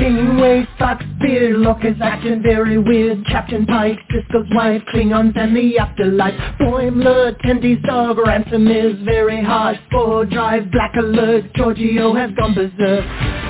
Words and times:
Kingway 0.00 0.66
Fox 0.78 1.04
Beer 1.20 1.58
Lockers 1.58 1.98
acting 2.02 2.42
very 2.42 2.78
weird. 2.78 3.22
Captain 3.26 3.66
Pike, 3.66 3.98
Sisko's 4.10 4.48
wife, 4.54 4.80
Klingons 4.94 5.36
and 5.36 5.54
the 5.54 5.76
afterlife. 5.76 6.32
Boimler, 6.58 7.38
Tendi's 7.42 7.82
dog, 7.84 8.16
Ransom 8.16 8.66
is 8.66 8.96
very 9.04 9.44
hard 9.44 9.78
Spore 9.88 10.24
Drive, 10.24 10.70
Black 10.70 10.94
Alert, 10.96 11.52
Giorgio 11.54 12.14
has 12.14 12.30
gone 12.34 12.54
berserk 12.54 13.49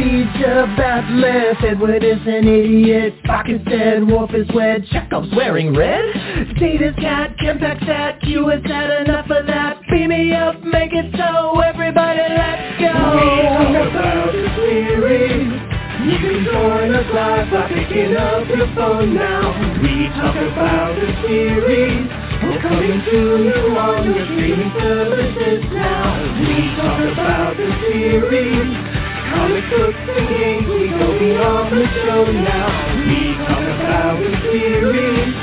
Teacher 0.00 0.64
bat'leth, 0.80 1.62
Edward 1.62 2.02
is 2.02 2.24
an 2.24 2.48
idiot. 2.48 3.12
Spock 3.22 3.52
is 3.52 3.60
dead, 3.68 4.08
Worf 4.08 4.32
is 4.32 4.48
wed, 4.54 4.86
Chekov's 4.86 5.28
wearing 5.36 5.76
red. 5.76 6.56
Data's 6.58 6.96
cat, 6.96 7.36
Kempak's 7.36 7.86
at, 7.86 8.18
Q 8.22 8.48
has 8.48 8.64
had 8.64 9.02
enough 9.04 9.28
of 9.28 9.46
that. 9.46 9.76
Beam 9.90 10.08
me 10.08 10.32
up, 10.32 10.56
make 10.64 10.94
it 10.94 11.12
so, 11.20 11.60
everybody 11.60 12.16
let's 12.32 12.80
go. 12.80 12.96
We 13.12 13.44
talk 13.44 13.92
about 13.92 14.32
the 14.32 14.48
series. 14.56 15.52
You 16.00 16.16
can 16.16 16.44
join 16.48 16.94
us 16.96 17.08
live 17.12 17.50
by 17.52 17.68
picking 17.68 18.16
up 18.16 18.48
your 18.48 18.72
phone 18.72 19.14
now. 19.14 19.52
We 19.84 20.08
talk 20.16 20.32
about 20.32 20.96
the 20.96 21.12
series. 21.28 22.08
We're 22.40 22.62
coming 22.62 23.04
to 23.04 23.18
you 23.36 23.76
on 23.76 24.14
your 24.16 24.24
streaming 24.24 24.72
services 24.80 25.60
now. 25.76 26.40
We 26.40 26.72
talk 26.80 27.04
about 27.12 27.56
the 27.58 27.68
series 27.84 28.99
Comic 29.30 29.64
books 29.70 29.96
and 29.96 30.28
games, 30.28 30.66
we 30.68 30.88
go 30.90 31.18
beyond 31.18 31.72
the 31.76 31.86
show 32.02 32.24
now. 32.30 32.68
We 33.06 33.34
talk 33.46 33.66
about 33.80 34.18
the 34.18 34.30
series. 34.42 35.34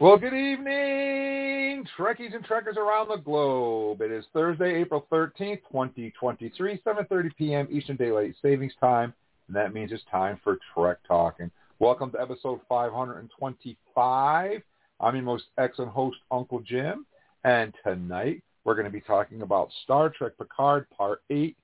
Well, 0.00 0.16
good 0.18 0.34
evening, 0.34 1.86
Trekkies 1.96 2.34
and 2.34 2.44
Trekkers 2.44 2.76
around 2.76 3.08
the 3.08 3.18
globe. 3.18 4.00
It 4.00 4.10
is 4.10 4.24
Thursday, 4.32 4.80
April 4.80 5.06
13th, 5.12 5.60
2023, 5.70 6.82
7.30 6.84 7.36
p.m. 7.36 7.68
Eastern 7.70 7.96
Daylight 7.96 8.34
Savings 8.42 8.72
Time, 8.80 9.14
and 9.46 9.54
that 9.54 9.72
means 9.72 9.92
it's 9.92 10.02
time 10.10 10.40
for 10.42 10.58
Trek 10.74 10.98
Talking. 11.06 11.52
Welcome 11.78 12.10
to 12.12 12.20
episode 12.20 12.60
525. 12.68 14.62
I'm 15.02 15.16
your 15.16 15.24
most 15.24 15.44
excellent 15.58 15.90
host, 15.90 16.18
Uncle 16.30 16.60
Jim, 16.60 17.04
and 17.42 17.74
tonight 17.84 18.40
we're 18.62 18.76
going 18.76 18.86
to 18.86 18.90
be 18.90 19.00
talking 19.00 19.42
about 19.42 19.68
Star 19.82 20.10
Trek 20.10 20.34
Picard 20.38 20.88
Part 20.90 21.22
8, 21.28 21.56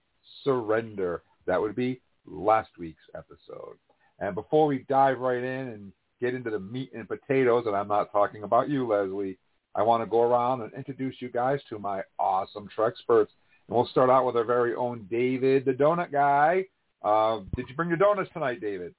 Surrender. 0.43 1.23
That 1.47 1.61
would 1.61 1.77
be 1.77 2.01
last 2.27 2.71
week's 2.81 3.05
episode. 3.15 3.77
And 4.19 4.35
before 4.35 4.67
we 4.67 4.85
dive 4.89 5.21
right 5.21 5.39
in 5.39 5.69
and 5.69 5.93
get 6.21 6.35
into 6.35 6.51
the 6.51 6.59
meat 6.59 6.91
and 6.93 7.07
potatoes, 7.07 7.63
and 7.67 7.77
I'm 7.77 7.87
not 7.87 8.11
talking 8.11 8.43
about 8.43 8.69
you, 8.69 8.89
Leslie, 8.89 9.39
I 9.77 9.83
want 9.83 10.03
to 10.03 10.11
go 10.11 10.23
around 10.23 10.63
and 10.63 10.73
introduce 10.75 11.15
you 11.21 11.31
guys 11.31 11.61
to 11.69 11.79
my 11.79 12.03
awesome 12.19 12.69
Trek 12.75 12.95
experts. 12.95 13.31
And 13.69 13.77
we'll 13.77 13.87
start 13.87 14.11
out 14.11 14.27
with 14.27 14.37
our 14.37 14.43
very 14.43 14.75
own 14.75 15.07
David, 15.09 15.65
the 15.65 15.73
donut 15.73 16.11
guy. 16.11 16.65
Uh, 17.05 17.43
did 17.55 17.69
you 17.69 17.77
bring 17.77 17.89
your 17.89 17.99
donuts 17.99 18.31
tonight, 18.33 18.61
David? 18.61 18.97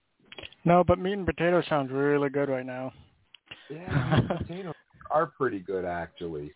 No, 0.64 0.86
but 0.86 0.98
meat 0.98 1.14
and 1.14 1.26
potatoes 1.26 1.66
sounds 1.68 1.92
really 1.92 2.30
good 2.30 2.48
right 2.48 2.66
now. 2.66 2.94
Yeah, 3.70 4.22
potatoes 4.38 4.74
are 5.12 5.28
pretty 5.28 5.60
good 5.60 5.86
actually. 5.86 6.54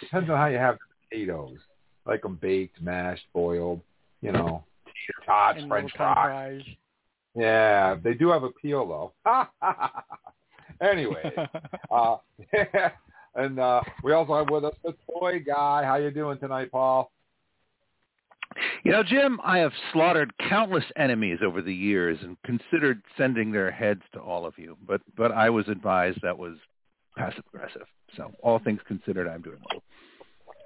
Depends 0.00 0.30
on 0.30 0.36
how 0.36 0.46
you 0.46 0.58
have 0.58 0.76
the 0.76 1.08
potatoes. 1.16 1.58
Like 2.06 2.22
them 2.22 2.38
baked, 2.40 2.80
mashed, 2.80 3.24
boiled, 3.34 3.80
you 4.22 4.32
know, 4.32 4.64
tater 4.86 5.26
tots, 5.26 5.58
And 5.60 5.68
French 5.68 5.92
fries. 5.96 6.62
Yeah, 7.34 7.96
they 8.02 8.14
do 8.14 8.30
have 8.30 8.42
appeal 8.42 9.12
though. 9.24 9.42
anyway, 10.80 11.32
uh, 11.90 12.16
and 13.34 13.60
uh, 13.60 13.82
we 14.02 14.12
also 14.12 14.36
have 14.36 14.50
with 14.50 14.64
us 14.64 14.74
the 14.82 14.94
toy 15.06 15.40
guy. 15.40 15.84
How 15.84 15.96
you 15.96 16.10
doing 16.10 16.38
tonight, 16.38 16.70
Paul? 16.70 17.10
You 18.84 18.92
know, 18.92 19.02
Jim, 19.02 19.40
I 19.44 19.58
have 19.58 19.72
slaughtered 19.92 20.32
countless 20.48 20.84
enemies 20.96 21.38
over 21.44 21.62
the 21.62 21.74
years 21.74 22.18
and 22.22 22.36
considered 22.42 23.02
sending 23.16 23.52
their 23.52 23.70
heads 23.70 24.02
to 24.14 24.20
all 24.20 24.46
of 24.46 24.54
you, 24.58 24.76
but 24.86 25.00
but 25.16 25.32
I 25.32 25.50
was 25.50 25.68
advised 25.68 26.18
that 26.22 26.38
was 26.38 26.56
passive 27.16 27.44
aggressive. 27.52 27.86
So 28.16 28.32
all 28.42 28.58
things 28.58 28.80
considered, 28.86 29.28
I'm 29.28 29.42
doing 29.42 29.58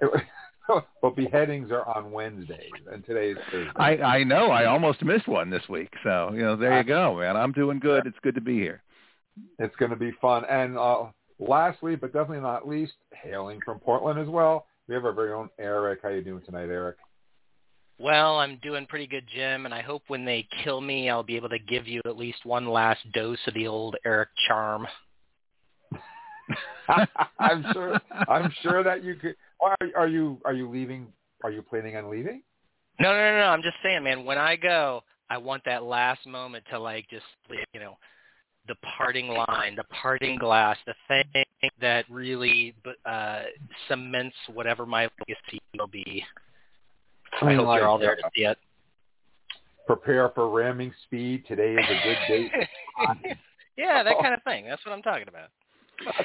well. 0.01 0.21
but 1.01 1.15
beheadings 1.15 1.71
are 1.71 1.85
on 1.87 2.11
Wednesdays, 2.11 2.71
and 2.91 3.05
today 3.05 3.31
is 3.31 3.37
Thursday. 3.51 3.71
I 3.75 3.97
I 3.97 4.23
know 4.23 4.51
I 4.51 4.65
almost 4.65 5.03
missed 5.03 5.27
one 5.27 5.49
this 5.49 5.67
week, 5.69 5.89
so 6.03 6.31
you 6.33 6.41
know 6.41 6.55
there 6.55 6.77
you 6.77 6.83
go, 6.83 7.17
man. 7.19 7.35
I'm 7.35 7.51
doing 7.51 7.79
good. 7.79 8.05
It's 8.05 8.17
good 8.21 8.35
to 8.35 8.41
be 8.41 8.55
here. 8.55 8.81
It's 9.59 9.75
going 9.77 9.91
to 9.91 9.97
be 9.97 10.11
fun. 10.21 10.45
And 10.45 10.77
uh, 10.77 11.05
lastly, 11.39 11.95
but 11.95 12.13
definitely 12.13 12.41
not 12.41 12.67
least, 12.67 12.93
hailing 13.13 13.59
from 13.65 13.79
Portland 13.79 14.19
as 14.19 14.27
well, 14.27 14.67
we 14.87 14.95
have 14.95 15.05
our 15.05 15.11
very 15.11 15.33
own 15.33 15.49
Eric. 15.59 15.99
How 16.03 16.09
you 16.09 16.21
doing 16.21 16.43
tonight, 16.45 16.69
Eric? 16.69 16.97
Well, 17.99 18.37
I'm 18.39 18.57
doing 18.63 18.85
pretty 18.87 19.07
good, 19.07 19.25
Jim, 19.33 19.65
and 19.65 19.73
I 19.73 19.81
hope 19.81 20.03
when 20.07 20.25
they 20.25 20.47
kill 20.63 20.81
me, 20.81 21.09
I'll 21.09 21.23
be 21.23 21.35
able 21.35 21.49
to 21.49 21.59
give 21.59 21.87
you 21.87 22.01
at 22.05 22.17
least 22.17 22.45
one 22.45 22.67
last 22.67 22.99
dose 23.13 23.39
of 23.47 23.53
the 23.53 23.67
old 23.67 23.95
Eric 24.05 24.29
charm. 24.47 24.87
I'm 27.39 27.65
sure. 27.71 28.01
I'm 28.27 28.53
sure 28.61 28.83
that 28.83 29.03
you 29.03 29.15
could. 29.15 29.35
Are, 29.61 29.77
are 29.95 30.07
you 30.07 30.39
are 30.43 30.53
you 30.53 30.69
leaving? 30.69 31.07
Are 31.43 31.51
you 31.51 31.61
planning 31.61 31.95
on 31.95 32.09
leaving? 32.09 32.41
No, 32.99 33.11
no, 33.11 33.31
no, 33.31 33.37
no. 33.39 33.45
I'm 33.45 33.61
just 33.61 33.77
saying, 33.83 34.03
man. 34.03 34.25
When 34.25 34.37
I 34.37 34.55
go, 34.55 35.03
I 35.29 35.37
want 35.37 35.63
that 35.65 35.83
last 35.83 36.25
moment 36.27 36.63
to 36.71 36.79
like 36.79 37.09
just, 37.09 37.25
you 37.73 37.79
know, 37.79 37.97
the 38.67 38.75
parting 38.97 39.29
line, 39.29 39.75
the 39.75 39.83
parting 40.01 40.37
glass, 40.37 40.77
the 40.85 40.93
thing 41.07 41.45
that 41.81 42.05
really 42.09 42.75
uh, 43.05 43.41
cements 43.87 44.35
whatever 44.53 44.85
my 44.85 45.09
legacy 45.19 45.61
will 45.77 45.87
be. 45.87 46.23
I 47.41 47.55
hope 47.55 47.77
you're 47.77 47.87
all 47.87 47.97
there 47.97 48.15
to 48.15 48.23
see 48.35 48.43
it. 48.43 48.57
Prepare 49.87 50.29
for 50.29 50.49
ramming 50.49 50.93
speed. 51.05 51.43
Today 51.47 51.73
is 51.73 51.85
a 51.85 52.03
good 52.03 52.17
date. 52.27 52.51
yeah, 53.77 54.03
that 54.03 54.15
kind 54.21 54.33
of 54.33 54.41
thing. 54.43 54.65
That's 54.65 54.83
what 54.85 54.93
I'm 54.93 55.01
talking 55.01 55.27
about. 55.27 55.49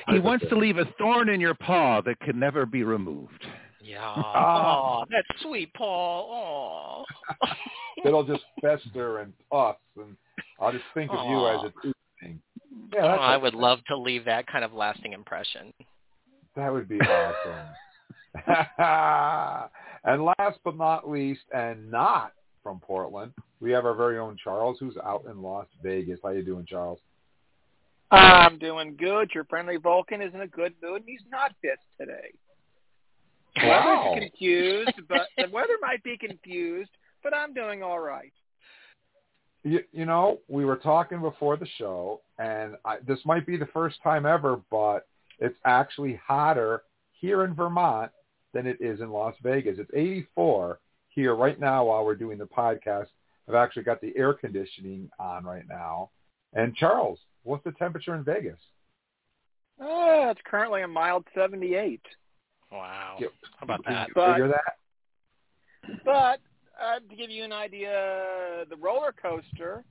He 0.08 0.18
wants 0.18 0.44
to 0.48 0.56
leave 0.56 0.78
a 0.78 0.84
thorn 0.98 1.28
in 1.28 1.40
your 1.40 1.54
paw 1.54 2.00
that 2.02 2.18
can 2.20 2.38
never 2.38 2.66
be 2.66 2.82
removed. 2.82 3.44
Yeah. 3.80 4.14
Oh, 4.24 5.04
that's 5.10 5.42
sweet, 5.42 5.72
Paul. 5.74 7.06
Oh. 7.42 7.48
It'll 8.04 8.24
just 8.24 8.42
fester 8.60 9.18
and 9.18 9.32
puff, 9.50 9.76
and 9.96 10.16
I'll 10.60 10.72
just 10.72 10.84
think 10.94 11.10
of 11.12 11.28
you 11.28 11.46
as 11.48 11.64
a 11.64 11.72
two 11.82 11.92
thing. 12.20 12.40
Yeah, 12.94 13.04
oh, 13.04 13.20
I 13.20 13.36
would 13.36 13.54
love 13.54 13.78
to 13.88 13.96
leave 13.96 14.24
that 14.26 14.46
kind 14.46 14.64
of 14.64 14.72
lasting 14.72 15.12
impression. 15.12 15.72
That 16.56 16.72
would 16.72 16.88
be 16.88 17.00
awesome. 17.00 17.66
and 20.04 20.24
last 20.24 20.58
but 20.64 20.76
not 20.76 21.08
least, 21.08 21.42
and 21.54 21.90
not 21.90 22.32
from 22.62 22.80
Portland, 22.80 23.32
we 23.60 23.70
have 23.72 23.84
our 23.84 23.94
very 23.94 24.18
own 24.18 24.36
Charles, 24.42 24.78
who's 24.78 24.96
out 25.04 25.24
in 25.30 25.42
Las 25.42 25.66
Vegas. 25.82 26.20
How 26.22 26.30
you 26.30 26.42
doing, 26.42 26.66
Charles? 26.66 26.98
I'm 28.10 28.58
doing 28.58 28.96
good. 28.98 29.30
Your 29.34 29.44
friendly 29.44 29.76
Vulcan 29.76 30.22
is 30.22 30.32
in 30.34 30.40
a 30.40 30.46
good 30.46 30.74
mood, 30.82 31.02
and 31.02 31.08
he's 31.08 31.20
not 31.30 31.52
pissed 31.62 31.80
today. 31.98 32.32
Wow. 33.56 34.12
weather's 34.14 34.30
confused, 34.30 35.00
but 35.08 35.28
the 35.36 35.48
weather 35.50 35.76
might 35.80 36.02
be 36.04 36.16
confused, 36.16 36.90
but 37.22 37.34
I'm 37.34 37.52
doing 37.52 37.82
all 37.82 37.98
right. 37.98 38.32
You, 39.64 39.80
you 39.92 40.04
know, 40.06 40.38
we 40.48 40.64
were 40.64 40.76
talking 40.76 41.20
before 41.20 41.56
the 41.56 41.66
show, 41.76 42.20
and 42.38 42.76
I, 42.84 42.98
this 43.06 43.18
might 43.24 43.46
be 43.46 43.56
the 43.56 43.66
first 43.66 43.96
time 44.02 44.24
ever, 44.24 44.60
but 44.70 45.06
it's 45.40 45.56
actually 45.64 46.20
hotter 46.24 46.82
here 47.12 47.44
in 47.44 47.54
Vermont 47.54 48.10
than 48.54 48.66
it 48.66 48.78
is 48.80 49.00
in 49.00 49.10
Las 49.10 49.34
Vegas. 49.42 49.76
It's 49.78 49.90
84 49.94 50.78
here 51.08 51.34
right 51.34 51.58
now 51.58 51.84
while 51.86 52.04
we're 52.04 52.14
doing 52.14 52.38
the 52.38 52.46
podcast. 52.46 53.06
I've 53.48 53.54
actually 53.54 53.82
got 53.84 54.00
the 54.00 54.12
air 54.16 54.34
conditioning 54.34 55.10
on 55.18 55.44
right 55.44 55.64
now. 55.68 56.10
And 56.54 56.74
Charles, 56.76 57.18
what's 57.44 57.64
the 57.64 57.72
temperature 57.72 58.14
in 58.14 58.24
Vegas? 58.24 58.58
Uh, 59.80 60.30
it's 60.30 60.40
currently 60.44 60.82
a 60.82 60.88
mild 60.88 61.24
78. 61.34 62.00
Wow. 62.72 63.16
Yep. 63.20 63.30
How 63.58 63.64
about 63.64 63.84
Did 63.84 63.94
that? 63.94 64.08
you 64.08 64.14
But- 64.14 64.32
figure 64.32 64.48
that? 64.48 64.74
But 66.04 66.40
uh, 66.82 66.98
to 67.08 67.16
give 67.16 67.30
you 67.30 67.44
an 67.44 67.52
idea, 67.52 68.64
the 68.68 68.76
roller 68.76 69.12
coaster, 69.20 69.84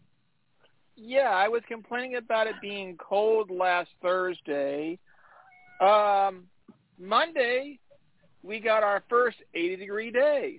yeah, 0.95 1.29
I 1.29 1.47
was 1.47 1.61
complaining 1.67 2.15
about 2.17 2.45
it 2.47 2.55
being 2.61 2.97
cold 2.97 3.49
last 3.49 3.89
Thursday. 4.01 4.99
Um, 5.81 6.43
Monday, 6.99 7.79
we 8.47 8.59
got 8.61 8.81
our 8.81 9.03
first 9.09 9.37
80 9.53 9.75
degree 9.75 10.09
day. 10.09 10.57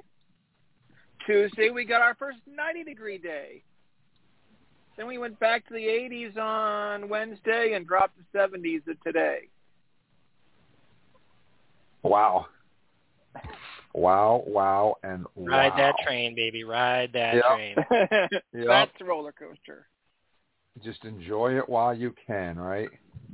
Tuesday, 1.26 1.70
we 1.70 1.85
got 1.85 2.02
our 2.02 2.14
first 2.14 2.38
90 2.46 2.85
degree 2.85 3.19
day. 3.19 3.62
Then 4.96 5.06
we 5.06 5.17
went 5.19 5.38
back 5.40 5.67
to 5.69 5.75
the 5.75 5.81
80s 5.81 6.37
on 6.37 7.08
Wednesday 7.08 7.73
and 7.75 7.87
dropped 7.87 8.17
to 8.19 8.38
70s 8.38 8.82
today. 9.05 9.49
Wow. 12.02 12.46
Wow, 13.94 14.44
wow, 14.46 14.96
and 15.02 15.25
wow. 15.35 15.56
Ride 15.58 15.73
that 15.79 15.94
train, 16.06 16.35
baby. 16.35 16.62
Ride 16.64 17.11
that 17.14 17.35
Yep. 17.35 17.44
train. 17.46 17.76
Yep. 18.31 18.43
That's 18.67 18.90
the 18.99 19.05
roller 19.06 19.32
coaster. 19.32 19.88
just 20.85 21.05
enjoy 21.05 21.56
it 21.58 21.69
while 21.69 21.94
you 21.94 22.14
can, 22.26 22.58
right? 22.58 22.88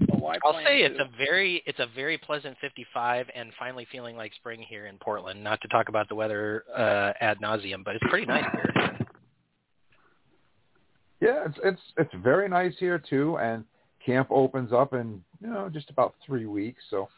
Well, 0.08 0.34
I'll 0.44 0.60
say 0.64 0.78
to? 0.78 0.84
it's 0.86 1.00
a 1.00 1.16
very 1.16 1.62
it's 1.66 1.78
a 1.78 1.86
very 1.94 2.18
pleasant 2.18 2.56
55 2.60 3.26
and 3.34 3.50
finally 3.58 3.86
feeling 3.92 4.16
like 4.16 4.32
spring 4.34 4.64
here 4.68 4.86
in 4.86 4.96
Portland. 4.98 5.42
Not 5.42 5.60
to 5.62 5.68
talk 5.68 5.88
about 5.88 6.08
the 6.08 6.14
weather 6.14 6.64
uh, 6.76 7.12
ad 7.20 7.38
nauseum, 7.40 7.84
but 7.84 7.94
it's 7.94 8.04
pretty 8.08 8.26
nice 8.26 8.44
here. 8.52 8.94
Yeah, 11.20 11.44
it's 11.46 11.58
it's 11.64 11.80
it's 11.96 12.14
very 12.22 12.48
nice 12.48 12.74
here 12.78 12.98
too, 12.98 13.38
and 13.38 13.64
camp 14.04 14.28
opens 14.30 14.72
up 14.72 14.92
in 14.92 15.22
you 15.40 15.48
know 15.48 15.70
just 15.72 15.90
about 15.90 16.14
three 16.26 16.46
weeks, 16.46 16.82
so 16.90 17.08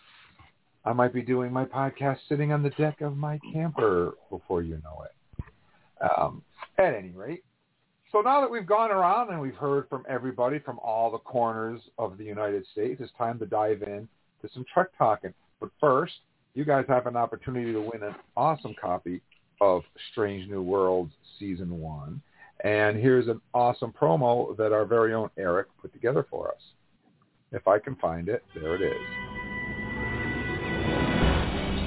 I 0.84 0.92
might 0.92 1.12
be 1.12 1.22
doing 1.22 1.52
my 1.52 1.64
podcast 1.64 2.18
sitting 2.28 2.52
on 2.52 2.62
the 2.62 2.70
deck 2.70 3.00
of 3.00 3.16
my 3.16 3.40
camper 3.52 4.12
before 4.30 4.62
you 4.62 4.80
know 4.84 5.04
it. 5.04 5.12
Um, 6.16 6.42
at 6.78 6.94
any 6.94 7.10
rate, 7.10 7.42
so 8.12 8.20
now 8.20 8.40
that 8.40 8.50
we've 8.50 8.66
gone 8.66 8.90
around 8.90 9.30
and 9.30 9.40
we've 9.40 9.56
heard 9.56 9.88
from 9.88 10.04
everybody 10.08 10.58
from 10.58 10.78
all 10.78 11.10
the 11.10 11.18
corners 11.18 11.80
of 11.98 12.18
the 12.18 12.24
United 12.24 12.64
States, 12.72 13.00
it's 13.00 13.12
time 13.18 13.38
to 13.38 13.46
dive 13.46 13.82
in 13.82 14.08
to 14.42 14.48
some 14.54 14.64
Trek 14.72 14.88
Talking. 14.96 15.34
But 15.60 15.70
first, 15.80 16.14
you 16.54 16.64
guys 16.64 16.84
have 16.88 17.06
an 17.06 17.16
opportunity 17.16 17.72
to 17.72 17.80
win 17.80 18.02
an 18.02 18.14
awesome 18.36 18.74
copy 18.80 19.20
of 19.60 19.82
Strange 20.12 20.48
New 20.48 20.62
Worlds 20.62 21.12
Season 21.38 21.80
1. 21.80 22.22
And 22.64 22.96
here's 22.96 23.28
an 23.28 23.40
awesome 23.52 23.92
promo 23.92 24.56
that 24.56 24.72
our 24.72 24.86
very 24.86 25.12
own 25.12 25.28
Eric 25.36 25.68
put 25.80 25.92
together 25.92 26.26
for 26.30 26.48
us. 26.48 26.60
If 27.52 27.68
I 27.68 27.78
can 27.78 27.96
find 27.96 28.28
it, 28.28 28.42
there 28.54 28.74
it 28.74 28.82
is. 28.82 29.25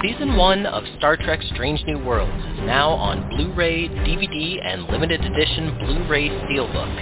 Season 0.01 0.37
1 0.37 0.65
of 0.65 0.85
Star 0.97 1.17
Trek 1.17 1.41
Strange 1.53 1.83
New 1.85 1.99
Worlds 1.99 2.31
is 2.31 2.59
now 2.59 2.91
on 2.91 3.27
Blu-ray, 3.27 3.89
DVD, 3.89 4.65
and 4.65 4.87
limited 4.87 5.19
edition 5.19 5.77
Blu-ray 5.77 6.29
Steelbook. 6.29 6.95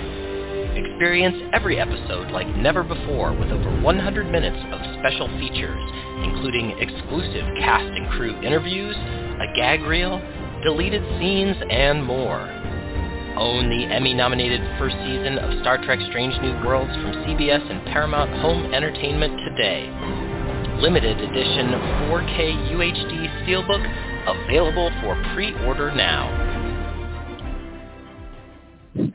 Experience 0.76 1.38
every 1.54 1.80
episode 1.80 2.32
like 2.32 2.48
never 2.56 2.82
before 2.82 3.38
with 3.38 3.52
over 3.52 3.82
100 3.82 4.32
minutes 4.32 4.58
of 4.74 4.82
special 4.98 5.28
features, 5.38 5.78
including 6.24 6.72
exclusive 6.80 7.46
cast 7.60 7.86
and 7.86 8.10
crew 8.18 8.36
interviews, 8.42 8.96
a 8.96 9.54
gag 9.56 9.82
reel, 9.84 10.18
deleted 10.64 11.04
scenes, 11.20 11.56
and 11.70 12.04
more. 12.04 12.50
Own 13.38 13.70
the 13.70 13.94
Emmy-nominated 13.94 14.80
first 14.80 14.96
season 15.06 15.38
of 15.38 15.62
Star 15.62 15.78
Trek 15.86 16.00
Strange 16.10 16.34
New 16.42 16.66
Worlds 16.66 16.94
from 16.94 17.14
CBS 17.30 17.62
and 17.70 17.86
Paramount 17.86 18.32
Home 18.42 18.74
Entertainment 18.74 19.38
today 19.54 20.27
limited 20.82 21.20
edition 21.20 21.68
4K 22.10 22.72
UHD 22.72 23.46
Steelbook 23.46 23.84
available 24.28 24.92
for 25.02 25.22
pre-order 25.34 25.94
now. 25.96 26.28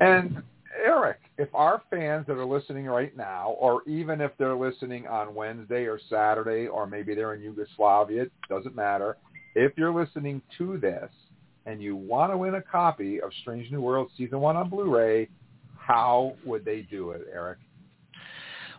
And 0.00 0.42
Eric, 0.84 1.18
if 1.38 1.48
our 1.54 1.82
fans 1.90 2.26
that 2.26 2.36
are 2.36 2.44
listening 2.44 2.86
right 2.86 3.16
now, 3.16 3.56
or 3.58 3.82
even 3.86 4.20
if 4.20 4.32
they're 4.38 4.56
listening 4.56 5.06
on 5.06 5.34
Wednesday 5.34 5.84
or 5.84 6.00
Saturday, 6.08 6.66
or 6.66 6.86
maybe 6.86 7.14
they're 7.14 7.34
in 7.34 7.42
Yugoslavia, 7.42 8.22
it 8.22 8.32
doesn't 8.48 8.74
matter. 8.74 9.16
If 9.54 9.72
you're 9.76 9.94
listening 9.94 10.42
to 10.58 10.78
this 10.78 11.10
and 11.66 11.82
you 11.82 11.94
want 11.94 12.32
to 12.32 12.36
win 12.36 12.54
a 12.54 12.62
copy 12.62 13.20
of 13.20 13.30
Strange 13.42 13.70
New 13.70 13.80
Worlds 13.80 14.12
Season 14.16 14.40
1 14.40 14.56
on 14.56 14.70
Blu-ray, 14.70 15.28
how 15.78 16.34
would 16.44 16.64
they 16.64 16.82
do 16.82 17.10
it, 17.10 17.26
Eric? 17.32 17.58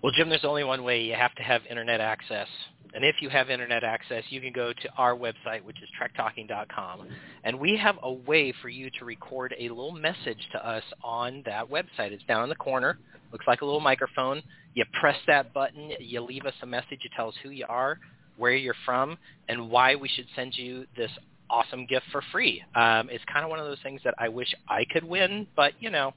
Well, 0.04 0.12
Jim, 0.12 0.28
there's 0.28 0.44
only 0.44 0.66
one 0.66 0.84
way. 0.84 1.02
You 1.02 1.16
have 1.16 1.34
to 1.36 1.44
have 1.44 1.62
internet 1.70 2.02
access. 2.02 2.50
And 2.94 3.06
if 3.06 3.22
you 3.22 3.30
have 3.30 3.50
internet 3.50 3.86
access, 3.86 4.24
you 4.30 4.42
can 4.42 4.52
go 4.52 4.74
to 4.74 4.90
our 4.98 5.16
website, 5.16 5.64
which 5.64 5.78
is 5.82 5.88
trektalking.com. 5.98 7.08
And 7.46 7.58
we 7.58 7.78
have 7.78 7.96
a 8.04 8.12
way 8.12 8.54
for 8.62 8.68
you 8.68 8.90
to 9.00 9.06
record 9.06 9.56
a 9.58 9.70
little 9.70 9.94
message 9.94 10.50
to 10.52 10.68
us 10.68 10.84
on 11.04 11.42
that 11.46 11.70
website. 11.70 12.12
It's 12.12 12.24
down 12.26 12.44
in 12.44 12.50
the 12.50 12.56
corner. 12.56 13.00
Looks 13.32 13.48
like 13.48 13.62
a 13.62 13.66
little 13.66 13.80
microphone. 13.80 14.44
You 14.74 14.84
press 15.00 15.16
that 15.28 15.54
button. 15.54 15.94
You 16.00 16.20
leave 16.20 16.46
us 16.46 16.54
a 16.62 16.66
message. 16.66 17.00
You 17.02 17.10
tell 17.16 17.30
us 17.30 17.36
who 17.42 17.50
you 17.50 17.66
are, 17.70 17.98
where 18.36 18.54
you're 18.54 18.76
from, 18.86 19.18
and 19.48 19.72
why 19.72 19.96
we 19.96 20.10
should 20.10 20.28
send 20.36 20.54
you 20.56 20.86
this 20.98 21.12
awesome 21.50 21.86
gift 21.86 22.06
for 22.12 22.22
free. 22.32 22.62
Um, 22.76 23.10
it's 23.10 23.24
kind 23.32 23.46
of 23.46 23.50
one 23.50 23.60
of 23.60 23.66
those 23.66 23.82
things 23.82 24.02
that 24.04 24.16
I 24.20 24.28
wish 24.28 24.54
I 24.68 24.84
could 24.92 25.06
win, 25.06 25.48
but, 25.56 25.72
you 25.80 25.90
know, 25.90 26.14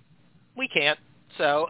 we 0.56 0.66
can't. 0.66 0.98
So 1.38 1.66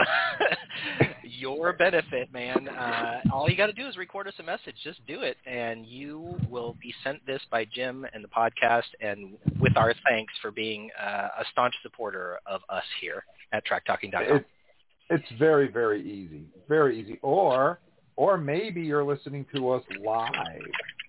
your 1.22 1.72
benefit, 1.72 2.32
man. 2.32 2.68
Uh, 2.68 3.20
all 3.32 3.48
you 3.50 3.56
got 3.56 3.66
to 3.66 3.72
do 3.72 3.86
is 3.86 3.96
record 3.96 4.28
us 4.28 4.34
a 4.38 4.42
message. 4.42 4.74
Just 4.82 5.04
do 5.06 5.22
it, 5.22 5.36
and 5.46 5.86
you 5.86 6.36
will 6.48 6.76
be 6.80 6.94
sent 7.04 7.24
this 7.26 7.40
by 7.50 7.64
Jim 7.64 8.06
and 8.12 8.22
the 8.22 8.28
podcast, 8.28 8.84
and 9.00 9.36
with 9.60 9.76
our 9.76 9.94
thanks 10.08 10.32
for 10.40 10.50
being 10.50 10.90
uh, 11.00 11.28
a 11.40 11.44
staunch 11.52 11.74
supporter 11.82 12.38
of 12.46 12.60
us 12.68 12.84
here 13.00 13.24
at 13.52 13.64
TrekTalking.com. 13.66 14.36
It's, 14.36 14.46
it's 15.10 15.38
very, 15.38 15.70
very 15.70 16.02
easy. 16.02 16.42
Very 16.68 17.00
easy. 17.00 17.18
Or 17.22 17.80
or 18.16 18.38
maybe 18.38 18.80
you're 18.80 19.04
listening 19.04 19.44
to 19.54 19.70
us 19.70 19.82
live 20.02 20.32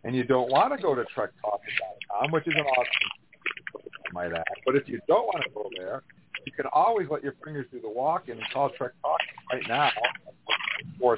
and 0.04 0.16
you 0.16 0.26
don't 0.26 0.52
want 0.52 0.76
to 0.76 0.82
go 0.82 0.94
to 0.94 1.04
TrekTalking.com, 1.16 2.32
which 2.32 2.46
is 2.48 2.54
an 2.56 2.66
awesome 2.66 4.14
might 4.14 4.32
add. 4.34 4.44
But 4.66 4.76
if 4.76 4.88
you 4.88 5.00
don't 5.08 5.26
want 5.26 5.44
to 5.44 5.50
go 5.54 5.70
there, 5.76 6.04
you 6.48 6.54
can 6.54 6.66
always 6.72 7.08
let 7.12 7.22
your 7.22 7.36
fingers 7.44 7.66
do 7.74 7.82
the 7.82 7.90
walk 7.90 8.30
and 8.30 8.40
call 8.54 8.70
Trek 8.70 8.94
Talking 9.02 9.28
right 9.52 9.64
now, 9.68 9.90
four 10.98 11.18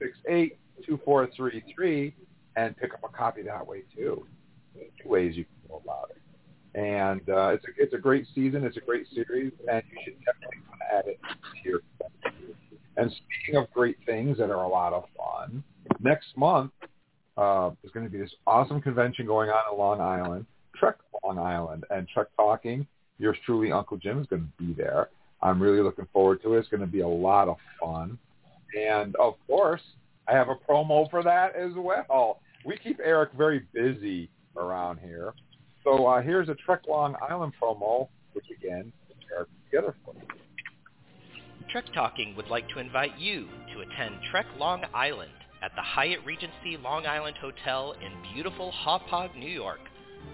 six 0.00 0.18
eight 0.28 0.58
two 0.84 0.98
four 1.04 1.28
three 1.36 1.62
three, 1.72 2.12
and 2.56 2.76
pick 2.76 2.92
up 2.94 3.04
a 3.04 3.16
copy 3.16 3.42
that 3.42 3.64
way 3.64 3.82
too. 3.94 4.26
Two 4.74 5.08
ways 5.08 5.36
you 5.36 5.44
can 5.44 5.54
go 5.68 5.80
about 5.84 6.10
it. 6.10 6.18
And 6.76 7.20
uh, 7.28 7.50
it's 7.50 7.64
a 7.64 7.68
it's 7.80 7.94
a 7.94 7.98
great 7.98 8.26
season. 8.34 8.64
It's 8.64 8.76
a 8.76 8.80
great 8.80 9.06
series, 9.14 9.52
and 9.70 9.84
you 9.88 9.98
should 10.04 10.16
definitely 10.24 10.58
add 10.92 11.06
it 11.06 11.20
to 11.22 11.68
your. 11.68 11.80
And 12.96 13.08
speaking 13.12 13.60
of 13.60 13.70
great 13.72 13.98
things 14.04 14.36
that 14.38 14.50
are 14.50 14.64
a 14.64 14.68
lot 14.68 14.92
of 14.92 15.04
fun, 15.16 15.62
next 16.00 16.36
month 16.36 16.72
uh, 17.36 17.70
there's 17.80 17.92
going 17.92 18.04
to 18.04 18.10
be 18.10 18.18
this 18.18 18.34
awesome 18.48 18.82
convention 18.82 19.26
going 19.26 19.48
on 19.48 19.62
in 19.72 19.78
Long 19.78 20.00
Island, 20.00 20.44
Trek 20.74 20.96
Long 21.22 21.38
Island, 21.38 21.84
and 21.90 22.08
Trek 22.08 22.26
Talking 22.36 22.84
yours 23.22 23.38
truly, 23.46 23.72
Uncle 23.72 23.96
Jim, 23.96 24.20
is 24.20 24.26
going 24.26 24.42
to 24.42 24.64
be 24.64 24.74
there. 24.74 25.08
I'm 25.40 25.62
really 25.62 25.80
looking 25.80 26.06
forward 26.12 26.42
to 26.42 26.54
it. 26.54 26.58
It's 26.58 26.68
going 26.68 26.80
to 26.80 26.86
be 26.86 27.00
a 27.00 27.08
lot 27.08 27.48
of 27.48 27.56
fun. 27.80 28.18
And 28.78 29.14
of 29.16 29.34
course, 29.46 29.80
I 30.28 30.32
have 30.32 30.48
a 30.48 30.54
promo 30.54 31.08
for 31.10 31.22
that 31.22 31.54
as 31.56 31.72
well. 31.76 32.40
We 32.64 32.76
keep 32.76 33.00
Eric 33.04 33.30
very 33.36 33.66
busy 33.72 34.28
around 34.56 34.98
here. 35.00 35.34
So 35.84 36.06
uh, 36.06 36.22
here's 36.22 36.48
a 36.48 36.54
Trek 36.54 36.82
Long 36.88 37.16
Island 37.28 37.52
promo, 37.60 38.08
which 38.34 38.46
again, 38.56 38.92
Eric 39.34 39.48
together 39.70 39.94
for 40.04 40.14
you. 40.14 40.22
Trek 41.70 41.84
Talking 41.94 42.36
would 42.36 42.48
like 42.48 42.68
to 42.68 42.78
invite 42.78 43.18
you 43.18 43.48
to 43.72 43.80
attend 43.80 44.16
Trek 44.30 44.46
Long 44.58 44.82
Island 44.94 45.32
at 45.62 45.72
the 45.74 45.82
Hyatt 45.82 46.20
Regency 46.24 46.76
Long 46.82 47.06
Island 47.06 47.36
Hotel 47.40 47.92
in 47.92 48.34
beautiful 48.34 48.72
Hauppauge, 48.84 49.34
New 49.36 49.50
York 49.50 49.80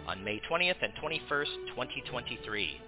on 0.07 0.25
May 0.25 0.40
20th 0.50 0.83
and 0.83 0.92
21st, 1.02 1.68
2023. 1.68 2.80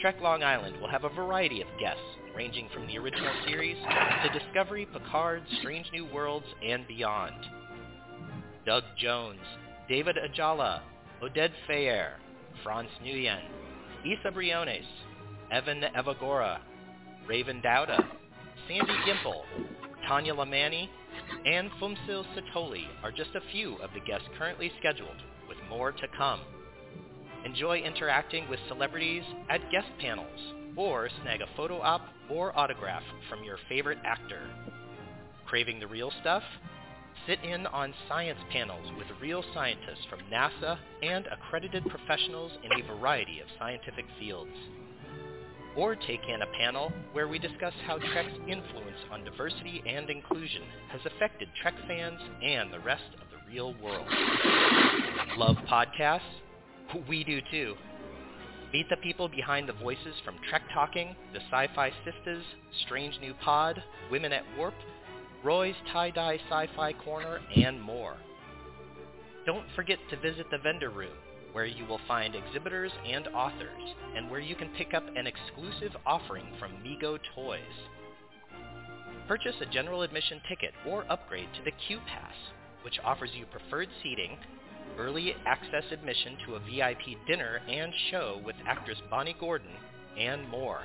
Trek 0.00 0.16
Long 0.22 0.44
Island 0.44 0.80
will 0.80 0.88
have 0.88 1.04
a 1.04 1.08
variety 1.08 1.60
of 1.60 1.66
guests, 1.80 2.02
ranging 2.36 2.68
from 2.72 2.86
the 2.86 2.98
original 2.98 3.32
series 3.46 3.76
to 4.22 4.38
Discovery, 4.38 4.86
Picard, 4.92 5.42
Strange 5.60 5.86
New 5.92 6.06
Worlds, 6.06 6.46
and 6.64 6.86
beyond. 6.86 7.34
Doug 8.64 8.84
Jones, 8.96 9.40
David 9.88 10.16
Ajala, 10.16 10.82
Oded 11.22 11.50
Fehr, 11.68 12.12
Franz 12.62 12.90
Nguyen, 13.02 13.40
Isa 14.04 14.30
Briones, 14.30 14.84
Evan 15.50 15.82
Evagora, 15.96 16.60
Raven 17.26 17.60
Dauda, 17.60 18.04
Sandy 18.68 18.92
Gimpel, 19.06 19.42
Tanya 20.06 20.34
Lemani, 20.34 20.88
and 21.44 21.70
Fumsil 21.80 22.24
Satoli 22.36 22.84
are 23.02 23.10
just 23.10 23.34
a 23.34 23.52
few 23.52 23.76
of 23.76 23.90
the 23.94 24.00
guests 24.00 24.28
currently 24.38 24.70
scheduled 24.78 25.16
more 25.68 25.92
to 25.92 26.08
come. 26.16 26.40
Enjoy 27.44 27.78
interacting 27.78 28.48
with 28.48 28.58
celebrities 28.68 29.22
at 29.48 29.70
guest 29.70 29.88
panels 30.00 30.40
or 30.76 31.08
snag 31.22 31.40
a 31.40 31.46
photo 31.56 31.80
op 31.80 32.02
or 32.30 32.56
autograph 32.58 33.02
from 33.28 33.42
your 33.44 33.58
favorite 33.68 33.98
actor. 34.04 34.40
Craving 35.46 35.80
the 35.80 35.86
real 35.86 36.12
stuff? 36.20 36.42
Sit 37.26 37.42
in 37.42 37.66
on 37.66 37.94
science 38.08 38.38
panels 38.50 38.86
with 38.96 39.06
real 39.20 39.42
scientists 39.54 40.04
from 40.08 40.20
NASA 40.32 40.78
and 41.02 41.26
accredited 41.26 41.84
professionals 41.88 42.52
in 42.62 42.72
a 42.72 42.86
variety 42.86 43.40
of 43.40 43.46
scientific 43.58 44.04
fields. 44.18 44.52
Or 45.76 45.94
take 45.94 46.22
in 46.28 46.42
a 46.42 46.58
panel 46.58 46.92
where 47.12 47.28
we 47.28 47.38
discuss 47.38 47.74
how 47.86 47.98
Trek's 47.98 48.38
influence 48.48 48.98
on 49.10 49.24
diversity 49.24 49.82
and 49.86 50.10
inclusion 50.10 50.62
has 50.90 51.00
affected 51.04 51.48
Trek 51.62 51.74
fans 51.86 52.20
and 52.42 52.72
the 52.72 52.80
rest 52.80 53.14
of 53.20 53.27
real 53.48 53.74
world. 53.82 54.06
Love 55.36 55.56
podcasts? 55.70 56.20
We 57.08 57.24
do 57.24 57.40
too. 57.50 57.74
Meet 58.72 58.90
the 58.90 58.96
people 58.98 59.28
behind 59.28 59.68
the 59.68 59.72
voices 59.72 60.14
from 60.24 60.36
Trek 60.48 60.62
Talking, 60.74 61.16
the 61.32 61.40
Sci-Fi 61.50 61.90
Sisters, 62.04 62.44
Strange 62.84 63.18
New 63.20 63.32
Pod, 63.34 63.82
Women 64.10 64.32
at 64.32 64.44
Warp, 64.56 64.74
Roy's 65.42 65.74
Tie-Dye 65.92 66.38
Sci-Fi 66.50 66.92
Corner, 66.94 67.40
and 67.56 67.80
more. 67.80 68.16
Don't 69.46 69.66
forget 69.74 69.98
to 70.10 70.20
visit 70.20 70.46
the 70.50 70.58
vendor 70.58 70.90
room, 70.90 71.16
where 71.52 71.64
you 71.64 71.86
will 71.86 72.00
find 72.06 72.34
exhibitors 72.34 72.92
and 73.06 73.28
authors, 73.28 73.94
and 74.14 74.30
where 74.30 74.40
you 74.40 74.54
can 74.54 74.68
pick 74.76 74.92
up 74.92 75.04
an 75.16 75.26
exclusive 75.26 75.96
offering 76.04 76.46
from 76.58 76.72
Mego 76.84 77.18
Toys. 77.34 77.60
Purchase 79.26 79.54
a 79.62 79.66
general 79.66 80.02
admission 80.02 80.40
ticket 80.48 80.72
or 80.86 81.10
upgrade 81.10 81.48
to 81.54 81.62
the 81.64 81.72
Q 81.86 81.98
Pass, 82.06 82.34
which 82.88 82.98
offers 83.04 83.28
you 83.34 83.44
preferred 83.44 83.88
seating, 84.02 84.38
early 84.98 85.34
access 85.44 85.84
admission 85.92 86.38
to 86.46 86.54
a 86.54 86.60
VIP 86.60 87.18
dinner 87.26 87.60
and 87.68 87.92
show 88.10 88.40
with 88.46 88.56
actress 88.66 88.96
Bonnie 89.10 89.36
Gordon, 89.38 89.68
and 90.18 90.48
more. 90.48 90.80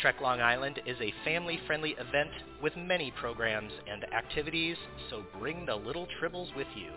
Trek 0.00 0.16
Long 0.20 0.40
Island 0.40 0.80
is 0.84 0.96
a 1.00 1.14
family-friendly 1.24 1.90
event 1.90 2.30
with 2.60 2.76
many 2.76 3.12
programs 3.12 3.70
and 3.88 4.02
activities, 4.12 4.76
so 5.10 5.22
bring 5.38 5.64
the 5.64 5.76
little 5.76 6.08
tribbles 6.20 6.52
with 6.56 6.66
you. 6.74 6.90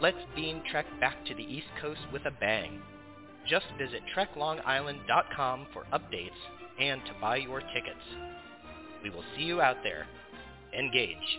Let's 0.00 0.18
beam 0.34 0.60
Trek 0.72 0.86
back 0.98 1.24
to 1.26 1.36
the 1.36 1.44
East 1.44 1.68
Coast 1.80 2.00
with 2.12 2.26
a 2.26 2.32
bang. 2.32 2.82
Just 3.48 3.66
visit 3.78 4.00
treklongisland.com 4.16 5.66
for 5.72 5.84
updates 5.92 6.30
and 6.80 7.00
to 7.06 7.12
buy 7.20 7.36
your 7.36 7.60
tickets. 7.60 8.04
We 9.04 9.10
will 9.10 9.22
see 9.36 9.44
you 9.44 9.60
out 9.60 9.76
there. 9.84 10.08
Engage. 10.76 11.38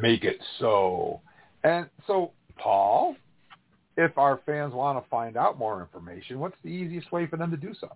Make 0.00 0.24
it 0.24 0.38
so. 0.58 1.20
And 1.64 1.86
so, 2.06 2.32
Paul, 2.58 3.16
if 3.96 4.16
our 4.18 4.40
fans 4.46 4.74
want 4.74 5.02
to 5.02 5.08
find 5.08 5.36
out 5.36 5.58
more 5.58 5.80
information, 5.80 6.38
what's 6.38 6.56
the 6.62 6.68
easiest 6.68 7.10
way 7.12 7.26
for 7.26 7.36
them 7.36 7.50
to 7.50 7.56
do 7.56 7.74
so? 7.80 7.88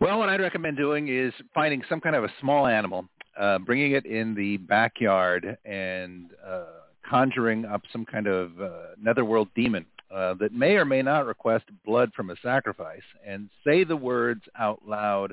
Well, 0.00 0.18
what 0.18 0.28
I'd 0.28 0.40
recommend 0.40 0.76
doing 0.76 1.08
is 1.08 1.32
finding 1.54 1.82
some 1.88 2.00
kind 2.00 2.16
of 2.16 2.24
a 2.24 2.28
small 2.40 2.66
animal, 2.66 3.06
uh, 3.38 3.58
bringing 3.58 3.92
it 3.92 4.06
in 4.06 4.34
the 4.34 4.56
backyard, 4.58 5.56
and 5.64 6.30
uh, 6.44 6.64
conjuring 7.08 7.64
up 7.64 7.82
some 7.92 8.04
kind 8.04 8.26
of 8.26 8.60
uh, 8.60 8.70
netherworld 9.00 9.48
demon 9.54 9.86
uh, 10.14 10.34
that 10.34 10.52
may 10.52 10.74
or 10.74 10.84
may 10.84 11.02
not 11.02 11.26
request 11.26 11.64
blood 11.84 12.12
from 12.14 12.30
a 12.30 12.36
sacrifice, 12.42 13.02
and 13.26 13.48
say 13.64 13.84
the 13.84 13.96
words 13.96 14.42
out 14.58 14.80
loud, 14.86 15.32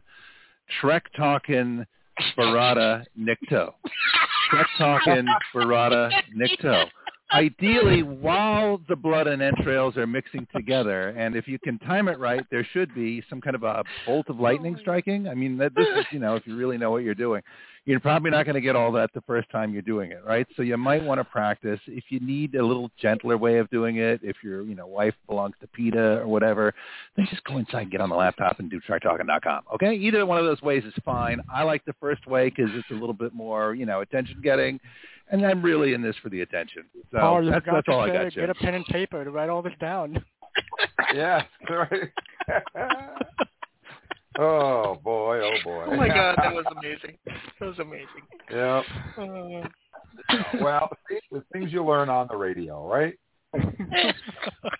Trek 0.79 1.05
talking 1.15 1.86
Barada 2.37 3.03
Nikto. 3.19 3.73
Trek 4.49 4.67
talking 4.77 5.25
Barada 5.53 6.09
Nikto 6.35 6.87
ideally 7.33 8.03
while 8.03 8.81
the 8.89 8.95
blood 8.95 9.27
and 9.27 9.41
entrails 9.41 9.95
are 9.95 10.07
mixing 10.07 10.45
together 10.53 11.09
and 11.09 11.35
if 11.35 11.47
you 11.47 11.57
can 11.59 11.79
time 11.79 12.07
it 12.07 12.19
right 12.19 12.45
there 12.51 12.67
should 12.73 12.93
be 12.93 13.23
some 13.29 13.39
kind 13.39 13.55
of 13.55 13.63
a 13.63 13.83
bolt 14.05 14.27
of 14.29 14.39
lightning 14.39 14.77
striking. 14.81 15.27
I 15.27 15.33
mean 15.33 15.57
that 15.57 15.73
this 15.75 15.87
is 15.95 16.05
you 16.11 16.19
know 16.19 16.35
if 16.35 16.45
you 16.45 16.57
really 16.57 16.77
know 16.77 16.91
what 16.91 17.03
you're 17.03 17.15
doing 17.15 17.41
you're 17.85 18.00
probably 18.00 18.29
not 18.29 18.45
going 18.45 18.55
to 18.55 18.61
get 18.61 18.75
all 18.75 18.91
that 18.91 19.09
the 19.13 19.21
first 19.21 19.50
time 19.50 19.73
you're 19.73 19.81
doing 19.81 20.11
it 20.11 20.23
right 20.25 20.47
so 20.55 20.61
you 20.61 20.77
might 20.77 21.03
want 21.03 21.19
to 21.19 21.23
practice 21.23 21.79
if 21.88 22.03
you 22.09 22.19
need 22.19 22.55
a 22.55 22.65
little 22.65 22.91
gentler 23.01 23.38
way 23.38 23.57
of 23.57 23.69
doing 23.69 23.97
it 23.97 24.19
if 24.23 24.38
your 24.43 24.61
you 24.63 24.75
know 24.75 24.88
wife 24.88 25.15
belongs 25.27 25.55
to 25.61 25.67
PETA 25.67 26.19
or 26.19 26.27
whatever 26.27 26.73
then 27.15 27.27
just 27.29 27.43
go 27.43 27.57
inside 27.57 27.83
and 27.83 27.91
get 27.91 28.01
on 28.01 28.09
the 28.09 28.15
laptop 28.15 28.59
and 28.59 28.69
do 28.69 28.79
trektalking.com 28.88 29.63
okay 29.73 29.95
either 29.95 30.25
one 30.25 30.38
of 30.38 30.45
those 30.45 30.61
ways 30.61 30.83
is 30.85 30.93
fine 31.03 31.41
i 31.51 31.63
like 31.63 31.83
the 31.85 31.95
first 32.00 32.25
way 32.27 32.50
because 32.50 32.69
it's 32.73 32.89
a 32.91 32.93
little 32.93 33.13
bit 33.13 33.33
more 33.33 33.73
you 33.73 33.85
know 33.85 34.01
attention 34.01 34.39
getting 34.41 34.79
and 35.31 35.45
I'm 35.45 35.61
really 35.61 35.93
in 35.93 36.01
this 36.01 36.15
for 36.21 36.29
the 36.29 36.41
attention. 36.41 36.83
So 37.11 37.17
Paul, 37.17 37.43
you 37.43 37.51
that's, 37.51 37.65
that's 37.65 37.85
to 37.85 37.91
all 37.91 38.01
I 38.01 38.07
say, 38.09 38.13
got. 38.13 38.33
Get 38.33 38.50
a 38.50 38.53
pen 38.53 38.73
and 38.73 38.85
paper 38.85 39.23
to 39.23 39.31
write 39.31 39.50
all 39.50 39.61
this 39.61 39.73
down. 39.79 40.23
yeah, 41.15 41.43
right. 41.69 42.11
oh 44.39 45.00
boy, 45.03 45.41
oh 45.41 45.55
boy. 45.63 45.85
Oh 45.88 45.95
my 45.95 46.07
god, 46.07 46.35
that 46.41 46.53
was 46.53 46.65
amazing. 46.77 47.17
That 47.59 47.65
was 47.65 47.79
amazing. 47.79 48.07
yeah. 48.51 48.81
Uh, 49.17 49.67
Well, 50.61 50.89
the 51.31 51.43
things 51.53 51.71
you 51.71 51.83
learn 51.85 52.09
on 52.09 52.27
the 52.29 52.38
radio, 52.38 52.88
right? 52.88 53.17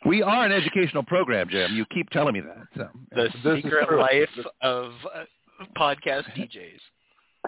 We 0.06 0.22
are 0.24 0.46
an 0.46 0.52
educational 0.52 1.04
program, 1.04 1.48
Jim. 1.50 1.74
You 1.74 1.86
keep 1.86 2.10
telling 2.10 2.34
me 2.34 2.42
that. 2.42 2.68
So. 2.76 2.88
the 3.12 3.30
This 3.44 3.64
secret 3.64 3.98
life 3.98 4.30
of 4.62 4.92
uh, 5.14 5.24
podcast 5.78 6.24
DJs. 6.38 6.80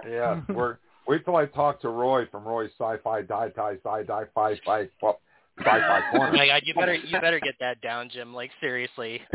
Yeah, 0.09 0.41
we're 0.49 0.77
wait 1.07 1.25
till 1.25 1.35
I 1.35 1.45
talk 1.45 1.81
to 1.81 1.89
Roy 1.89 2.25
from 2.31 2.43
Roy's 2.43 2.71
Sci-Fi 2.77 3.23
Die 3.23 3.49
Die 3.49 3.75
Sci 3.83 4.03
Die 4.03 4.23
Fi 4.33 4.55
Fi 4.65 4.89
well, 5.01 5.19
Sci-Fi 5.59 6.01
Oh 6.13 6.17
Corner. 6.17 6.33
my 6.33 6.47
god, 6.47 6.61
you 6.65 6.73
better 6.73 6.95
you 6.95 7.19
better 7.21 7.39
get 7.39 7.53
that 7.59 7.79
down, 7.81 8.09
Jim. 8.11 8.33
Like 8.33 8.49
seriously. 8.59 9.21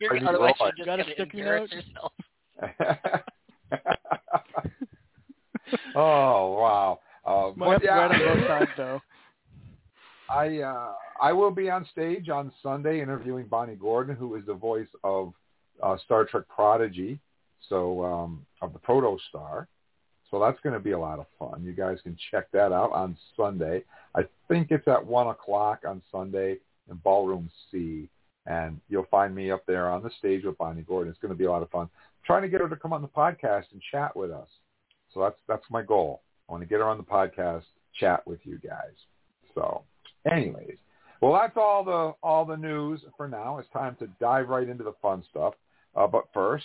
You're 0.00 0.12
I 0.14 0.18
need 0.18 0.26
otherwise 0.26 0.54
you're 0.60 0.72
just 0.76 0.86
Got 0.86 1.00
a 1.00 1.02
gonna 1.04 1.14
sticky 1.14 1.38
embarrass 1.40 1.70
note? 1.70 1.84
yourself. 1.84 2.12
oh 5.94 6.52
wow! 6.58 7.00
Uh, 7.24 7.52
Might 7.54 7.66
but 7.66 7.72
have 7.72 7.82
yeah, 7.82 7.98
write 7.98 8.12
on 8.12 8.18
both 8.38 8.46
sides 8.48 8.70
though. 8.76 9.00
I 10.30 10.58
uh, 10.60 10.92
I 11.22 11.32
will 11.32 11.50
be 11.50 11.70
on 11.70 11.86
stage 11.92 12.28
on 12.28 12.52
Sunday 12.62 13.00
interviewing 13.00 13.46
Bonnie 13.46 13.76
Gordon, 13.76 14.14
who 14.16 14.34
is 14.36 14.44
the 14.46 14.54
voice 14.54 14.88
of 15.04 15.32
uh, 15.82 15.96
Star 16.04 16.24
Trek 16.24 16.44
Prodigy, 16.48 17.18
so 17.68 18.04
um, 18.04 18.46
of 18.62 18.72
the 18.72 18.78
Protostar. 18.78 19.66
So 20.30 20.38
that's 20.38 20.60
going 20.62 20.74
to 20.74 20.80
be 20.80 20.92
a 20.92 20.98
lot 20.98 21.18
of 21.18 21.26
fun. 21.38 21.62
You 21.64 21.72
guys 21.72 21.98
can 22.02 22.16
check 22.30 22.50
that 22.52 22.72
out 22.72 22.92
on 22.92 23.16
Sunday. 23.36 23.84
I 24.14 24.22
think 24.48 24.70
it's 24.70 24.86
at 24.86 25.04
one 25.04 25.28
o'clock 25.28 25.80
on 25.86 26.02
Sunday 26.12 26.58
in 26.90 26.96
Ballroom 26.96 27.50
C, 27.70 28.08
and 28.46 28.80
you'll 28.88 29.06
find 29.10 29.34
me 29.34 29.50
up 29.50 29.64
there 29.66 29.88
on 29.90 30.02
the 30.02 30.10
stage 30.18 30.44
with 30.44 30.58
Bonnie 30.58 30.82
Gordon. 30.82 31.10
It's 31.10 31.20
going 31.20 31.32
to 31.32 31.38
be 31.38 31.44
a 31.44 31.50
lot 31.50 31.62
of 31.62 31.70
fun. 31.70 31.82
I'm 31.82 31.90
trying 32.26 32.42
to 32.42 32.48
get 32.48 32.60
her 32.60 32.68
to 32.68 32.76
come 32.76 32.92
on 32.92 33.02
the 33.02 33.08
podcast 33.08 33.64
and 33.72 33.80
chat 33.90 34.14
with 34.14 34.30
us. 34.30 34.48
So 35.14 35.20
that's 35.20 35.38
that's 35.48 35.64
my 35.70 35.82
goal. 35.82 36.22
I 36.48 36.52
want 36.52 36.62
to 36.62 36.68
get 36.68 36.80
her 36.80 36.88
on 36.88 36.98
the 36.98 37.02
podcast, 37.02 37.64
chat 37.98 38.26
with 38.26 38.40
you 38.44 38.58
guys. 38.58 38.92
So, 39.54 39.82
anyways, 40.30 40.76
well, 41.20 41.32
that's 41.32 41.56
all 41.56 41.84
the 41.84 42.14
all 42.22 42.44
the 42.44 42.56
news 42.56 43.00
for 43.16 43.28
now. 43.28 43.58
It's 43.58 43.68
time 43.72 43.96
to 44.00 44.08
dive 44.20 44.48
right 44.48 44.68
into 44.68 44.84
the 44.84 44.94
fun 45.00 45.24
stuff. 45.30 45.54
Uh, 45.96 46.06
but 46.06 46.24
first, 46.34 46.64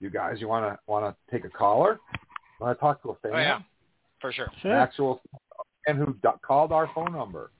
you 0.00 0.10
guys, 0.10 0.40
you 0.40 0.48
want 0.48 0.66
to 0.66 0.78
want 0.86 1.04
to 1.04 1.32
take 1.32 1.44
a 1.44 1.48
caller? 1.48 2.00
Want 2.60 2.76
to 2.76 2.80
talk 2.80 3.02
to 3.02 3.10
a 3.10 3.14
fan? 3.16 3.32
Oh 3.34 3.38
yeah, 3.38 3.58
for 4.20 4.32
sure. 4.32 4.46
An 4.46 4.52
Sure. 4.60 4.74
actual 4.78 5.22
fan 5.86 5.96
who 5.96 6.12
d- 6.22 6.28
called 6.42 6.72
our 6.72 6.90
phone 6.94 7.12
number. 7.12 7.50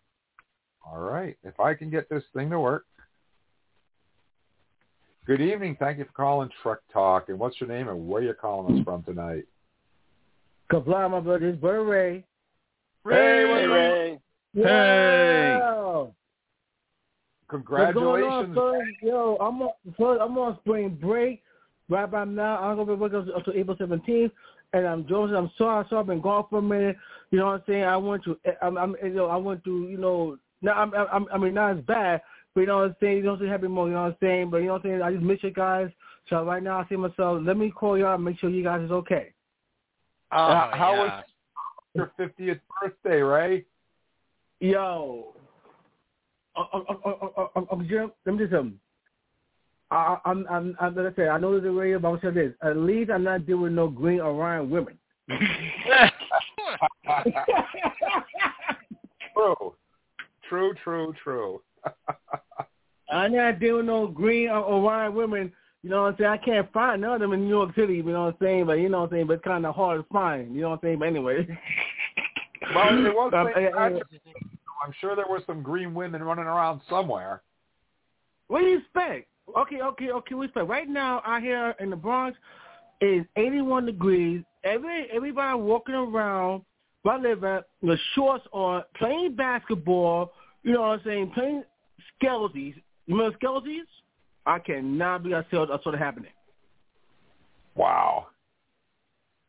All 0.86 0.98
right, 1.00 1.36
if 1.42 1.58
I 1.58 1.74
can 1.74 1.90
get 1.90 2.08
this 2.08 2.22
thing 2.34 2.50
to 2.50 2.60
work. 2.60 2.84
Good 5.26 5.40
evening. 5.40 5.76
Thank 5.78 5.98
you 5.98 6.04
for 6.04 6.12
calling 6.12 6.50
Trek 6.62 6.78
Talk. 6.92 7.28
And 7.28 7.38
what's 7.38 7.60
your 7.60 7.68
name 7.68 7.88
and 7.88 8.08
where 8.08 8.22
you 8.22 8.34
calling 8.34 8.76
us 8.78 8.84
from 8.84 9.02
tonight? 9.04 9.44
Kabla, 10.72 11.10
my 11.10 11.20
brother. 11.20 11.48
It's 11.48 11.60
Brother 11.60 11.84
Ray. 11.84 12.24
Ray, 13.04 13.16
Hey, 13.16 13.66
Ray. 13.66 14.18
Hey. 14.54 15.56
Wow. 15.60 16.14
What's 17.48 17.94
going 17.94 18.22
on, 18.24 18.44
Congratulations. 18.54 18.94
Yo, 19.02 19.36
I'm 19.40 19.62
on, 19.62 20.20
I'm 20.20 20.38
on 20.38 20.58
spring 20.60 20.98
break. 21.00 21.42
Right 21.88 22.04
about 22.04 22.28
now, 22.28 22.58
I'm 22.58 22.76
gonna 22.76 22.94
be 22.96 23.00
working 23.00 23.28
until 23.34 23.52
April 23.54 23.76
17th, 23.76 24.30
and 24.72 24.86
I'm 24.86 25.06
Joseph. 25.06 25.36
I'm 25.36 25.50
sorry, 25.56 25.86
so 25.90 25.98
I've 25.98 26.06
been 26.06 26.20
gone 26.20 26.46
for 26.48 26.58
a 26.58 26.62
minute. 26.62 26.96
You 27.30 27.38
know 27.38 27.46
what 27.46 27.54
I'm 27.54 27.62
saying? 27.66 27.84
I 27.84 27.96
went 27.96 28.24
to, 28.24 28.38
I'm, 28.62 28.76
I'm 28.76 28.96
you 29.02 29.10
know, 29.10 29.26
I 29.26 29.36
went 29.36 29.64
to, 29.64 29.88
you 29.88 29.98
know, 29.98 30.38
now 30.62 30.72
I'm, 30.72 30.92
I'm, 30.94 31.26
I 31.32 31.38
mean, 31.38 31.54
not 31.54 31.78
as 31.78 31.84
bad, 31.84 32.22
but 32.54 32.62
you 32.62 32.66
know 32.66 32.78
what 32.78 32.84
I'm 32.84 32.96
saying? 33.00 33.16
You 33.18 33.22
don't 33.22 33.40
say 33.40 33.46
happy 33.46 33.68
more, 33.68 33.88
you 33.88 33.94
know 33.94 34.02
what 34.02 34.08
I'm 34.12 34.16
saying? 34.20 34.50
But 34.50 34.58
you 34.58 34.66
know 34.66 34.74
what 34.74 34.84
I'm 34.84 34.90
saying? 34.90 35.02
I 35.02 35.12
just 35.12 35.24
miss 35.24 35.42
you 35.42 35.50
guys. 35.50 35.88
So 36.28 36.44
right 36.44 36.62
now, 36.62 36.78
I 36.80 36.88
say 36.88 36.96
myself, 36.96 37.42
let 37.44 37.56
me 37.56 37.70
call 37.70 37.98
y'all 37.98 38.14
and 38.14 38.24
make 38.24 38.38
sure 38.38 38.50
you 38.50 38.62
guys 38.62 38.82
is 38.82 38.90
okay. 38.90 39.32
Oh, 40.32 40.36
Uh, 40.36 40.76
how 40.76 40.94
yeah. 40.94 41.00
was 41.00 41.24
your 41.94 42.12
50th 42.18 42.60
birthday, 42.80 43.20
Ray? 43.20 43.64
Yo, 44.60 45.34
uh, 46.56 46.64
uh, 46.72 46.82
uh, 46.88 46.94
uh, 47.04 47.28
uh, 47.36 47.46
uh, 47.56 47.60
uh, 47.60 47.82
Jim, 47.84 48.12
let 48.26 48.34
me 48.34 48.44
just 48.44 48.52
um, 48.52 48.78
I, 49.90 50.18
I'm, 50.24 50.46
I'm, 50.48 50.76
I'm 50.80 50.94
gonna 50.94 51.12
say 51.16 51.28
I 51.28 51.38
know 51.38 51.52
there's 51.52 51.64
a 51.64 51.76
radio, 51.76 51.98
but 51.98 52.08
I'm 52.08 52.20
gonna 52.20 52.34
say 52.34 52.40
this: 52.42 52.54
at 52.62 52.76
least 52.76 53.10
I'm 53.10 53.24
not 53.24 53.46
dealing 53.46 53.62
with 53.62 53.72
no 53.72 53.88
green 53.88 54.20
Orion 54.20 54.70
women. 54.70 54.96
True. 59.34 59.74
True, 60.48 60.74
true, 60.82 61.14
true. 61.22 61.62
I'm 63.10 63.32
not 63.34 63.58
dealing 63.58 63.78
with 63.78 63.86
no 63.86 64.06
green 64.06 64.48
or 64.48 64.64
Orion 64.64 65.14
women. 65.14 65.52
You 65.82 65.90
know 65.90 66.02
what 66.02 66.08
I'm 66.08 66.16
saying? 66.18 66.30
I 66.30 66.36
can't 66.36 66.72
find 66.72 67.00
none 67.00 67.14
of 67.14 67.20
them 67.20 67.32
in 67.32 67.44
New 67.44 67.48
York 67.48 67.74
City. 67.74 67.94
You 67.94 68.02
know 68.02 68.24
what 68.24 68.34
I'm 68.34 68.36
saying? 68.42 68.66
But 68.66 68.74
you 68.74 68.88
know 68.88 69.00
what 69.00 69.10
I'm 69.10 69.16
saying? 69.16 69.26
But 69.28 69.34
it's 69.34 69.44
kind 69.44 69.64
of 69.64 69.74
hard 69.74 70.02
to 70.02 70.08
find. 70.12 70.54
You 70.54 70.62
know 70.62 70.70
what 70.70 70.80
I'm 70.82 70.88
saying? 70.88 70.98
But 70.98 71.08
anyway. 71.08 71.46
well, 72.74 73.06
it 73.06 73.14
was 73.14 73.32
Um, 73.34 73.46
Patrick's 73.46 74.10
Day, 74.10 74.20
so 74.34 74.72
I'm 74.84 74.92
sure 75.00 75.16
there 75.16 75.24
were 75.28 75.42
some 75.46 75.62
green 75.62 75.94
women 75.94 76.22
running 76.22 76.44
around 76.44 76.82
somewhere. 76.88 77.42
What 78.48 78.60
do 78.60 78.66
you 78.66 78.78
expect? 78.78 79.29
Okay, 79.56 79.80
okay, 79.80 80.10
okay. 80.10 80.34
We 80.34 80.46
expect 80.46 80.68
right 80.68 80.88
now 80.88 81.22
out 81.24 81.42
here 81.42 81.74
in 81.80 81.90
the 81.90 81.96
Bronx 81.96 82.36
is 83.00 83.24
81 83.36 83.86
degrees. 83.86 84.42
Every 84.64 85.08
everybody 85.12 85.58
walking 85.58 85.94
around 85.94 86.62
where 87.02 87.14
I 87.14 87.18
live 87.18 87.44
at 87.44 87.66
with 87.82 87.98
shorts 88.14 88.44
on, 88.52 88.82
playing 88.96 89.36
basketball. 89.36 90.32
You 90.62 90.74
know 90.74 90.82
what 90.82 91.00
I'm 91.00 91.00
saying? 91.04 91.30
Playing 91.34 91.64
skeletons. 92.16 92.74
You 93.06 93.16
remember 93.16 93.36
skeletons? 93.38 93.88
I 94.46 94.58
cannot 94.58 95.24
be. 95.24 95.34
I 95.34 95.44
saw 95.50 95.64
I 95.64 95.82
saw 95.82 95.92
it 95.92 95.98
happening. 95.98 96.32
Wow. 97.74 98.26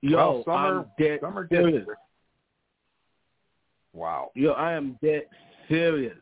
Yo, 0.01 0.17
well, 0.17 0.43
summer, 0.45 0.79
I'm 0.79 0.85
dead 0.97 1.19
summer 1.21 1.47
serious. 1.51 1.85
Wow. 3.93 4.31
Yo, 4.35 4.51
I 4.53 4.73
am 4.73 4.97
dead 5.03 5.23
serious. 5.67 6.17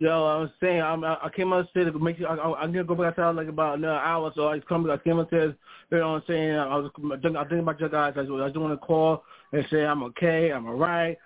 Yo, 0.00 0.10
I 0.10 0.40
was 0.40 0.50
saying, 0.60 0.82
I'm, 0.82 1.04
I 1.04 1.30
came 1.34 1.52
upstairs 1.52 1.92
to 1.92 1.98
make 1.98 2.18
sure 2.18 2.28
I, 2.28 2.34
I, 2.34 2.62
I'm 2.62 2.72
gonna 2.72 2.84
go 2.84 2.96
back 2.96 3.16
outside 3.18 3.36
like 3.36 3.48
about 3.48 3.78
another 3.78 3.94
hour. 3.94 4.32
So 4.34 4.48
I 4.48 4.58
come, 4.58 4.90
I 4.90 4.96
came 4.96 5.18
upstairs. 5.18 5.54
You 5.90 5.98
know 5.98 6.12
what 6.12 6.16
I'm 6.16 6.22
saying? 6.26 6.56
I 6.56 6.76
was, 6.76 6.90
I 7.12 7.44
think, 7.44 7.62
about 7.62 7.80
your 7.80 7.88
guys. 7.88 8.14
I 8.16 8.22
just, 8.22 8.32
I 8.32 8.48
just 8.48 8.58
want 8.58 8.78
to 8.78 8.86
call 8.86 9.22
and 9.52 9.64
say 9.70 9.84
I'm 9.84 10.02
okay, 10.04 10.50
I'm 10.50 10.66
alright. 10.66 11.16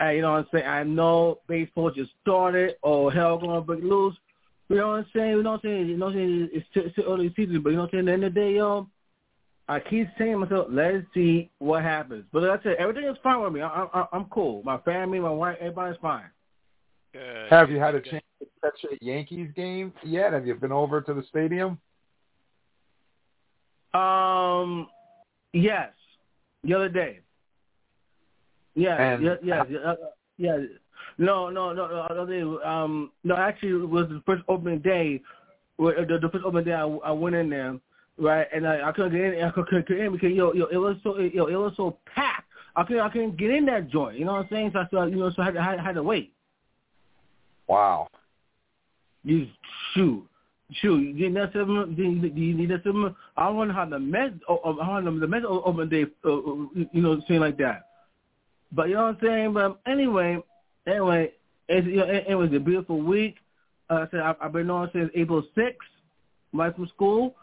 You 0.00 0.20
know 0.20 0.32
what 0.32 0.38
I'm 0.38 0.46
saying? 0.52 0.66
I 0.66 0.82
know 0.82 1.38
baseball 1.46 1.90
just 1.90 2.10
started, 2.20 2.74
or 2.82 3.12
hell 3.12 3.38
gonna 3.38 3.60
break 3.60 3.82
loose. 3.82 4.16
You 4.68 4.76
know 4.76 4.88
what 4.88 4.94
I'm 4.94 5.06
saying? 5.14 5.30
You 5.30 5.42
know 5.42 5.52
what 5.52 5.64
I'm 5.64 5.70
saying? 5.70 5.88
You 5.88 5.96
know 5.96 6.06
what 6.06 6.14
I'm 6.16 6.18
saying? 6.18 6.48
It's 6.52 6.66
it's 6.74 7.06
early 7.06 7.32
season, 7.34 7.62
but 7.62 7.70
you 7.70 7.76
know 7.76 7.82
what 7.82 7.94
I'm 7.94 8.06
saying? 8.06 8.08
At 8.08 8.10
the 8.10 8.12
end 8.12 8.24
of 8.24 8.34
the 8.34 8.40
day, 8.40 8.54
yo, 8.56 8.88
I 9.68 9.80
keep 9.80 10.08
saying 10.18 10.32
to 10.32 10.38
myself, 10.38 10.66
let's 10.70 11.06
see 11.14 11.50
what 11.58 11.82
happens. 11.82 12.24
But 12.32 12.42
like 12.42 12.60
I 12.60 12.62
said, 12.62 12.76
everything 12.78 13.04
is 13.04 13.16
fine 13.22 13.40
with 13.40 13.52
me. 13.52 13.62
I, 13.62 13.68
I, 13.68 14.06
I'm 14.12 14.26
cool. 14.26 14.62
My 14.64 14.78
family, 14.78 15.20
my 15.20 15.30
wife, 15.30 15.56
everybody's 15.60 16.00
fine. 16.02 16.26
Have 17.50 17.70
you 17.70 17.78
had 17.78 17.94
a 17.94 18.00
chance 18.00 18.24
to 18.40 18.46
catch 18.62 18.84
a 18.90 19.04
Yankees 19.04 19.50
game 19.54 19.92
yet? 20.04 20.32
Have 20.32 20.46
you 20.46 20.54
been 20.54 20.72
over 20.72 21.00
to 21.00 21.12
the 21.14 21.22
stadium? 21.24 21.78
Um, 23.94 24.88
yes, 25.52 25.90
the 26.64 26.74
other 26.74 26.88
day. 26.88 27.20
Yeah, 28.74 29.18
yeah, 29.18 29.34
yeah, 29.42 29.62
yeah, 29.68 29.78
uh, 29.80 29.96
yeah. 30.38 30.58
No, 31.18 31.50
no, 31.50 31.74
no, 31.74 31.86
no. 31.88 32.06
the 32.08 32.22
other 32.22 32.26
day, 32.26 32.64
Um, 32.66 33.12
no, 33.22 33.36
actually, 33.36 33.82
it 33.82 33.88
was 33.88 34.08
the 34.08 34.22
first 34.24 34.42
opening 34.48 34.78
day. 34.78 35.20
where- 35.76 36.06
The, 36.06 36.18
the 36.18 36.30
first 36.30 36.44
opening 36.44 36.64
day, 36.64 36.72
I, 36.72 36.86
I 36.86 37.10
went 37.12 37.36
in 37.36 37.50
there, 37.50 37.78
right, 38.16 38.46
and 38.54 38.66
I, 38.66 38.88
I 38.88 38.92
couldn't 38.92 39.12
get 39.12 39.34
in. 39.34 39.44
I 39.44 39.50
couldn't 39.50 39.86
get 39.86 39.98
in 39.98 40.12
because 40.12 40.32
yo, 40.32 40.54
yo, 40.54 40.64
it 40.66 40.78
was 40.78 40.96
so, 41.02 41.18
yo, 41.18 41.46
it 41.46 41.56
was 41.56 41.74
so 41.76 41.98
packed. 42.06 42.48
I 42.76 42.84
couldn't, 42.84 43.02
I 43.02 43.10
couldn't 43.10 43.36
get 43.36 43.50
in 43.50 43.66
that 43.66 43.88
joint. 43.90 44.18
You 44.18 44.24
know 44.24 44.32
what 44.32 44.44
I'm 44.44 44.48
saying? 44.48 44.72
So 44.90 44.96
I, 44.98 45.06
you 45.06 45.16
know, 45.16 45.30
so 45.30 45.42
I 45.42 45.46
had, 45.46 45.54
to, 45.54 45.60
I 45.60 45.82
had 45.82 45.94
to 45.96 46.02
wait. 46.02 46.32
Wow. 47.72 48.08
You 49.24 49.46
shoot, 49.94 50.28
shoot. 50.72 50.98
You 50.98 51.30
need 51.30 51.36
that 51.36 51.54
seven? 51.54 51.94
You, 51.96 52.54
need 52.54 52.70
that 52.70 52.82
seven? 52.84 53.16
I 53.34 53.48
wonder 53.48 53.72
how 53.72 53.86
the 53.86 53.96
oh, 54.46 54.60
oh, 54.62 54.76
how 54.82 55.00
the 55.00 55.10
Mets 55.10 55.46
open 55.48 55.88
day, 55.88 56.04
uh, 56.22 56.28
uh, 56.28 56.66
you 56.92 57.00
know, 57.00 57.22
saying 57.26 57.40
like 57.40 57.56
that. 57.56 57.86
But 58.72 58.90
you 58.90 58.96
know 58.96 59.04
what 59.04 59.08
I'm 59.14 59.18
saying. 59.22 59.52
But 59.54 59.80
anyway, 59.86 60.36
anyway, 60.86 61.32
it's, 61.68 61.86
you 61.86 61.96
know, 61.96 62.04
it, 62.04 62.26
it 62.28 62.34
was 62.34 62.50
a 62.52 62.60
beautiful 62.60 63.00
week. 63.00 63.36
Uh, 63.88 64.04
I 64.06 64.10
said 64.10 64.20
I, 64.20 64.34
I've 64.42 64.52
been 64.52 64.68
on 64.68 64.90
since 64.92 65.10
April 65.14 65.42
6th, 65.56 65.76
right 66.52 66.76
from 66.76 66.88
school, 66.88 67.34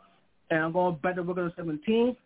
and 0.51 0.59
I'm 0.59 0.73
going 0.73 0.97
back 0.97 1.15
to 1.15 1.23
work 1.23 1.39
on 1.39 1.51
the 1.57 1.63
17th. 1.63 2.17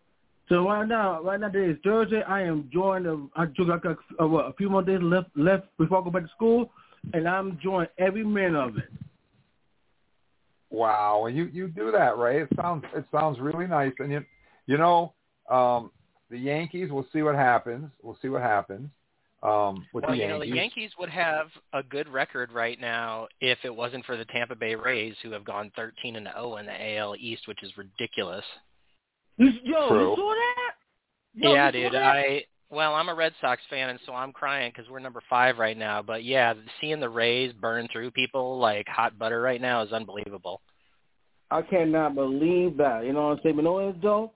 So 0.49 0.67
right 0.67 0.85
now, 0.85 1.23
right 1.23 1.39
now 1.39 1.47
today 1.47 1.71
is 1.71 1.77
Thursday. 1.85 2.21
I 2.23 2.41
am 2.41 2.69
the. 2.73 3.29
I 3.37 3.45
got 3.45 3.97
uh, 4.19 4.27
what, 4.27 4.47
a 4.47 4.53
few 4.53 4.69
more 4.69 4.83
days 4.83 4.99
left 5.01 5.29
left 5.37 5.67
before 5.77 6.01
I 6.01 6.03
go 6.03 6.09
back 6.09 6.23
to 6.23 6.29
school, 6.35 6.69
and 7.11 7.27
I'm 7.27 7.51
enjoying 7.51 7.87
every 7.97 8.23
minute 8.23 8.55
of 8.55 8.77
it. 8.77 8.89
Wow. 10.69 11.25
And 11.27 11.37
you 11.37 11.45
you 11.45 11.67
do 11.67 11.91
that, 11.91 12.17
right? 12.17 12.37
It 12.37 12.49
sounds 12.55 12.83
it 12.95 13.05
sounds 13.11 13.39
really 13.39 13.67
nice. 13.67 13.93
And 13.99 14.11
you 14.11 14.25
you 14.65 14.77
know, 14.77 15.13
um 15.49 15.91
the 16.29 16.37
Yankees, 16.37 16.89
we'll 16.91 17.07
see 17.13 17.21
what 17.21 17.35
happens. 17.35 17.91
We'll 18.01 18.17
see 18.21 18.29
what 18.29 18.41
happens. 18.41 18.89
Um 19.43 19.85
with 19.93 20.03
Well, 20.03 20.13
the 20.13 20.17
you 20.17 20.27
know, 20.27 20.39
the 20.39 20.47
Yankees 20.47 20.91
would 20.97 21.09
have 21.09 21.47
a 21.73 21.83
good 21.83 22.07
record 22.07 22.51
right 22.51 22.79
now 22.79 23.27
if 23.39 23.59
it 23.63 23.75
wasn't 23.75 24.05
for 24.05 24.17
the 24.17 24.25
Tampa 24.25 24.55
Bay 24.55 24.73
Rays, 24.73 25.15
who 25.21 25.31
have 25.31 25.45
gone 25.45 25.71
13 25.75 26.15
and 26.15 26.27
0 26.33 26.57
in 26.57 26.65
the 26.65 26.95
AL 26.97 27.17
East, 27.17 27.47
which 27.47 27.61
is 27.61 27.71
ridiculous. 27.77 28.45
Yo, 29.37 29.89
True. 29.89 30.09
you 30.09 30.15
saw 30.15 30.33
that? 30.33 30.73
Yo, 31.35 31.53
yeah, 31.53 31.71
dude. 31.71 31.93
that? 31.93 32.03
I 32.03 32.45
well, 32.73 32.95
I'm 32.95 33.09
a 33.09 33.13
Red 33.13 33.33
Sox 33.39 33.61
fan, 33.69 33.89
and 33.89 33.99
so 34.05 34.13
I'm 34.13 34.31
crying 34.31 34.71
because 34.75 34.89
we're 34.89 34.99
number 34.99 35.21
five 35.29 35.57
right 35.57 35.77
now. 35.77 36.01
But 36.01 36.23
yeah, 36.23 36.53
seeing 36.81 36.99
the 36.99 37.09
Rays 37.09 37.53
burn 37.53 37.87
through 37.91 38.11
people 38.11 38.57
like 38.57 38.87
hot 38.87 39.17
butter 39.17 39.41
right 39.41 39.61
now 39.61 39.83
is 39.83 39.91
unbelievable. 39.91 40.61
I 41.51 41.61
cannot 41.61 42.15
believe 42.15 42.77
that. 42.77 43.05
You 43.05 43.13
know 43.13 43.27
what 43.27 43.37
I'm 43.37 43.39
saying? 43.43 43.55
But 43.57 43.65
no 43.65 43.73
one's 43.73 44.01
dope. 44.01 44.33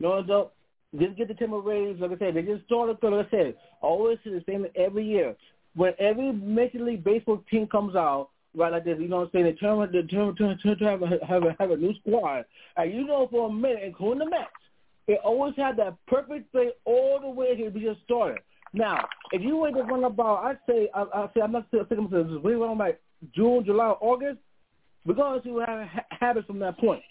No 0.00 0.10
one's 0.10 0.26
dope. 0.26 0.54
Just 0.98 1.16
get 1.16 1.28
the 1.28 1.34
Timber 1.34 1.60
Rays. 1.60 1.96
Like 2.00 2.12
I 2.12 2.18
said, 2.18 2.34
they 2.34 2.42
just 2.42 2.64
started. 2.64 2.96
Like 3.02 3.26
I 3.26 3.30
said, 3.30 3.54
always 3.82 4.18
the 4.24 4.42
same 4.48 4.66
every 4.74 5.04
year. 5.04 5.36
When 5.74 5.92
every 5.98 6.32
Major 6.32 6.78
League 6.78 7.04
Baseball 7.04 7.44
team 7.50 7.66
comes 7.66 7.94
out, 7.94 8.30
right 8.54 8.72
like 8.72 8.84
this, 8.84 8.96
you 8.98 9.08
know 9.08 9.18
what 9.18 9.24
I'm 9.24 9.30
saying? 9.32 9.44
They 9.44 9.52
turn, 9.52 9.92
they 9.92 10.02
turn, 10.02 10.34
turn, 10.36 10.58
turn 10.62 10.78
to 10.78 10.84
have 10.84 11.02
a, 11.02 11.26
have 11.26 11.42
a 11.42 11.54
have 11.60 11.70
a 11.70 11.76
new 11.76 11.92
squad, 12.00 12.46
and 12.76 12.94
you 12.94 13.06
know 13.06 13.28
for 13.30 13.50
a 13.50 13.52
minute, 13.52 13.82
including 13.84 14.20
the 14.20 14.30
Mets, 14.30 14.48
it 15.08 15.20
always 15.24 15.54
had 15.56 15.76
that 15.76 15.94
perfect 16.06 16.50
thing 16.52 16.70
all 16.84 17.20
the 17.20 17.28
way 17.28 17.56
here. 17.56 17.70
We 17.70 17.80
just 17.82 18.02
started. 18.02 18.40
Now, 18.72 19.06
if 19.32 19.40
you 19.40 19.56
wait 19.56 19.74
to 19.74 19.82
run 19.82 20.04
about, 20.04 20.44
I'd 20.44 20.58
say, 20.68 20.88
I, 20.94 21.02
I 21.02 21.30
say, 21.34 21.40
I'm 21.40 21.52
not 21.52 21.70
thinking 21.70 22.08
this. 22.10 22.26
We 22.42 22.54
run 22.54 22.76
like 22.78 23.00
June, 23.34 23.64
July, 23.64 23.90
August. 24.00 24.38
We're 25.04 25.14
going 25.14 25.40
to 25.40 25.44
see 25.46 25.52
what 25.52 25.68
ha- 25.68 26.04
happens 26.10 26.46
from 26.46 26.58
that 26.58 26.76
point. 26.78 27.02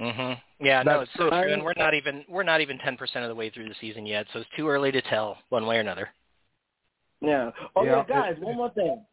Mhm. 0.00 0.36
Yeah, 0.60 0.82
no, 0.82 1.00
it's 1.00 1.12
so 1.12 1.28
true. 1.28 1.42
true, 1.42 1.52
and 1.52 1.62
we're 1.62 1.74
not 1.76 1.94
even 1.94 2.24
we're 2.28 2.42
not 2.42 2.60
even 2.62 2.78
10% 2.78 3.00
of 3.22 3.28
the 3.28 3.34
way 3.34 3.50
through 3.50 3.68
the 3.68 3.74
season 3.80 4.06
yet, 4.06 4.26
so 4.32 4.40
it's 4.40 4.48
too 4.56 4.66
early 4.66 4.90
to 4.92 5.02
tell 5.02 5.36
one 5.50 5.66
way 5.66 5.76
or 5.76 5.80
another. 5.80 6.08
Yeah. 7.20 7.50
Okay, 7.76 7.86
Yeah, 7.86 8.04
guys, 8.08 8.34
it- 8.36 8.42
one 8.42 8.56
more 8.56 8.70
thing. 8.70 9.04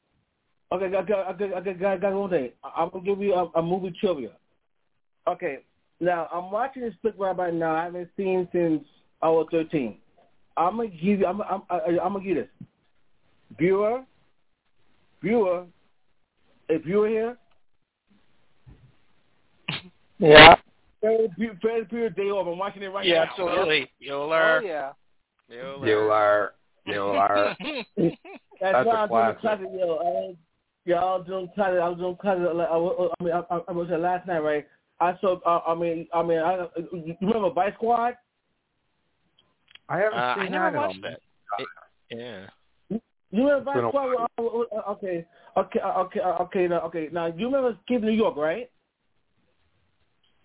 Okay, 0.72 0.86
okay, 0.86 1.14
okay, 1.14 1.54
okay, 1.54 1.74
guys, 1.74 2.00
guys, 2.02 2.14
one 2.14 2.30
thing. 2.30 2.52
I- 2.64 2.82
I'm 2.82 2.90
gonna 2.90 3.04
give 3.04 3.22
you 3.22 3.34
a, 3.34 3.46
a 3.56 3.62
movie 3.62 3.92
trivia. 4.00 4.32
Okay, 5.28 5.60
now 6.00 6.28
I'm 6.34 6.52
watching 6.52 6.84
this 6.84 6.94
flick 7.02 7.16
right 7.18 7.36
right 7.38 7.54
now. 7.54 7.76
I 7.76 7.86
haven't 7.86 8.10
seen 8.18 8.48
since 8.52 8.84
I 9.22 9.30
was 9.30 9.48
13. 9.52 9.98
I'm 10.56 10.78
gonna 10.78 10.90
give 10.90 11.20
you. 11.20 11.26
I'm, 11.26 11.42
I'm, 11.42 11.62
I, 11.70 11.80
I'm 12.02 12.14
gonna 12.14 12.20
give 12.20 12.36
you 12.38 12.42
this. 12.44 12.50
Viewer, 13.58 14.04
viewer, 15.22 15.66
if 16.70 16.86
you're 16.86 17.08
here, 17.08 17.38
Yeah. 20.20 20.56
Ferris 21.02 21.30
Bu- 21.38 21.56
Ferris 21.62 21.88
Bueller 21.92 22.16
Day 22.16 22.24
Off. 22.24 22.48
I'm 22.48 22.58
watching 22.58 22.82
it 22.84 22.88
right 22.88 23.06
now. 23.06 23.14
yeah, 23.14 23.24
now. 23.24 23.30
absolutely. 23.32 23.92
Oh 24.12 24.30
yeah. 24.64 24.92
Bueller. 25.50 25.82
Bueller. 25.84 26.50
Bueller. 26.88 27.56
That's, 27.96 28.16
That's 28.60 28.88
why 28.88 28.94
a 28.94 28.98
I'm 28.98 29.08
doing 29.10 29.36
classic. 29.36 29.36
the 29.36 29.42
classic, 29.42 29.68
yo. 29.74 29.98
I, 29.98 30.36
yeah, 30.86 30.96
I 30.96 31.18
was 31.18 31.26
doing 31.28 31.50
classic. 31.54 31.80
I 31.80 31.90
was 31.90 31.98
doing 32.00 32.16
classic. 32.16 32.44
I, 32.44 32.50
I 32.50 33.24
mean, 33.24 33.34
I, 33.34 33.56
I, 33.56 33.60
I 33.68 33.72
was 33.72 33.88
there 33.90 33.98
last 34.00 34.28
night, 34.28 34.40
right? 34.40 34.66
I 35.00 35.18
saw. 35.22 35.40
Uh, 35.46 35.62
I 35.68 35.76
mean, 35.76 36.08
I 36.14 36.24
mean, 36.24 36.40
I, 36.40 36.68
you 36.92 37.16
remember 37.22 37.52
Vice 37.52 37.74
Squad? 37.76 38.16
I 39.90 39.98
haven't 40.00 40.20
Uh, 40.20 40.36
seen 40.36 40.44
I 40.44 40.50
never 40.50 40.72
that 40.72 40.78
watched 40.78 41.02
that. 41.04 41.20
It, 41.60 41.68
yeah. 42.10 43.00
You 43.32 43.48
remember 43.48 43.72
Been 43.74 43.86
a 43.86 43.92
Vice 43.92 43.92
Squad? 43.92 44.28
Uh, 44.40 44.44
uh, 44.44 44.92
Okay, 44.92 45.26
okay, 45.58 45.80
uh, 45.80 46.02
okay, 46.02 46.20
uh, 46.20 46.44
okay. 46.44 46.68
Now, 46.68 46.82
okay, 46.82 47.10
now 47.12 47.28
you 47.28 47.46
remember 47.46 47.78
Kid 47.88 48.04
New 48.04 48.12
York, 48.12 48.36
right? 48.38 48.70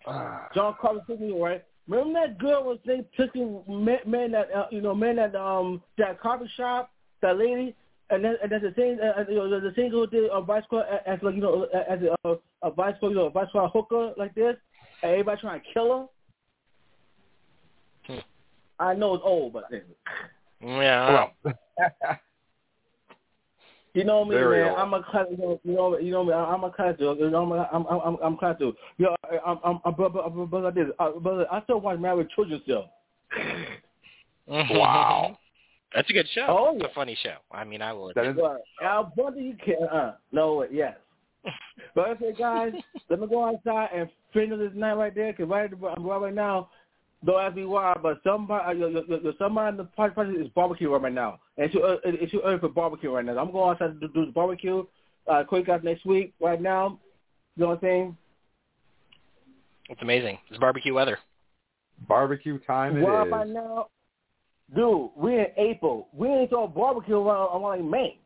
a 0.06 0.48
John 0.54 0.74
Carter 0.80 1.00
Kid 1.06 1.20
New 1.20 1.28
York, 1.28 1.42
right? 1.42 1.64
Remember 1.88 2.20
that 2.20 2.38
girl 2.38 2.64
was 2.64 2.78
they 2.86 3.04
took 3.16 3.34
him 3.34 3.60
man, 3.68 3.98
man 4.06 4.32
that 4.32 4.48
uh, 4.54 4.66
you 4.70 4.80
know 4.80 4.94
man 4.94 5.16
that 5.16 5.34
um 5.34 5.82
that 5.98 6.20
coffee 6.20 6.48
shop 6.56 6.90
that 7.22 7.36
lady 7.36 7.74
and 8.12 8.24
then 8.24 8.36
and 8.42 8.52
then 8.52 8.62
the 8.62 8.74
same 8.76 8.98
uh, 9.02 9.24
you 9.28 9.36
know 9.36 9.48
the, 9.48 9.60
the 9.68 9.74
same 9.74 9.90
girl 9.90 10.06
did 10.06 10.30
a 10.30 10.40
vice 10.40 10.64
squad 10.64 10.84
as 11.06 11.18
like 11.22 11.34
you 11.34 11.40
know 11.40 11.64
as 11.88 11.98
a, 12.02 12.28
a, 12.28 12.36
a 12.62 12.70
vice 12.70 12.94
squad 12.96 13.08
you 13.08 13.14
know 13.14 13.26
a 13.26 13.30
vice 13.30 13.48
squad 13.48 13.70
hooker 13.72 14.12
like 14.16 14.34
this 14.34 14.56
and 15.02 15.12
everybody 15.12 15.40
trying 15.40 15.60
to 15.60 15.66
kill 15.72 16.08
her. 18.06 18.14
Hmm. 18.14 18.20
I 18.78 18.94
know 18.94 19.14
it's 19.14 19.24
old, 19.24 19.52
but 19.52 19.64
Yeah. 20.60 21.28
well, 21.44 21.54
you 23.94 24.04
know 24.04 24.24
me, 24.24 24.34
Very 24.34 24.62
man. 24.62 24.70
old. 24.70 24.78
I'm 24.78 24.94
a 24.94 25.02
cut. 25.10 25.30
You 25.30 25.36
know, 25.36 25.60
you 25.64 25.74
know, 25.74 25.98
you 25.98 26.10
know 26.10 26.24
me. 26.24 26.32
I'm 26.32 26.64
a 26.64 26.70
cut. 26.70 27.00
You 27.00 27.14
know, 27.30 27.66
I'm 27.72 27.86
I'm 27.86 28.00
I'm 28.00 28.16
I'm 28.22 28.36
cut 28.36 28.58
too. 28.58 28.74
Yo, 28.98 29.14
I'm 29.46 29.58
I'm 29.64 29.80
I'm 29.84 29.94
brother, 29.94 30.28
brother, 30.46 30.70
this. 30.70 30.92
Uh, 30.98 31.12
brother, 31.12 31.46
I 31.50 31.62
still 31.62 31.80
watch 31.80 31.98
Married 31.98 32.18
with 32.18 32.30
Children 32.30 32.60
still. 32.64 32.90
Wow. 34.46 35.38
That's 35.94 36.08
a 36.08 36.12
good 36.12 36.26
show. 36.34 36.46
Oh, 36.48 36.74
It's 36.76 36.84
a 36.84 36.94
funny 36.94 37.16
show. 37.22 37.36
I 37.50 37.64
mean, 37.64 37.82
I 37.82 37.92
will 37.92 38.12
That 38.14 38.24
admit. 38.26 38.36
is- 38.36 38.42
But 38.80 38.86
Al 38.86 39.12
Bundy, 39.16 39.42
you 39.42 39.56
can't. 39.64 39.82
Uh, 39.90 40.12
no, 40.32 40.64
yes. 40.70 40.96
But 41.94 42.08
I 42.08 42.16
say, 42.18 42.32
guys, 42.32 42.72
let 43.10 43.20
me 43.20 43.26
go 43.26 43.44
outside 43.44 43.88
and 43.94 44.08
finish 44.32 44.58
this 44.58 44.72
night 44.74 44.94
right 44.94 45.14
there. 45.14 45.32
Cause 45.34 45.46
right, 45.48 45.70
I'm 45.72 46.06
right 46.06 46.20
right 46.20 46.34
now. 46.34 46.70
Don't 47.24 47.40
ask 47.40 47.54
me 47.54 47.64
why, 47.66 47.94
but 48.02 48.20
somebody, 48.24 48.64
uh, 48.64 48.70
yo, 48.72 48.88
yo, 48.88 49.02
yo, 49.22 49.32
somebody 49.38 49.68
in 49.70 49.76
the 49.76 49.84
party, 49.84 50.14
party 50.14 50.32
is 50.32 50.48
barbecue 50.48 50.90
right 50.92 51.12
now. 51.12 51.38
And 51.56 51.66
it's 51.66 51.74
too, 51.74 51.82
uh, 51.82 51.98
it's 52.04 52.32
too 52.32 52.40
early 52.44 52.58
for 52.58 52.68
barbecue 52.68 53.12
right 53.12 53.24
now. 53.24 53.38
I'm 53.38 53.52
going 53.52 53.70
outside 53.70 54.00
to 54.00 54.08
do 54.08 54.26
the 54.26 54.32
barbecue. 54.32 54.84
Uh, 55.28 55.44
quick 55.44 55.66
guys 55.66 55.80
next 55.84 56.04
week. 56.04 56.32
Right 56.40 56.60
now, 56.60 56.98
you 57.56 57.60
know 57.62 57.68
what 57.68 57.74
I'm 57.74 57.80
saying? 57.82 58.16
It's 59.88 60.02
amazing. 60.02 60.38
It's 60.50 60.58
barbecue 60.58 60.94
weather. 60.94 61.18
barbecue 62.08 62.58
time 62.66 62.96
it 62.96 63.02
Right 63.02 63.26
is. 63.26 63.30
by 63.30 63.44
now, 63.44 63.88
dude, 64.74 65.10
we're 65.16 65.42
in 65.44 65.52
April. 65.56 66.08
We 66.12 66.28
ain't 66.28 66.50
saw 66.50 66.66
barbecue 66.66 67.16
around, 67.16 67.50
around 67.50 67.62
like 67.62 67.84
May. 67.84 68.18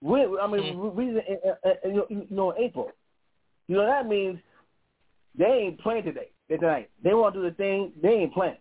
We, 0.00 0.20
I 0.20 0.46
mean, 0.48 0.62
Mhm. 0.74 0.94
we, 0.94 1.04
we 1.06 1.08
in, 1.10 1.16
in, 1.18 1.90
in, 1.90 1.94
you 1.94 2.26
know, 2.30 2.50
in 2.52 2.62
April. 2.64 2.90
You 3.68 3.76
know 3.76 3.86
that 3.86 4.06
means 4.08 4.38
they 5.36 5.44
ain't 5.46 5.80
playing 5.80 6.04
today. 6.04 6.28
Tonight 6.50 6.90
they 7.02 7.14
want 7.14 7.34
to 7.34 7.40
do 7.42 7.48
the 7.48 7.54
thing. 7.56 7.92
They 8.02 8.08
ain't 8.10 8.34
playing. 8.34 8.56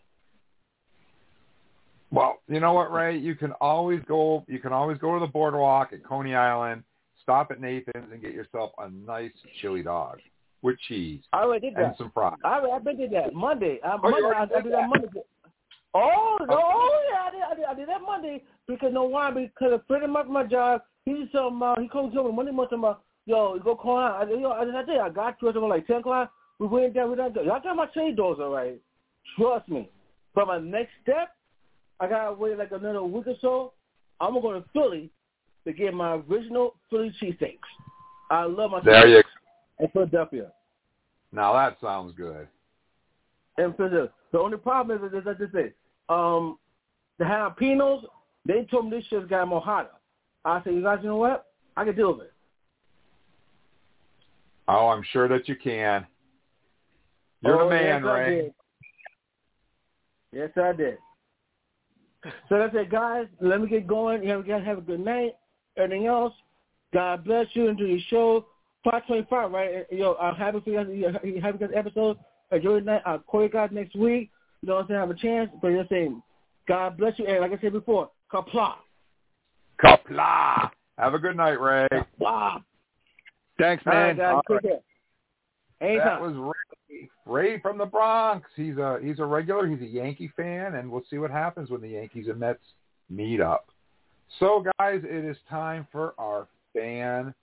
Well, 2.11 2.39
you 2.47 2.59
know 2.59 2.73
what, 2.73 2.91
Ray? 2.91 3.17
You 3.17 3.35
can 3.35 3.51
always 3.53 4.01
go. 4.07 4.43
You 4.47 4.59
can 4.59 4.71
always 4.73 4.97
go 4.97 5.13
to 5.17 5.19
the 5.25 5.31
boardwalk 5.31 5.93
at 5.93 6.03
Coney 6.03 6.35
Island, 6.35 6.83
stop 7.23 7.51
at 7.51 7.59
Nathan's, 7.61 8.11
and 8.11 8.21
get 8.21 8.33
yourself 8.33 8.71
a 8.77 8.89
nice 8.89 9.31
chili 9.61 9.81
dog 9.83 10.19
with 10.61 10.77
cheese 10.87 11.21
I 11.33 11.41
already 11.43 11.69
did 11.69 11.77
and 11.79 11.91
that. 11.91 11.97
some 11.97 12.11
fries. 12.13 12.37
I 12.43 12.59
already, 12.59 12.73
I've 12.73 12.83
been 12.83 12.97
did 12.97 13.11
that 13.11 13.33
Monday. 13.33 13.79
I, 13.83 13.97
Oh, 14.03 14.09
you 14.09 14.11
Monday 14.11 14.21
I, 14.21 14.25
already 14.27 14.53
I 14.53 14.55
did 14.57 14.63
did 14.63 14.73
that 14.73 14.81
that? 14.81 14.89
Monday. 14.89 15.07
Oh 15.93 16.37
no! 16.47 16.55
Oh 16.57 17.03
yeah, 17.11 17.19
I 17.27 17.31
did, 17.31 17.41
I 17.41 17.55
did. 17.55 17.65
I 17.65 17.73
did 17.73 17.89
that 17.89 18.01
Monday 18.01 18.43
because 18.67 18.93
no 18.93 19.03
why? 19.03 19.31
Because 19.31 19.73
a 19.73 19.83
friend 19.87 20.03
of 20.03 20.09
mine 20.09 20.25
from 20.25 20.33
my 20.33 20.45
job, 20.45 20.81
he 21.05 21.13
just 21.13 21.33
told 21.33 21.55
me, 21.55 21.65
uh, 21.65 21.75
he 21.81 21.87
called 21.89 22.13
me 22.13 22.31
Monday 22.31 22.51
morning, 22.51 22.79
about, 22.79 23.03
yo, 23.25 23.55
you 23.55 23.61
go 23.61 23.75
call 23.75 23.99
out. 23.99 24.27
I, 24.27 24.31
yo, 24.31 24.49
I, 24.49 24.61
I 24.61 24.83
did. 24.83 24.99
I 24.99 25.09
got 25.09 25.39
to 25.39 25.47
it 25.49 25.57
around 25.57 25.69
like 25.69 25.87
ten 25.87 25.97
o'clock. 25.97 26.31
We 26.59 26.67
went 26.67 26.93
down. 26.93 27.09
We 27.09 27.17
done. 27.17 27.33
Y'all 27.33 27.59
got 27.59 27.75
my 27.75 27.87
trade 27.87 28.15
doors 28.15 28.37
all 28.39 28.51
right. 28.51 28.79
Trust 29.37 29.67
me. 29.67 29.89
But 30.33 30.47
my 30.47 30.59
next 30.59 30.91
step, 31.01 31.35
I 31.99 32.07
gotta 32.07 32.33
wait 32.33 32.57
like 32.57 32.71
another 32.71 33.03
week 33.03 33.27
or 33.27 33.35
so. 33.41 33.73
I'm 34.21 34.33
gonna 34.33 34.41
go 34.41 34.53
to 34.53 34.65
Philly 34.71 35.09
to 35.65 35.73
get 35.73 35.93
my 35.93 36.13
original 36.29 36.75
Philly 36.89 37.13
cheesesteaks. 37.21 37.59
I 38.29 38.45
love 38.45 38.71
my 38.71 38.81
There 38.81 39.07
you. 39.07 39.23
in 39.79 39.89
Philadelphia. 39.89 40.51
Now 41.33 41.53
that 41.53 41.77
sounds 41.81 42.13
good. 42.15 42.47
And 43.57 43.75
Philadelphia. 43.75 44.13
The 44.31 44.39
only 44.39 44.57
problem 44.57 45.03
is, 45.03 45.13
is 45.13 45.27
I 45.27 45.37
say, 45.51 45.73
um, 46.11 46.57
the 47.19 47.25
jalapenos, 47.25 48.03
they 48.45 48.65
told 48.69 48.85
me 48.85 48.97
this 48.97 49.05
shit's 49.09 49.29
got 49.29 49.47
more 49.47 49.61
hotter. 49.61 49.89
I 50.43 50.61
said, 50.63 50.73
you 50.73 50.81
guys, 50.81 50.99
you 51.01 51.09
know 51.09 51.17
what? 51.17 51.45
I 51.77 51.85
can 51.85 51.95
deal 51.95 52.13
with 52.13 52.27
it. 52.27 52.33
Oh, 54.67 54.87
I'm 54.89 55.03
sure 55.11 55.27
that 55.27 55.47
you 55.47 55.55
can. 55.55 56.05
You're 57.41 57.61
Oh, 57.61 57.69
the 57.69 57.75
man, 57.75 58.03
yes, 58.03 58.03
Ray. 58.03 58.53
Yes, 60.31 60.49
I 60.55 60.73
did. 60.73 60.97
So 62.49 62.57
that's 62.57 62.73
it, 62.75 62.91
guys. 62.91 63.27
Let 63.39 63.61
me 63.61 63.67
get 63.67 63.87
going. 63.87 64.23
You 64.23 64.43
guys 64.43 64.63
have 64.65 64.77
a 64.77 64.81
good 64.81 64.99
night. 64.99 65.33
Everything 65.77 66.05
else, 66.05 66.33
God 66.93 67.23
bless 67.23 67.47
you. 67.53 67.67
Enjoy 67.67 67.85
your 67.85 67.99
show. 68.09 68.45
525, 68.83 69.51
right? 69.51 69.85
Yo, 69.91 70.13
I'm 70.15 70.35
happy 70.35 70.59
for 70.63 70.69
you 70.69 71.03
guys. 71.03 71.13
Happy 71.41 71.57
for 71.57 71.67
this 71.67 71.75
episode. 71.75 72.17
Enjoy 72.51 72.75
the 72.79 72.85
night. 72.85 73.01
I'll 73.05 73.19
call 73.19 73.43
you 73.43 73.49
guys 73.49 73.69
next 73.71 73.95
week. 73.95 74.31
You 74.61 74.69
know 74.69 74.75
what 74.75 74.81
I'm 74.81 74.87
saying? 74.87 74.99
Have 74.99 75.09
a 75.09 75.13
chance. 75.15 75.49
But 75.61 75.69
you're 75.69 75.85
saying, 75.89 76.21
God 76.67 76.97
bless 76.97 77.17
you. 77.17 77.25
And 77.25 77.39
like 77.39 77.51
I 77.51 77.61
said 77.61 77.73
before, 77.73 78.11
kapla. 78.31 78.75
Kapla. 79.83 80.69
Have 80.97 81.13
a 81.13 81.19
good 81.19 81.35
night, 81.35 81.59
Ray. 81.59 81.87
Wow. 82.19 82.63
Thanks, 83.57 83.83
All 83.85 83.93
right, 83.93 84.15
man. 84.15 84.17
guys. 84.17 84.33
All 84.49 84.57
Take 84.57 84.61
care. 84.61 84.79
Anytime. 85.81 86.05
That 86.05 86.21
was 86.21 86.35
Ray. 86.89 87.09
Ray 87.25 87.59
from 87.61 87.77
the 87.77 87.85
Bronx. 87.85 88.47
He's 88.55 88.77
a 88.77 88.99
he's 89.01 89.19
a 89.19 89.25
regular. 89.25 89.67
He's 89.67 89.81
a 89.81 89.85
Yankee 89.85 90.31
fan, 90.35 90.75
and 90.75 90.91
we'll 90.91 91.03
see 91.09 91.17
what 91.17 91.31
happens 91.31 91.69
when 91.69 91.81
the 91.81 91.89
Yankees 91.89 92.27
and 92.27 92.39
Mets 92.39 92.59
meet 93.09 93.41
up. 93.41 93.67
So, 94.39 94.63
guys, 94.77 95.01
it 95.03 95.25
is 95.25 95.37
time 95.49 95.87
for 95.91 96.13
our 96.17 96.47
fan 96.73 97.33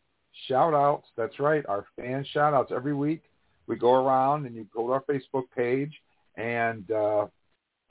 shout 0.47 0.75
outs. 0.75 1.09
That's 1.17 1.39
right, 1.39 1.65
our 1.67 1.85
fan 1.97 2.25
shout 2.33 2.55
outs. 2.55 2.73
Every 2.75 2.95
week 2.95 3.23
we 3.67 3.77
go 3.77 3.95
around 3.95 4.47
and 4.47 4.55
you 4.55 4.67
go 4.75 4.87
to 4.87 4.93
our 4.93 5.03
Facebook 5.03 5.45
page 5.55 5.93
and 6.39 6.91
uh, 6.91 7.27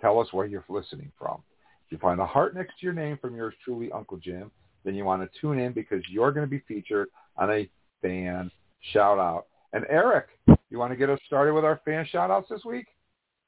tell 0.02 0.20
us 0.20 0.32
where 0.34 0.48
you're 0.48 0.66
listening 0.70 1.12
from. 1.20 1.44
If 1.86 1.92
you 1.92 1.98
find 2.00 2.20
a 2.20 2.26
heart 2.26 2.56
next 2.56 2.80
to 2.80 2.86
your 2.86 2.94
name 2.94 3.18
from 3.22 3.36
yours 3.36 3.54
truly, 3.64 3.92
Uncle 3.92 4.18
Jim, 4.18 4.50
then 4.84 4.96
you 4.96 5.06
want 5.06 5.22
to 5.22 5.40
tune 5.40 5.60
in 5.60 5.74
because 5.74 6.02
you're 6.10 6.32
going 6.32 6.46
to 6.46 6.50
be 6.50 6.64
featured 6.68 7.10
on 7.38 7.52
a 7.52 7.70
fan 8.02 8.50
shout 8.94 9.20
out. 9.20 9.46
And 9.74 9.86
Eric, 9.90 10.28
you 10.70 10.80
want 10.80 10.92
to 10.92 10.98
get 10.98 11.10
us 11.10 11.20
started 11.28 11.54
with 11.54 11.66
our 11.66 11.82
fan 11.86 12.06
shout 12.10 12.32
outs 12.32 12.48
this 12.50 12.64
week? 12.66 12.88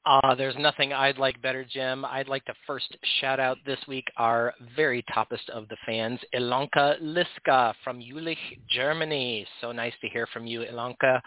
Uh, 0.06 0.34
there's 0.34 0.56
nothing 0.58 0.94
I'd 0.94 1.18
like 1.18 1.40
better, 1.42 1.64
Jim. 1.64 2.06
I'd 2.06 2.28
like 2.28 2.44
to 2.46 2.54
first 2.66 2.96
shout 3.20 3.38
out 3.38 3.58
this 3.66 3.78
week 3.86 4.06
our 4.16 4.54
very 4.74 5.04
toppest 5.14 5.48
of 5.52 5.68
the 5.68 5.76
fans, 5.84 6.18
Ilanka 6.34 7.00
Liska 7.02 7.74
from 7.84 8.00
Jülich, 8.00 8.36
Germany. 8.68 9.46
So 9.60 9.72
nice 9.72 9.92
to 10.00 10.08
hear 10.08 10.26
from 10.32 10.46
you, 10.46 10.60
Ilanka. 10.60 11.20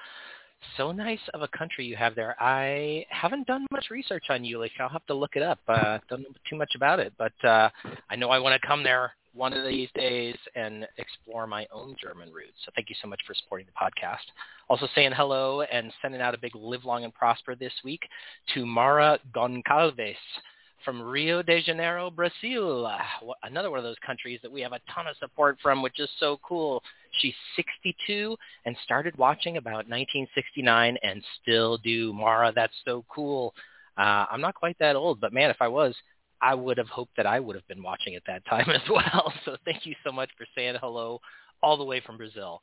So 0.78 0.91
nice 0.91 1.19
of 1.34 1.41
a 1.41 1.47
country 1.49 1.86
you 1.86 1.95
have 1.95 2.15
there. 2.15 2.36
I 2.39 3.06
haven't 3.10 3.47
done 3.47 3.65
much 3.71 3.88
research 3.89 4.26
on 4.30 4.41
Jülich. 4.41 4.71
I'll 4.80 4.89
have 4.89 5.06
to 5.08 5.13
look 5.13 5.36
it 5.36 5.43
up. 5.43 5.60
Uh, 5.67 5.99
don't 6.10 6.21
know 6.21 6.30
too 6.49 6.56
much 6.56 6.71
about 6.76 6.99
it, 6.99 7.13
but 7.17 7.34
uh, 7.43 7.69
I 8.10 8.15
know 8.15 8.30
I 8.30 8.39
want 8.39 8.60
to 8.60 8.67
come 8.67 8.84
there 8.84 9.13
one 9.34 9.54
of 9.54 9.65
these 9.65 9.89
days 9.95 10.36
and 10.56 10.88
explore 10.97 11.47
my 11.47 11.65
own 11.71 11.95
German 12.02 12.32
roots. 12.32 12.58
So 12.65 12.71
thank 12.76 12.89
you 12.89 12.95
so 13.02 13.08
much 13.08 13.19
for 13.26 13.34
supporting 13.34 13.67
the 13.67 13.73
podcast. 13.73 14.26
Also 14.69 14.88
saying 14.93 15.12
hello 15.15 15.62
and 15.62 15.91
sending 16.02 16.21
out 16.21 16.36
a 16.36 16.38
big 16.38 16.56
live 16.56 16.86
long 16.86 17.04
and 17.04 17.13
prosper 17.13 17.56
this 17.56 17.73
week 17.84 18.02
to 18.54 18.65
Mara 18.65 19.19
Goncalves 19.36 20.15
from 20.84 21.02
Rio 21.02 21.41
de 21.41 21.62
Janeiro, 21.62 22.10
Brazil. 22.10 22.89
Another 23.43 23.69
one 23.69 23.80
of 23.80 23.84
those 23.84 23.98
countries 24.06 24.39
that 24.43 24.52
we 24.52 24.62
have 24.62 24.74
a 24.74 24.80
ton 24.93 25.08
of 25.08 25.15
support 25.17 25.58
from, 25.62 25.82
which 25.82 26.00
is 26.00 26.10
so 26.19 26.39
cool. 26.48 26.84
She's 27.19 27.34
62 27.56 28.36
and 28.65 28.76
started 28.84 29.17
watching 29.17 29.58
about 29.58 29.88
1969 29.89 30.98
and 31.04 31.24
still 31.41 31.78
do. 31.78 32.13
Mara, 32.13 32.52
that's 32.54 32.74
so 32.86 33.06
cool. 33.10 33.54
Uh, 33.98 34.26
I'm 34.32 34.41
not 34.41 34.56
quite 34.56 34.78
that 34.80 34.96
old, 34.96 35.19
but 35.19 35.34
man, 35.34 35.50
if 35.50 35.58
I 35.62 35.67
was, 35.67 35.96
I 36.41 36.56
would 36.56 36.78
have 36.78 36.89
hoped 36.89 37.15
that 37.17 37.26
I 37.26 37.39
would 37.39 37.56
have 37.56 37.67
been 37.67 37.84
watching 37.84 38.15
at 38.15 38.24
that 38.28 38.46
time 38.46 38.69
as 38.69 38.82
well. 38.89 39.34
So 39.46 39.58
thank 39.65 39.86
you 39.86 39.96
so 40.04 40.12
much 40.12 40.30
for 40.38 40.46
saying 40.56 40.76
hello 40.80 41.19
all 41.62 41.78
the 41.78 41.84
way 41.84 42.02
from 42.02 42.17
Brazil. 42.17 42.62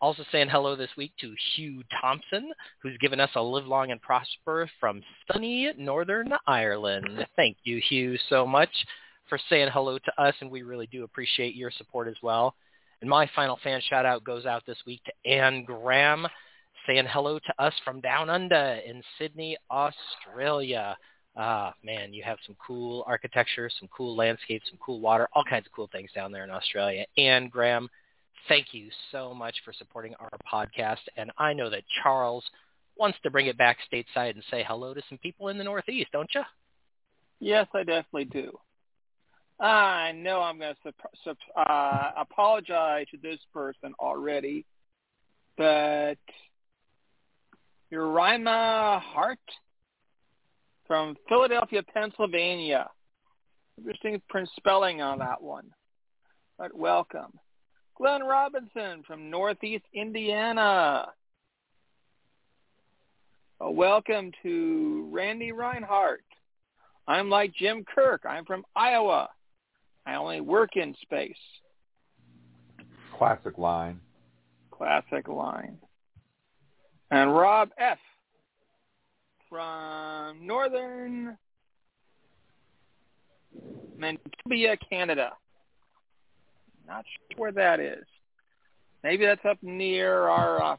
Also 0.00 0.24
saying 0.32 0.48
hello 0.48 0.76
this 0.76 0.90
week 0.96 1.12
to 1.20 1.34
Hugh 1.54 1.82
Thompson, 2.00 2.52
who's 2.82 2.96
given 2.98 3.20
us 3.20 3.28
a 3.34 3.42
live 3.42 3.66
long 3.66 3.90
and 3.90 4.00
prosper 4.00 4.68
from 4.80 5.02
sunny 5.30 5.70
Northern 5.76 6.32
Ireland. 6.46 7.26
Thank 7.36 7.58
you, 7.64 7.82
Hugh, 7.86 8.16
so 8.30 8.46
much 8.46 8.70
for 9.28 9.38
saying 9.50 9.68
hello 9.70 9.98
to 9.98 10.22
us, 10.22 10.34
and 10.40 10.50
we 10.50 10.62
really 10.62 10.86
do 10.86 11.04
appreciate 11.04 11.54
your 11.54 11.70
support 11.70 12.08
as 12.08 12.16
well. 12.22 12.54
And 13.02 13.10
my 13.10 13.28
final 13.36 13.58
fan 13.62 13.82
shout 13.88 14.06
out 14.06 14.24
goes 14.24 14.46
out 14.46 14.64
this 14.66 14.78
week 14.86 15.02
to 15.04 15.30
Anne 15.30 15.64
Graham, 15.64 16.26
saying 16.86 17.04
hello 17.10 17.38
to 17.38 17.62
us 17.62 17.74
from 17.84 18.00
down 18.00 18.30
under 18.30 18.80
in 18.86 19.02
Sydney, 19.18 19.58
Australia. 19.70 20.96
Ah, 21.36 21.74
man, 21.84 22.14
you 22.14 22.22
have 22.22 22.38
some 22.46 22.56
cool 22.66 23.04
architecture, 23.06 23.70
some 23.78 23.88
cool 23.94 24.16
landscapes, 24.16 24.64
some 24.70 24.78
cool 24.84 25.00
water, 25.00 25.28
all 25.34 25.44
kinds 25.44 25.66
of 25.66 25.72
cool 25.72 25.90
things 25.92 26.10
down 26.14 26.32
there 26.32 26.44
in 26.44 26.50
Australia. 26.50 27.04
Anne 27.18 27.48
Graham, 27.48 27.88
thank 28.48 28.68
you 28.72 28.88
so 29.12 29.34
much 29.34 29.54
for 29.64 29.72
supporting 29.72 30.14
our 30.20 30.30
podcast. 30.50 30.98
And 31.16 31.30
I 31.38 31.52
know 31.52 31.70
that 31.70 31.82
Charles 32.02 32.44
wants 32.96 33.18
to 33.22 33.30
bring 33.30 33.46
it 33.46 33.56
back 33.56 33.78
stateside 33.92 34.30
and 34.30 34.42
say 34.50 34.64
hello 34.66 34.94
to 34.94 35.02
some 35.08 35.18
people 35.18 35.48
in 35.48 35.58
the 35.58 35.64
Northeast, 35.64 36.10
don't 36.12 36.30
you? 36.34 36.42
Yes, 37.40 37.66
I 37.74 37.84
definitely 37.84 38.26
do. 38.26 38.58
I 39.58 40.12
know 40.12 40.40
I'm 40.40 40.58
going 40.58 40.74
to 40.84 40.92
sup- 41.24 41.36
uh, 41.56 42.10
apologize 42.16 43.06
to 43.10 43.18
this 43.22 43.38
person 43.52 43.94
already, 43.98 44.64
but 45.56 46.18
Urima 47.92 49.00
Hart 49.00 49.38
from 50.86 51.16
Philadelphia, 51.28 51.82
Pennsylvania. 51.82 52.88
Interesting 53.78 54.20
print 54.28 54.48
spelling 54.56 55.00
on 55.00 55.18
that 55.18 55.42
one, 55.42 55.70
but 56.58 56.74
welcome. 56.76 57.32
Glenn 58.00 58.22
Robinson 58.24 59.02
from 59.06 59.28
Northeast 59.28 59.84
Indiana. 59.92 61.08
A 63.60 63.70
welcome 63.70 64.32
to 64.42 65.06
Randy 65.12 65.52
Reinhardt. 65.52 66.24
I'm 67.06 67.28
like 67.28 67.54
Jim 67.54 67.84
Kirk. 67.94 68.22
I'm 68.26 68.46
from 68.46 68.64
Iowa. 68.74 69.28
I 70.06 70.14
only 70.14 70.40
work 70.40 70.76
in 70.76 70.94
space. 71.02 71.36
Classic 73.18 73.58
line. 73.58 74.00
Classic 74.70 75.28
line. 75.28 75.76
And 77.10 77.34
Rob 77.34 77.68
F. 77.78 77.98
from 79.46 80.46
Northern 80.46 81.36
Manitoba, 83.98 84.78
Canada. 84.88 85.32
Not 86.90 87.04
sure 87.04 87.38
where 87.38 87.52
that 87.52 87.78
is. 87.78 88.04
Maybe 89.04 89.24
that's 89.24 89.44
up 89.48 89.58
near 89.62 90.26
our 90.28 90.62
uh, 90.62 90.76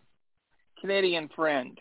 Canadian 0.81 1.29
friend. 1.33 1.79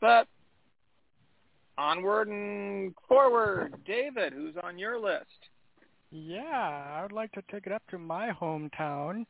But 0.00 0.28
onward 1.78 2.28
and 2.28 2.94
forward. 3.08 3.76
David, 3.86 4.34
who's 4.34 4.54
on 4.62 4.78
your 4.78 5.00
list? 5.00 5.24
Yeah, 6.10 6.96
I 6.96 7.02
would 7.02 7.12
like 7.12 7.32
to 7.32 7.42
take 7.50 7.66
it 7.66 7.72
up 7.72 7.82
to 7.90 7.98
my 7.98 8.30
hometown 8.30 9.24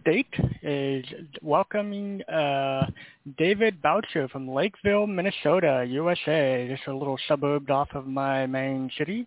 state 0.00 0.32
is 0.62 1.04
welcoming 1.42 2.22
uh, 2.22 2.86
David 3.38 3.80
Boucher 3.82 4.28
from 4.28 4.48
Lakeville, 4.48 5.06
Minnesota, 5.06 5.84
USA. 5.88 6.68
Just 6.68 6.88
a 6.88 6.96
little 6.96 7.18
suburb 7.28 7.70
off 7.70 7.88
of 7.94 8.06
my 8.06 8.46
main 8.46 8.90
city. 8.96 9.26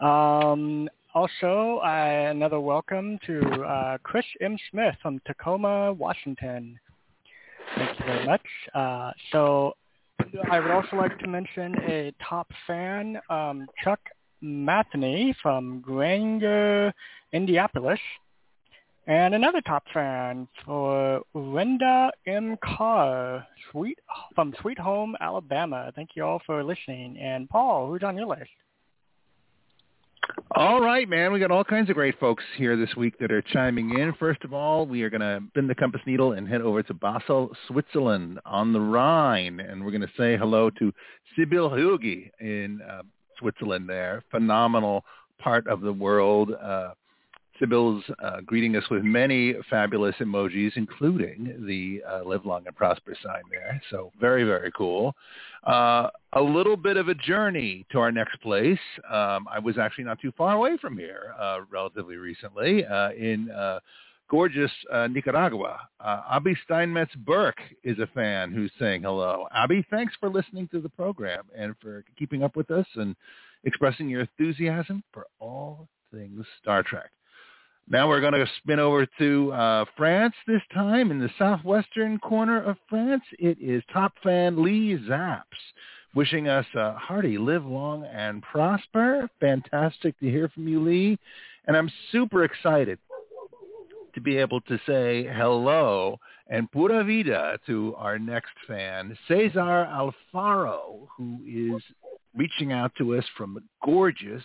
Um, 0.00 0.88
also, 1.14 1.80
uh, 1.82 2.28
another 2.30 2.60
welcome 2.60 3.18
to 3.26 3.40
uh, 3.62 3.98
Chris 4.02 4.26
M. 4.40 4.58
Smith 4.70 4.94
from 5.00 5.20
Tacoma, 5.26 5.92
Washington. 5.94 6.78
Thank 7.74 7.98
you 7.98 8.04
very 8.04 8.26
much. 8.26 8.46
Uh, 8.74 9.12
so 9.32 9.72
I 10.50 10.60
would 10.60 10.70
also 10.70 10.96
like 10.96 11.18
to 11.20 11.26
mention 11.26 11.74
a 11.88 12.12
top 12.22 12.50
fan, 12.66 13.18
um, 13.30 13.66
Chuck 13.82 14.00
Matheny 14.42 15.34
from 15.42 15.80
Granger, 15.80 16.92
Indianapolis. 17.32 18.00
And 19.06 19.34
another 19.34 19.60
top 19.60 19.84
fan 19.94 20.48
for 20.64 21.22
Linda 21.32 22.10
M. 22.26 22.58
Carr, 22.62 23.46
Sweet 23.70 23.98
from 24.34 24.52
Sweet 24.60 24.78
Home, 24.80 25.16
Alabama. 25.20 25.92
Thank 25.94 26.10
you 26.14 26.24
all 26.24 26.42
for 26.44 26.62
listening. 26.64 27.16
And 27.18 27.48
Paul, 27.48 27.88
who's 27.88 28.02
on 28.02 28.16
your 28.16 28.26
list? 28.26 28.50
All 30.54 30.80
right, 30.80 31.08
man. 31.08 31.32
We 31.32 31.40
got 31.40 31.50
all 31.50 31.64
kinds 31.64 31.90
of 31.90 31.96
great 31.96 32.18
folks 32.18 32.44
here 32.56 32.76
this 32.76 32.94
week 32.96 33.18
that 33.18 33.30
are 33.30 33.42
chiming 33.42 33.98
in. 33.98 34.14
First 34.14 34.42
of 34.44 34.52
all, 34.54 34.86
we 34.86 35.02
are 35.02 35.10
going 35.10 35.20
to 35.20 35.40
bend 35.54 35.68
the 35.68 35.74
compass 35.74 36.00
needle 36.06 36.32
and 36.32 36.48
head 36.48 36.62
over 36.62 36.82
to 36.82 36.94
Basel, 36.94 37.50
Switzerland 37.68 38.40
on 38.46 38.72
the 38.72 38.80
Rhine. 38.80 39.60
And 39.60 39.84
we're 39.84 39.90
going 39.90 40.00
to 40.02 40.12
say 40.16 40.36
hello 40.36 40.70
to 40.70 40.92
Sibyl 41.36 41.70
Hugi 41.70 42.30
in 42.40 42.80
uh, 42.82 43.02
Switzerland 43.38 43.88
there. 43.88 44.22
Phenomenal 44.30 45.04
part 45.38 45.66
of 45.66 45.80
the 45.80 45.92
world. 45.92 46.52
Uh, 46.52 46.92
Sibyl's 47.58 48.04
uh, 48.22 48.40
greeting 48.44 48.76
us 48.76 48.84
with 48.90 49.02
many 49.02 49.54
fabulous 49.70 50.14
emojis, 50.20 50.72
including 50.76 51.64
the 51.66 52.02
uh, 52.08 52.24
live 52.24 52.44
long 52.44 52.66
and 52.66 52.76
prosper 52.76 53.16
sign 53.22 53.42
there. 53.50 53.80
So 53.90 54.12
very, 54.20 54.44
very 54.44 54.70
cool. 54.72 55.14
Uh, 55.66 56.08
a 56.34 56.40
little 56.40 56.76
bit 56.76 56.96
of 56.96 57.08
a 57.08 57.14
journey 57.14 57.86
to 57.90 57.98
our 57.98 58.12
next 58.12 58.40
place. 58.40 58.78
Um, 59.10 59.46
I 59.50 59.58
was 59.58 59.78
actually 59.78 60.04
not 60.04 60.20
too 60.20 60.32
far 60.36 60.54
away 60.54 60.76
from 60.76 60.96
here 60.96 61.34
uh, 61.38 61.60
relatively 61.70 62.16
recently 62.16 62.84
uh, 62.84 63.10
in 63.12 63.50
uh, 63.50 63.80
gorgeous 64.30 64.72
Nicaragua. 65.10 65.78
Abby 66.30 66.56
Steinmetz 66.64 67.14
Burke 67.14 67.60
is 67.84 67.98
a 67.98 68.06
fan 68.08 68.52
who's 68.52 68.72
saying 68.78 69.02
hello. 69.02 69.46
Abby, 69.54 69.86
thanks 69.90 70.14
for 70.20 70.28
listening 70.28 70.68
to 70.68 70.80
the 70.80 70.88
program 70.88 71.44
and 71.56 71.74
for 71.80 72.04
keeping 72.18 72.42
up 72.42 72.56
with 72.56 72.70
us 72.70 72.86
and 72.96 73.16
expressing 73.64 74.08
your 74.08 74.22
enthusiasm 74.22 75.02
for 75.12 75.26
all 75.38 75.88
things 76.12 76.44
Star 76.60 76.82
Trek. 76.82 77.10
Now 77.88 78.08
we're 78.08 78.20
going 78.20 78.32
to 78.32 78.46
spin 78.58 78.80
over 78.80 79.06
to 79.18 79.52
uh, 79.52 79.84
France 79.96 80.34
this 80.48 80.62
time 80.74 81.12
in 81.12 81.20
the 81.20 81.30
southwestern 81.38 82.18
corner 82.18 82.60
of 82.60 82.76
France. 82.88 83.22
It 83.38 83.58
is 83.60 83.82
top 83.92 84.12
fan 84.24 84.60
Lee 84.60 84.98
Zaps 85.08 85.42
wishing 86.12 86.48
us 86.48 86.66
a 86.74 86.94
hearty 86.94 87.38
live 87.38 87.64
long 87.64 88.04
and 88.06 88.42
prosper. 88.42 89.30
Fantastic 89.38 90.18
to 90.18 90.26
hear 90.26 90.48
from 90.48 90.66
you, 90.66 90.82
Lee. 90.82 91.16
And 91.68 91.76
I'm 91.76 91.90
super 92.10 92.42
excited 92.42 92.98
to 94.14 94.20
be 94.20 94.36
able 94.36 94.62
to 94.62 94.78
say 94.86 95.28
hello 95.32 96.18
and 96.48 96.72
pura 96.72 97.04
vida 97.04 97.58
to 97.66 97.94
our 97.98 98.18
next 98.18 98.52
fan, 98.66 99.16
Cesar 99.28 99.86
Alfaro, 99.86 101.06
who 101.16 101.38
is 101.46 101.82
reaching 102.34 102.72
out 102.72 102.92
to 102.98 103.16
us 103.16 103.24
from 103.36 103.58
gorgeous 103.84 104.42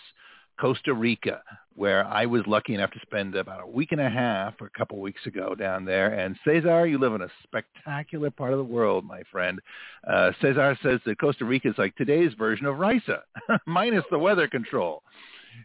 Costa 0.62 0.94
Rica, 0.94 1.42
where 1.76 2.06
I 2.06 2.28
was 2.28 2.44
lucky 2.46 2.76
enough 2.76 2.92
to 2.92 3.00
spend 3.02 3.36
about 3.36 3.64
a 3.64 3.68
week 3.68 3.92
and 3.92 4.00
a 4.00 4.10
half 4.10 4.54
or 4.62 4.68
a 4.68 4.78
couple 4.78 4.98
of 4.98 5.02
weeks 5.02 5.26
ago 5.26 5.56
down 5.56 5.86
there. 5.86 6.14
And 6.14 6.38
Cesar, 6.46 6.86
you 6.86 7.00
live 7.00 7.16
in 7.16 7.24
a 7.24 7.30
spectacular 7.44 8.30
part 8.30 8.52
of 8.52 8.60
the 8.60 8.64
world, 8.64 9.04
my 9.04 9.24
friend. 9.32 9.60
Uh, 10.08 10.32
Cesar 10.40 10.78
says 10.84 11.00
that 11.06 11.20
Costa 11.20 11.46
Rica 11.46 11.70
is 11.70 11.78
like 11.80 11.96
today's 11.96 12.34
version 12.36 12.68
of 12.68 12.76
Risa, 12.76 13.22
minus 13.66 14.04
the 14.12 14.20
weather 14.20 14.48
control. 14.48 15.02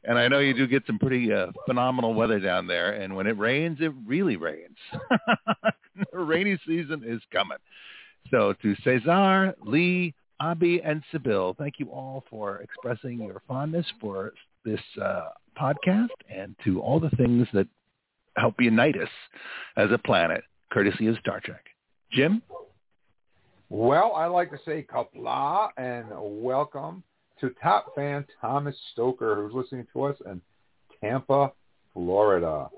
And 0.04 0.18
I 0.18 0.28
know 0.28 0.38
you 0.38 0.54
do 0.54 0.66
get 0.66 0.85
some 0.87 0.98
pretty 0.98 1.30
uh, 1.30 1.48
phenomenal 1.66 2.14
weather 2.14 2.40
down 2.40 2.66
there. 2.66 2.92
And 2.92 3.14
when 3.14 3.26
it 3.26 3.38
rains, 3.38 3.78
it 3.80 3.92
really 4.06 4.37
rains. 4.37 4.78
the 6.12 6.18
rainy 6.18 6.59
season 6.66 7.02
is 7.06 7.20
coming. 7.30 7.59
So 8.30 8.54
to 8.62 8.74
Cesar, 8.82 9.54
Lee, 9.62 10.14
Abby, 10.40 10.80
and 10.82 11.02
Sibyl, 11.12 11.54
thank 11.59 11.74
you 11.78 11.90
all 11.90 12.24
for 12.30 12.59
expressing 12.59 13.20
your 13.20 13.42
fondness 13.46 13.87
for 14.00 14.32
this 14.66 14.81
uh, 15.02 15.29
podcast 15.59 16.09
and 16.29 16.55
to 16.64 16.81
all 16.81 17.00
the 17.00 17.11
things 17.11 17.46
that 17.55 17.66
help 18.37 18.61
unite 18.61 18.96
us 19.00 19.09
as 19.76 19.90
a 19.92 19.98
planet, 19.98 20.42
courtesy 20.70 21.07
of 21.07 21.16
Star 21.18 21.40
Trek. 21.40 21.64
Jim? 22.12 22.42
Well, 23.70 24.12
I'd 24.14 24.26
like 24.26 24.50
to 24.50 24.59
say 24.64 24.85
kapla 24.92 25.70
and 25.79 26.07
welcome 26.11 27.02
to 27.40 27.50
top 27.62 27.94
fan 27.94 28.26
Thomas 28.40 28.76
Stoker, 28.92 29.37
who's 29.37 29.55
listening 29.55 29.87
to 29.92 30.02
us 30.02 30.16
in 30.26 30.42
Tampa, 31.00 31.52
Florida. 31.94 32.68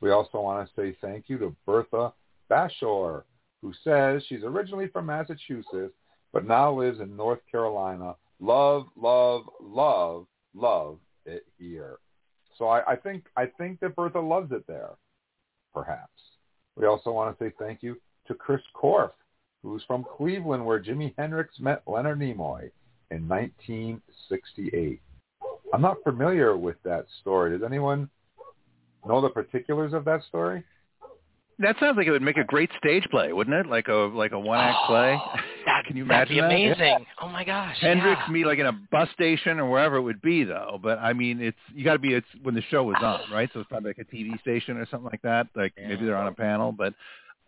We 0.00 0.10
also 0.10 0.40
want 0.40 0.68
to 0.68 0.80
say 0.80 0.96
thank 1.00 1.24
you 1.28 1.38
to 1.38 1.56
Bertha 1.64 2.12
Bashor, 2.50 3.22
who 3.62 3.72
says 3.84 4.22
she's 4.28 4.42
originally 4.42 4.88
from 4.88 5.06
Massachusetts, 5.06 5.94
but 6.32 6.46
now 6.46 6.72
lives 6.72 7.00
in 7.00 7.16
North 7.16 7.40
Carolina. 7.50 8.14
Love, 8.40 8.86
love, 8.96 9.44
love, 9.60 10.26
love 10.54 10.98
it 11.26 11.44
here. 11.58 11.98
So 12.58 12.68
I, 12.68 12.92
I 12.92 12.96
think 12.96 13.24
I 13.36 13.46
think 13.58 13.80
that 13.80 13.94
Bertha 13.94 14.20
loves 14.20 14.52
it 14.52 14.66
there, 14.66 14.90
perhaps. 15.74 16.10
We 16.76 16.86
also 16.86 17.10
want 17.10 17.38
to 17.38 17.44
say 17.44 17.52
thank 17.58 17.82
you 17.82 17.96
to 18.28 18.34
Chris 18.34 18.60
Korf, 18.74 19.10
who's 19.62 19.82
from 19.86 20.04
Cleveland, 20.16 20.64
where 20.64 20.82
Jimi 20.82 21.14
Hendrix 21.18 21.58
met 21.60 21.82
Leonard 21.86 22.20
Nimoy 22.20 22.70
in 23.10 23.28
1968. 23.28 25.00
I'm 25.72 25.82
not 25.82 25.96
familiar 26.04 26.56
with 26.56 26.76
that 26.84 27.06
story. 27.20 27.50
Does 27.50 27.64
anyone 27.64 28.08
know 29.06 29.20
the 29.20 29.28
particulars 29.28 29.92
of 29.92 30.04
that 30.04 30.22
story? 30.24 30.64
That 31.58 31.76
sounds 31.80 31.96
like 31.96 32.06
it 32.06 32.10
would 32.10 32.22
make 32.22 32.36
a 32.36 32.44
great 32.44 32.70
stage 32.78 33.04
play, 33.10 33.32
wouldn't 33.32 33.56
it? 33.56 33.66
Like 33.66 33.88
a 33.88 34.10
like 34.14 34.32
a 34.32 34.38
one 34.38 34.58
act 34.58 34.78
play. 34.86 35.18
That, 35.86 35.88
Can 35.88 35.96
you 35.96 36.04
imagine 36.04 36.36
that'd 36.36 36.50
be 36.50 36.64
amazing. 36.66 36.78
That? 36.78 37.02
Oh 37.22 37.28
my 37.28 37.44
gosh. 37.44 37.76
Hendrix 37.80 38.20
yeah. 38.26 38.32
me 38.32 38.44
like 38.44 38.58
in 38.58 38.66
a 38.66 38.72
bus 38.72 39.08
station 39.14 39.58
or 39.58 39.70
wherever 39.70 39.96
it 39.96 40.02
would 40.02 40.20
be 40.20 40.44
though. 40.44 40.78
But 40.82 40.98
I 40.98 41.12
mean 41.12 41.40
it's 41.40 41.56
you 41.74 41.84
gotta 41.84 41.98
be 41.98 42.14
it's 42.14 42.26
when 42.42 42.54
the 42.54 42.62
show 42.70 42.84
was 42.84 42.96
on, 43.02 43.20
right? 43.32 43.48
So 43.52 43.60
it's 43.60 43.68
probably 43.68 43.90
like 43.90 43.98
a 43.98 44.14
TV 44.14 44.40
station 44.40 44.76
or 44.76 44.86
something 44.90 45.10
like 45.10 45.22
that. 45.22 45.48
Like 45.54 45.72
yeah. 45.78 45.88
maybe 45.88 46.06
they're 46.06 46.16
on 46.16 46.28
a 46.28 46.32
panel, 46.32 46.72
but 46.72 46.94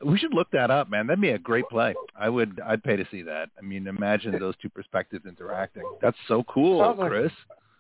we 0.05 0.17
should 0.19 0.33
look 0.33 0.49
that 0.53 0.71
up, 0.71 0.89
man. 0.89 1.09
That'd 1.09 1.21
be 1.21 1.31
a 1.31 1.39
great 1.39 1.69
play. 1.69 1.95
I 2.17 2.29
would 2.29 2.61
I'd 2.65 2.85
pay 2.85 2.97
to 2.97 3.07
see 3.11 3.23
that. 3.23 3.51
I 3.59 3.63
mean, 3.63 3.87
imagine 3.87 4.39
those 4.39 4.55
two 4.63 4.69
perspectives 4.69 5.27
interacting. 5.27 5.83
That's 6.01 6.17
so 6.29 6.45
cool, 6.45 6.81
Sounds 6.81 7.09
Chris. 7.09 7.33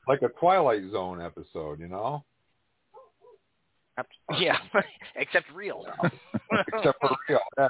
Like, 0.08 0.22
like 0.22 0.30
a 0.30 0.34
Twilight 0.40 0.82
Zone 0.90 1.20
episode, 1.20 1.78
you 1.78 1.86
know? 1.86 2.24
Yeah, 4.38 4.56
except 5.16 5.46
real. 5.54 5.84
except 6.02 7.00
for 7.00 7.16
real. 7.28 7.40
Yeah. 7.58 7.68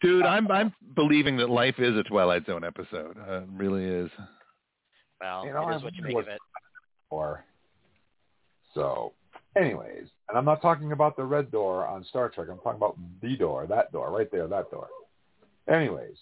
Dude, 0.00 0.24
I'm 0.24 0.50
I'm 0.50 0.72
believing 0.94 1.36
that 1.38 1.50
life 1.50 1.76
is 1.78 1.96
a 1.96 2.02
Twilight 2.02 2.46
Zone 2.46 2.64
episode. 2.64 3.16
Uh, 3.18 3.42
it 3.42 3.48
really 3.52 3.84
is. 3.84 4.10
Well, 5.20 5.46
you 5.46 5.52
know, 5.52 5.68
it 5.70 5.76
is 5.76 5.82
what 5.82 5.94
you 5.94 6.02
make 6.02 6.16
of 6.16 6.28
it. 6.28 6.38
Or 7.08 7.44
so, 8.74 9.12
anyways, 9.56 10.06
and 10.28 10.36
I'm 10.36 10.44
not 10.44 10.60
talking 10.60 10.92
about 10.92 11.16
the 11.16 11.24
red 11.24 11.50
door 11.50 11.86
on 11.86 12.04
Star 12.04 12.28
Trek. 12.28 12.48
I'm 12.50 12.58
talking 12.58 12.76
about 12.76 12.98
the 13.22 13.36
door, 13.36 13.66
that 13.68 13.92
door, 13.92 14.10
right 14.10 14.30
there, 14.30 14.46
that 14.48 14.70
door. 14.70 14.88
Anyways, 15.68 16.16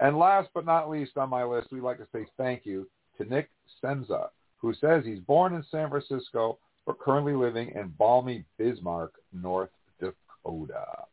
and 0.00 0.18
last 0.18 0.50
but 0.54 0.64
not 0.64 0.88
least 0.88 1.16
on 1.16 1.30
my 1.30 1.42
list, 1.42 1.72
we'd 1.72 1.80
like 1.80 1.98
to 1.98 2.06
say 2.12 2.26
thank 2.36 2.64
you 2.64 2.88
to 3.18 3.24
Nick 3.24 3.50
Senza, 3.80 4.30
who 4.58 4.74
says 4.74 5.04
he's 5.04 5.20
born 5.20 5.54
in 5.54 5.64
San 5.70 5.88
Francisco 5.90 6.58
but 6.86 7.00
currently 7.00 7.34
living 7.34 7.72
in 7.74 7.88
balmy 7.98 8.44
Bismarck, 8.58 9.14
North 9.32 9.70
Dakota. 10.00 11.04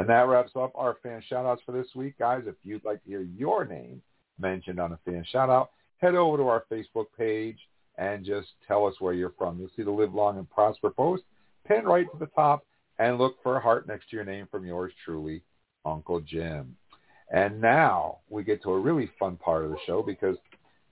And 0.00 0.08
that 0.08 0.28
wraps 0.28 0.52
up 0.56 0.72
our 0.76 0.96
fan 1.02 1.22
shout-outs 1.28 1.60
for 1.66 1.72
this 1.72 1.88
week. 1.94 2.14
Guys, 2.18 2.44
if 2.46 2.54
you'd 2.62 2.86
like 2.86 3.04
to 3.04 3.10
hear 3.10 3.20
your 3.20 3.66
name 3.66 4.00
mentioned 4.38 4.80
on 4.80 4.92
a 4.92 4.98
fan 5.04 5.26
shout-out, 5.30 5.72
head 5.98 6.14
over 6.14 6.38
to 6.38 6.48
our 6.48 6.64
Facebook 6.72 7.04
page 7.18 7.58
and 7.98 8.24
just 8.24 8.48
tell 8.66 8.86
us 8.86 8.94
where 8.98 9.12
you're 9.12 9.34
from. 9.36 9.58
You'll 9.58 9.68
see 9.76 9.82
the 9.82 9.90
Live 9.90 10.14
Long 10.14 10.38
and 10.38 10.48
Prosper 10.48 10.88
post 10.88 11.24
pinned 11.68 11.86
right 11.86 12.10
to 12.10 12.18
the 12.18 12.30
top 12.34 12.64
and 12.98 13.18
look 13.18 13.36
for 13.42 13.58
a 13.58 13.60
heart 13.60 13.86
next 13.86 14.08
to 14.08 14.16
your 14.16 14.24
name 14.24 14.48
from 14.50 14.64
yours 14.64 14.90
truly, 15.04 15.42
Uncle 15.84 16.20
Jim. 16.20 16.74
And 17.30 17.60
now 17.60 18.20
we 18.30 18.42
get 18.42 18.62
to 18.62 18.70
a 18.70 18.80
really 18.80 19.10
fun 19.18 19.36
part 19.36 19.66
of 19.66 19.70
the 19.70 19.76
show 19.86 20.00
because 20.02 20.38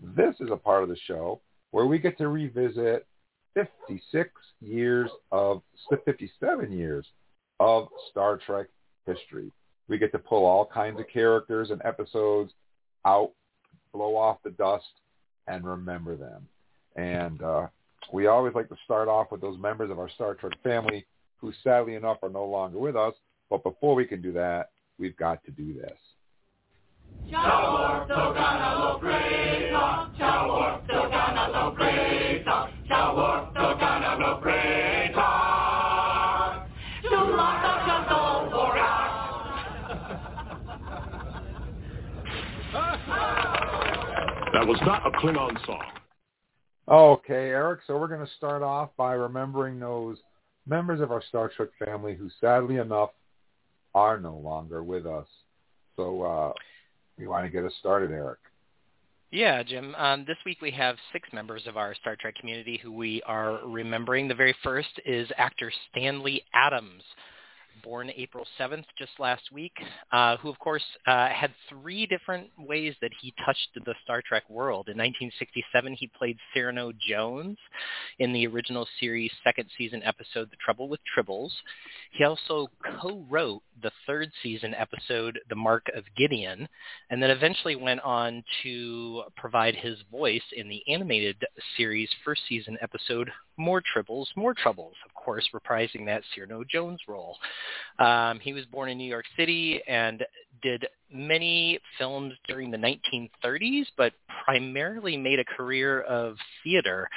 this 0.02 0.34
is 0.38 0.50
a 0.52 0.56
part 0.56 0.82
of 0.82 0.90
the 0.90 0.98
show 1.06 1.40
where 1.70 1.86
we 1.86 1.98
get 1.98 2.18
to 2.18 2.28
revisit 2.28 3.06
56 3.54 4.30
years 4.60 5.08
of 5.32 5.62
57 6.04 6.70
years 6.70 7.06
of 7.58 7.88
Star 8.10 8.36
Trek 8.36 8.66
history. 9.08 9.50
We 9.88 9.98
get 9.98 10.12
to 10.12 10.18
pull 10.18 10.44
all 10.44 10.66
kinds 10.66 11.00
of 11.00 11.06
characters 11.08 11.70
and 11.70 11.80
episodes 11.84 12.52
out, 13.06 13.32
blow 13.92 14.16
off 14.16 14.38
the 14.44 14.50
dust, 14.50 14.84
and 15.46 15.64
remember 15.64 16.14
them. 16.14 16.46
And 16.96 17.42
uh, 17.42 17.66
we 18.12 18.26
always 18.26 18.54
like 18.54 18.68
to 18.68 18.76
start 18.84 19.08
off 19.08 19.32
with 19.32 19.40
those 19.40 19.58
members 19.58 19.90
of 19.90 19.98
our 19.98 20.10
Star 20.10 20.34
Trek 20.34 20.52
family 20.62 21.06
who 21.38 21.52
sadly 21.64 21.94
enough 21.94 22.18
are 22.22 22.28
no 22.28 22.44
longer 22.44 22.78
with 22.78 22.96
us. 22.96 23.14
But 23.48 23.62
before 23.62 23.94
we 23.94 24.04
can 24.04 24.20
do 24.20 24.32
that, 24.32 24.70
we've 24.98 25.16
got 25.16 25.42
to 25.44 25.50
do 25.50 25.72
this. 25.72 25.96
That 32.90 33.47
was 44.68 44.78
not 44.82 45.06
a 45.06 45.10
Klingon 45.12 45.64
song. 45.64 45.82
Okay, 46.88 47.48
Eric. 47.48 47.80
So 47.86 47.96
we're 47.96 48.06
going 48.06 48.24
to 48.24 48.32
start 48.36 48.62
off 48.62 48.90
by 48.98 49.14
remembering 49.14 49.80
those 49.80 50.18
members 50.66 51.00
of 51.00 51.10
our 51.10 51.22
Star 51.30 51.50
Trek 51.56 51.70
family 51.82 52.14
who, 52.14 52.28
sadly 52.38 52.76
enough, 52.76 53.10
are 53.94 54.20
no 54.20 54.36
longer 54.36 54.82
with 54.84 55.06
us. 55.06 55.26
So 55.96 56.22
uh, 56.22 56.52
you 57.16 57.30
want 57.30 57.46
to 57.46 57.50
get 57.50 57.64
us 57.64 57.72
started, 57.80 58.10
Eric? 58.10 58.40
Yeah, 59.30 59.62
Jim. 59.62 59.94
Um, 59.94 60.24
this 60.26 60.36
week 60.44 60.58
we 60.60 60.70
have 60.72 60.96
six 61.14 61.30
members 61.32 61.62
of 61.66 61.78
our 61.78 61.94
Star 61.94 62.16
Trek 62.20 62.34
community 62.38 62.78
who 62.82 62.92
we 62.92 63.22
are 63.22 63.60
remembering. 63.66 64.28
The 64.28 64.34
very 64.34 64.54
first 64.62 65.00
is 65.06 65.28
actor 65.38 65.72
Stanley 65.90 66.42
Adams 66.52 67.02
born 67.82 68.10
April 68.16 68.46
7th, 68.58 68.84
just 68.98 69.12
last 69.18 69.42
week, 69.52 69.72
uh, 70.12 70.36
who, 70.38 70.48
of 70.48 70.58
course, 70.58 70.82
uh, 71.06 71.28
had 71.28 71.52
three 71.68 72.06
different 72.06 72.48
ways 72.58 72.94
that 73.00 73.10
he 73.20 73.32
touched 73.44 73.68
the 73.74 73.94
Star 74.02 74.22
Trek 74.26 74.48
world. 74.48 74.88
In 74.88 74.96
1967, 74.96 75.94
he 75.94 76.10
played 76.18 76.36
Cyrano 76.52 76.92
Jones 77.08 77.58
in 78.18 78.32
the 78.32 78.46
original 78.46 78.86
series' 79.00 79.32
second 79.44 79.68
season 79.76 80.02
episode, 80.04 80.50
The 80.50 80.56
Trouble 80.64 80.88
with 80.88 81.00
Tribbles. 81.16 81.50
He 82.12 82.24
also 82.24 82.68
co-wrote 83.00 83.62
the 83.82 83.92
third 84.06 84.30
season 84.42 84.74
episode, 84.74 85.38
The 85.48 85.54
Mark 85.54 85.86
of 85.94 86.04
Gideon, 86.16 86.68
and 87.10 87.22
then 87.22 87.30
eventually 87.30 87.76
went 87.76 88.00
on 88.00 88.42
to 88.62 89.22
provide 89.36 89.74
his 89.74 89.98
voice 90.10 90.42
in 90.56 90.68
the 90.68 90.82
animated 90.88 91.44
series' 91.76 92.10
first 92.24 92.42
season 92.48 92.76
episode, 92.80 93.30
More 93.58 93.82
Tribbles, 93.82 94.26
More 94.36 94.54
Troubles, 94.54 94.94
of 95.04 95.12
course, 95.14 95.48
reprising 95.54 96.06
that 96.06 96.22
Cyrano 96.34 96.64
Jones 96.64 97.00
role. 97.08 97.36
Um, 97.98 98.38
he 98.40 98.52
was 98.52 98.64
born 98.66 98.88
in 98.88 98.96
New 98.98 99.08
York 99.08 99.26
City 99.36 99.82
and 99.86 100.24
did 100.62 100.86
many 101.12 101.78
films 101.96 102.34
during 102.46 102.70
the 102.70 102.76
1930s, 102.76 103.86
but 103.96 104.12
primarily 104.44 105.16
made 105.16 105.38
a 105.38 105.44
career 105.44 106.02
of 106.02 106.36
theater. 106.62 107.08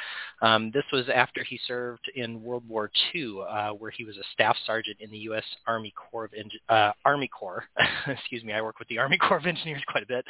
Um, 0.42 0.72
this 0.74 0.84
was 0.92 1.06
after 1.14 1.44
he 1.44 1.60
served 1.68 2.10
in 2.16 2.42
World 2.42 2.68
War 2.68 2.90
II, 3.14 3.40
uh, 3.48 3.70
where 3.72 3.92
he 3.92 4.06
was 4.06 4.18
a 4.18 4.24
staff 4.34 4.56
sergeant 4.66 4.98
in 5.00 5.12
the 5.12 5.18
U.S. 5.20 5.44
Army 5.68 5.94
Corps 5.96 6.26
of 6.26 6.32
uh, 6.70 6.92
Army 7.06 7.28
Corps. 7.28 7.66
Excuse 8.08 8.44
me, 8.44 8.54
I 8.54 8.62
work 8.62 8.80
with 8.80 8.88
the 8.88 8.98
Army 8.98 9.18
Corps 9.22 9.38
of 9.38 9.46
Engineers 9.46 9.84
quite 9.88 10.04
a 10.04 10.08
bit. 10.08 10.26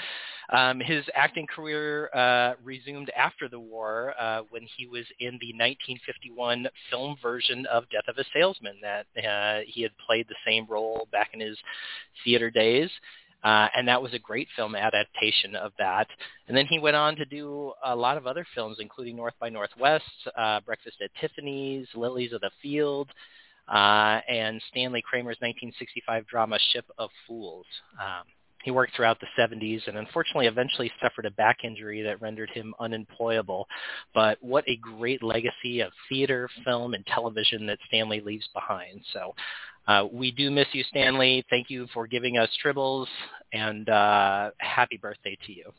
Um, 0.51 0.79
his 0.79 1.05
acting 1.15 1.47
career 1.47 2.09
uh, 2.13 2.53
resumed 2.63 3.11
after 3.15 3.47
the 3.47 3.59
war 3.59 4.13
uh, 4.19 4.41
when 4.49 4.63
he 4.77 4.87
was 4.87 5.05
in 5.19 5.37
the 5.39 5.53
1951 5.53 6.67
film 6.89 7.15
version 7.21 7.65
of 7.67 7.89
Death 7.89 8.07
of 8.07 8.17
a 8.17 8.23
Salesman. 8.33 8.75
That 8.81 9.05
uh, 9.23 9.61
he 9.67 9.81
had 9.81 9.91
played 10.05 10.27
the 10.27 10.35
same 10.45 10.65
role 10.69 11.07
back 11.11 11.29
in 11.33 11.39
his 11.39 11.57
theater 12.23 12.49
days. 12.49 12.89
Uh, 13.43 13.67
and 13.75 13.87
that 13.87 14.01
was 14.01 14.13
a 14.13 14.19
great 14.19 14.47
film 14.55 14.75
adaptation 14.75 15.55
of 15.55 15.71
that. 15.79 16.07
And 16.47 16.55
then 16.55 16.67
he 16.67 16.79
went 16.79 16.95
on 16.95 17.15
to 17.15 17.25
do 17.25 17.73
a 17.83 17.95
lot 17.95 18.17
of 18.17 18.27
other 18.27 18.45
films, 18.53 18.77
including 18.79 19.15
North 19.15 19.33
by 19.39 19.49
Northwest, 19.49 20.05
uh, 20.37 20.59
Breakfast 20.61 20.97
at 21.03 21.09
Tiffany's, 21.19 21.87
Lilies 21.95 22.33
of 22.33 22.41
the 22.41 22.51
Field, 22.61 23.09
uh, 23.67 24.19
and 24.29 24.61
Stanley 24.69 25.01
Kramer's 25.01 25.37
1965 25.39 26.27
drama 26.27 26.59
Ship 26.71 26.85
of 26.97 27.09
Fools. 27.27 27.65
Um, 27.99 28.23
he 28.63 28.71
worked 28.71 28.95
throughout 28.95 29.19
the 29.19 29.27
70s 29.37 29.87
and 29.87 29.97
unfortunately 29.97 30.47
eventually 30.47 30.91
suffered 31.01 31.25
a 31.25 31.31
back 31.31 31.63
injury 31.63 32.01
that 32.03 32.21
rendered 32.21 32.49
him 32.51 32.73
unemployable. 32.79 33.67
But 34.13 34.37
what 34.41 34.63
a 34.67 34.77
great 34.77 35.23
legacy 35.23 35.79
of 35.81 35.91
theater, 36.09 36.49
film, 36.63 36.93
and 36.93 37.05
television 37.07 37.65
that 37.67 37.79
Stanley 37.87 38.21
leaves 38.21 38.47
behind. 38.53 39.01
So 39.13 39.33
uh, 39.87 40.05
we 40.11 40.31
do 40.31 40.51
miss 40.51 40.67
you, 40.73 40.83
Stanley. 40.89 41.45
Thank 41.49 41.69
you 41.69 41.87
for 41.93 42.07
giving 42.07 42.37
us 42.37 42.49
Tribbles, 42.63 43.07
and 43.53 43.89
uh, 43.89 44.51
happy 44.57 44.97
birthday 44.97 45.37
to 45.45 45.53
you. 45.53 45.71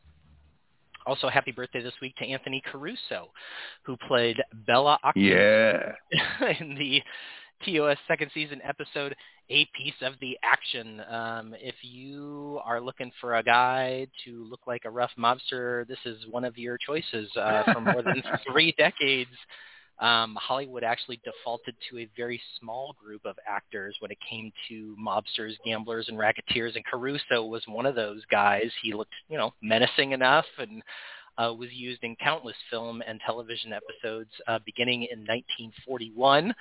Also, 1.07 1.29
happy 1.29 1.51
birthday 1.51 1.83
this 1.83 1.95
week 2.01 2.15
to 2.17 2.25
Anthony 2.25 2.62
Caruso, 2.71 3.31
who 3.83 3.97
played 4.09 4.37
Bella 4.67 4.99
Yeah. 5.17 5.93
in 6.61 6.77
the 6.77 7.03
TOS 7.65 7.97
second 8.07 8.31
season 8.35 8.61
episode, 8.65 9.15
A 9.51 9.65
Piece 9.77 9.95
of 10.03 10.15
the 10.21 10.38
Action. 10.43 11.03
Um, 11.09 11.55
if 11.61 11.75
you 11.83 12.61
are 12.65 12.81
looking 12.81 13.11
for 13.21 13.37
a 13.37 13.43
guy 13.43 14.07
to 14.25 14.45
look 14.49 14.61
like 14.67 14.83
a 14.85 14.91
rough 14.91 15.11
mobster, 15.19 15.87
this 15.88 15.99
is 16.05 16.19
one 16.31 16.45
of 16.45 16.57
your 16.59 16.79
choices. 16.79 17.31
Uh, 17.37 17.73
for 17.73 17.81
more 17.81 18.03
than 18.03 18.23
three 18.51 18.73
decades, 18.79 19.31
um, 20.03 20.37
Hollywood 20.41 20.83
actually 20.83 21.21
defaulted 21.25 21.77
to 21.88 21.99
a 21.99 22.09
very 22.17 22.41
small 22.59 22.97
group 23.03 23.25
of 23.25 23.37
actors 23.47 23.95
when 24.01 24.11
it 24.11 24.19
came 24.29 24.53
to 24.69 24.97
mobsters, 25.01 25.53
gamblers, 25.65 26.09
and 26.09 26.19
racketeers, 26.19 26.75
and 26.75 26.85
Caruso 26.85 27.45
was 27.45 27.62
one 27.69 27.87
of 27.87 27.95
those 27.95 28.21
guys. 28.29 28.69
He 28.83 28.93
looked, 28.95 29.15
you 29.29 29.38
know, 29.38 29.55
menacing 29.62 30.11
enough 30.11 30.47
and 30.59 30.83
uh, 31.38 31.55
was 31.57 31.69
used 31.71 32.03
in 32.03 32.17
countless 32.17 32.57
film 32.69 33.01
and 33.07 33.21
television 33.25 33.73
episodes 33.73 34.31
uh, 34.49 34.59
beginning 34.67 35.05
in 35.05 35.21
1941. 35.21 36.53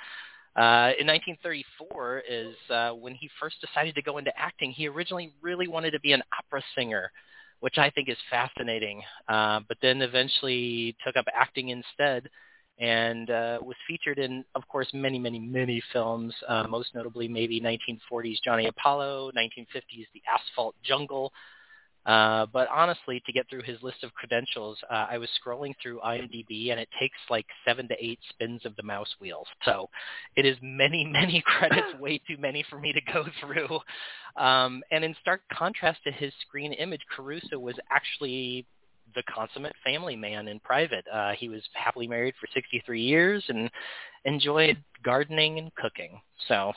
Uh, 0.56 0.94
in 1.00 1.08
1934 1.08 2.24
is 2.30 2.56
uh, 2.70 2.92
when 2.92 3.16
he 3.16 3.28
first 3.40 3.56
decided 3.60 3.96
to 3.96 4.04
go 4.04 4.20
into 4.20 4.32
acting. 4.38 4.72
He 4.72 4.88
originally 4.88 5.34
really 5.42 5.68
wanted 5.68 5.92
to 5.92 6.00
be 6.00 6.12
an 6.12 6.22
opera 6.38 6.62
singer, 6.76 7.12
which 7.60 7.80
I 7.80 7.90
think 7.90 8.08
is 8.08 8.18
fascinating, 8.30 9.02
uh, 9.28 9.62
but 9.68 9.78
then 9.82 10.04
eventually 10.04 10.96
took 11.04 11.16
up 11.16 11.26
acting 11.36 11.70
instead 11.70 12.30
and 12.82 13.30
uh, 13.30 13.60
was 13.62 13.76
featured 13.88 14.18
in, 14.18 14.44
of 14.56 14.68
course, 14.68 14.88
many, 14.92 15.20
many, 15.20 15.40
many 15.40 15.82
films, 15.94 16.34
uh, 16.48 16.66
most 16.68 16.96
notably 16.96 17.28
maybe 17.28 17.62
1940s 17.62 18.38
Johnny 18.44 18.66
Apollo, 18.66 19.32
1950s 19.38 20.08
The 20.14 20.22
Asphalt 20.28 20.76
Jungle. 20.84 21.32
Uh, 22.08 22.48
but 22.52 22.68
honestly, 22.70 23.22
to 23.28 23.32
get 23.32 23.48
through 23.48 23.62
his 23.62 23.78
list 23.84 24.04
of 24.04 24.12
credentials, 24.16 24.80
uh, 24.90 25.06
I 25.12 25.20
was 25.20 25.30
scrolling 25.40 25.76
through 25.80 26.00
IMDb, 26.00 26.72
and 26.72 26.80
it 26.80 26.90
takes 27.00 27.18
like 27.30 27.46
seven 27.64 27.88
to 27.90 27.96
eight 28.04 28.18
spins 28.30 28.66
of 28.66 28.76
the 28.76 28.82
mouse 28.82 29.14
wheel. 29.20 29.44
So 29.64 29.88
it 30.36 30.48
is 30.48 30.58
many, 30.64 31.06
many 31.12 31.44
credits, 31.46 32.00
way 32.00 32.20
too 32.28 32.38
many 32.40 32.66
for 32.68 32.80
me 32.80 32.94
to 32.94 33.02
go 33.14 33.26
through. 33.42 33.80
Um, 34.44 34.82
and 34.90 35.04
in 35.04 35.16
stark 35.22 35.42
contrast 35.54 36.00
to 36.06 36.12
his 36.12 36.34
screen 36.48 36.74
image, 36.74 37.02
Caruso 37.16 37.60
was 37.60 37.76
actually 37.92 38.66
the 39.16 39.24
consummate 39.24 39.76
family 39.84 40.16
man 40.16 40.48
in 40.48 40.60
private. 40.60 41.06
Uh, 41.12 41.32
he 41.38 41.50
was 41.50 41.62
happily 41.74 42.08
married 42.08 42.34
for 42.40 42.48
63 42.54 43.02
years 43.02 43.44
and 43.48 43.70
enjoyed 44.26 44.78
gardening 45.04 45.58
and 45.60 45.74
cooking. 45.76 46.22
So 46.48 46.74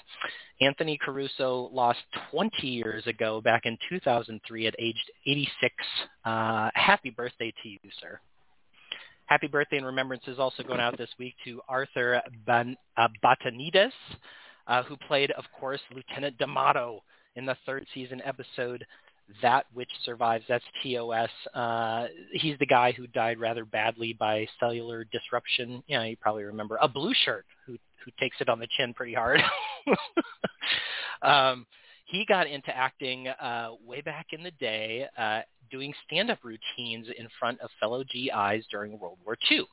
Anthony 0.61 0.99
Caruso 1.03 1.71
lost 1.73 2.01
20 2.31 2.67
years 2.67 3.07
ago 3.07 3.41
back 3.41 3.63
in 3.65 3.77
2003 3.89 4.67
at 4.67 4.75
age 4.79 5.03
86. 5.27 5.75
Uh, 6.25 6.71
happy 6.75 7.11
birthday 7.11 7.53
to 7.63 7.69
you, 7.69 7.79
sir. 8.01 8.19
Happy 9.27 9.47
birthday 9.47 9.79
and 9.79 9.87
remembrance 9.87 10.25
is 10.27 10.39
also 10.39 10.63
going 10.63 10.81
out 10.81 10.99
this 10.99 11.09
week 11.19 11.35
to 11.45 11.61
Arthur 11.67 12.21
uh, 12.47 13.09
Batanides, 13.25 13.93
uh, 14.67 14.83
who 14.83 14.97
played, 15.09 15.31
of 15.33 15.45
course, 15.59 15.81
Lieutenant 15.95 16.37
D'Amato 16.39 17.03
in 17.37 17.47
the 17.47 17.57
third 17.65 17.87
season 17.95 18.21
episode 18.25 18.85
that 19.43 19.67
which 19.73 19.91
survives. 20.05 20.45
That's 20.49 20.65
TOS. 20.83 21.31
Uh, 21.55 22.07
he's 22.33 22.59
the 22.59 22.67
guy 22.67 22.93
who 22.93 23.07
died 23.07 23.39
rather 23.39 23.65
badly 23.65 24.13
by 24.13 24.47
cellular 24.61 25.05
disruption. 25.05 25.83
Yeah, 25.87 26.05
you 26.05 26.17
probably 26.17 26.45
remember 26.45 26.79
a 26.81 26.89
blue 26.89 27.15
shirt 27.25 27.47
who 27.67 27.77
who 28.05 28.11
takes 28.21 28.37
it 28.41 28.49
on 28.49 28.59
the 28.59 28.69
chin 28.77 28.93
pretty 28.93 29.15
hard. 29.15 29.41
um, 31.23 31.67
he 32.05 32.27
got 32.27 32.47
into 32.47 32.75
acting 32.77 33.29
uh, 33.29 33.71
way 33.85 34.03
back 34.03 34.27
in 34.33 34.43
the 34.43 34.51
day, 34.53 35.07
uh, 35.17 35.41
doing 35.71 35.95
stand-up 36.07 36.39
routines 36.45 37.07
in 37.19 37.29
front 37.39 37.59
of 37.61 37.71
fellow 37.81 38.05
GIs 38.05 38.67
during 38.71 38.99
World 38.99 39.19
War 39.25 39.37
II, 39.51 39.65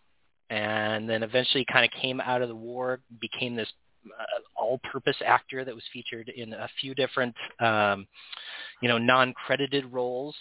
and 0.49 1.09
then 1.09 1.23
eventually 1.23 1.65
kind 1.71 1.83
of 1.83 1.91
came 2.01 2.21
out 2.21 2.41
of 2.41 2.47
the 2.47 2.55
war, 2.55 3.01
became 3.19 3.55
this 3.55 3.71
all-purpose 4.55 5.17
actor 5.25 5.65
that 5.65 5.73
was 5.73 5.83
featured 5.91 6.29
in 6.29 6.53
a 6.53 6.69
few 6.79 6.93
different, 6.95 7.35
um, 7.59 8.07
you 8.81 8.87
know, 8.87 8.97
non-credited 8.97 9.91
roles, 9.91 10.35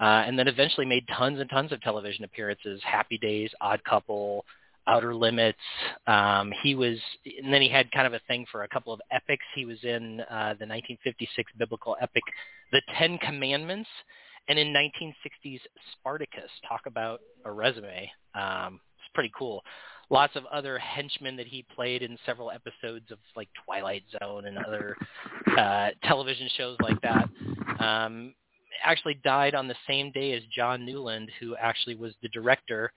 uh, 0.00 0.24
and 0.26 0.38
then 0.38 0.48
eventually 0.48 0.86
made 0.86 1.04
tons 1.16 1.40
and 1.40 1.50
tons 1.50 1.72
of 1.72 1.80
television 1.82 2.24
appearances: 2.24 2.80
Happy 2.84 3.18
Days, 3.18 3.50
Odd 3.60 3.82
Couple, 3.84 4.44
Outer 4.86 5.14
Limits. 5.14 5.58
Um, 6.06 6.52
he 6.62 6.74
was, 6.74 6.98
and 7.42 7.52
then 7.52 7.62
he 7.62 7.68
had 7.68 7.90
kind 7.92 8.06
of 8.06 8.14
a 8.14 8.20
thing 8.26 8.46
for 8.50 8.62
a 8.64 8.68
couple 8.68 8.92
of 8.92 9.00
epics. 9.10 9.44
He 9.54 9.64
was 9.64 9.78
in 9.82 10.20
uh, 10.22 10.54
the 10.58 10.66
1956 10.66 11.52
biblical 11.58 11.96
epic, 12.00 12.22
The 12.72 12.82
Ten 12.98 13.18
Commandments, 13.18 13.88
and 14.48 14.58
in 14.58 14.68
1960s 14.68 15.60
Spartacus. 15.92 16.50
Talk 16.68 16.82
about 16.86 17.20
a 17.44 17.52
resume. 17.52 18.10
Um, 18.34 18.80
it's 18.98 19.14
pretty 19.14 19.32
cool 19.36 19.62
lots 20.10 20.34
of 20.36 20.44
other 20.46 20.78
henchmen 20.78 21.36
that 21.36 21.46
he 21.46 21.64
played 21.74 22.02
in 22.02 22.18
several 22.26 22.50
episodes 22.50 23.10
of 23.10 23.18
like 23.36 23.48
Twilight 23.64 24.02
Zone 24.18 24.46
and 24.46 24.58
other 24.58 24.96
uh, 25.56 25.90
television 26.04 26.48
shows 26.56 26.76
like 26.82 27.00
that. 27.02 27.28
Um, 27.78 28.34
actually 28.84 29.18
died 29.22 29.54
on 29.54 29.68
the 29.68 29.76
same 29.88 30.10
day 30.12 30.32
as 30.32 30.42
John 30.54 30.84
Newland, 30.84 31.30
who 31.40 31.56
actually 31.56 31.94
was 31.94 32.12
the 32.22 32.28
director 32.28 32.92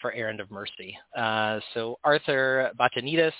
for 0.00 0.12
Errand 0.12 0.40
of 0.40 0.50
Mercy. 0.50 0.96
Uh, 1.16 1.60
so 1.74 1.98
Arthur 2.04 2.70
Batanides, 2.78 3.32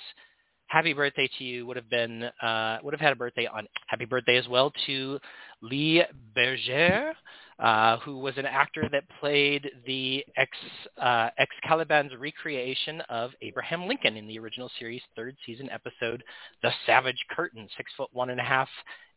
happy 0.67 0.93
birthday 0.93 1.29
to 1.37 1.43
you. 1.43 1.65
Would 1.65 1.77
have 1.77 1.89
been 1.89 2.23
uh, 2.41 2.79
would 2.83 2.93
have 2.93 3.01
had 3.01 3.13
a 3.13 3.15
birthday 3.15 3.47
on 3.47 3.67
happy 3.87 4.05
birthday 4.05 4.37
as 4.37 4.47
well 4.47 4.71
to 4.87 5.19
Lee 5.61 6.03
Bergere. 6.35 7.13
Uh, 7.59 7.97
who 7.99 8.17
was 8.17 8.37
an 8.37 8.45
actor 8.45 8.87
that 8.89 9.03
played 9.19 9.69
the 9.85 10.23
ex 10.37 10.49
uh, 10.97 11.29
Excalbian's 11.37 12.15
recreation 12.17 13.01
of 13.09 13.31
Abraham 13.41 13.85
Lincoln 13.85 14.15
in 14.15 14.27
the 14.27 14.39
original 14.39 14.71
series 14.79 15.01
third 15.13 15.35
season 15.45 15.69
episode 15.69 16.23
The 16.63 16.71
Savage 16.85 17.21
Curtain. 17.29 17.67
Six 17.75 17.91
foot 17.97 18.09
one 18.13 18.29
and 18.29 18.39
a 18.39 18.43
half 18.43 18.69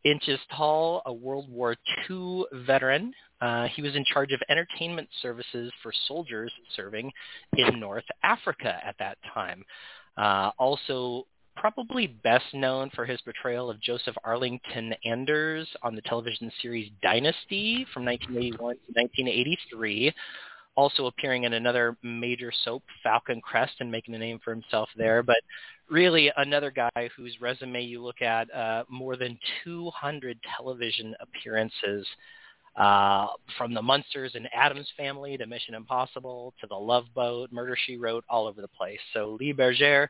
inches 0.05 0.41
tall, 0.57 1.03
a 1.07 1.13
World 1.13 1.49
War 1.49 1.77
II 2.11 2.45
veteran. 2.67 3.13
Uh, 3.41 3.69
he 3.69 3.83
was 3.83 3.95
in 3.95 4.05
charge 4.05 4.33
of 4.33 4.41
entertainment 4.49 5.09
services 5.21 5.73
for 5.83 5.93
soldiers 6.09 6.53
serving 6.77 7.13
in 7.57 7.79
North 7.79 8.05
Africa 8.25 8.77
at 8.85 8.97
that 8.99 9.19
time. 9.33 9.63
Uh, 10.17 10.51
also 10.59 11.27
probably 11.57 12.07
best 12.07 12.45
known 12.55 12.91
for 12.95 13.05
his 13.05 13.21
portrayal 13.21 13.71
of 13.71 13.81
Joseph 13.81 14.17
Arlington 14.25 14.95
Anders 15.05 15.69
on 15.83 15.95
the 15.95 16.03
television 16.03 16.51
series 16.61 16.91
Dynasty 17.03 17.87
from 17.93 18.05
1981 18.05 18.59
to 18.59 18.93
1983. 18.95 20.13
Also 20.75 21.07
appearing 21.07 21.45
in 21.45 21.53
another 21.53 21.97
major 22.03 22.51
soap, 22.65 22.83
Falcon 23.03 23.41
Crest, 23.43 23.75
and 23.81 23.91
making 23.91 24.15
a 24.15 24.19
name 24.19 24.41
for 24.43 24.53
himself 24.53 24.89
there. 24.97 25.23
But 25.23 25.37
really 25.91 26.33
another 26.37 26.71
guy 26.71 27.11
whose 27.15 27.37
resume 27.41 27.83
you 27.83 28.03
look 28.03 28.23
at, 28.23 28.53
uh, 28.55 28.85
more 28.89 29.17
than 29.17 29.39
200 29.65 30.39
television 30.57 31.15
appearances 31.21 32.07
uh, 32.77 33.27
from 33.59 33.75
the 33.75 33.83
Munsters 33.83 34.35
and 34.35 34.49
Addams 34.55 34.89
family 34.97 35.37
to 35.37 35.47
Mission 35.47 35.75
Impossible 35.75 36.55
to 36.61 36.67
The 36.67 36.75
Love 36.75 37.05
Boat, 37.15 37.53
Murder 37.53 37.77
She 37.87 37.99
Wrote, 37.99 38.25
all 38.31 38.47
over 38.47 38.63
the 38.63 38.69
place. 38.69 38.99
So 39.13 39.37
Lee 39.39 39.53
Bergere, 39.53 40.09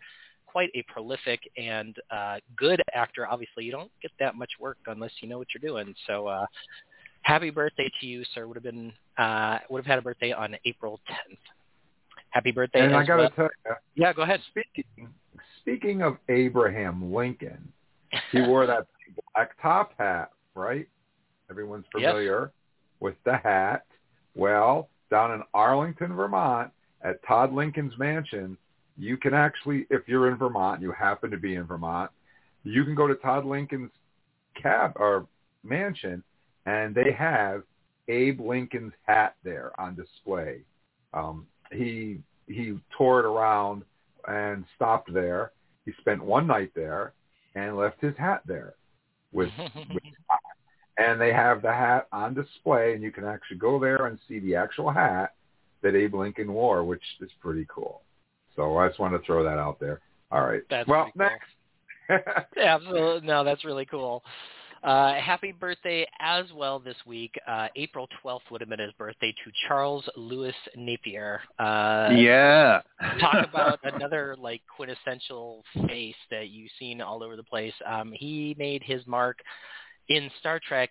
quite 0.53 0.71
a 0.75 0.85
prolific 0.93 1.41
and 1.57 1.97
uh, 2.11 2.37
good 2.57 2.81
actor. 2.95 3.27
Obviously, 3.27 3.65
you 3.65 3.73
don't 3.73 3.91
get 4.03 4.13
that 4.21 4.35
much 4.37 4.51
work 4.61 4.77
unless 4.87 5.11
you 5.21 5.29
know 5.29 5.39
what 5.39 5.49
you're 5.55 5.69
doing. 5.69 5.95
So, 6.07 6.27
uh, 6.27 6.47
happy 7.23 7.51
birthday 7.51 7.91
to 8.01 8.07
you, 8.07 8.23
sir. 8.35 8.47
Would 8.47 8.57
have 8.57 8.63
been 8.63 8.93
uh, 9.19 9.59
would 9.71 9.79
have 9.79 9.87
had 9.87 9.99
a 9.99 10.03
birthday 10.03 10.33
on 10.33 10.55
April 10.67 11.01
10th. 11.11 11.39
Happy 12.31 12.53
birthday! 12.53 12.85
And 12.85 12.95
I 12.95 13.05
got 13.05 13.17
to 13.17 13.23
well. 13.23 13.31
tell 13.31 13.49
you, 13.67 13.75
yeah, 13.95 14.13
go 14.13 14.23
ahead. 14.23 14.41
Speaking 14.51 15.09
speaking 15.61 16.03
of 16.03 16.19
Abraham 16.29 17.13
Lincoln, 17.13 17.73
he 18.31 18.43
wore 18.43 18.67
that 18.67 18.87
black 19.35 19.51
top 19.61 19.93
hat, 19.99 20.31
right? 20.55 20.87
Everyone's 21.51 21.87
familiar 21.93 22.41
yes. 22.43 22.51
with 23.01 23.15
the 23.25 23.37
hat. 23.37 23.85
Well, 24.35 24.89
down 25.11 25.33
in 25.33 25.43
Arlington, 25.53 26.15
Vermont, 26.15 26.71
at 27.05 27.23
Todd 27.27 27.53
Lincoln's 27.53 27.97
mansion, 27.99 28.57
you 29.03 29.17
can 29.17 29.35
actually, 29.35 29.85
if 29.91 30.03
you're 30.07 30.31
in 30.31 30.37
Vermont, 30.37 30.81
you 30.81 30.93
happen 30.93 31.31
to 31.33 31.37
be 31.37 31.57
in 31.57 31.65
Vermont, 31.65 32.11
you 32.63 32.85
can 32.85 32.95
go 32.95 33.09
to 33.09 33.17
Todd 33.17 33.45
Lincoln's 33.45 33.91
cab 34.61 34.93
or 34.95 35.27
mansion, 35.65 36.23
and 36.67 36.95
they 36.95 37.11
have 37.11 37.65
Abe 38.07 38.41
Lincoln's 38.41 38.93
hat 39.05 39.35
there 39.43 39.73
on 39.81 39.97
display. 39.97 40.61
Um, 41.13 41.49
he 41.73 42.21
he 42.47 42.79
toured 42.97 43.25
around 43.25 43.83
and 44.29 44.65
stopped 44.77 45.13
there. 45.13 45.51
He 45.85 45.93
spent 46.01 46.23
one 46.23 46.47
night 46.47 46.71
there 46.77 47.13
and 47.57 47.77
left 47.77 48.01
his 48.01 48.17
hat 48.17 48.43
there 48.47 48.75
with, 49.33 49.51
with 49.75 50.03
and 50.99 51.21
they 51.21 51.33
have 51.33 51.61
the 51.61 51.73
hat 51.73 52.07
on 52.13 52.35
display, 52.35 52.95
and 52.95 53.03
you 53.03 53.11
can 53.11 53.25
actually 53.25 53.57
go 53.59 53.81
there 53.81 54.07
and 54.07 54.19
see 54.29 54.39
the 54.39 54.55
actual 54.55 54.93
hat 54.93 55.35
that 55.83 55.97
Abe 55.97 56.15
Lincoln 56.15 56.53
wore, 56.53 56.85
which 56.85 57.03
is 57.21 57.31
pretty 57.41 57.67
cool. 57.69 58.03
So 58.57 58.77
I 58.77 58.89
just 58.89 59.01
want 59.01 59.15
to 59.15 59.27
throw 59.27 59.43
that 59.45 59.59
out 59.59 59.81
there. 59.81 60.01
All 60.31 60.43
right. 60.43 60.63
That's 60.71 60.89
well, 60.89 61.11
cool. 61.17 61.27
next. 61.27 62.49
Absolutely. 62.57 63.27
No, 63.27 63.45
that's 63.45 63.65
really 63.65 63.87
cool. 63.87 64.23
Uh, 64.83 65.15
happy 65.15 65.53
birthday 65.53 66.05
as 66.19 66.47
well 66.53 66.81
this 66.81 66.97
week. 67.07 67.39
Uh, 67.47 67.69
April 67.77 68.09
12th 68.25 68.41
would 68.51 68.61
have 68.61 68.69
been 68.69 68.81
his 68.81 68.93
birthday 68.99 69.33
to 69.45 69.53
Charles 69.69 70.09
Lewis 70.17 70.57
Napier. 70.77 71.41
Uh, 71.59 72.11
yeah. 72.17 72.81
talk 73.21 73.49
about 73.49 73.79
another 73.85 74.35
like 74.41 74.61
quintessential 74.75 75.63
face 75.87 76.17
that 76.33 76.49
you've 76.49 76.71
seen 76.81 77.01
all 77.01 77.23
over 77.23 77.37
the 77.37 77.45
place. 77.45 77.75
Um, 77.87 78.13
he 78.13 78.57
made 78.59 78.83
his 78.83 79.07
mark 79.07 79.39
in 80.09 80.29
Star 80.41 80.61
Trek 80.67 80.91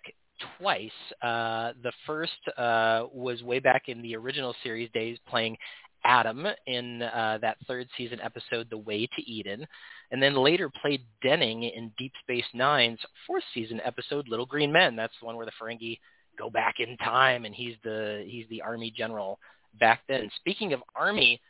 twice. 0.58 0.90
Uh, 1.20 1.72
the 1.82 1.92
first 2.06 2.32
uh, 2.56 3.04
was 3.12 3.42
way 3.42 3.58
back 3.58 3.88
in 3.88 4.00
the 4.00 4.16
original 4.16 4.54
series 4.62 4.90
days, 4.92 5.18
playing 5.28 5.56
Adam 6.04 6.46
in 6.66 7.02
uh, 7.02 7.38
that 7.40 7.58
third 7.66 7.88
season 7.96 8.20
episode, 8.20 8.68
The 8.70 8.78
Way 8.78 9.06
to 9.06 9.30
Eden, 9.30 9.66
and 10.10 10.22
then 10.22 10.34
later 10.34 10.70
played 10.80 11.02
Denning 11.22 11.62
in 11.62 11.92
Deep 11.98 12.12
Space 12.22 12.44
Nine's 12.54 13.00
fourth 13.26 13.44
season 13.54 13.80
episode, 13.84 14.28
Little 14.28 14.46
Green 14.46 14.72
Men. 14.72 14.96
That's 14.96 15.14
the 15.20 15.26
one 15.26 15.36
where 15.36 15.46
the 15.46 15.52
Ferengi 15.60 15.98
go 16.38 16.50
back 16.50 16.76
in 16.78 16.96
time, 16.98 17.44
and 17.44 17.54
he's 17.54 17.76
the 17.84 18.24
he's 18.26 18.46
the 18.48 18.62
Army 18.62 18.92
general 18.96 19.38
back 19.78 20.00
then. 20.08 20.30
Speaking 20.36 20.72
of 20.72 20.82
Army, 20.94 21.40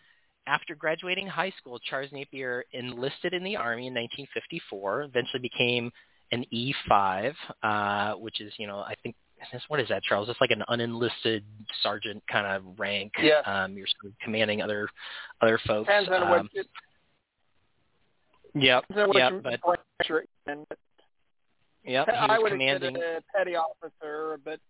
after 0.47 0.75
graduating 0.75 1.27
high 1.27 1.53
school, 1.59 1.79
Charles 1.79 2.11
Napier 2.13 2.65
enlisted 2.73 3.33
in 3.33 3.45
the 3.45 3.57
Army 3.57 3.87
in 3.87 3.95
1954. 3.95 5.03
Eventually 5.03 5.41
became 5.41 5.91
an 6.33 6.45
E5, 6.53 7.35
uh, 7.63 8.15
which 8.15 8.41
is 8.41 8.53
you 8.59 8.67
know 8.67 8.79
I 8.79 8.95
think 9.03 9.15
what 9.69 9.81
is 9.81 9.89
that, 9.89 10.03
Charles? 10.03 10.29
It's 10.29 10.41
like 10.41 10.51
an 10.51 10.63
unenlisted 10.69 11.43
sergeant 11.83 12.23
kind 12.31 12.47
of 12.47 12.79
rank. 12.79 13.13
Yeah. 13.21 13.41
Um, 13.47 13.77
you're 13.77 13.87
sort 14.01 14.13
of 14.13 14.19
commanding 14.23 14.63
other 14.63 14.89
other 15.41 15.59
folks. 15.67 15.87
Depends 15.89 16.09
on 16.11 16.23
um, 16.23 16.29
what. 16.29 16.47
It, 16.55 16.67
yep. 18.55 18.87
depends 18.89 19.11
on 19.11 19.17
Yep. 19.17 19.33
you- 19.33 19.41
But 19.43 20.79
yep. 21.85 22.09
I 22.09 22.39
was 22.39 22.43
would 22.45 22.53
commanding. 22.53 22.97
a 22.97 23.21
petty 23.37 23.57
officer, 23.57 24.39
but 24.45 24.61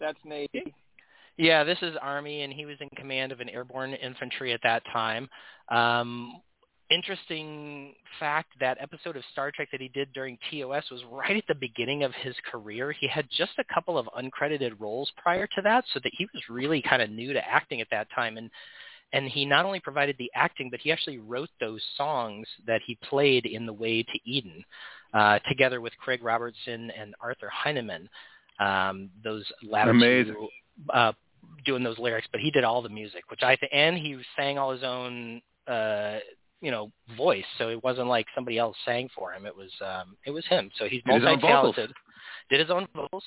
that's 0.00 0.18
Navy. 0.24 0.74
Yeah, 1.38 1.64
this 1.64 1.78
is 1.82 1.94
Army, 2.00 2.42
and 2.42 2.52
he 2.52 2.64
was 2.64 2.76
in 2.80 2.88
command 2.96 3.30
of 3.30 3.40
an 3.40 3.48
airborne 3.50 3.92
infantry 3.94 4.52
at 4.52 4.60
that 4.62 4.82
time. 4.92 5.28
Um, 5.68 6.40
interesting 6.90 7.94
fact 8.20 8.52
that 8.60 8.78
episode 8.80 9.16
of 9.16 9.22
Star 9.32 9.50
Trek 9.50 9.68
that 9.72 9.80
he 9.80 9.88
did 9.88 10.12
during 10.12 10.38
TOS 10.50 10.84
was 10.90 11.02
right 11.10 11.36
at 11.36 11.46
the 11.48 11.54
beginning 11.54 12.02
of 12.02 12.12
his 12.14 12.34
career. 12.50 12.92
He 12.92 13.08
had 13.08 13.26
just 13.36 13.52
a 13.58 13.74
couple 13.74 13.98
of 13.98 14.08
uncredited 14.18 14.78
roles 14.78 15.10
prior 15.16 15.46
to 15.46 15.62
that, 15.62 15.84
so 15.92 16.00
that 16.02 16.12
he 16.16 16.26
was 16.32 16.42
really 16.48 16.82
kind 16.82 17.02
of 17.02 17.10
new 17.10 17.32
to 17.32 17.48
acting 17.48 17.80
at 17.80 17.88
that 17.90 18.08
time. 18.14 18.36
And 18.36 18.50
and 19.12 19.28
he 19.28 19.44
not 19.44 19.64
only 19.64 19.80
provided 19.80 20.16
the 20.18 20.30
acting, 20.34 20.68
but 20.68 20.80
he 20.80 20.90
actually 20.90 21.18
wrote 21.18 21.48
those 21.60 21.80
songs 21.96 22.46
that 22.66 22.80
he 22.84 22.98
played 23.08 23.46
in 23.46 23.64
The 23.64 23.72
Way 23.72 24.02
to 24.02 24.18
Eden, 24.24 24.64
uh, 25.14 25.38
together 25.48 25.80
with 25.80 25.96
Craig 25.98 26.22
Robertson 26.22 26.90
and 26.90 27.14
Arthur 27.20 27.48
Heineman. 27.48 28.08
Um, 28.58 29.10
those 29.22 29.44
latter 29.62 29.92
Amazing. 29.92 30.34
two, 30.34 30.48
uh, 30.92 31.12
doing 31.64 31.82
those 31.82 31.98
lyrics, 31.98 32.26
but 32.32 32.40
he 32.40 32.50
did 32.50 32.64
all 32.64 32.82
the 32.82 32.88
music, 32.88 33.24
which 33.30 33.42
I 33.42 33.56
think, 33.56 33.70
and 33.72 33.96
he 33.96 34.18
sang 34.36 34.58
all 34.58 34.72
his 34.72 34.82
own, 34.82 35.40
uh, 35.68 36.18
you 36.60 36.70
know, 36.70 36.90
voice. 37.16 37.44
So 37.58 37.68
it 37.68 37.82
wasn't 37.82 38.08
like 38.08 38.26
somebody 38.34 38.58
else 38.58 38.76
sang 38.84 39.08
for 39.14 39.32
him. 39.32 39.46
It 39.46 39.56
was, 39.56 39.70
um, 39.84 40.16
it 40.24 40.30
was 40.30 40.46
him. 40.46 40.70
So 40.78 40.86
he's 40.86 41.02
Did 41.04 41.16
his 41.16 41.24
own 41.24 41.40
vocals. 41.40 41.42
multi-talented. 41.42 41.96
Did 42.50 42.60
his 42.60 42.70
own 42.70 42.86
vocals. 42.94 43.24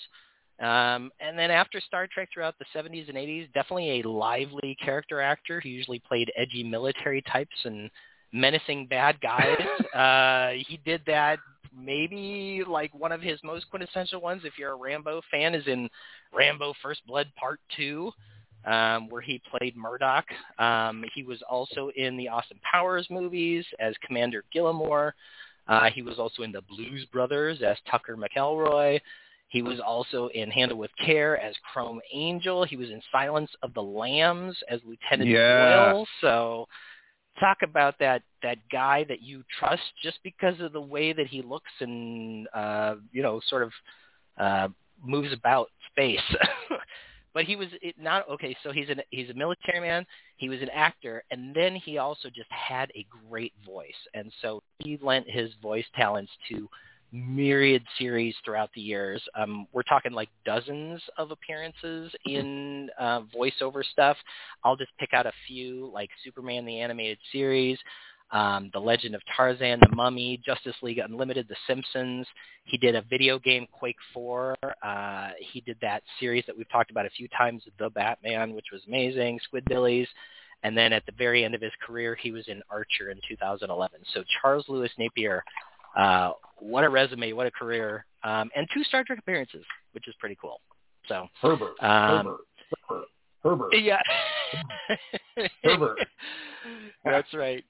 Um, 0.59 1.11
and 1.21 1.39
then 1.39 1.51
after 1.51 1.79
Star 1.79 2.07
Trek 2.11 2.29
throughout 2.33 2.55
the 2.59 2.65
70s 2.75 3.07
and 3.07 3.17
80s, 3.17 3.51
definitely 3.53 4.01
a 4.01 4.09
lively 4.09 4.75
character 4.83 5.21
actor. 5.21 5.59
He 5.59 5.69
usually 5.69 5.99
played 5.99 6.31
edgy 6.35 6.63
military 6.63 7.21
types 7.21 7.55
and 7.63 7.89
menacing 8.33 8.87
bad 8.87 9.19
guys. 9.21 9.57
uh, 9.93 10.61
he 10.67 10.79
did 10.85 11.01
that 11.07 11.39
maybe 11.77 12.63
like 12.67 12.93
one 12.93 13.11
of 13.11 13.21
his 13.21 13.39
most 13.43 13.69
quintessential 13.69 14.21
ones, 14.21 14.41
if 14.43 14.57
you're 14.57 14.73
a 14.73 14.75
Rambo 14.75 15.21
fan, 15.31 15.55
is 15.55 15.65
in 15.67 15.89
Rambo 16.33 16.73
First 16.81 17.05
Blood 17.07 17.27
Part 17.37 17.59
2, 17.77 18.11
um, 18.65 19.09
where 19.09 19.21
he 19.21 19.41
played 19.49 19.75
Murdoch. 19.75 20.25
Um, 20.57 21.03
he 21.13 21.23
was 21.23 21.41
also 21.49 21.91
in 21.95 22.17
the 22.17 22.27
Austin 22.27 22.59
Powers 22.69 23.07
movies 23.09 23.65
as 23.79 23.93
Commander 24.05 24.43
Gillimore. 24.53 25.13
Uh, 25.67 25.89
he 25.91 26.01
was 26.01 26.17
also 26.19 26.43
in 26.43 26.51
the 26.51 26.61
Blues 26.61 27.05
Brothers 27.11 27.61
as 27.61 27.77
Tucker 27.89 28.17
McElroy. 28.17 28.99
He 29.49 29.61
was 29.61 29.79
also 29.79 30.29
in 30.35 30.51
Handle 30.51 30.77
with 30.77 30.91
Care 31.03 31.39
as 31.39 31.55
Chrome 31.73 31.99
Angel. 32.13 32.63
He 32.65 32.75
was 32.75 32.89
in 32.89 33.01
Silence 33.11 33.49
of 33.63 33.73
the 33.73 33.81
Lambs 33.81 34.55
as 34.69 34.79
Lieutenant 34.85 35.29
Yeah. 35.29 35.91
Doyle. 35.91 36.07
So 36.21 36.67
talk 37.39 37.59
about 37.63 37.97
that 37.99 38.21
that 38.43 38.57
guy 38.71 39.05
that 39.05 39.21
you 39.21 39.43
trust 39.57 39.81
just 40.03 40.19
because 40.23 40.59
of 40.59 40.73
the 40.73 40.81
way 40.81 41.13
that 41.13 41.27
he 41.27 41.41
looks 41.41 41.71
and 41.79 42.47
uh, 42.53 42.95
you 43.11 43.23
know 43.23 43.41
sort 43.47 43.63
of 43.63 43.71
uh, 44.37 44.67
moves 45.03 45.33
about 45.33 45.69
space. 45.91 46.19
but 47.39 47.45
he 47.45 47.55
was 47.55 47.69
it 47.81 47.95
not 47.97 48.27
okay. 48.27 48.53
So 48.63 48.73
he's 48.73 48.89
an 48.89 48.99
he's 49.11 49.29
a 49.29 49.33
military 49.33 49.79
man. 49.79 50.05
He 50.35 50.49
was 50.49 50.61
an 50.61 50.67
actor, 50.73 51.23
and 51.31 51.55
then 51.55 51.73
he 51.73 51.97
also 51.97 52.27
just 52.27 52.51
had 52.51 52.91
a 52.95 53.07
great 53.29 53.53
voice, 53.65 53.93
and 54.13 54.29
so 54.41 54.61
he 54.79 54.99
lent 55.01 55.25
his 55.29 55.49
voice 55.61 55.85
talents 55.95 56.33
to 56.49 56.67
myriad 57.13 57.81
series 57.97 58.35
throughout 58.43 58.69
the 58.75 58.81
years. 58.81 59.23
Um, 59.37 59.67
we're 59.71 59.83
talking 59.83 60.11
like 60.11 60.27
dozens 60.43 61.01
of 61.17 61.31
appearances 61.31 62.11
in 62.25 62.89
uh, 62.99 63.21
voiceover 63.33 63.85
stuff. 63.89 64.17
I'll 64.65 64.75
just 64.75 64.91
pick 64.99 65.13
out 65.13 65.25
a 65.25 65.31
few, 65.47 65.89
like 65.93 66.09
Superman 66.25 66.65
the 66.65 66.81
animated 66.81 67.19
series, 67.31 67.77
um, 68.31 68.69
The 68.73 68.79
Legend 68.79 69.15
of 69.15 69.21
Tarzan, 69.35 69.79
The 69.81 69.95
Mummy, 69.95 70.41
Justice 70.45 70.75
League 70.81 70.99
Unlimited, 70.99 71.47
The 71.47 71.55
Simpsons. 71.67 72.27
He 72.65 72.77
did 72.77 72.95
a 72.95 73.01
video 73.03 73.39
game, 73.39 73.67
Quake 73.71 73.97
4. 74.13 74.55
Uh, 74.83 75.29
he 75.39 75.61
did 75.61 75.77
that 75.81 76.03
series 76.19 76.43
that 76.47 76.57
we've 76.57 76.69
talked 76.69 76.91
about 76.91 77.05
a 77.05 77.09
few 77.11 77.27
times, 77.29 77.63
The 77.79 77.89
Batman, 77.89 78.53
which 78.53 78.67
was 78.71 78.81
amazing, 78.87 79.39
Squidbillies, 79.51 80.07
and 80.63 80.77
then 80.77 80.93
at 80.93 81.05
the 81.05 81.13
very 81.17 81.43
end 81.45 81.55
of 81.55 81.61
his 81.61 81.71
career, 81.85 82.15
he 82.15 82.31
was 82.31 82.47
in 82.47 82.61
Archer 82.69 83.11
in 83.11 83.19
2011. 83.27 84.01
So 84.13 84.23
Charles 84.41 84.65
Lewis 84.67 84.91
Napier, 84.97 85.43
uh, 85.97 86.31
what 86.57 86.83
a 86.83 86.89
resume, 86.89 87.33
what 87.33 87.47
a 87.47 87.51
career, 87.51 88.05
um, 88.23 88.49
and 88.55 88.67
two 88.73 88.83
Star 88.83 89.03
Trek 89.03 89.19
appearances, 89.19 89.63
which 89.93 90.07
is 90.07 90.15
pretty 90.19 90.37
cool. 90.39 90.59
So 91.07 91.27
Herbert, 91.41 91.75
um, 91.81 92.25
Herbert, 92.25 92.39
Herbert, 92.87 93.07
Herbert. 93.43 93.79
Yeah. 93.79 94.01
Herbert. 95.63 95.97
That's 97.05 97.33
right. 97.33 97.63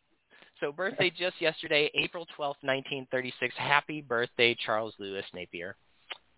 So 0.60 0.74
birthday 0.74 1.10
just 1.10 1.39
yesterday, 1.39 1.89
April 1.93 2.26
12th, 2.38 2.62
1936. 2.62 3.55
Happy 3.57 4.01
birthday, 4.01 4.55
Charles 4.66 4.93
Lewis 4.99 5.26
Napier. 5.34 5.76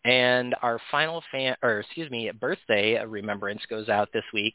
And 0.06 0.56
our 0.62 0.80
final 0.92 1.24
fan, 1.32 1.56
or 1.64 1.80
excuse 1.80 2.10
me, 2.12 2.30
birthday 2.40 3.04
remembrance 3.06 3.62
goes 3.70 3.90
out 3.90 4.10
this 4.14 4.24
week 4.34 4.54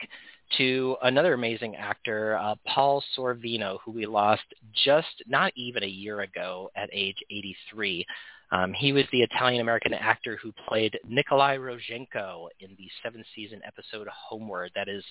to 0.59 0.97
another 1.03 1.35
amazing 1.35 1.77
actor, 1.77 2.37
uh, 2.37 2.55
Paul 2.67 3.03
Sorvino, 3.17 3.79
who 3.85 3.93
we 3.93 4.07
lost 4.07 4.43
just 4.85 5.23
not 5.27 5.53
even 5.57 5.83
a 5.83 5.89
year 5.89 6.21
ago 6.21 6.71
at 6.77 6.89
age 6.93 7.19
83. 7.31 8.07
Um, 8.53 8.73
he 8.73 8.93
was 8.93 9.05
the 9.11 9.23
Italian-American 9.23 9.95
actor 9.95 10.39
who 10.41 10.53
played 10.69 10.99
Nikolai 11.09 11.57
Rozhenko 11.57 12.47
in 12.61 12.71
the 12.79 12.89
seventh-season 13.03 13.61
episode 13.65 14.07
Homeward. 14.09 14.71
That 14.77 14.89
is 14.89 15.05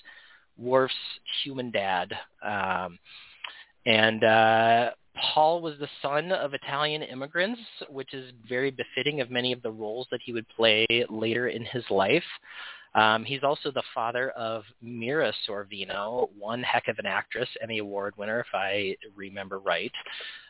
Worf's 0.58 0.94
human 1.44 1.70
dad. 1.70 2.12
Um, 2.42 2.98
and 3.86 4.22
uh, 4.24 4.90
Paul 5.32 5.62
was 5.62 5.78
the 5.78 5.88
son 6.02 6.32
of 6.32 6.52
Italian 6.54 7.02
immigrants, 7.02 7.60
which 7.88 8.12
is 8.12 8.32
very 8.48 8.70
befitting 8.70 9.20
of 9.20 9.30
many 9.30 9.52
of 9.52 9.62
the 9.62 9.70
roles 9.70 10.06
that 10.10 10.20
he 10.24 10.32
would 10.32 10.48
play 10.48 10.86
later 11.08 11.48
in 11.48 11.64
his 11.64 11.84
life. 11.90 12.24
Um, 12.94 13.24
he's 13.24 13.42
also 13.42 13.70
the 13.70 13.82
father 13.94 14.30
of 14.30 14.64
Mira 14.80 15.32
Sorvino, 15.46 16.28
one 16.38 16.62
heck 16.62 16.88
of 16.88 16.98
an 16.98 17.06
actress, 17.06 17.48
Emmy 17.62 17.78
Award 17.78 18.14
winner, 18.16 18.40
if 18.40 18.46
I 18.54 18.96
remember 19.14 19.58
right. 19.58 19.92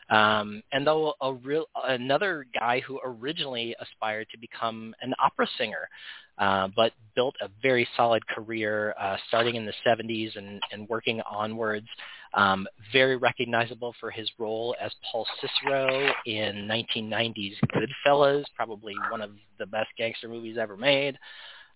Um, 0.09 0.63
and 0.71 0.87
though 0.87 1.15
a 1.19 1.33
real 1.33 1.65
another 1.83 2.45
guy 2.57 2.79
who 2.79 3.01
originally 3.03 3.75
aspired 3.81 4.27
to 4.31 4.37
become 4.37 4.95
an 5.01 5.13
opera 5.19 5.47
singer, 5.57 5.89
uh, 6.37 6.69
but 6.73 6.93
built 7.15 7.35
a 7.41 7.49
very 7.61 7.85
solid 7.97 8.25
career 8.27 8.95
uh, 8.97 9.17
starting 9.27 9.55
in 9.55 9.65
the 9.65 9.73
70s 9.85 10.37
and, 10.37 10.61
and 10.71 10.87
working 10.87 11.19
onwards. 11.29 11.87
Um, 12.33 12.67
very 12.91 13.17
recognizable 13.17 13.95
for 13.99 14.11
his 14.11 14.29
role 14.37 14.75
as 14.81 14.91
Paul 15.11 15.25
Cicero 15.41 16.11
in 16.25 16.67
1990's 16.67 17.57
Goodfellas, 17.73 18.43
probably 18.55 18.93
one 19.09 19.21
of 19.21 19.31
the 19.59 19.65
best 19.65 19.89
gangster 19.97 20.27
movies 20.27 20.57
ever 20.57 20.77
made. 20.77 21.17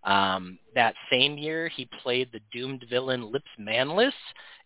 Um, 0.04 0.58
that 0.74 0.96
same 1.12 1.38
year, 1.38 1.68
he 1.68 1.88
played 2.02 2.30
the 2.32 2.42
doomed 2.52 2.86
villain 2.90 3.32
Lips 3.32 3.50
Manlis 3.58 4.14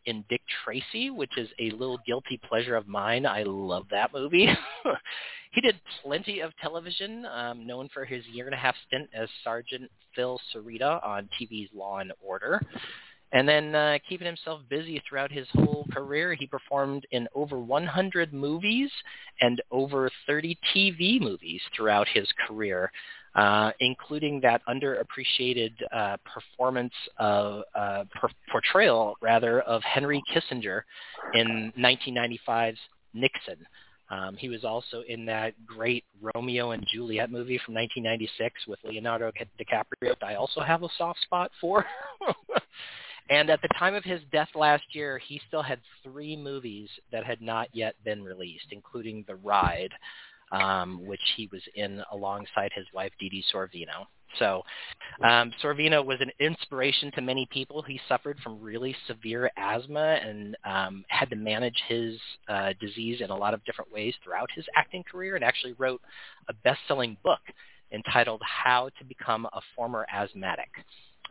in 0.06 0.24
Dick 0.30 0.42
Tracy, 0.64 1.10
which 1.10 1.38
is 1.38 1.50
a 1.60 1.72
little 1.72 2.00
guilty 2.06 2.40
pleasure 2.48 2.76
of 2.76 2.88
mine. 2.88 3.26
I 3.26 3.44
love 3.44 3.86
that 3.92 4.14
movie. 4.14 4.48
he 5.52 5.62
did 5.62 5.80
plenty 6.04 6.40
of 6.40 6.56
television, 6.62 7.26
um, 7.26 7.66
known 7.66 7.90
for 7.94 8.06
his 8.06 8.26
year 8.28 8.46
and 8.46 8.54
a 8.54 8.58
half 8.58 8.76
stint 8.88 9.10
as 9.14 9.28
Sergeant 9.44 9.90
Phil 10.16 10.40
Cerreta 10.54 11.06
on 11.06 11.30
TV's 11.40 11.70
Law 11.74 12.00
and 12.00 12.14
Order. 12.22 12.62
And 13.36 13.48
then 13.48 13.76
uh, 13.76 13.98
keeping 14.10 14.26
himself 14.26 14.62
busy 14.70 15.02
throughout 15.08 15.32
his 15.32 15.46
whole 15.54 15.86
career, 15.94 16.34
he 16.34 16.48
performed 16.48 17.06
in 17.12 17.28
over 17.36 17.60
100 17.60 18.34
movies 18.34 18.90
and 19.42 19.62
over 19.70 20.10
30 20.26 20.58
TV 20.74 21.22
movies 21.22 21.62
throughout 21.76 22.08
his 22.08 22.28
career 22.48 22.92
uh, 23.36 23.72
including 23.82 24.40
that 24.42 24.62
underappreciated 24.68 25.74
uh, 25.94 26.18
performance 26.26 26.94
of 27.20 27.64
uh, 27.76 28.06
per- 28.14 28.30
portrayal, 28.50 29.16
rather, 29.22 29.62
of 29.62 29.82
Henry 29.84 30.24
Kissinger 30.34 30.82
in 31.34 31.72
1995's 31.78 32.80
Nixon. 33.14 33.58
Um, 34.10 34.38
he 34.38 34.50
was 34.50 34.64
also 34.64 35.04
in 35.08 35.26
that 35.26 35.54
great 35.66 36.06
Romeo 36.36 36.72
and 36.72 36.86
Juliet 36.94 37.32
movie 37.32 37.60
from 37.66 37.74
1996 37.74 38.68
with 38.68 38.80
Leonardo 38.86 39.32
DiCaprio 39.60 40.18
that 40.20 40.26
I 40.26 40.36
also 40.36 40.62
have 40.62 40.84
a 40.84 40.90
soft 40.98 41.22
spot 41.22 41.52
for. 41.60 41.84
and 43.30 43.50
at 43.50 43.62
the 43.62 43.70
time 43.80 43.96
of 43.96 44.04
his 44.04 44.22
death 44.32 44.50
last 44.56 44.84
year, 44.92 45.18
he 45.18 45.42
still 45.48 45.64
had 45.64 45.80
three 46.04 46.36
movies 46.36 46.90
that 47.12 47.26
had 47.26 47.42
not 47.42 47.70
yet 47.74 47.96
been 48.04 48.24
released, 48.24 48.68
including 48.72 49.26
The 49.28 49.36
Ride, 49.36 49.92
um, 50.52 51.06
which 51.06 51.22
he 51.36 51.50
was 51.52 51.62
in 51.76 52.04
alongside 52.12 52.72
his 52.76 52.86
wife 52.94 53.12
Dee 53.20 53.44
Sorvino. 53.54 54.06
So 54.40 54.64
um, 55.24 55.52
Sorvino 55.64 56.06
was 56.06 56.20
an 56.20 56.32
inspiration 56.40 57.12
to 57.14 57.22
many 57.22 57.48
people. 57.52 57.82
He 57.82 58.00
suffered 58.08 58.38
from 58.44 58.62
really 58.62 58.96
severe 59.08 59.50
asthma 59.58 60.20
and 60.22 60.58
um, 60.66 61.06
had 61.08 61.30
to 61.30 61.36
manage 61.36 61.82
his 61.88 62.20
uh, 62.50 62.74
disease 62.80 63.22
in 63.22 63.30
a 63.30 63.36
lot 63.36 63.54
of 63.54 63.64
different 63.66 63.92
ways 63.92 64.14
throughout 64.24 64.50
his 64.54 64.66
acting 64.76 65.04
career 65.10 65.36
and 65.36 65.44
actually 65.44 65.74
wrote 65.74 66.02
a 66.50 66.54
best-selling 66.54 67.18
book 67.24 67.40
entitled 67.92 68.42
How 68.44 68.90
to 69.00 69.06
Become 69.06 69.46
a 69.46 69.62
Former 69.76 70.06
Asthmatic. 70.12 70.70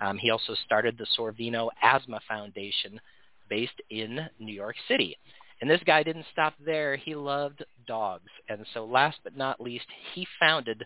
Um, 0.01 0.18
he 0.18 0.30
also 0.30 0.55
started 0.64 0.99
the 0.99 1.07
Sorvino 1.18 1.68
Asthma 1.82 2.20
Foundation 2.28 3.01
based 3.49 3.80
in 3.90 4.28
New 4.38 4.53
York 4.53 4.76
City. 4.88 5.16
And 5.61 5.70
this 5.70 5.80
guy 5.86 6.03
didn't 6.03 6.26
stop 6.32 6.55
there. 6.64 6.97
He 6.97 7.14
loved 7.14 7.64
dogs. 7.86 8.30
And 8.49 8.66
so 8.74 8.84
last 8.84 9.18
but 9.22 9.36
not 9.36 9.61
least, 9.61 9.86
he 10.14 10.26
founded 10.40 10.84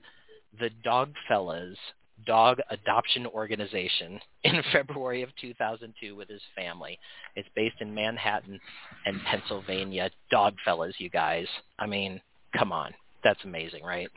the 0.58 0.70
Dogfellas 0.84 1.76
Dog 2.26 2.58
Adoption 2.70 3.26
Organization 3.26 4.20
in 4.44 4.62
February 4.72 5.22
of 5.22 5.30
2002 5.40 6.14
with 6.14 6.28
his 6.28 6.42
family. 6.56 6.98
It's 7.36 7.48
based 7.54 7.76
in 7.80 7.94
Manhattan 7.94 8.60
and 9.06 9.20
Pennsylvania. 9.24 10.10
Dogfellas, 10.32 10.94
you 10.98 11.10
guys. 11.10 11.46
I 11.78 11.86
mean, 11.86 12.20
come 12.56 12.72
on. 12.72 12.92
That's 13.24 13.42
amazing, 13.44 13.82
right? 13.82 14.08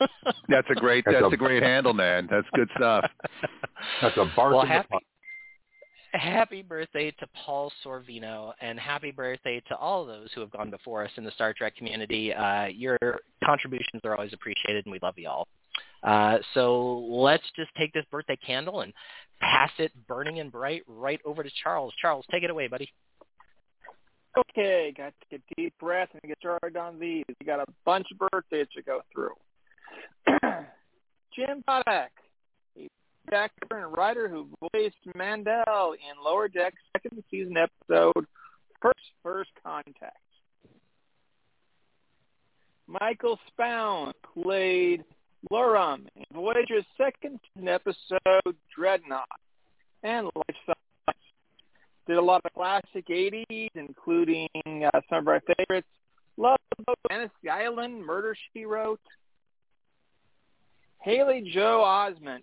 that's 0.48 0.68
a 0.70 0.74
great 0.74 1.04
that's, 1.04 1.16
that's 1.16 1.32
a, 1.32 1.34
a, 1.34 1.36
great 1.36 1.62
handle, 1.62 1.92
man. 1.92 2.28
That's 2.30 2.46
good 2.54 2.68
stuff. 2.76 3.04
That's 4.02 4.16
a 4.16 4.24
bar 4.34 4.54
well, 4.54 4.66
happy, 4.66 4.96
happy 6.12 6.62
birthday 6.62 7.10
to 7.12 7.26
Paul 7.44 7.72
Sorvino, 7.84 8.52
and 8.60 8.78
happy 8.78 9.12
birthday 9.12 9.62
to 9.68 9.76
all 9.76 10.02
of 10.02 10.08
those 10.08 10.30
who 10.34 10.40
have 10.40 10.50
gone 10.50 10.70
before 10.70 11.04
us 11.04 11.10
in 11.16 11.24
the 11.24 11.30
Star 11.32 11.52
Trek 11.52 11.76
community. 11.76 12.32
Uh, 12.34 12.66
your 12.66 12.98
contributions 13.44 14.02
are 14.04 14.16
always 14.16 14.32
appreciated, 14.32 14.84
and 14.86 14.92
we 14.92 14.98
love 15.00 15.14
you 15.16 15.28
all. 15.28 15.46
Uh, 16.02 16.38
so 16.54 16.98
let's 17.08 17.44
just 17.56 17.70
take 17.76 17.92
this 17.92 18.04
birthday 18.10 18.36
candle 18.44 18.80
and 18.80 18.92
pass 19.40 19.70
it 19.78 19.92
burning 20.06 20.40
and 20.40 20.52
bright 20.52 20.82
right 20.86 21.20
over 21.24 21.42
to 21.42 21.50
Charles. 21.62 21.92
Charles, 22.00 22.24
take 22.30 22.42
it 22.42 22.50
away, 22.50 22.68
buddy. 22.68 22.88
Okay, 24.38 24.94
got 24.96 25.14
to 25.20 25.26
get 25.30 25.40
a 25.50 25.54
deep 25.60 25.74
breath 25.80 26.10
and 26.12 26.22
get 26.22 26.38
started 26.38 26.76
on 26.76 26.98
these. 27.00 27.24
We 27.40 27.46
got 27.46 27.60
a 27.60 27.72
bunch 27.84 28.06
of 28.12 28.18
birthdays 28.30 28.68
to 28.76 28.82
go 28.82 29.00
through. 29.12 29.34
Jim 31.34 31.64
Podak, 31.68 32.08
a 32.76 32.88
actor 33.32 33.78
and 33.78 33.96
writer 33.96 34.28
who 34.28 34.48
voiced 34.60 34.96
Mandel 35.16 35.92
in 35.92 36.24
Lower 36.24 36.46
Deck 36.48 36.74
second 36.92 37.22
season 37.30 37.56
episode 37.56 38.26
First 38.80 39.00
First 39.24 39.50
Contact. 39.64 40.16
Michael 42.86 43.38
Spound 43.48 44.14
played 44.34 45.04
Lorum 45.52 46.06
in 46.16 46.24
Voyager's 46.32 46.86
second 46.96 47.40
season 47.54 47.68
episode 47.68 48.56
Dreadnought 48.74 49.28
and 50.02 50.26
Life. 50.26 50.77
Did 52.08 52.16
a 52.16 52.22
lot 52.22 52.40
of 52.44 52.52
classic 52.54 53.06
80s, 53.08 53.68
including 53.74 54.48
uh, 54.56 55.00
some 55.08 55.18
of 55.18 55.28
our 55.28 55.42
favorites, 55.58 55.86
Love 56.36 56.56
Fantasy 57.08 57.48
Island, 57.50 58.04
Murder, 58.04 58.34
She 58.52 58.64
Wrote. 58.64 59.00
Haley 61.00 61.50
Joel 61.52 61.84
Osment 61.84 62.42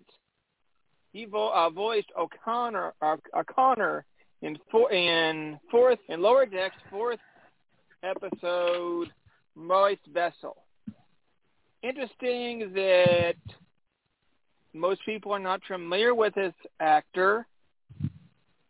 he 1.16 1.24
vo- 1.24 1.48
uh, 1.48 1.70
voiced 1.70 2.10
O'Connor 2.18 2.92
uh, 3.00 3.16
O'Connor 3.34 4.04
in 4.42 4.58
four 4.70 4.92
in 4.92 5.58
fourth 5.70 5.98
in 6.10 6.20
Lower 6.20 6.44
Decks 6.44 6.76
fourth 6.90 7.18
episode 8.02 9.10
Moist 9.54 10.02
Vessel. 10.12 10.56
Interesting 11.82 12.70
that 12.74 13.36
most 14.74 15.00
people 15.06 15.32
are 15.32 15.38
not 15.38 15.62
familiar 15.66 16.14
with 16.14 16.34
this 16.34 16.52
actor, 16.80 17.46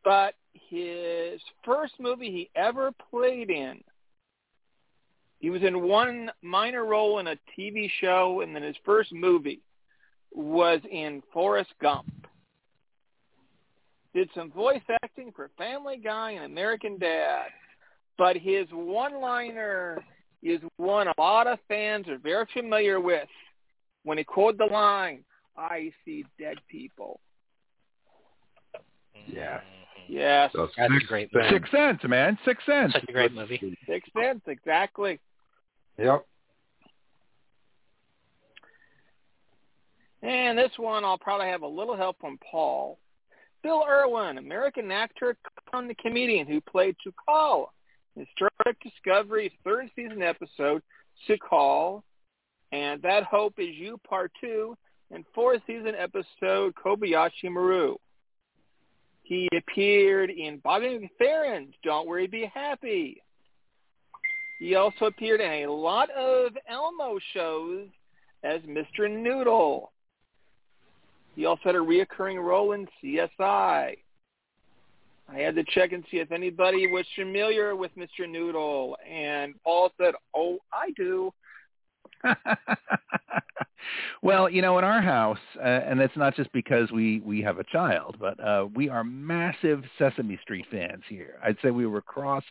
but 0.05 0.35
his 0.69 1.41
first 1.65 1.95
movie 1.99 2.31
he 2.31 2.51
ever 2.55 2.91
played 3.11 3.51
in, 3.51 3.83
he 5.39 5.51
was 5.51 5.63
in 5.63 5.83
one 5.83 6.31
minor 6.43 6.85
role 6.85 7.19
in 7.19 7.29
a 7.29 7.37
TV 7.59 7.91
show, 8.01 8.41
and 8.41 8.55
then 8.55 8.63
his 8.63 8.77
first 8.85 9.13
movie 9.13 9.61
was 10.33 10.81
in 10.91 11.23
Forrest 11.33 11.73
Gump 11.81 12.07
did 14.17 14.31
some 14.35 14.51
voice 14.51 14.81
acting 15.03 15.31
for 15.37 15.51
Family 15.59 16.01
Guy 16.03 16.31
and 16.31 16.47
American 16.47 16.99
Dad, 16.99 17.49
but 18.17 18.35
his 18.35 18.67
one-liner 18.73 20.03
is 20.43 20.59
one 20.79 21.09
a 21.09 21.15
lot 21.19 21.47
of 21.47 21.59
fans 21.69 22.09
are 22.09 22.17
very 22.17 22.47
familiar 22.55 22.99
with 22.99 23.29
when 24.05 24.17
he 24.17 24.25
quoted 24.25 24.59
the 24.59 24.73
line, 24.73 25.23
I 25.55 25.93
see 26.07 26.25
dead 26.39 26.57
people. 26.67 27.21
Yeah. 29.27 29.61
Yes, 30.09 30.53
So 30.55 30.69
That's 30.77 30.93
a 31.03 31.07
great 31.07 31.31
Sense. 31.33 31.47
Sixth 31.51 31.73
Sense, 31.73 32.01
man. 32.05 32.39
Six 32.45 32.65
Sense. 32.65 32.93
Such 32.93 33.05
a 33.09 33.13
great 33.13 33.33
movie. 33.33 33.77
Six 33.87 34.09
Sense, 34.17 34.41
exactly. 34.47 35.19
Yep. 35.99 36.25
And 40.23 40.59
this 40.59 40.73
one, 40.77 41.05
I'll 41.05 41.19
probably 41.19 41.47
have 41.47 41.63
a 41.63 41.67
little 41.67 41.97
help 41.97 42.19
from 42.21 42.39
Paul. 42.51 42.99
Bill 43.63 43.85
Irwin, 43.89 44.39
American 44.39 44.91
actor 44.91 45.37
and 45.73 45.99
comedian 45.99 46.47
who 46.47 46.61
played 46.61 46.97
Su'Kal 47.07 47.67
in 48.17 48.27
Star 48.37 48.51
Trek 48.63 48.77
Discovery's 48.83 49.53
third 49.65 49.91
season 49.95 50.23
episode, 50.23 50.83
Su'Kal, 51.29 52.03
and 52.73 53.01
That 53.03 53.25
Hope 53.25 53.55
Is 53.59 53.75
You 53.75 53.99
Part 54.09 54.33
2, 54.41 54.77
and 55.11 55.25
fourth 55.35 55.63
season 55.67 55.93
episode, 55.97 56.75
Kobayashi 56.75 57.51
Maru. 57.51 57.97
He 59.27 59.49
appeared 59.57 60.31
in 60.31 60.59
Bobby 60.63 61.11
McFerrin's 61.21 61.75
Don't 61.83 62.07
Worry, 62.07 62.29
Be 62.29 62.49
Happy. 62.55 63.21
He 64.61 64.77
also 64.77 65.07
appeared 65.07 65.41
in 65.41 65.51
a 65.51 65.73
lot 65.73 66.11
of 66.11 66.57
Elmo 66.69 67.19
shows 67.35 67.89
as 68.45 68.61
Mr. 68.63 69.11
Noodle. 69.11 69.91
He 71.35 71.45
also 71.45 71.63
had 71.65 71.75
a 71.75 71.79
reoccurring 71.79 72.41
role 72.43 72.71
in 72.71 72.87
CSI. 73.03 73.97
I 75.29 75.39
had 75.39 75.57
to 75.57 75.65
check 75.75 75.91
and 75.91 76.05
see 76.09 76.19
if 76.19 76.31
anybody 76.31 76.87
was 76.87 77.05
familiar 77.17 77.75
with 77.75 77.91
Mr. 77.97 78.31
Noodle, 78.31 78.97
and 79.05 79.55
Paul 79.65 79.91
said, 80.01 80.15
"Oh, 80.37 80.59
I 80.73 80.93
do." 80.97 81.33
well, 84.23 84.49
you 84.49 84.63
know, 84.63 84.79
in 84.79 84.85
our 84.85 85.03
house, 85.03 85.39
uh, 85.59 85.63
and 85.63 86.01
it's 86.01 86.17
not 86.17 86.37
just 86.37 86.53
because 86.53 86.91
we 86.91 87.21
we 87.21 87.41
have 87.43 87.59
a 87.59 87.65
child, 87.65 88.17
but 88.19 88.43
uh, 88.43 88.67
we 88.75 88.89
are 88.89 89.05
massive 89.05 89.85
Sesame 89.99 90.39
Street 90.43 90.67
fans 90.71 91.03
here. 91.09 91.39
I'd 91.43 91.57
say 91.63 91.71
we 91.71 91.87
were 91.87 92.03
cross 92.03 92.45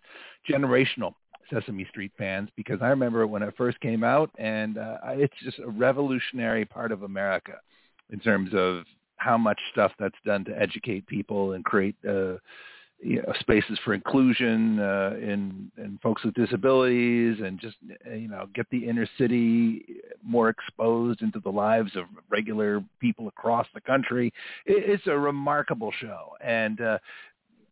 generational 0.50 1.14
Sesame 1.52 1.86
Street 1.90 2.12
fans 2.18 2.50
because 2.56 2.82
I 2.82 2.88
remember 2.88 3.26
when 3.28 3.44
it 3.44 3.54
first 3.58 3.80
came 3.80 4.04
out, 4.04 4.32
and 4.38 4.78
uh, 4.78 4.98
it's 5.10 5.36
just 5.44 5.60
a 5.60 5.70
revolutionary 5.70 6.66
part 6.66 6.92
of 6.92 7.04
America 7.04 7.60
in 8.12 8.20
terms 8.20 8.52
of 8.54 8.84
how 9.18 9.38
much 9.38 9.60
stuff 9.72 9.92
that's 9.98 10.16
done 10.26 10.46
to 10.46 10.60
educate 10.60 11.08
people 11.08 11.54
and 11.54 11.66
create 11.66 11.96
uh, 12.08 12.36
you 13.02 13.18
know, 13.18 13.34
spaces 13.40 13.78
for 13.84 13.94
inclusion 13.94 14.80
uh, 14.80 15.14
in, 15.18 15.72
in 15.78 16.00
folks 16.02 16.24
with 16.24 16.34
disabilities 16.34 17.38
and 17.44 17.60
just 17.60 17.76
uh, 18.08 18.14
you 18.14 18.28
know 18.28 18.48
get 18.56 18.66
the 18.72 18.88
inner 18.88 19.08
city 19.18 19.86
more 20.24 20.50
exposed 20.50 21.22
into 21.22 21.40
the 21.42 21.50
lives 21.50 21.96
of 21.96 22.06
regular 22.30 22.84
people 23.00 23.28
across 23.28 23.68
the 23.74 23.82
country. 23.82 24.34
It, 24.66 24.90
it's 24.90 25.08
a 25.08 25.18
remarkable 25.18 25.92
show, 26.00 26.30
and 26.44 26.80
uh, 26.82 26.98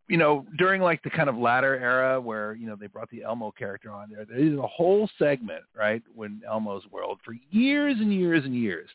you 0.08 0.18
know 0.18 0.46
during 0.58 0.82
like 0.82 1.02
the 1.04 1.10
kind 1.10 1.30
of 1.30 1.38
latter 1.38 1.76
era 1.76 2.20
where 2.20 2.54
you 2.54 2.68
know 2.68 2.76
they 2.76 2.88
brought 2.88 3.10
the 3.10 3.24
Elmo 3.24 3.52
character 3.52 3.92
on 3.92 4.10
there, 4.10 4.26
there 4.26 4.38
is 4.38 4.58
a 4.58 4.68
whole 4.68 5.10
segment 5.18 5.64
right 5.76 6.04
when 6.14 6.42
Elmo's 6.48 6.84
World 6.92 7.20
for 7.24 7.34
years 7.50 7.96
and 8.00 8.14
years 8.14 8.44
and 8.46 8.56
years 8.56 8.90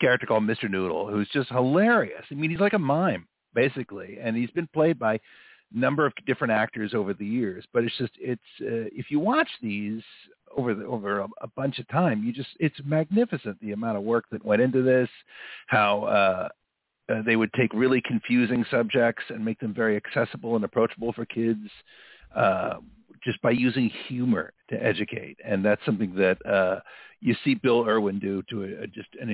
character 0.00 0.26
called 0.26 0.44
Mr. 0.44 0.70
Noodle, 0.70 1.08
who's 1.08 1.28
just 1.32 1.48
hilarious. 1.48 2.24
I 2.30 2.34
mean, 2.34 2.50
he's 2.50 2.60
like 2.60 2.74
a 2.74 2.78
mime, 2.78 3.26
basically, 3.54 4.18
and 4.20 4.36
he's 4.36 4.50
been 4.50 4.68
played 4.72 4.98
by 4.98 5.18
number 5.72 6.06
of 6.06 6.12
different 6.26 6.52
actors 6.52 6.94
over 6.94 7.14
the 7.14 7.26
years. 7.26 7.64
But 7.72 7.84
it's 7.84 7.96
just, 7.98 8.12
it's 8.18 8.40
uh, 8.60 8.88
if 8.92 9.10
you 9.10 9.18
watch 9.20 9.48
these 9.62 10.02
over 10.56 10.74
the, 10.74 10.84
over 10.84 11.20
a, 11.20 11.28
a 11.42 11.48
bunch 11.56 11.78
of 11.78 11.88
time, 11.88 12.24
you 12.24 12.32
just, 12.32 12.50
it's 12.60 12.76
magnificent 12.84 13.60
the 13.60 13.72
amount 13.72 13.96
of 13.96 14.02
work 14.02 14.24
that 14.30 14.44
went 14.44 14.62
into 14.62 14.82
this, 14.82 15.08
how 15.66 16.04
uh, 16.04 16.48
uh, 17.12 17.22
they 17.24 17.36
would 17.36 17.52
take 17.54 17.72
really 17.74 18.00
confusing 18.00 18.64
subjects 18.70 19.24
and 19.28 19.44
make 19.44 19.58
them 19.60 19.74
very 19.74 19.96
accessible 19.96 20.56
and 20.56 20.64
approachable 20.64 21.12
for 21.12 21.24
kids. 21.26 21.68
Uh, 22.34 22.76
just 23.24 23.40
by 23.42 23.50
using 23.50 23.90
humor 24.06 24.52
to 24.70 24.80
educate, 24.80 25.36
and 25.44 25.64
that's 25.64 25.84
something 25.84 26.14
that 26.14 26.38
uh, 26.46 26.78
you 27.20 27.34
see 27.42 27.54
Bill 27.54 27.84
Irwin 27.84 28.20
do 28.20 28.42
to 28.50 28.62
a, 28.62 28.84
a, 28.84 28.86
just 28.86 29.08
an 29.20 29.30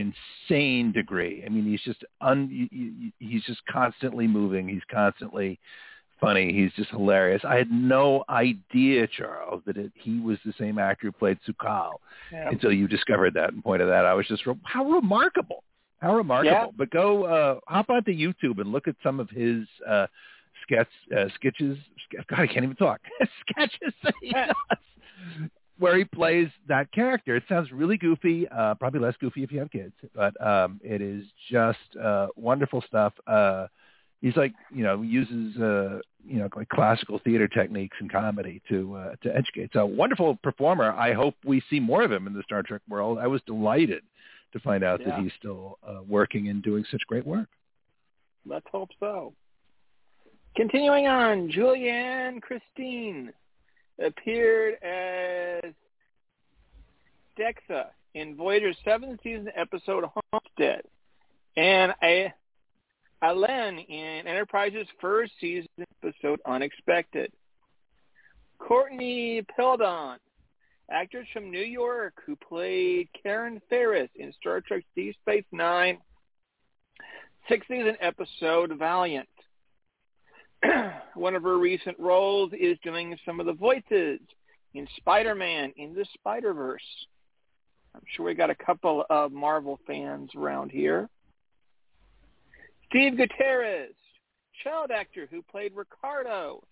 insane 0.49 0.93
degree. 0.93 1.43
I 1.45 1.51
mean, 1.51 1.65
he's 1.65 1.83
just 1.83 2.03
un, 2.23 2.49
you, 2.71 3.13
he's 3.19 3.43
just 3.45 3.61
constantly 3.71 4.27
moving. 4.27 4.67
He's 4.67 4.83
constantly 4.91 5.59
funny. 6.23 6.53
He's 6.53 6.73
just 6.75 6.91
hilarious. 6.91 7.43
I 7.45 7.57
had 7.57 7.71
no 7.71 8.25
idea, 8.31 9.07
Charles, 9.07 9.63
that 9.67 9.77
it, 9.77 9.93
he 9.95 10.21
was 10.21 10.39
the 10.47 10.55
same 10.59 10.79
actor 10.79 11.09
who 11.09 11.13
played 11.13 11.39
Su'Kal 11.47 11.93
Yeah. 12.33 12.49
until 12.49 12.73
you 12.73 12.89
discovered 12.89 13.35
that 13.35 13.53
and 13.53 13.63
pointed 13.63 13.89
that. 13.89 14.07
I 14.07 14.15
was 14.15 14.27
just 14.27 14.43
how 14.63 14.85
remarkable, 14.85 15.65
how 16.01 16.17
remarkable. 16.17 16.53
Yeah. 16.53 16.67
But 16.75 16.91
go 16.91 17.25
uh, 17.25 17.61
hop 17.67 17.91
onto 17.91 18.13
YouTube 18.13 18.59
and 18.61 18.73
look 18.73 18.89
at 18.89 18.97
some 19.03 19.21
of 19.21 19.29
his. 19.29 19.67
Uh, 19.87 20.07
sketch 20.63 20.89
uh, 21.17 21.25
sketches. 21.35 21.77
God, 22.31 22.39
I 22.39 22.47
can't 22.47 22.65
even 22.65 22.77
talk. 22.77 23.01
sketches 23.51 23.93
that 24.05 24.15
he 24.23 24.31
does, 24.33 24.55
where 25.79 25.97
he 25.99 26.05
plays 26.05 26.49
that 26.69 26.93
character. 26.93 27.35
It 27.35 27.43
sounds 27.49 27.73
really 27.73 27.97
goofy. 27.97 28.47
Uh, 28.49 28.75
probably 28.75 29.01
less 29.01 29.15
goofy 29.21 29.43
if 29.43 29.51
you 29.51 29.59
have 29.59 29.71
kids, 29.73 29.95
but 30.15 30.41
um, 30.45 30.81
it 30.85 31.01
is 31.03 31.25
just 31.51 31.79
uh, 32.01 32.29
wonderful 32.37 32.85
stuff. 32.87 33.13
Uh, 33.27 33.67
he's 34.21 34.37
like, 34.37 34.53
you 34.73 34.85
know, 34.85 35.03
uses 35.03 35.57
uh, 35.61 35.99
you 36.25 36.39
know 36.39 36.49
like 36.55 36.69
classical 36.69 37.19
theater 37.25 37.49
techniques 37.49 37.97
and 38.01 38.11
comedy 38.11 38.63
to 38.69 38.95
uh, 38.97 39.15
to 39.23 39.35
educate. 39.37 39.71
So 39.73 39.87
wonderful 39.87 40.37
performer. 40.43 40.93
I 40.93 41.13
hope 41.13 41.35
we 41.45 41.63
see 41.71 41.81
more 41.81 42.03
of 42.03 42.13
him 42.13 42.27
in 42.27 42.33
the 42.33 42.43
Star 42.45 42.63
Trek 42.63 42.83
world. 42.89 43.19
I 43.19 43.27
was 43.27 43.41
delighted 43.47 44.03
to 44.53 44.61
find 44.61 44.85
out 44.85 45.01
Yeah. 45.01 45.11
that 45.11 45.21
he's 45.21 45.33
still 45.39 45.79
uh, 45.87 46.01
working 46.07 46.49
and 46.49 46.63
doing 46.63 46.85
such 46.91 47.01
great 47.07 47.27
work. 47.27 47.49
Let's 48.47 48.67
hope 48.71 48.91
so. 49.01 49.33
Continuing 50.57 51.07
on, 51.07 51.51
Julianne 51.51 52.43
Christine 52.43 53.33
appeared 54.05 54.75
as 54.83 55.73
Dexa 57.39 57.87
in 58.15 58.37
Voyager's 58.37 58.77
seventh 58.85 59.21
season 59.23 59.49
episode 59.57 60.05
Homestead, 60.33 60.83
and 61.57 61.95
a 62.03 62.33
Alen 63.23 63.79
in 63.89 64.27
Enterprise's 64.27 64.89
first 65.01 65.33
season 65.41 65.69
episode 66.03 66.41
Unexpected. 66.45 67.33
Courtney 68.59 69.43
Peldon, 69.57 70.17
actress 70.91 71.27
from 71.33 71.51
New 71.51 71.63
York 71.63 72.15
who 72.27 72.37
played 72.37 73.09
Karen 73.23 73.61
Farris 73.71 74.11
in 74.17 74.33
Star 74.41 74.61
Trek 74.61 74.85
Deep 74.97 75.15
Space 75.23 75.45
Nine, 75.53 75.99
sixth 77.49 77.69
season 77.69 77.97
episode 78.01 78.77
Valiant. 78.77 79.29
One 81.15 81.35
of 81.35 81.43
her 81.45 81.59
recent 81.59 81.99
roles 81.99 82.53
is 82.59 82.77
doing 82.83 83.17
some 83.25 83.41
of 83.41 83.47
the 83.47 83.53
voices 83.53 84.21
in 84.75 84.89
Spider-Man 84.97 85.73
in 85.77 85.95
the 85.95 86.07
Spider-Verse. 86.15 87.07
I'm 87.95 88.03
sure 88.17 88.27
we 88.27 88.35
got 88.35 88.51
a 88.51 88.55
couple 88.55 89.05
of 89.11 89.33
Marvel 89.33 89.79
fans 89.87 90.31
around 90.37 90.71
here. 90.71 91.09
Steve 92.93 93.17
Gutierrez, 93.17 93.95
child 94.63 94.91
actor 94.91 95.27
who 95.31 95.41
played 95.51 95.73
Ricardo, 95.75 96.63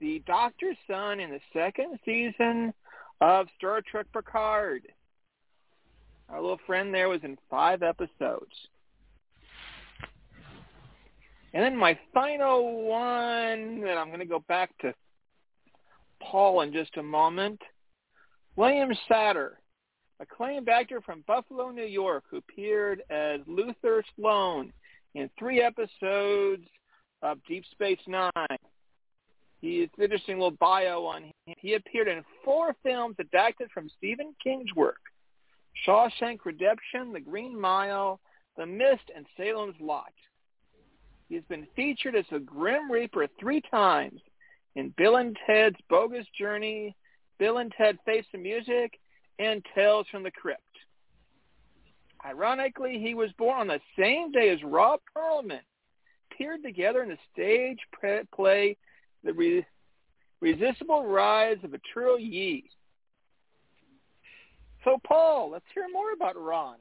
the 0.00 0.22
Doctor's 0.26 0.76
son 0.86 1.18
in 1.18 1.30
the 1.30 1.40
second 1.54 1.98
season 2.04 2.74
of 3.22 3.46
Star 3.56 3.80
Trek 3.80 4.04
Picard. 4.12 4.82
Our 6.28 6.42
little 6.42 6.60
friend 6.66 6.92
there 6.92 7.08
was 7.08 7.20
in 7.22 7.38
five 7.48 7.82
episodes. 7.82 8.52
And 11.54 11.62
then 11.62 11.74
my 11.74 11.98
final 12.12 12.82
one, 12.82 13.82
and 13.82 13.98
I'm 13.98 14.08
going 14.08 14.18
to 14.18 14.26
go 14.26 14.44
back 14.48 14.76
to 14.82 14.92
Paul 16.20 16.60
in 16.60 16.72
just 16.74 16.98
a 16.98 17.02
moment. 17.02 17.62
William 18.56 18.90
Sadler, 19.08 19.58
acclaimed 20.20 20.68
actor 20.68 21.00
from 21.00 21.24
Buffalo, 21.26 21.70
New 21.70 21.86
York, 21.86 22.24
who 22.30 22.36
appeared 22.36 23.02
as 23.08 23.40
Luther 23.46 24.04
Sloan 24.16 24.70
in 25.16 25.30
three 25.38 25.62
episodes 25.62 26.66
of 27.22 27.38
Deep 27.48 27.64
Space 27.72 27.98
Nine. 28.06 28.30
He 29.62 29.82
an 29.82 29.90
interesting 29.98 30.36
little 30.36 30.56
bio 30.60 31.04
on 31.06 31.24
him. 31.24 31.32
He 31.58 31.74
appeared 31.74 32.06
in 32.06 32.22
four 32.44 32.76
films 32.82 33.16
adapted 33.18 33.70
from 33.72 33.88
Stephen 33.96 34.34
King's 34.44 34.72
work. 34.76 35.00
Shawshank 35.86 36.40
Redemption, 36.44 37.12
The 37.12 37.20
Green 37.20 37.58
Mile, 37.58 38.20
The 38.58 38.66
Mist, 38.66 39.10
and 39.14 39.24
Salem's 39.36 39.80
Lot. 39.80 40.12
He 41.28 41.34
has 41.34 41.44
been 41.44 41.66
featured 41.74 42.14
as 42.14 42.26
a 42.30 42.38
Grim 42.38 42.90
Reaper 42.90 43.26
three 43.40 43.62
times 43.70 44.20
in 44.74 44.92
Bill 44.98 45.16
and 45.16 45.36
Ted's 45.46 45.76
Bogus 45.88 46.26
Journey, 46.38 46.94
Bill 47.38 47.58
and 47.58 47.72
Ted 47.76 47.96
Face 48.04 48.26
the 48.32 48.38
Music, 48.38 48.98
and 49.38 49.64
Tales 49.74 50.06
from 50.10 50.22
the 50.22 50.30
Crypt. 50.30 50.60
Ironically, 52.26 52.98
he 52.98 53.14
was 53.14 53.30
born 53.38 53.60
on 53.60 53.66
the 53.68 53.80
same 53.96 54.32
day 54.32 54.48
as 54.48 54.62
Ron 54.64 54.98
Perlman, 55.16 55.60
appeared 56.30 56.62
together 56.62 57.02
in 57.02 57.10
the 57.10 57.18
stage 57.32 57.78
play 58.34 58.76
The 59.22 59.32
Re- 59.32 59.66
Resistible 60.40 61.06
Rise 61.06 61.58
of 61.62 61.72
a 61.72 61.80
True 61.92 62.18
Yee. 62.18 62.68
So, 64.84 64.98
Paul, 65.06 65.50
let's 65.50 65.64
hear 65.72 65.86
more 65.92 66.12
about 66.12 66.36
Ron. 66.36 66.76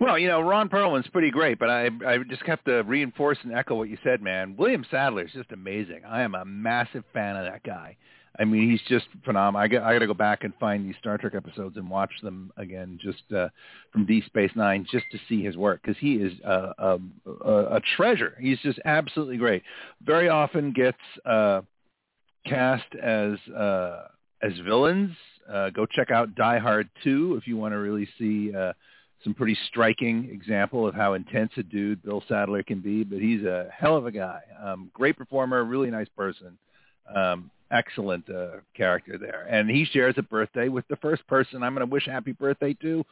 Well, 0.00 0.18
you 0.18 0.28
know, 0.28 0.40
Ron 0.40 0.68
Perlman's 0.68 1.08
pretty 1.08 1.30
great, 1.30 1.58
but 1.58 1.68
I 1.68 1.90
I 2.06 2.18
just 2.28 2.42
have 2.46 2.62
to 2.64 2.82
reinforce 2.82 3.38
and 3.42 3.52
echo 3.52 3.74
what 3.74 3.88
you 3.88 3.98
said, 4.04 4.22
man. 4.22 4.54
William 4.56 4.84
Sadler 4.90 5.24
is 5.24 5.32
just 5.32 5.50
amazing. 5.52 6.02
I 6.06 6.22
am 6.22 6.34
a 6.34 6.44
massive 6.44 7.04
fan 7.12 7.36
of 7.36 7.44
that 7.44 7.64
guy. 7.64 7.96
I 8.38 8.44
mean, 8.44 8.70
he's 8.70 8.80
just 8.88 9.06
phenomenal. 9.24 9.60
I 9.60 9.68
got 9.68 9.82
I 9.82 9.92
got 9.94 9.98
to 9.98 10.06
go 10.06 10.14
back 10.14 10.44
and 10.44 10.54
find 10.60 10.86
these 10.86 10.94
Star 11.00 11.18
Trek 11.18 11.34
episodes 11.34 11.76
and 11.76 11.90
watch 11.90 12.12
them 12.22 12.52
again, 12.56 12.98
just 13.02 13.22
uh, 13.36 13.48
from 13.92 14.06
Deep 14.06 14.24
Space 14.26 14.52
Nine, 14.54 14.86
just 14.90 15.06
to 15.10 15.18
see 15.28 15.42
his 15.42 15.56
work 15.56 15.80
because 15.82 15.98
he 15.98 16.14
is 16.14 16.32
a, 16.44 16.72
a, 16.78 16.98
a 17.44 17.80
treasure. 17.96 18.36
He's 18.40 18.58
just 18.60 18.78
absolutely 18.84 19.38
great. 19.38 19.64
Very 20.02 20.28
often 20.28 20.72
gets 20.72 20.98
uh, 21.26 21.62
cast 22.46 22.94
as 23.02 23.38
uh, 23.52 24.04
as 24.42 24.52
villains. 24.64 25.16
Uh, 25.52 25.70
go 25.70 25.84
check 25.86 26.10
out 26.10 26.34
Die 26.34 26.58
Hard 26.58 26.88
2 27.02 27.36
if 27.40 27.48
you 27.48 27.56
want 27.56 27.72
to 27.72 27.78
really 27.78 28.08
see 28.18 28.54
uh, 28.54 28.72
some 29.24 29.34
pretty 29.34 29.56
striking 29.66 30.28
example 30.30 30.86
of 30.86 30.94
how 30.94 31.14
intense 31.14 31.50
a 31.56 31.62
dude 31.62 32.02
Bill 32.04 32.22
Sadler 32.28 32.62
can 32.62 32.80
be. 32.80 33.02
But 33.02 33.18
he's 33.18 33.42
a 33.42 33.68
hell 33.76 33.96
of 33.96 34.06
a 34.06 34.12
guy. 34.12 34.42
Um, 34.62 34.90
great 34.94 35.16
performer, 35.16 35.64
really 35.64 35.90
nice 35.90 36.08
person. 36.16 36.56
Um, 37.12 37.50
excellent 37.70 38.28
uh, 38.30 38.58
character 38.74 39.18
there. 39.18 39.46
And 39.48 39.68
he 39.68 39.84
shares 39.84 40.14
a 40.18 40.22
birthday 40.22 40.68
with 40.68 40.86
the 40.88 40.96
first 40.96 41.26
person 41.26 41.62
I'm 41.62 41.74
going 41.74 41.86
to 41.86 41.92
wish 41.92 42.06
happy 42.06 42.32
birthday 42.32 42.74
to, 42.82 43.04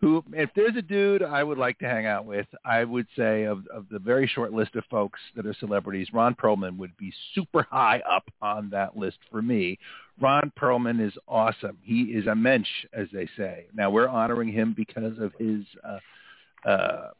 who, 0.00 0.24
if 0.32 0.48
there's 0.56 0.76
a 0.76 0.82
dude 0.82 1.22
I 1.22 1.42
would 1.42 1.58
like 1.58 1.78
to 1.80 1.84
hang 1.84 2.06
out 2.06 2.24
with, 2.24 2.46
I 2.64 2.84
would 2.84 3.06
say 3.16 3.44
of, 3.44 3.66
of 3.66 3.86
the 3.90 3.98
very 3.98 4.26
short 4.26 4.52
list 4.52 4.74
of 4.74 4.84
folks 4.90 5.20
that 5.36 5.46
are 5.46 5.54
celebrities, 5.60 6.08
Ron 6.12 6.34
Perlman 6.34 6.78
would 6.78 6.96
be 6.96 7.12
super 7.34 7.66
high 7.70 8.00
up 8.10 8.24
on 8.40 8.70
that 8.70 8.96
list 8.96 9.18
for 9.30 9.42
me. 9.42 9.78
Ron 10.18 10.52
Perlman 10.58 11.06
is 11.06 11.12
awesome. 11.28 11.76
He 11.82 12.02
is 12.04 12.26
a 12.26 12.34
mensch, 12.34 12.68
as 12.94 13.08
they 13.12 13.28
say. 13.36 13.66
Now, 13.74 13.90
we're 13.90 14.08
honoring 14.08 14.50
him 14.50 14.74
because 14.74 15.18
of 15.18 15.32
his 15.38 15.64
uh, 15.86 16.68
uh, 16.68 17.10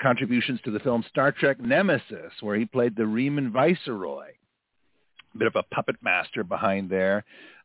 contributions 0.00 0.60
to 0.64 0.70
the 0.70 0.80
film 0.80 1.04
Star 1.08 1.32
Trek 1.32 1.60
Nemesis, 1.60 2.32
where 2.40 2.56
he 2.56 2.66
played 2.66 2.94
the 2.94 3.02
Reman 3.02 3.50
Viceroy 3.50 4.30
bit 5.36 5.46
of 5.46 5.56
a 5.56 5.62
puppet 5.74 5.96
master 6.02 6.44
behind 6.44 6.90
there. 6.90 7.24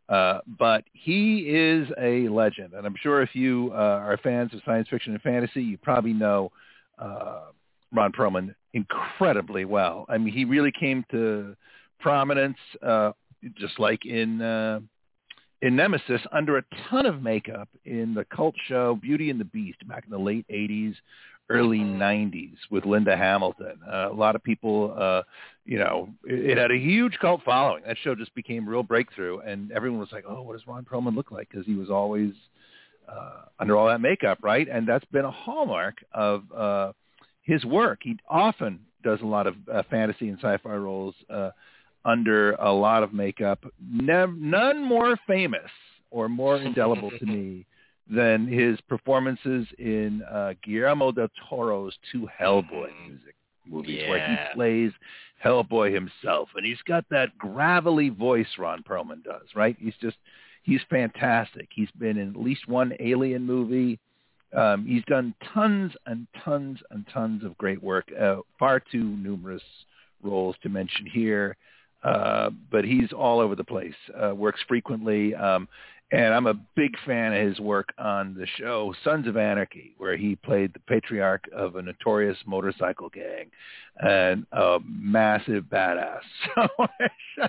Uh, 0.09 0.39
but 0.59 0.84
he 0.91 1.39
is 1.47 1.88
a 1.99 2.28
legend, 2.28 2.74
and 2.74 2.86
I'm 2.86 2.95
sure 3.01 3.22
if 3.22 3.34
you 3.34 3.72
uh, 3.74 3.78
are 3.78 4.18
fans 4.18 4.53
of 4.53 4.59
science 4.66 4.88
fiction 4.89 5.14
and 5.14 5.22
fantasy, 5.22 5.64
you 5.64 5.78
probably 5.78 6.11
know 6.11 6.51
uh, 6.99 7.43
Ron 7.93 8.11
Perlman 8.11 8.53
incredibly 8.74 9.64
well. 9.66 10.05
I 10.09 10.18
mean, 10.18 10.34
he 10.34 10.43
really 10.43 10.74
came 10.78 11.05
to 11.11 11.55
prominence, 11.99 12.57
uh, 12.82 13.14
just 13.57 13.80
like 13.80 14.05
in 14.05 14.41
uh, 14.41 14.82
in 15.61 15.78
Nemesis, 15.78 16.22
under 16.34 16.57
a 16.57 16.64
ton 16.89 17.05
of 17.05 17.22
makeup 17.22 17.70
in 17.86 18.14
the 18.14 18.26
cult 18.26 18.55
show 18.68 18.95
Beauty 19.01 19.30
and 19.30 19.39
the 19.39 19.45
Beast 19.45 19.88
back 19.88 20.03
in 20.03 20.11
the 20.11 20.20
late 20.20 20.45
'80s, 20.49 20.95
early 21.54 21.80
90s 21.80 22.56
with 22.72 22.86
Linda 22.86 23.16
Hamilton. 23.16 23.80
Uh, 23.88 24.10
a 24.12 24.14
lot 24.14 24.36
of 24.36 24.43
people, 24.43 24.95
uh, 24.97 25.22
you 25.66 25.78
know, 25.78 26.10
it, 26.26 26.51
it 26.51 26.58
had 26.58 26.72
a 26.72 26.78
huge 26.78 27.18
cult 27.20 27.41
following. 27.43 27.84
That 27.86 27.97
show 28.04 28.16
just 28.16 28.34
became 28.36 28.68
real 28.68 28.84
breakthrough, 28.84 29.39
and 29.39 29.72
everyone 29.72 29.99
was 29.99 30.12
like, 30.12 30.26
"Oh, 30.28 30.41
what 30.41 30.54
does 30.54 30.68
Ron 30.68 30.86
Perlman 30.86 31.16
look 31.16 31.32
like?" 31.32 31.49
Because 31.49 31.66
he 31.66 31.76
was 31.76 31.89
always 31.89 32.34
uh, 33.08 33.43
under 33.60 33.78
all 33.78 33.88
that 33.88 34.01
makeup, 34.01 34.39
right? 34.41 34.68
And 34.68 34.88
that's 34.88 35.06
been 35.06 35.26
a 35.26 35.32
hallmark 35.32 36.04
of 36.14 36.43
uh, 36.51 36.93
his 37.41 37.64
work. 37.66 37.99
He 38.04 38.18
often 38.30 38.80
does 39.04 39.20
a 39.22 39.26
lot 39.26 39.47
of 39.47 39.56
uh, 39.72 39.84
fantasy 39.89 40.30
and 40.30 40.38
sci-fi 40.39 40.76
roles 40.76 41.16
uh, 41.30 41.51
under 42.06 42.54
a 42.54 42.72
lot 42.72 43.04
of 43.04 43.14
makeup. 43.14 43.64
Nev- 43.82 44.38
none 44.38 44.84
more 44.84 45.18
famous 45.28 45.70
or 46.10 46.30
more 46.30 46.58
indelible 46.58 47.12
to 47.12 47.26
me 47.26 47.66
than 48.10 48.47
his 48.47 48.80
performances 48.82 49.68
in 49.80 50.22
uh, 50.30 50.54
Guillermo 50.64 51.12
del 51.12 51.30
Toro's 51.49 51.97
two 52.12 52.28
Hellboy 52.39 52.89
Mm-hmm. 52.89 53.08
music 53.10 53.36
movies, 53.66 53.99
Yeah. 54.01 54.10
where 54.10 54.28
he 54.28 54.54
plays 54.56 54.91
Hellboy 55.43 55.93
himself, 55.93 56.49
and 56.56 56.66
he's 56.66 56.82
got 56.86 57.06
that 57.10 57.38
gravelly 57.38 58.10
voice 58.10 58.47
Ron 58.58 58.84
Perlman 58.84 59.24
does. 59.24 59.47
Right? 59.56 59.78
He's 59.80 59.95
just 60.01 60.18
he's 60.64 60.82
fantastic. 60.89 61.70
He's 61.74 61.91
been 61.91 62.18
in 62.18 62.30
at 62.32 62.36
least 62.36 62.68
one 62.68 62.93
Alien 62.99 63.43
movie. 63.45 63.99
Um, 64.56 64.86
he's 64.86 65.04
done 65.06 65.34
tons 65.54 65.93
and 66.06 66.28
tons 66.43 66.80
and 66.91 67.06
tons 67.12 67.43
of 67.43 67.58
great 67.58 67.82
work. 67.82 68.06
Uh, 68.20 68.38
far 68.60 68.80
too 68.80 69.04
numerous 69.04 69.64
roles 70.22 70.56
to 70.62 70.70
mention 70.70 71.06
here. 71.06 71.56
Uh, 72.04 72.49
but 72.70 72.84
he's 72.84 73.14
all 73.14 73.39
over 73.39 73.56
the 73.56 73.64
place. 73.64 73.95
Uh, 74.22 74.36
works 74.36 74.60
frequently. 74.68 75.34
Um, 75.36 75.68
and 76.14 76.32
I'm 76.32 76.45
a 76.45 76.53
big 76.76 76.95
fan 77.07 77.34
of 77.34 77.47
his 77.47 77.59
work 77.59 77.89
on 77.97 78.36
the 78.36 78.45
show 78.59 78.93
Sons 79.03 79.28
of 79.28 79.36
Anarchy, 79.36 79.95
where 79.97 80.16
he 80.16 80.36
played 80.36 80.72
the 80.72 80.80
patriarch 80.82 81.45
of 81.51 81.76
a 81.76 81.82
notorious 81.82 82.38
motorcycle 82.45 83.09
gang 83.09 83.49
and 83.97 84.45
a 84.51 84.78
massive 84.86 85.66
badass. 85.66 86.22
So 87.36 87.47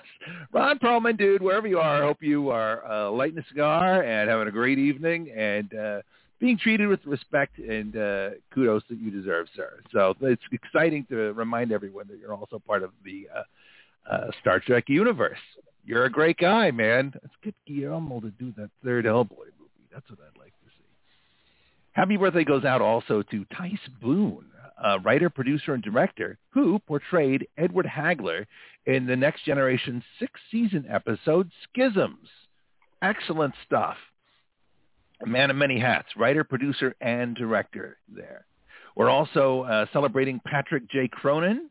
Ron 0.51 0.79
Perlman, 0.79 1.19
dude, 1.19 1.43
wherever 1.43 1.67
you 1.67 1.79
are, 1.79 2.03
I 2.03 2.07
hope 2.07 2.23
you 2.23 2.49
are 2.49 2.91
uh, 2.91 3.11
lighting 3.11 3.39
a 3.39 3.45
cigar 3.49 4.03
and 4.03 4.31
having 4.31 4.49
a 4.49 4.51
great 4.51 4.79
evening 4.79 5.31
and 5.37 5.75
uh, 5.75 6.01
being 6.41 6.57
treated 6.57 6.89
with 6.89 7.05
respect 7.05 7.59
and 7.59 7.95
uh, 7.95 8.31
kudos 8.55 8.83
that 8.89 8.99
you 8.99 9.11
deserve, 9.11 9.47
sir. 9.55 9.81
So 9.93 10.15
it's 10.23 10.43
exciting 10.53 11.05
to 11.11 11.35
remind 11.35 11.71
everyone 11.71 12.07
that 12.09 12.19
you're 12.19 12.33
also 12.33 12.59
part 12.67 12.83
of 12.83 12.93
the 13.05 13.29
uh, 13.37 14.11
uh, 14.11 14.31
Star 14.41 14.59
Trek 14.59 14.85
universe. 14.89 15.39
You're 15.87 16.07
a 16.07 16.11
great 16.11 16.39
guy, 16.39 16.71
man. 16.71 17.13
Let's 17.23 17.35
get 17.43 17.55
Guillermo 17.67 18.21
to 18.21 18.31
do 18.31 18.53
that 18.57 18.71
third 18.83 19.05
Hellboy 19.05 19.31
movie. 19.59 19.89
That's 19.93 20.09
what 20.09 20.19
I'd 20.21 20.39
like 20.39 20.53
to 20.53 20.69
see. 20.69 20.85
Happy 21.93 22.17
birthday 22.17 22.45
goes 22.45 22.65
out 22.65 22.81
also 22.81 23.23
to 23.23 23.45
Tice 23.57 23.79
Boone, 24.01 24.47
a 24.83 24.99
writer, 24.99 25.29
producer, 25.29 25.75
and 25.75 25.83
director 25.83 26.39
who 26.51 26.79
portrayed 26.81 27.47
Edward 27.59 27.87
Hagler 27.87 28.47
in 28.87 29.07
the 29.07 29.15
Next 29.15 29.45
Generation 29.45 30.03
six-season 30.19 30.87
episode 30.89 31.51
Schisms. 31.77 32.29
Excellent 33.03 33.55
stuff. 33.67 33.97
A 35.23 35.27
man 35.27 35.51
of 35.51 35.57
many 35.57 35.79
hats, 35.79 36.09
writer, 36.17 36.45
producer, 36.45 36.97
and 37.01 37.37
director 37.37 37.99
there. 38.09 38.47
We're 38.97 39.11
also 39.11 39.63
uh, 39.63 39.87
celebrating 39.93 40.41
Patrick 40.45 40.91
J. 40.91 41.09
Cronin, 41.09 41.69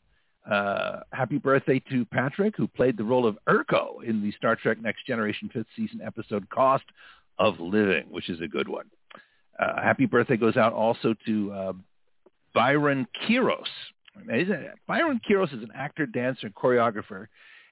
uh, 0.49 0.99
happy 1.11 1.37
birthday 1.37 1.81
to 1.89 2.05
Patrick, 2.05 2.55
who 2.57 2.67
played 2.67 2.97
the 2.97 3.03
role 3.03 3.25
of 3.25 3.37
Urko 3.47 4.03
in 4.03 4.21
the 4.21 4.31
Star 4.33 4.55
Trek 4.55 4.81
Next 4.81 5.05
Generation 5.05 5.49
fifth 5.53 5.67
season 5.75 6.01
episode 6.05 6.49
Cost 6.49 6.83
of 7.39 7.59
Living, 7.59 8.05
which 8.09 8.29
is 8.29 8.41
a 8.41 8.47
good 8.47 8.67
one. 8.67 8.85
Uh, 9.59 9.81
happy 9.81 10.05
birthday 10.05 10.37
goes 10.37 10.57
out 10.57 10.73
also 10.73 11.13
to 11.25 11.51
uh, 11.51 11.73
Byron 12.53 13.07
Kiros. 13.27 13.69
Byron 14.87 15.19
Kiros 15.27 15.55
is 15.55 15.63
an 15.63 15.71
actor, 15.73 16.05
dancer, 16.05 16.47
and 16.47 16.55
choreographer. 16.55 17.27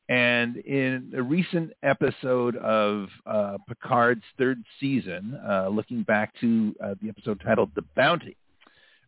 And 0.10 0.58
in 0.58 1.14
a 1.16 1.22
recent 1.22 1.72
episode 1.84 2.56
of 2.58 3.08
uh, 3.26 3.58
Picard's 3.68 4.24
third 4.38 4.62
season, 4.80 5.40
uh, 5.48 5.70
looking 5.70 6.04
back 6.04 6.34
to 6.42 6.76
uh, 6.84 6.96
the 7.02 7.10
episode 7.10 7.42
titled 7.46 7.72
The 7.76 7.84
Bounty, 7.96 8.36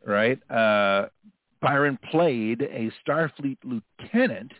right? 0.05 0.39
Byron 1.63 1.97
played 2.11 2.61
a 2.61 2.91
Starfleet 3.07 3.57
lieutenant 3.63 4.51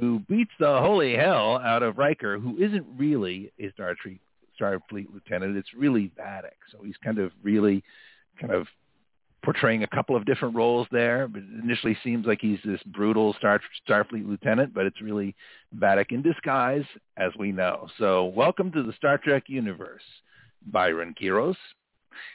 who 0.00 0.20
beats 0.20 0.50
the 0.58 0.80
holy 0.80 1.14
hell 1.14 1.58
out 1.58 1.82
of 1.82 1.98
Riker, 1.98 2.38
who 2.38 2.56
isn't 2.56 2.86
really 2.96 3.52
a 3.60 3.70
Star 3.72 3.94
Trek 3.94 4.16
Starfleet 4.58 5.12
lieutenant. 5.12 5.58
It's 5.58 5.74
really 5.76 6.10
Vadic. 6.18 6.56
So 6.72 6.82
he's 6.82 6.96
kind 7.04 7.18
of 7.18 7.32
really 7.42 7.84
kind 8.40 8.52
of 8.52 8.66
portraying 9.44 9.82
a 9.82 9.86
couple 9.88 10.16
of 10.16 10.24
different 10.24 10.56
roles 10.56 10.86
there. 10.90 11.28
But 11.28 11.42
it 11.42 11.62
initially 11.62 11.98
seems 12.02 12.24
like 12.24 12.38
he's 12.40 12.60
this 12.64 12.82
brutal 12.86 13.34
Star 13.34 13.60
Starfleet 13.86 14.26
lieutenant, 14.26 14.72
but 14.72 14.86
it's 14.86 15.02
really 15.02 15.36
Vadic 15.76 16.12
in 16.12 16.22
disguise, 16.22 16.84
as 17.18 17.32
we 17.38 17.52
know. 17.52 17.88
So 17.98 18.24
welcome 18.24 18.72
to 18.72 18.82
the 18.82 18.94
Star 18.94 19.18
Trek 19.18 19.44
universe, 19.48 20.02
Byron 20.66 21.14
Kiros. 21.20 21.56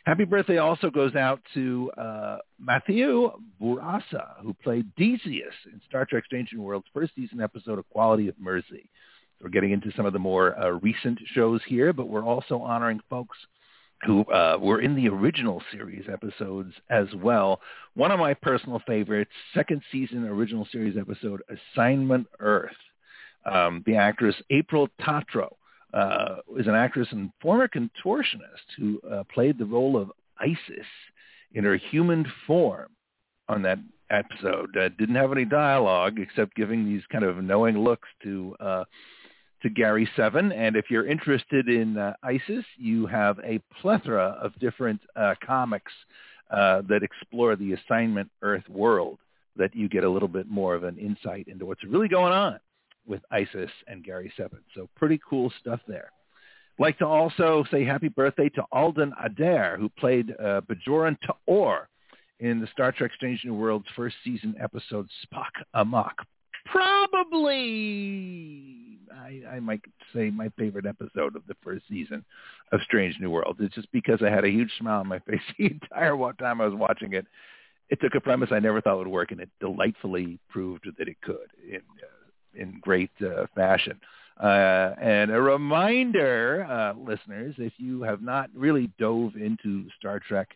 Happy 0.05 0.25
birthday 0.25 0.57
also 0.57 0.89
goes 0.89 1.15
out 1.15 1.41
to 1.53 1.91
uh, 1.97 2.37
Matthew 2.59 3.31
Burasa, 3.61 4.41
who 4.41 4.53
played 4.53 4.93
Decius 4.95 5.53
in 5.71 5.81
Star 5.87 6.05
Trek 6.05 6.25
Strange 6.25 6.49
New 6.53 6.61
World's 6.61 6.87
first 6.93 7.13
season 7.15 7.41
episode 7.41 7.79
of 7.79 7.89
Quality 7.89 8.27
of 8.27 8.35
Mercy. 8.39 8.89
So 9.39 9.45
we're 9.45 9.49
getting 9.49 9.71
into 9.71 9.91
some 9.95 10.05
of 10.05 10.13
the 10.13 10.19
more 10.19 10.59
uh, 10.59 10.69
recent 10.71 11.19
shows 11.33 11.61
here, 11.67 11.93
but 11.93 12.07
we're 12.07 12.23
also 12.23 12.59
honoring 12.59 12.99
folks 13.09 13.37
who 14.05 14.23
uh, 14.25 14.57
were 14.59 14.81
in 14.81 14.95
the 14.95 15.07
original 15.07 15.61
series 15.71 16.05
episodes 16.11 16.73
as 16.89 17.07
well. 17.15 17.61
One 17.93 18.11
of 18.11 18.19
my 18.19 18.33
personal 18.33 18.81
favorites, 18.85 19.31
second 19.53 19.81
season 19.91 20.25
original 20.25 20.67
series 20.71 20.97
episode, 20.97 21.41
Assignment 21.75 22.27
Earth. 22.39 22.75
Um, 23.45 23.83
the 23.85 23.97
actress 23.97 24.35
April 24.49 24.87
Tatro 25.01 25.57
uh, 25.93 26.37
is 26.57 26.67
an 26.67 26.75
actress 26.75 27.07
and 27.11 27.31
former 27.41 27.67
contortionist 27.67 28.65
who 28.77 28.99
uh, 29.11 29.23
played 29.33 29.57
the 29.57 29.65
role 29.65 29.95
of 29.95 30.11
Isis 30.39 30.87
in 31.53 31.63
her 31.63 31.77
human 31.77 32.25
form 32.47 32.89
on 33.47 33.61
that 33.61 33.79
episode. 34.09 34.75
Uh, 34.75 34.89
didn't 34.97 35.15
have 35.15 35.31
any 35.31 35.45
dialogue 35.45 36.19
except 36.19 36.55
giving 36.55 36.85
these 36.85 37.03
kind 37.11 37.23
of 37.23 37.37
knowing 37.43 37.77
looks 37.77 38.07
to 38.23 38.55
uh, 38.59 38.83
to 39.61 39.69
Gary 39.69 40.09
Seven. 40.15 40.51
And 40.51 40.75
if 40.75 40.85
you're 40.89 41.07
interested 41.07 41.69
in 41.69 41.97
uh, 41.97 42.13
ISIS, 42.23 42.65
you 42.77 43.05
have 43.07 43.39
a 43.39 43.59
plethora 43.81 44.37
of 44.41 44.57
different 44.59 44.99
uh, 45.15 45.35
comics 45.45 45.91
uh, 46.51 46.81
that 46.89 47.01
explore 47.01 47.55
the 47.55 47.73
assignment 47.73 48.29
Earth 48.41 48.67
world 48.67 49.19
that 49.55 49.75
you 49.75 49.87
get 49.87 50.03
a 50.03 50.09
little 50.09 50.27
bit 50.27 50.49
more 50.49 50.75
of 50.75 50.83
an 50.83 50.97
insight 50.97 51.47
into 51.47 51.65
what's 51.65 51.83
really 51.83 52.07
going 52.07 52.33
on 52.33 52.59
with 53.07 53.21
Isis 53.31 53.71
and 53.87 54.03
Gary 54.03 54.31
Seven. 54.37 54.59
So 54.75 54.89
pretty 54.95 55.19
cool 55.29 55.51
stuff 55.59 55.79
there. 55.87 56.11
Like 56.79 56.97
to 56.99 57.05
also 57.05 57.63
say 57.69 57.85
happy 57.85 58.07
birthday 58.07 58.49
to 58.49 58.63
Alden 58.71 59.13
Adair, 59.23 59.77
who 59.79 59.89
played 59.89 60.31
uh, 60.39 60.61
Bajoran 60.61 61.17
Ta'or 61.25 61.87
in 62.39 62.59
the 62.59 62.67
Star 62.67 62.91
Trek 62.91 63.11
Strange 63.15 63.41
New 63.45 63.53
World's 63.53 63.85
first 63.95 64.15
season 64.23 64.55
episode 64.59 65.07
Spock 65.25 65.51
Amok. 65.75 66.15
Probably, 66.65 67.57
I, 69.13 69.41
I 69.55 69.59
might 69.59 69.81
say 70.15 70.29
my 70.29 70.49
favorite 70.57 70.85
episode 70.85 71.35
of 71.35 71.43
the 71.47 71.55
first 71.61 71.83
season 71.89 72.23
of 72.71 72.79
Strange 72.85 73.17
New 73.19 73.29
World. 73.29 73.57
It's 73.59 73.75
just 73.75 73.91
because 73.91 74.21
I 74.23 74.29
had 74.29 74.45
a 74.45 74.49
huge 74.49 74.71
smile 74.79 75.01
on 75.01 75.07
my 75.07 75.19
face 75.27 75.41
the 75.57 75.65
entire 75.65 76.17
time 76.39 76.61
I 76.61 76.65
was 76.65 76.73
watching 76.75 77.13
it. 77.13 77.27
It 77.89 77.99
took 78.01 78.15
a 78.15 78.21
premise 78.21 78.49
I 78.51 78.59
never 78.59 78.81
thought 78.81 78.97
would 78.97 79.07
work, 79.07 79.31
and 79.31 79.41
it 79.41 79.49
delightfully 79.59 80.39
proved 80.49 80.87
that 80.97 81.07
it 81.07 81.17
could 81.21 81.49
uh, 81.75 81.77
in 82.55 82.79
great 82.81 83.11
uh, 83.21 83.45
fashion. 83.55 83.99
Uh, 84.41 84.95
and 85.01 85.31
a 85.31 85.39
reminder, 85.39 86.65
uh, 86.69 86.93
listeners, 86.99 87.55
if 87.57 87.73
you 87.77 88.01
have 88.01 88.21
not 88.21 88.49
really 88.55 88.89
dove 88.97 89.35
into 89.35 89.85
Star 89.99 90.19
Trek 90.19 90.49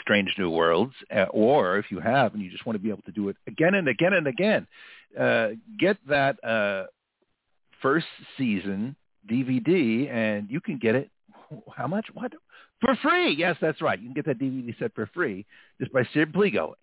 Strange 0.00 0.32
New 0.38 0.50
Worlds, 0.50 0.94
uh, 1.14 1.24
or 1.30 1.78
if 1.78 1.86
you 1.90 2.00
have 2.00 2.34
and 2.34 2.42
you 2.42 2.50
just 2.50 2.64
want 2.64 2.76
to 2.76 2.82
be 2.82 2.88
able 2.88 3.02
to 3.02 3.12
do 3.12 3.28
it 3.28 3.36
again 3.46 3.74
and 3.74 3.88
again 3.88 4.12
and 4.12 4.26
again, 4.26 4.66
uh, 5.18 5.48
get 5.78 5.98
that 6.08 6.42
uh, 6.44 6.84
first 7.82 8.06
season 8.38 8.96
DVD, 9.30 10.10
and 10.10 10.48
you 10.50 10.60
can 10.60 10.78
get 10.78 10.94
it. 10.94 11.10
How 11.76 11.86
much? 11.86 12.06
What? 12.14 12.32
For 12.80 12.96
free. 13.02 13.34
Yes, 13.34 13.56
that's 13.60 13.82
right. 13.82 13.98
You 13.98 14.06
can 14.06 14.14
get 14.14 14.26
that 14.26 14.38
DVD 14.38 14.76
set 14.78 14.94
for 14.94 15.06
free 15.12 15.44
just 15.78 15.92
by 15.92 16.08
simply 16.14 16.50
going 16.50 16.74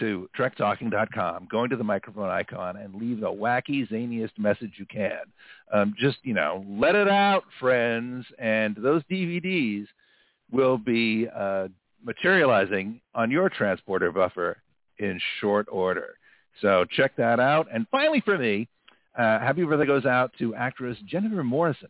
to 0.00 0.28
trektalking.com, 0.36 1.48
going 1.50 1.70
to 1.70 1.76
the 1.76 1.84
microphone 1.84 2.28
icon, 2.28 2.76
and 2.76 2.94
leave 2.94 3.20
the 3.20 3.30
wacky, 3.30 3.88
zaniest 3.88 4.36
message 4.38 4.72
you 4.76 4.86
can. 4.86 5.20
Um, 5.72 5.94
just, 5.98 6.18
you 6.22 6.34
know, 6.34 6.64
let 6.68 6.94
it 6.94 7.08
out, 7.08 7.44
friends, 7.60 8.26
and 8.38 8.76
those 8.76 9.02
DVDs 9.10 9.86
will 10.50 10.78
be 10.78 11.28
uh, 11.34 11.68
materializing 12.04 13.00
on 13.14 13.30
your 13.30 13.48
transporter 13.48 14.10
buffer 14.10 14.58
in 14.98 15.20
short 15.40 15.66
order. 15.70 16.16
So 16.60 16.84
check 16.96 17.16
that 17.16 17.40
out. 17.40 17.68
And 17.72 17.86
finally 17.90 18.20
for 18.20 18.36
me, 18.36 18.68
uh, 19.18 19.38
happy 19.38 19.64
birthday 19.64 19.86
goes 19.86 20.06
out 20.06 20.32
to 20.38 20.54
actress 20.54 20.96
Jennifer 21.06 21.42
Morrison, 21.42 21.88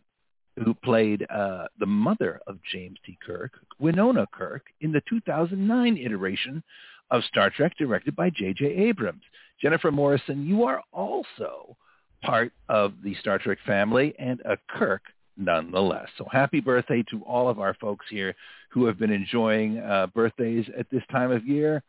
who 0.63 0.73
played 0.73 1.25
uh, 1.29 1.65
the 1.79 1.85
mother 1.85 2.41
of 2.47 2.59
James 2.71 2.97
T. 3.05 3.17
Kirk, 3.25 3.51
Winona 3.79 4.27
Kirk, 4.31 4.63
in 4.81 4.91
the 4.91 5.01
2009 5.09 5.97
iteration 5.97 6.63
of 7.11 7.23
Star 7.25 7.49
Trek 7.49 7.73
directed 7.77 8.15
by 8.15 8.29
J.J. 8.29 8.65
Abrams. 8.65 9.21
Jennifer 9.61 9.91
Morrison, 9.91 10.45
you 10.45 10.63
are 10.63 10.81
also 10.91 11.77
part 12.23 12.51
of 12.69 12.93
the 13.03 13.13
Star 13.15 13.37
Trek 13.37 13.59
family 13.65 14.13
and 14.17 14.39
a 14.41 14.57
Kirk 14.69 15.01
nonetheless. 15.37 16.07
So 16.17 16.25
happy 16.31 16.59
birthday 16.59 17.03
to 17.11 17.21
all 17.23 17.49
of 17.49 17.59
our 17.59 17.73
folks 17.75 18.05
here 18.09 18.33
who 18.69 18.85
have 18.85 18.97
been 18.97 19.11
enjoying 19.11 19.79
uh, 19.79 20.07
birthdays 20.07 20.65
at 20.77 20.89
this 20.89 21.03
time 21.11 21.31
of 21.31 21.45
year. 21.45 21.83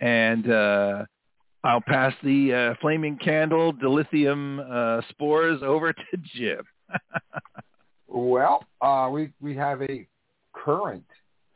And 0.00 0.50
uh, 0.50 1.04
I'll 1.64 1.80
pass 1.80 2.14
the 2.22 2.54
uh, 2.54 2.80
flaming 2.80 3.16
candle 3.16 3.72
dilithium 3.72 4.60
uh, 4.70 5.02
spores 5.10 5.60
over 5.62 5.92
to 5.92 6.16
Jim. 6.34 6.62
well, 8.06 8.64
uh, 8.80 9.08
we 9.10 9.30
we 9.40 9.56
have 9.56 9.82
a 9.82 10.06
current 10.52 11.04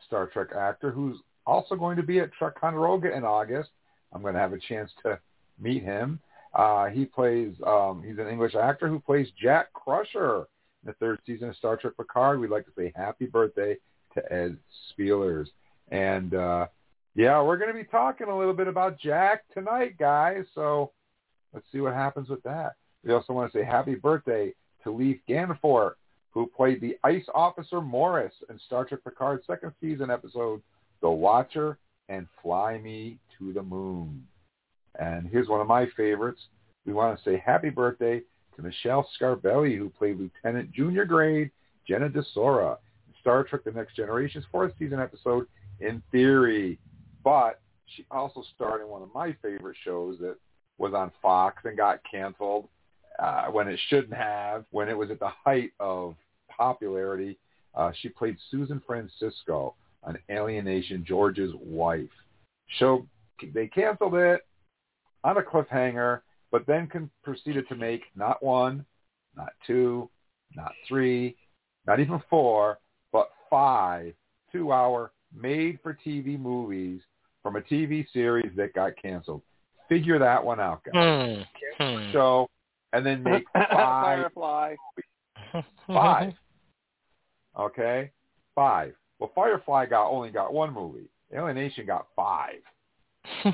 Star 0.07 0.27
Trek 0.27 0.49
actor 0.59 0.91
who's 0.91 1.17
also 1.47 1.75
going 1.75 1.97
to 1.97 2.03
be 2.03 2.21
at 2.21 2.31
Ticonderoga 2.39 3.15
in 3.15 3.25
August. 3.25 3.71
I'm 4.13 4.23
going 4.23 4.35
to 4.35 4.41
have 4.41 4.53
a 4.53 4.59
chance 4.59 4.91
to 5.05 5.19
meet 5.59 5.83
him. 5.83 6.21
Uh, 6.55 6.87
he 6.87 7.05
plays, 7.05 7.55
um, 7.67 8.03
he's 8.07 8.19
an 8.19 8.29
English 8.29 8.55
actor 8.55 8.89
who 8.89 9.01
plays 9.01 9.29
Jack 9.41 9.73
Crusher 9.73 10.47
in 10.83 10.87
the 10.87 10.93
third 10.95 11.19
season 11.27 11.49
of 11.49 11.57
Star 11.57 11.77
Trek 11.77 11.95
Picard. 11.97 12.41
We'd 12.41 12.51
like 12.51 12.67
to 12.67 12.73
say 12.77 12.93
happy 12.95 13.27
birthday 13.27 13.77
to 14.15 14.33
Ed 14.33 14.59
Speleers. 14.91 15.47
And 15.91 16.35
uh, 16.35 16.67
yeah, 17.15 17.43
we're 17.43 17.57
going 17.57 17.73
to 17.73 17.79
be 17.79 17.85
talking 17.85 18.29
a 18.29 18.39
little 18.39 18.55
bit 18.55 18.69
about 18.69 18.99
Jack 18.99 19.45
tonight, 19.55 19.97
guys. 19.99 20.45
So 20.55 20.93
let's 21.53 21.67
see 21.73 21.81
what 21.81 21.95
happens 21.95 22.29
with 22.29 22.43
that. 22.43 22.75
We 23.05 23.13
also 23.13 23.33
want 23.33 23.53
to 23.53 23.59
say 23.59 23.65
happy 23.65 23.95
birthday 23.95 24.53
to 24.85 24.91
Leif 24.91 25.19
Gantvoort, 25.29 25.93
who 26.31 26.47
played 26.47 26.81
the 26.81 26.99
Ice 27.05 27.25
Officer 27.35 27.81
Morris 27.81 28.33
in 28.49 28.59
Star 28.67 28.85
Trek 28.85 29.01
Picard's 29.05 29.47
second 29.47 29.73
season 29.81 30.11
episode 30.11 30.63
the 31.03 31.11
Watcher, 31.11 31.79
and 32.09 32.27
Fly 32.43 32.79
Me 32.79 33.19
to 33.39 33.53
the 33.53 33.63
Moon. 33.63 34.25
And 34.99 35.29
here's 35.29 35.49
one 35.49 35.61
of 35.61 35.67
my 35.67 35.87
favorites. 35.97 36.41
We 36.87 36.93
want 36.93 37.19
to 37.19 37.25
say 37.25 37.43
happy 37.45 37.71
birthday 37.71 38.23
to 38.57 38.63
Michelle 38.63 39.09
Scarabelli, 39.19 39.77
who 39.77 39.91
played 39.91 40.19
Lieutenant 40.19 40.73
Junior 40.73 41.05
Grade 41.05 41.51
Jenna 41.87 42.09
D'Sora 42.09 42.79
in 43.09 43.15
Star 43.21 43.45
Trek 43.45 43.65
The 43.65 43.73
Next 43.73 43.97
Generation's 43.97 44.45
fourth 44.51 44.73
season 44.79 45.01
episode, 45.01 45.47
In 45.81 46.03
Theory. 46.11 46.79
But 47.25 47.61
she 47.87 48.05
also 48.11 48.43
starred 48.55 48.81
in 48.81 48.89
one 48.89 49.03
of 49.03 49.09
my 49.15 49.35
favorite 49.43 49.77
shows 49.85 50.19
that 50.21 50.37
was 50.79 50.95
on 50.95 51.13
Fox 51.21 51.63
and 51.65 51.77
got 51.77 52.01
canceled 52.09 52.69
uh, 53.19 53.47
when 53.47 53.69
it 53.69 53.79
shouldn't 53.89 54.15
have, 54.15 54.65
when 54.71 54.89
it 54.89 54.97
was 54.97 55.11
at 55.11 55.21
the 55.21 55.29
height 55.29 55.73
of 55.81 56.15
popularity. 56.49 57.39
Uh, 57.75 57.91
she 58.01 58.09
played 58.09 58.37
Susan 58.51 58.83
Francisco 58.87 59.75
on 60.05 60.19
Alien 60.29 60.65
Nation, 60.65 61.05
George's 61.07 61.53
wife. 61.61 62.11
Show 62.79 63.07
they 63.55 63.67
canceled 63.67 64.15
it 64.15 64.43
on 65.25 65.37
a 65.37 65.43
cliffhanger, 65.43 66.21
but 66.51 66.67
then 66.67 66.87
con- 66.87 67.11
proceeded 67.23 67.69
to 67.69 67.75
make 67.75 68.03
not 68.15 68.43
one, 68.43 68.85
not 69.37 69.53
two, 69.67 70.09
not 70.55 70.73
three, 70.87 71.37
not 71.87 72.01
even 72.01 72.23
four, 72.31 72.79
but 73.13 73.31
five 73.51 74.15
two-hour 74.53 75.13
made-for-TV 75.35 76.39
movies 76.39 77.01
from 77.43 77.57
a 77.57 77.61
TV 77.63 78.07
series 78.13 78.53
that 78.57 78.75
got 78.75 78.93
canceled. 79.01 79.43
Figure 79.89 80.19
that 80.19 80.45
one 80.45 80.61
out, 80.61 80.83
guys. 80.85 81.47
Hmm. 81.79 81.83
Hmm. 81.83 82.13
Show 82.13 82.49
and 82.93 83.05
then 83.05 83.23
make 83.23 83.45
five. 83.55 83.71
Firefly. 83.71 84.75
Five. 85.87 86.33
Okay, 87.55 88.11
five. 88.55 88.95
Well, 89.23 89.31
Firefly 89.37 89.87
got 89.87 90.11
only 90.11 90.31
got 90.31 90.53
one 90.53 90.75
movie. 90.75 91.09
Alien 91.33 91.55
Nation 91.55 91.87
got 91.87 92.09
five. 92.17 92.59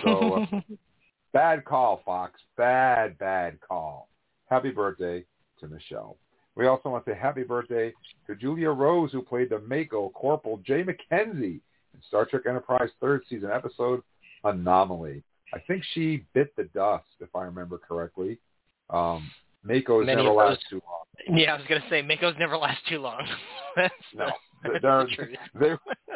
So 0.02 0.46
uh, 0.50 0.60
bad 1.34 1.66
call, 1.66 2.00
Fox. 2.06 2.40
Bad, 2.56 3.18
bad 3.18 3.60
call. 3.60 4.08
Happy 4.46 4.70
birthday 4.70 5.26
to 5.60 5.68
Michelle. 5.68 6.16
We 6.54 6.68
also 6.68 6.88
want 6.88 7.04
to 7.04 7.10
say 7.10 7.18
happy 7.18 7.42
birthday 7.42 7.92
to 8.26 8.34
Julia 8.34 8.70
Rose, 8.70 9.12
who 9.12 9.20
played 9.20 9.50
the 9.50 9.58
MACO 9.58 10.08
Corporal 10.14 10.56
Jay 10.64 10.82
McKenzie 10.82 11.60
in 11.92 12.02
Star 12.08 12.24
Trek 12.24 12.44
Enterprise 12.48 12.88
third 12.98 13.24
season 13.28 13.50
episode 13.50 14.02
Anomaly. 14.44 15.22
I 15.52 15.58
think 15.66 15.82
she 15.92 16.24
bit 16.32 16.56
the 16.56 16.64
dust, 16.74 17.04
if 17.20 17.36
I 17.36 17.42
remember 17.42 17.76
correctly. 17.76 18.38
Um, 18.88 19.30
MACO's 19.68 20.06
Many 20.06 20.22
never 20.22 20.34
last 20.34 20.48
those- 20.70 20.80
too 20.80 20.82
long. 20.86 21.38
Yeah, 21.38 21.54
I 21.54 21.56
was 21.58 21.66
gonna 21.68 21.84
say 21.90 22.02
MACO's 22.02 22.38
never 22.38 22.56
last 22.56 22.80
too 22.88 23.00
long. 23.00 23.26
That's 23.76 23.94
No, 24.14 24.26
the- 24.62 24.70
that's 24.70 24.82
they're, 24.82 25.04
the 25.04 25.14
truth. 25.14 25.36
they 25.54 25.74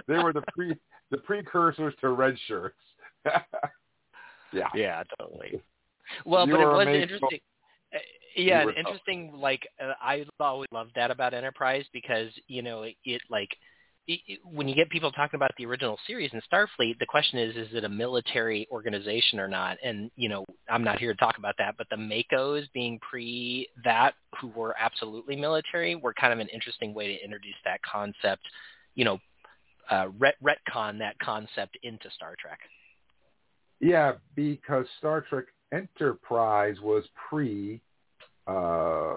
they 0.16 0.22
were 0.22 0.32
the 0.32 0.42
pre 0.55 0.74
the 1.11 1.18
precursors 1.18 1.94
to 2.00 2.09
red 2.11 2.36
shirts. 2.46 2.78
yeah. 4.53 4.68
Yeah, 4.74 5.03
totally. 5.18 5.61
Well, 6.24 6.46
You 6.46 6.55
but 6.55 6.61
it 6.61 6.66
was 6.66 6.86
interesting. 6.88 7.40
Uh, 7.94 7.98
yeah, 8.36 8.61
an 8.62 8.66
tough. 8.68 8.76
interesting. 8.78 9.32
Like 9.34 9.66
uh, 9.82 9.92
I 10.03 10.24
always 10.40 10.68
loved 10.72 10.92
that 10.94 11.11
about 11.11 11.34
Enterprise 11.34 11.84
because 11.92 12.28
you 12.48 12.62
know 12.62 12.82
it, 12.84 12.96
it 13.05 13.20
like 13.30 13.50
when 14.44 14.66
you 14.66 14.74
get 14.74 14.90
people 14.90 15.12
talking 15.12 15.38
about 15.38 15.53
the 15.57 15.66
original 15.66 15.96
series 16.07 16.30
in 16.32 16.40
Starfleet, 16.53 16.98
the 16.98 17.07
question 17.07 17.38
is, 17.38 17.57
is 17.57 17.68
it 17.72 17.84
a 17.84 17.88
military 17.88 18.66
organization 18.70 19.38
or 19.38 19.46
not? 19.46 19.76
And 19.82 20.11
you 20.16 20.28
know, 20.28 20.44
I'm 20.68 20.82
not 20.82 20.98
here 20.98 21.12
to 21.12 21.18
talk 21.18 21.38
about 21.38 21.55
that, 21.59 21.76
but 21.78 21.86
the 21.90 21.96
MACOs 21.96 22.64
being 22.74 22.98
pre 22.98 23.68
that, 23.84 24.14
who 24.40 24.48
were 24.48 24.74
absolutely 24.78 25.36
military, 25.36 25.94
were 25.94 26.12
kind 26.14 26.32
of 26.32 26.40
an 26.40 26.48
interesting 26.48 26.94
way 26.94 27.16
to 27.16 27.24
introduce 27.24 27.55
that 27.64 27.80
concept. 27.82 28.42
You 28.94 29.05
know, 29.05 29.18
uh, 29.90 30.09
ret- 30.18 30.36
retcon 30.42 30.98
that 30.98 31.18
concept 31.20 31.78
into 31.82 32.11
Star 32.16 32.34
Trek. 32.40 32.59
Yeah, 33.80 34.12
because 34.34 34.86
Star 34.98 35.20
Trek 35.20 35.44
Enterprise 35.72 36.76
was 36.82 37.05
pre 37.28 37.80
uh, 38.48 39.14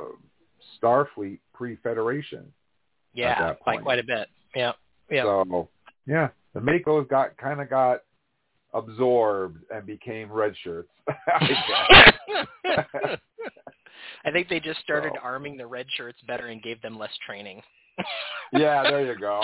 Starfleet, 0.79 1.39
pre 1.53 1.75
Federation. 1.77 2.51
Yeah, 3.13 3.53
by 3.65 3.73
point. 3.73 3.83
quite 3.83 3.99
a 3.99 4.03
bit. 4.03 4.27
Yeah, 4.55 4.71
yeah. 5.09 5.23
So 5.23 5.69
yeah, 6.07 6.29
the 6.53 6.59
MACOs 6.59 7.07
got 7.09 7.35
kind 7.37 7.61
of 7.61 7.69
got 7.69 8.01
absorbed 8.73 9.63
and 9.73 9.85
became 9.85 10.31
red 10.31 10.53
shirts. 10.63 10.89
I. 11.27 12.13
I 14.25 14.31
think 14.31 14.49
they 14.49 14.59
just 14.59 14.79
started 14.79 15.11
So. 15.15 15.19
arming 15.23 15.55
the 15.55 15.67
red 15.67 15.85
shirts 15.95 16.17
better 16.27 16.47
and 16.47 16.61
gave 16.61 16.81
them 16.81 16.97
less 16.97 17.11
training. 17.25 17.61
yeah, 18.53 18.81
there 18.83 19.05
you 19.05 19.17
go. 19.19 19.41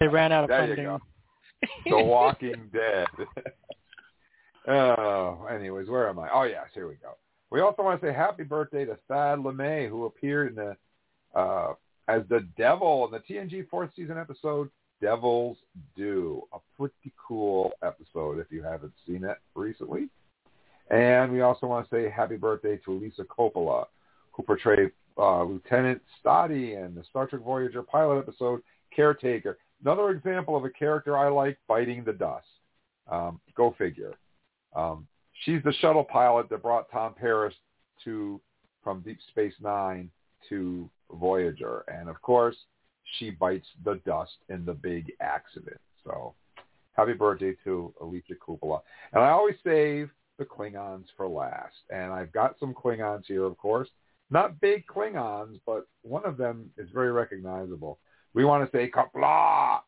They 0.00 0.08
ran 0.08 0.32
out 0.32 0.44
of 0.44 0.48
There 0.48 0.62
you 0.62 0.68
funding. 0.68 0.84
go. 0.86 1.00
The 1.86 2.04
Walking 2.04 2.70
Dead. 2.72 3.06
oh, 4.68 5.46
anyways, 5.50 5.88
where 5.88 6.08
am 6.08 6.18
I? 6.18 6.28
Oh, 6.32 6.44
yes, 6.44 6.66
here 6.74 6.88
we 6.88 6.94
go. 6.94 7.16
We 7.50 7.60
also 7.60 7.82
want 7.82 8.00
to 8.00 8.06
say 8.06 8.12
happy 8.12 8.42
birthday 8.44 8.84
to 8.84 8.96
Thad 9.08 9.38
LeMay, 9.40 9.88
who 9.88 10.06
appeared 10.06 10.50
in 10.50 10.54
the 10.54 10.76
uh, 11.38 11.74
as 12.08 12.22
the 12.28 12.46
devil 12.56 13.04
in 13.04 13.10
the 13.12 13.20
TNG 13.20 13.68
fourth 13.68 13.90
season 13.94 14.18
episode 14.18 14.70
Devil's 15.00 15.58
Due. 15.94 16.42
A 16.52 16.58
pretty 16.76 17.12
cool 17.26 17.72
episode 17.82 18.38
if 18.38 18.46
you 18.50 18.62
haven't 18.62 18.94
seen 19.06 19.24
it 19.24 19.36
recently. 19.54 20.08
And 20.90 21.30
we 21.30 21.42
also 21.42 21.66
want 21.66 21.88
to 21.88 21.94
say 21.94 22.10
happy 22.10 22.36
birthday 22.36 22.78
to 22.84 22.92
Elisa 22.92 23.24
Coppola, 23.24 23.86
who 24.32 24.42
portrayed 24.42 24.90
uh, 25.18 25.44
Lieutenant 25.44 26.00
Stadi 26.24 26.82
in 26.82 26.94
the 26.94 27.04
Star 27.10 27.26
Trek 27.26 27.42
Voyager 27.42 27.82
pilot 27.82 28.18
episode 28.18 28.62
Caretaker. 28.94 29.58
Another 29.84 30.10
example 30.10 30.56
of 30.56 30.64
a 30.64 30.70
character 30.70 31.16
I 31.16 31.28
like 31.28 31.58
biting 31.68 32.04
the 32.04 32.12
dust. 32.12 32.46
Um, 33.10 33.40
go 33.54 33.74
figure. 33.78 34.14
Um, 34.74 35.06
she's 35.44 35.62
the 35.62 35.72
shuttle 35.74 36.04
pilot 36.04 36.48
that 36.48 36.62
brought 36.62 36.90
Tom 36.90 37.14
Paris 37.14 37.54
to 38.04 38.40
from 38.82 39.00
Deep 39.00 39.18
Space 39.30 39.54
Nine 39.60 40.10
to 40.48 40.88
Voyager, 41.12 41.84
and 41.88 42.08
of 42.08 42.20
course, 42.22 42.56
she 43.18 43.30
bites 43.30 43.66
the 43.84 44.00
dust 44.06 44.36
in 44.48 44.64
the 44.64 44.74
big 44.74 45.12
accident. 45.20 45.80
So, 46.04 46.34
happy 46.92 47.14
birthday 47.14 47.54
to 47.64 47.92
Alicia 48.00 48.34
Coppola. 48.34 48.80
And 49.12 49.22
I 49.22 49.30
always 49.30 49.56
save 49.64 50.10
the 50.38 50.44
Klingons 50.44 51.06
for 51.16 51.28
last, 51.28 51.74
and 51.90 52.12
I've 52.12 52.32
got 52.32 52.56
some 52.60 52.74
Klingons 52.74 53.24
here, 53.26 53.44
of 53.44 53.56
course. 53.56 53.88
Not 54.30 54.60
big 54.60 54.84
Klingons, 54.86 55.60
but 55.64 55.86
one 56.02 56.24
of 56.24 56.36
them 56.36 56.70
is 56.76 56.88
very 56.92 57.10
recognizable. 57.12 57.98
We 58.34 58.44
want 58.44 58.70
to 58.70 58.76
say 58.76 58.90
Qapla' 58.90 59.80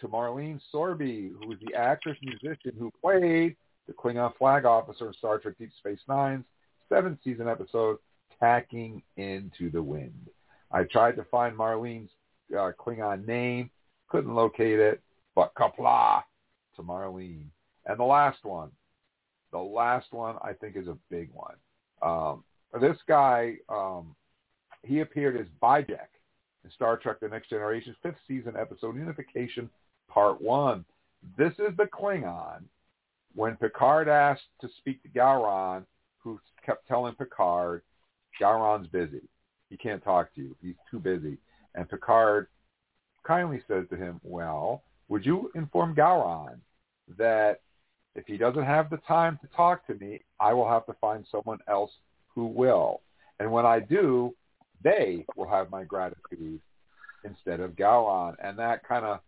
to 0.00 0.08
Marlene 0.08 0.60
Sorby, 0.72 1.30
who 1.38 1.52
is 1.52 1.58
the 1.64 1.74
actress 1.74 2.18
musician 2.22 2.72
who 2.78 2.90
played 3.00 3.54
the 3.86 3.92
Klingon 3.92 4.36
flag 4.36 4.64
officer 4.64 5.08
in 5.08 5.14
Star 5.14 5.38
Trek 5.38 5.54
Deep 5.58 5.70
Space 5.78 6.00
Nine's 6.08 6.44
seventh 6.88 7.18
season 7.22 7.48
episode, 7.48 7.98
Tacking 8.40 9.02
into 9.16 9.70
the 9.70 9.82
Wind. 9.82 10.28
I 10.72 10.84
tried 10.84 11.16
to 11.16 11.24
find 11.24 11.56
Marlene's 11.56 12.10
uh, 12.52 12.72
Klingon 12.78 13.26
name, 13.26 13.70
couldn't 14.08 14.34
locate 14.34 14.78
it, 14.78 15.00
but 15.34 15.54
Qapla' 15.54 16.22
to 16.76 16.82
Marlene. 16.82 17.46
And 17.86 17.98
the 17.98 18.04
last 18.04 18.44
one, 18.44 18.70
the 19.50 19.58
last 19.58 20.12
one 20.12 20.36
I 20.42 20.52
think 20.52 20.76
is 20.76 20.88
a 20.88 20.96
big 21.10 21.30
one. 21.32 21.54
Um, 22.00 22.44
this 22.80 22.96
guy, 23.06 23.56
um, 23.68 24.14
he 24.82 25.00
appeared 25.00 25.36
as 25.36 25.46
B'iJik 25.62 25.98
in 26.64 26.70
Star 26.70 26.96
Trek 26.96 27.20
The 27.20 27.28
Next 27.28 27.50
Generation's 27.50 27.96
fifth 28.02 28.16
season 28.26 28.54
episode 28.58 28.96
Unification 28.96 29.68
Part 30.08 30.40
1. 30.40 30.84
This 31.36 31.52
is 31.54 31.76
the 31.76 31.84
Klingon 31.84 32.62
when 33.34 33.56
Picard 33.56 34.08
asked 34.08 34.42
to 34.60 34.68
speak 34.78 35.02
to 35.02 35.08
Gowron, 35.08 35.84
who 36.18 36.40
kept 36.64 36.86
telling 36.86 37.14
Picard, 37.14 37.82
Gowron's 38.40 38.88
busy. 38.88 39.22
He 39.72 39.78
can't 39.78 40.04
talk 40.04 40.34
to 40.34 40.42
you. 40.42 40.54
He's 40.60 40.74
too 40.90 40.98
busy. 40.98 41.38
And 41.74 41.88
Picard 41.88 42.48
kindly 43.26 43.62
says 43.66 43.86
to 43.88 43.96
him, 43.96 44.20
well, 44.22 44.82
would 45.08 45.24
you 45.24 45.50
inform 45.54 45.94
Gowron 45.94 46.58
that 47.16 47.60
if 48.14 48.26
he 48.26 48.36
doesn't 48.36 48.64
have 48.64 48.90
the 48.90 48.98
time 49.08 49.38
to 49.40 49.48
talk 49.56 49.86
to 49.86 49.94
me, 49.94 50.20
I 50.38 50.52
will 50.52 50.68
have 50.68 50.84
to 50.86 50.92
find 51.00 51.24
someone 51.30 51.60
else 51.68 51.90
who 52.34 52.44
will. 52.44 53.00
And 53.40 53.50
when 53.50 53.64
I 53.64 53.80
do, 53.80 54.34
they 54.84 55.24
will 55.36 55.48
have 55.48 55.70
my 55.70 55.84
gratitude 55.84 56.60
instead 57.24 57.60
of 57.60 57.70
Gowron. 57.70 58.34
And 58.44 58.58
that 58.58 58.86
kind 58.86 59.06
of 59.06 59.20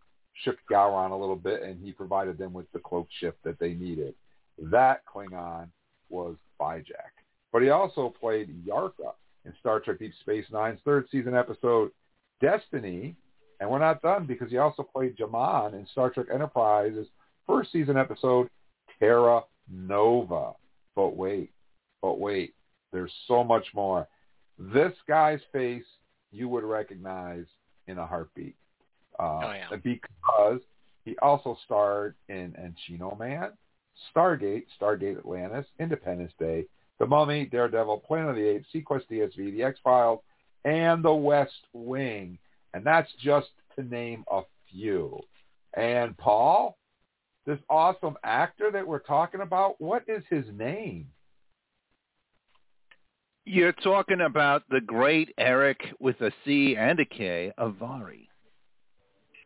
shook 0.44 0.58
Gowron 0.70 1.12
a 1.12 1.16
little 1.16 1.36
bit, 1.36 1.62
and 1.62 1.82
he 1.82 1.90
provided 1.90 2.36
them 2.36 2.52
with 2.52 2.70
the 2.72 2.80
cloak 2.80 3.08
shift 3.18 3.42
that 3.44 3.58
they 3.58 3.72
needed. 3.72 4.14
That 4.58 5.06
Klingon 5.06 5.68
was 6.10 6.36
B'iJik. 6.60 7.14
But 7.50 7.62
he 7.62 7.70
also 7.70 8.12
played 8.20 8.62
Yarka 8.66 9.14
in 9.44 9.52
Star 9.60 9.80
Trek 9.80 9.98
Deep 9.98 10.12
Space 10.20 10.46
Nine's 10.50 10.80
third 10.84 11.06
season 11.10 11.34
episode 11.34 11.90
Destiny. 12.40 13.16
And 13.60 13.70
we're 13.70 13.78
not 13.78 14.02
done 14.02 14.26
because 14.26 14.50
he 14.50 14.58
also 14.58 14.82
played 14.82 15.16
Jamin 15.16 15.74
in 15.74 15.86
Star 15.92 16.10
Trek 16.10 16.26
Enterprise's 16.32 17.06
first 17.46 17.72
season 17.72 17.96
episode 17.96 18.48
Terra 18.98 19.42
Nova. 19.70 20.52
But 20.96 21.16
wait, 21.16 21.52
but 22.02 22.18
wait, 22.18 22.54
there's 22.92 23.12
so 23.26 23.44
much 23.44 23.66
more. 23.74 24.08
This 24.58 24.92
guy's 25.08 25.40
face 25.52 25.84
you 26.30 26.48
would 26.48 26.64
recognize 26.64 27.46
in 27.86 27.98
a 27.98 28.06
heartbeat. 28.06 28.56
Uh, 29.18 29.22
oh, 29.22 29.52
yeah. 29.52 29.76
Because 29.82 30.60
he 31.04 31.16
also 31.18 31.56
starred 31.64 32.14
in 32.28 32.54
Encino 32.60 33.18
Man, 33.18 33.50
Stargate, 34.14 34.64
Stargate 34.80 35.18
Atlantis, 35.18 35.66
Independence 35.78 36.32
Day, 36.38 36.66
The 36.98 37.06
Mummy, 37.06 37.46
Daredevil, 37.46 38.04
Planet 38.06 38.30
of 38.30 38.36
the 38.36 38.48
Apes, 38.48 38.68
seaQuest 38.74 39.08
DSV, 39.10 39.56
The 39.56 39.62
X-Files, 39.62 40.20
and 40.64 41.04
The 41.04 41.12
West 41.12 41.52
Wing. 41.72 42.38
And 42.72 42.84
that's 42.84 43.10
just 43.22 43.48
to 43.76 43.84
name 43.84 44.24
a 44.30 44.42
few. 44.70 45.20
And 45.76 46.16
Paul, 46.16 46.76
this 47.46 47.58
awesome 47.68 48.16
actor 48.24 48.70
that 48.72 48.86
we're 48.86 49.00
talking 49.00 49.40
about, 49.40 49.80
what 49.80 50.04
is 50.08 50.22
his 50.30 50.44
name? 50.56 51.08
You're 53.44 53.72
talking 53.72 54.22
about 54.22 54.62
the 54.70 54.80
great 54.80 55.34
Eric 55.36 55.82
with 56.00 56.20
a 56.22 56.30
C 56.44 56.76
and 56.76 56.98
a 57.00 57.04
K, 57.04 57.52
Avari. 57.58 58.28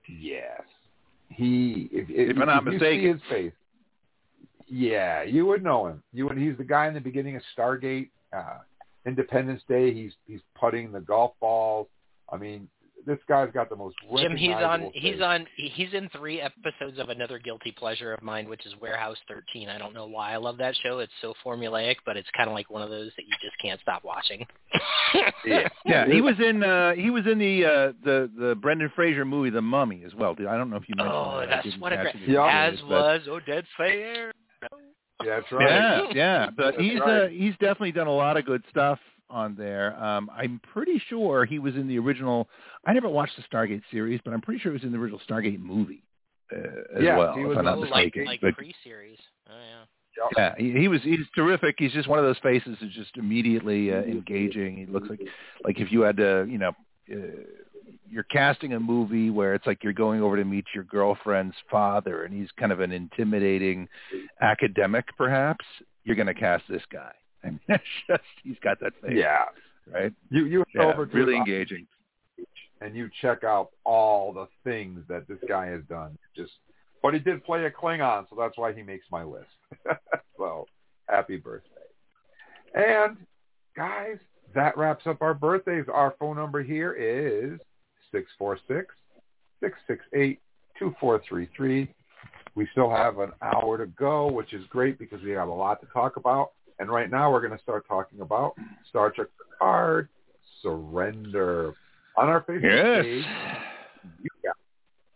Yes. 0.09 0.63
He, 1.31 1.89
if, 1.93 2.09
if, 2.09 2.31
if 2.31 2.39
I'm 2.39 2.47
not 2.47 2.65
mistaken, 2.65 3.15
his 3.15 3.21
face. 3.29 3.53
Yeah, 4.71 5.23
you 5.23 5.47
would 5.47 5.63
know 5.63 5.87
him. 5.87 6.03
You 6.13 6.27
would. 6.27 6.39
He's 6.39 6.57
the 6.57 6.65
guy 6.65 6.87
in 6.89 6.95
the 6.95 7.01
beginning 7.01 7.37
of 7.37 7.43
Stargate, 7.57 8.11
uh, 8.37 8.59
Independence 9.07 9.63
Day. 9.69 9.93
He's 9.93 10.13
he's 10.27 10.41
putting 10.59 10.93
the 10.93 11.01
golf 11.01 11.33
balls. 11.41 11.89
I 12.31 12.37
mean, 12.37 12.69
this 13.07 13.19
guy's 13.27 13.51
got 13.53 13.71
the 13.71 13.77
most 13.77 13.97
Jim, 14.19 14.37
he's 14.37 14.51
on 14.51 14.81
face. 14.83 14.91
he's 14.95 15.21
on 15.23 15.47
he's 15.57 15.95
in 15.95 16.11
three 16.11 16.43
episodes 16.43 16.99
of 16.99 17.09
another 17.09 17.39
guilty 17.39 17.73
pleasure 17.73 18.13
of 18.13 18.23
mine, 18.23 18.47
which 18.49 18.67
is 18.67 18.75
Warehouse 18.83 19.17
13. 19.29 19.71
I 19.71 19.79
don't 19.79 19.95
know 19.95 20.07
why 20.07 20.33
I 20.35 20.37
love 20.37 20.59
that 20.59 20.75
show. 20.83 20.99
It's 20.99 21.13
so 21.23 21.33
formulaic, 21.45 21.97
but 22.05 22.19
it's 22.19 22.29
kind 22.37 22.51
of 22.51 22.55
like 22.55 22.69
one 22.71 22.83
of 22.83 22.91
those 22.91 23.11
that 23.17 23.23
you 23.25 23.33
just 23.41 23.57
can't 23.63 23.81
stop 23.81 24.05
watching. 24.05 24.47
yeah, 25.47 25.69
yeah. 25.87 26.07
He 26.07 26.21
was 26.21 26.35
in 26.39 26.63
uh 26.63 26.93
he 26.93 27.09
was 27.09 27.27
in 27.27 27.39
the 27.39 27.65
uh 27.65 27.93
the 28.05 28.31
the 28.39 28.55
Brendan 28.57 28.93
Fraser 28.95 29.25
movie 29.25 29.49
The 29.51 29.63
Mummy 29.63 30.03
as 30.05 30.15
well. 30.15 30.35
I 30.39 30.57
don't 30.59 30.69
know 30.69 30.77
if 30.77 30.87
you 30.89 30.95
mentioned 30.97 31.17
Oh, 31.17 31.41
that. 31.41 31.63
that's 31.65 31.79
what 31.79 31.95
a 31.95 31.97
great. 31.97 32.15
Yeah. 32.27 32.45
As 32.47 32.79
was 32.83 33.23
Oded 33.27 33.65
Fehr. 33.81 34.33
Yeah, 35.25 35.41
that's 35.41 35.51
right. 35.51 35.69
Yeah, 35.69 36.03
yeah. 36.15 36.51
But 36.57 36.75
That's 36.77 36.81
he's 36.81 37.01
right. 37.01 37.25
uh, 37.25 37.29
he's 37.29 37.53
definitely 37.55 37.91
done 37.91 38.07
a 38.07 38.13
lot 38.15 38.37
of 38.37 38.45
good 38.47 38.63
stuff 38.71 39.01
on 39.29 39.57
there. 39.57 40.01
Um, 40.01 40.31
I'm 40.33 40.61
pretty 40.73 41.03
sure 41.09 41.45
he 41.45 41.59
was 41.59 41.75
in 41.75 41.89
the 41.89 41.99
original. 41.99 42.49
I 42.87 42.93
never 42.93 43.09
watched 43.09 43.33
the 43.37 43.43
Stargate 43.53 43.83
series, 43.91 44.21
but 44.25 44.33
I'm 44.33 44.41
pretty 44.41 44.61
sure 44.61 44.71
he 44.71 44.75
was 44.75 44.85
in 44.85 44.93
the 44.93 44.99
original 44.99 45.21
Stargate 45.29 45.59
movie 45.59 46.05
uh, 46.53 46.59
as 46.97 47.03
Yes, 47.03 47.19
well. 47.19 47.35
he 47.35 47.41
if 47.41 47.49
was 47.49 47.59
I'm 47.59 47.65
not 47.65 47.81
like 47.81 47.91
mistaken. 47.91 48.25
like 48.27 48.41
but 48.41 48.55
pre-series. 48.57 49.19
Oh 49.51 49.55
yeah. 49.59 50.29
yeah, 50.37 50.55
he, 50.57 50.73
he 50.83 50.87
was 50.87 51.03
he's 51.03 51.27
terrific. 51.35 51.75
He's 51.79 51.93
just 51.93 52.09
one 52.09 52.21
of 52.21 52.25
those 52.25 52.39
faces 52.39 52.77
that's 52.81 52.95
just 52.95 53.17
immediately 53.17 53.93
uh, 53.93 54.03
engaging. 54.03 54.77
He 54.77 54.87
looks 54.87 55.09
like 55.11 55.21
like 55.65 55.81
if 55.81 55.91
you 55.91 56.03
had 56.03 56.17
to, 56.19 56.47
you 56.49 56.59
know, 56.59 56.73
uh, 57.13 57.17
you're 58.11 58.25
casting 58.25 58.73
a 58.75 58.81
movie 58.81 59.31
where 59.31 59.55
it's 59.55 59.67
like 59.67 59.83
you're 59.85 59.93
going 59.93 60.23
over 60.23 60.37
to 60.37 60.45
meet 60.45 60.65
your 60.75 60.85
girlfriend's 60.85 61.55
father, 61.71 62.25
and 62.25 62.35
he's 62.35 62.49
kind 62.59 62.73
of 62.73 62.81
an 62.81 62.93
intimidating 62.93 63.89
academic, 64.41 65.05
perhaps. 65.17 65.65
You're 66.05 66.17
going 66.17 66.27
to 66.27 66.35
cast 66.35 66.65
this 66.69 66.83
guy. 66.93 67.13
I 67.45 67.51
mean, 67.51 67.61
it's 67.69 67.83
just 68.09 68.23
he's 68.43 68.57
got 68.63 68.81
that 68.81 68.93
face, 69.03 69.13
Yeah. 69.17 69.45
right? 69.93 70.13
You 70.31 70.47
you 70.47 70.65
Yeah, 70.75 70.85
over 70.93 71.07
to 71.07 71.17
really 71.17 71.37
engaging. 71.37 71.87
and 72.81 72.97
you 72.97 73.09
check 73.21 73.45
out 73.45 73.71
all 73.85 74.33
the 74.33 74.47
things 74.65 75.01
that 75.09 75.27
this 75.29 75.39
guy 75.49 75.67
has 75.67 75.83
done. 75.89 76.17
Just, 76.37 76.53
but 77.03 77.15
he 77.15 77.21
did 77.21 77.45
play 77.45 77.65
a 77.65 77.71
Klingon, 77.71 78.27
so 78.29 78.37
that's 78.39 78.57
why 78.59 78.73
he 78.73 78.83
makes 78.83 79.07
my 79.11 79.23
list. 79.23 79.47
so, 80.39 80.67
happy 81.09 81.37
birthday! 81.37 81.69
And 82.75 83.17
guys, 83.77 84.17
that 84.55 84.77
wraps 84.77 85.07
up 85.07 85.23
our 85.23 85.35
birthdays. 85.35 85.85
Our 85.93 86.15
phone 86.19 86.37
number 86.37 86.63
here 86.63 86.93
is 86.95 87.61
six 88.13 88.31
four 88.39 88.59
six 88.69 88.95
six 89.61 89.79
six 89.87 90.05
eight 90.15 90.41
two 90.79 90.95
four 91.01 91.21
three 91.29 91.49
three. 91.57 91.93
We 92.55 92.69
still 92.73 92.91
have 92.91 93.19
an 93.19 93.31
hour 93.43 93.79
to 93.79 93.87
go, 93.87 94.27
which 94.31 94.53
is 94.53 94.65
great 94.69 94.99
because 94.99 95.23
we 95.23 95.31
have 95.31 95.49
a 95.49 95.53
lot 95.53 95.81
to 95.81 95.87
talk 95.93 96.17
about. 96.17 96.53
And 96.81 96.89
right 96.91 97.11
now, 97.11 97.31
we're 97.31 97.41
going 97.41 97.57
to 97.57 97.63
start 97.63 97.87
talking 97.87 98.21
about 98.21 98.55
Star 98.89 99.11
Trek 99.11 99.29
Picard 99.39 100.09
Surrender 100.63 101.75
on 102.17 102.29
our 102.29 102.43
Facebook 102.43 102.63
Yes. 102.63 103.05
page 103.05 103.25
you 104.23 104.31
got 104.45 104.57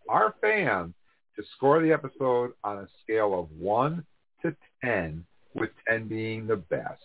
our 0.09 0.35
fans 0.41 0.93
to 1.35 1.43
score 1.55 1.81
the 1.81 1.91
episode 1.91 2.51
on 2.63 2.79
a 2.79 2.87
scale 3.03 3.37
of 3.37 3.49
1 3.57 4.03
to 4.43 4.55
10, 4.83 5.25
with 5.55 5.69
10 5.89 6.07
being 6.07 6.45
the 6.45 6.57
best. 6.57 7.01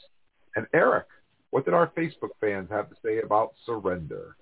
And 0.56 0.66
Eric, 0.74 1.06
what 1.50 1.64
did 1.64 1.74
our 1.74 1.88
Facebook 1.96 2.30
fans 2.40 2.68
have 2.70 2.90
to 2.90 2.96
say 3.04 3.20
about 3.20 3.54
Surrender? 3.64 4.36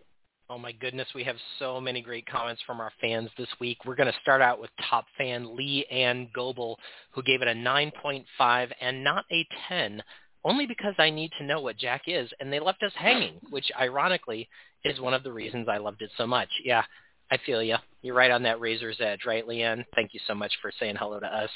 Oh 0.48 0.58
my 0.58 0.70
goodness, 0.70 1.08
we 1.12 1.24
have 1.24 1.34
so 1.58 1.80
many 1.80 2.00
great 2.00 2.24
comments 2.24 2.62
from 2.64 2.80
our 2.80 2.92
fans 3.00 3.30
this 3.36 3.48
week. 3.58 3.78
We're 3.84 3.96
going 3.96 4.12
to 4.12 4.20
start 4.22 4.40
out 4.40 4.60
with 4.60 4.70
top 4.88 5.06
fan 5.18 5.56
Lee 5.56 5.84
Ann 5.90 6.28
Goebel, 6.32 6.78
who 7.10 7.22
gave 7.24 7.42
it 7.42 7.48
a 7.48 7.52
9.5 7.52 8.70
and 8.80 9.02
not 9.02 9.24
a 9.32 9.44
10, 9.68 10.00
only 10.44 10.66
because 10.66 10.94
I 10.98 11.10
need 11.10 11.32
to 11.38 11.44
know 11.44 11.60
what 11.60 11.78
Jack 11.78 12.02
is, 12.06 12.30
and 12.38 12.52
they 12.52 12.60
left 12.60 12.84
us 12.84 12.92
hanging, 12.94 13.40
which 13.50 13.72
ironically 13.76 14.48
is 14.84 15.00
one 15.00 15.14
of 15.14 15.24
the 15.24 15.32
reasons 15.32 15.66
I 15.68 15.78
loved 15.78 16.00
it 16.00 16.10
so 16.16 16.28
much. 16.28 16.48
Yeah, 16.64 16.84
I 17.28 17.38
feel 17.44 17.60
you. 17.60 17.74
You're 18.02 18.14
right 18.14 18.30
on 18.30 18.44
that 18.44 18.60
razor's 18.60 19.00
edge, 19.00 19.24
right, 19.26 19.46
Leanne? 19.48 19.84
Thank 19.96 20.14
you 20.14 20.20
so 20.28 20.34
much 20.36 20.52
for 20.62 20.70
saying 20.78 20.94
hello 20.96 21.18
to 21.18 21.26
us. 21.26 21.50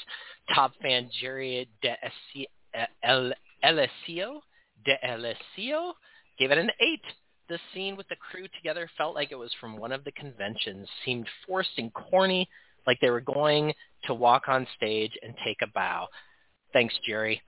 Top 0.53 0.73
fan 0.81 1.09
Jerry 1.21 1.69
De 1.81 1.95
Alessio, 3.63 4.41
De 4.83 4.97
Alessio 5.01 5.93
gave 6.37 6.51
it 6.51 6.57
an 6.57 6.71
8 6.81 6.99
the 7.51 7.59
scene 7.73 7.97
with 7.97 8.07
the 8.07 8.15
crew 8.15 8.47
together 8.55 8.89
felt 8.97 9.13
like 9.13 9.33
it 9.33 9.37
was 9.37 9.51
from 9.59 9.75
one 9.75 9.91
of 9.91 10.05
the 10.05 10.11
conventions, 10.13 10.87
seemed 11.03 11.27
forced 11.45 11.77
and 11.77 11.93
corny, 11.93 12.47
like 12.87 12.97
they 13.01 13.09
were 13.09 13.19
going 13.19 13.73
to 14.05 14.13
walk 14.13 14.43
on 14.47 14.65
stage 14.77 15.11
and 15.21 15.35
take 15.43 15.57
a 15.61 15.67
bow. 15.67 16.07
Thanks, 16.71 16.93
Jerry. 17.05 17.41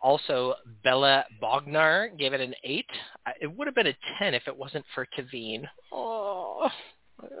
Also, 0.00 0.54
Bella 0.82 1.24
Bognar 1.40 2.18
gave 2.18 2.32
it 2.32 2.40
an 2.40 2.54
8. 2.64 2.84
Uh, 3.24 3.30
it 3.40 3.46
would 3.46 3.68
have 3.68 3.74
been 3.76 3.86
a 3.86 3.96
10 4.18 4.34
if 4.34 4.42
it 4.48 4.56
wasn't 4.56 4.84
for 4.96 5.06
Tavine. 5.16 5.64
Oh, 5.92 6.68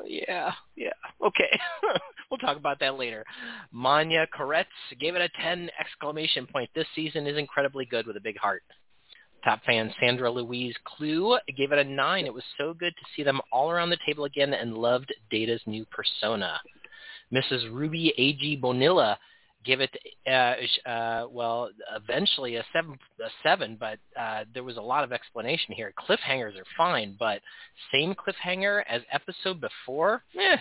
yeah, 0.06 0.52
yeah. 0.76 0.92
Okay. 1.20 1.58
we'll 2.30 2.38
talk 2.38 2.56
about 2.56 2.78
that 2.80 2.96
later. 2.96 3.24
Manya 3.72 4.28
Koretz 4.32 4.66
gave 5.00 5.16
it 5.16 5.22
a 5.22 5.42
10 5.42 5.70
exclamation 5.78 6.46
point. 6.46 6.70
This 6.72 6.86
season 6.94 7.26
is 7.26 7.36
incredibly 7.36 7.84
good 7.84 8.06
with 8.06 8.16
a 8.16 8.20
big 8.20 8.38
heart. 8.38 8.62
Top 9.44 9.62
fan 9.64 9.92
Sandra 10.00 10.30
Louise 10.30 10.74
Clue 10.84 11.38
gave 11.56 11.72
it 11.72 11.78
a 11.78 11.84
9. 11.84 12.26
It 12.26 12.34
was 12.34 12.44
so 12.58 12.74
good 12.74 12.94
to 12.96 13.06
see 13.14 13.22
them 13.22 13.40
all 13.52 13.70
around 13.70 13.90
the 13.90 13.98
table 14.04 14.24
again 14.24 14.52
and 14.52 14.76
loved 14.76 15.14
Data's 15.30 15.62
new 15.66 15.86
persona. 15.86 16.60
Mrs. 17.32 17.72
Ruby 17.72 18.12
A.G. 18.16 18.56
Bonilla 18.56 19.18
gave 19.64 19.80
it, 19.80 19.90
uh, 20.26 20.88
uh, 20.88 21.26
well, 21.30 21.70
eventually 21.94 22.56
a 22.56 22.64
7, 22.72 22.92
a 22.92 23.28
seven 23.42 23.76
but 23.78 23.98
uh, 24.18 24.44
there 24.54 24.62
was 24.62 24.76
a 24.76 24.80
lot 24.82 25.04
of 25.04 25.12
explanation 25.12 25.74
here. 25.74 25.92
Cliffhangers 25.98 26.56
are 26.56 26.64
fine, 26.76 27.16
but 27.18 27.40
same 27.92 28.14
cliffhanger 28.14 28.82
as 28.88 29.02
episode 29.12 29.60
before? 29.60 30.22
Eh, 30.38 30.56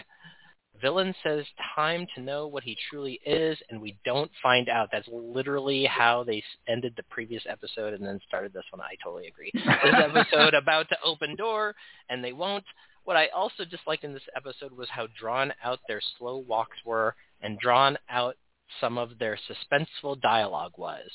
Villain 0.82 1.14
says 1.24 1.46
time 1.76 2.08
to 2.16 2.22
know 2.22 2.48
what 2.48 2.64
he 2.64 2.78
truly 2.90 3.20
is, 3.26 3.58
and 3.70 3.82
we 3.82 3.98
don't 4.06 4.32
find 4.42 4.70
out. 4.70 4.90
That's 4.92 5.08
literally 5.12 5.86
how 5.86 6.24
they 6.24 6.44
ended 6.68 6.94
the 6.96 7.04
previous 7.04 7.44
episode 7.48 7.94
and 7.94 8.06
then 8.06 8.20
started 8.28 8.54
this 8.54 8.66
one. 8.72 8.82
I 8.82 8.96
totally 9.04 9.28
agree. 9.28 9.52
this 9.54 9.66
episode 9.94 10.54
about 10.54 10.90
to 10.90 10.98
open 11.04 11.36
door, 11.36 11.76
and 12.10 12.24
they 12.24 12.34
won't. 12.34 12.66
What 13.04 13.18
I 13.18 13.28
also 13.28 13.66
disliked 13.66 14.04
in 14.04 14.14
this 14.14 14.24
episode 14.36 14.72
was 14.72 14.90
how 14.90 15.08
drawn 15.20 15.54
out 15.64 15.80
their 15.88 16.02
slow 16.18 16.38
walks 16.38 16.78
were 16.86 17.16
and 17.42 17.60
drawn 17.60 17.98
out 18.10 18.36
some 18.82 18.98
of 18.98 19.18
their 19.20 19.38
suspenseful 19.50 20.20
dialogue 20.22 20.74
was. 20.78 21.10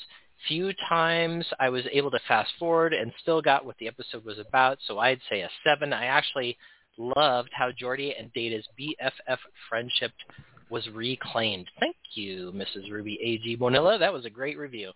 Few 0.47 0.73
times 0.89 1.45
I 1.59 1.69
was 1.69 1.83
able 1.91 2.09
to 2.11 2.19
fast 2.27 2.51
forward 2.57 2.93
and 2.93 3.11
still 3.21 3.41
got 3.41 3.65
what 3.65 3.77
the 3.77 3.87
episode 3.87 4.25
was 4.25 4.39
about, 4.39 4.79
so 4.87 4.97
I'd 4.97 5.19
say 5.29 5.41
a 5.41 5.49
7. 5.63 5.93
I 5.93 6.05
actually 6.05 6.57
loved 6.97 7.49
how 7.51 7.71
Geordi 7.71 8.13
and 8.17 8.31
Data's 8.33 8.67
BFF 8.79 9.37
friendship 9.69 10.11
was 10.69 10.87
reclaimed. 10.89 11.67
Thank 11.79 11.95
you, 12.13 12.51
Mrs. 12.55 12.89
Ruby 12.89 13.19
A.G. 13.21 13.55
Bonilla. 13.55 13.97
That 13.97 14.13
was 14.13 14.25
a 14.25 14.29
great 14.29 14.57
review. 14.57 14.91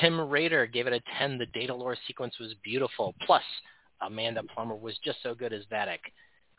Tim 0.00 0.20
Rader 0.30 0.66
gave 0.66 0.86
it 0.86 0.92
a 0.92 1.02
10. 1.18 1.38
The 1.38 1.46
data 1.46 1.74
lore 1.74 1.96
sequence 2.06 2.38
was 2.38 2.54
beautiful. 2.62 3.14
Plus, 3.26 3.42
Amanda 4.00 4.42
Plummer 4.54 4.76
was 4.76 4.96
just 5.04 5.18
so 5.22 5.34
good 5.34 5.52
as 5.52 5.64
Vadic. 5.70 5.98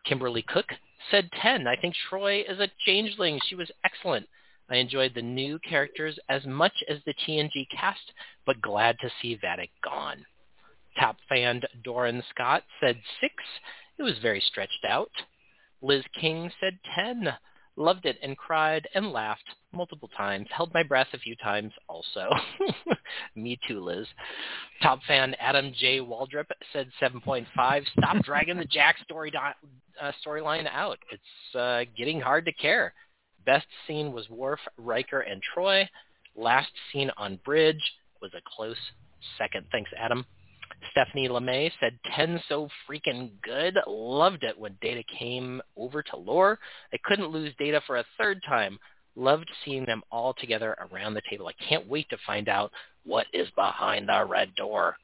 Kimberly 0.06 0.44
Cook 0.48 0.66
said 1.10 1.30
10. 1.42 1.68
I 1.68 1.76
think 1.76 1.96
Troi 2.10 2.44
is 2.50 2.60
a 2.60 2.70
changeling. 2.86 3.40
She 3.48 3.56
was 3.56 3.72
excellent. 3.86 4.28
I 4.70 4.76
enjoyed 4.76 5.14
the 5.14 5.22
new 5.22 5.60
characters 5.60 6.18
as 6.30 6.46
much 6.46 6.74
as 6.90 7.00
the 7.06 7.14
TNG 7.26 7.68
cast, 7.70 8.12
but 8.46 8.62
glad 8.62 8.98
to 9.00 9.10
see 9.22 9.38
Vadic 9.44 9.70
gone. 9.84 10.26
Top 11.00 11.18
fan 11.28 11.62
Doran 11.84 12.24
Scott 12.30 12.64
said 12.80 12.98
6. 13.20 13.34
It 13.98 14.04
was 14.04 14.18
very 14.22 14.42
stretched 14.42 14.86
out. 14.88 15.12
Liz 15.82 16.04
King 16.20 16.52
said 16.60 16.80
10. 16.96 17.34
Loved 17.76 18.06
it 18.06 18.18
and 18.22 18.38
cried 18.38 18.88
and 18.94 19.12
laughed 19.12 19.50
multiple 19.72 20.10
times. 20.16 20.48
Held 20.56 20.74
my 20.74 20.84
breath 20.84 21.08
a 21.14 21.18
few 21.18 21.36
times 21.38 21.72
also. 21.90 22.30
Me 23.36 23.58
too, 23.68 23.80
Liz. 23.80 24.06
Top 24.82 25.00
fan 25.08 25.36
Adam 25.40 25.74
J. 25.80 26.00
Waldrop 26.00 26.46
said 26.72 26.90
7.5. 27.02 27.48
Stop 27.98 28.24
dragging 28.24 28.58
the 28.58 28.66
Jack 28.66 28.98
story 29.04 29.32
uh, 30.00 30.12
storyline 30.26 30.68
out. 30.72 31.00
It's 31.12 31.56
uh, 31.56 31.84
getting 31.98 32.22
hard 32.22 32.46
to 32.46 32.54
care. 32.54 32.94
Best 33.46 33.66
scene 33.88 34.14
was 34.14 34.30
Worf, 34.30 34.60
Riker, 34.78 35.22
and 35.22 35.42
Troi. 35.56 35.88
Last 36.36 36.72
scene 36.92 37.12
on 37.18 37.40
Bridge 37.44 37.82
was 38.22 38.32
a 38.36 38.42
close 38.56 38.78
second. 39.38 39.66
Thanks, 39.72 39.92
Adam. 39.98 40.26
Stephanie 40.92 41.30
LeMay 41.30 41.72
said 41.80 41.98
10 42.16 42.42
so 42.48 42.68
freaking 42.90 43.32
good. 43.42 43.78
Loved 43.88 44.44
it 44.44 44.58
when 44.58 44.78
Data 44.82 45.04
came 45.20 45.62
over 45.78 46.02
to 46.04 46.18
Lore. 46.18 46.60
I 46.94 46.98
couldn't 47.04 47.32
lose 47.32 47.54
Data 47.58 47.82
for 47.86 47.98
a 47.98 48.06
third 48.18 48.42
time. 48.48 48.80
Loved 49.16 49.50
seeing 49.64 49.86
them 49.86 50.02
all 50.12 50.34
together 50.34 50.76
around 50.92 51.14
the 51.14 51.22
table. 51.30 51.48
I 51.48 51.54
can't 51.70 51.88
wait 51.88 52.10
to 52.10 52.18
find 52.26 52.50
out 52.50 52.72
what 53.04 53.28
is 53.34 53.48
behind 53.56 54.10
the 54.10 54.26
red 54.26 54.56
door. 54.56 54.96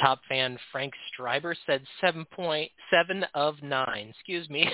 Top 0.00 0.20
fan 0.28 0.56
Frank 0.70 0.92
Stryber 1.12 1.56
said 1.66 1.82
7.7 2.02 2.68
of 3.34 3.60
9. 3.62 4.08
Excuse 4.08 4.48
me. 4.48 4.68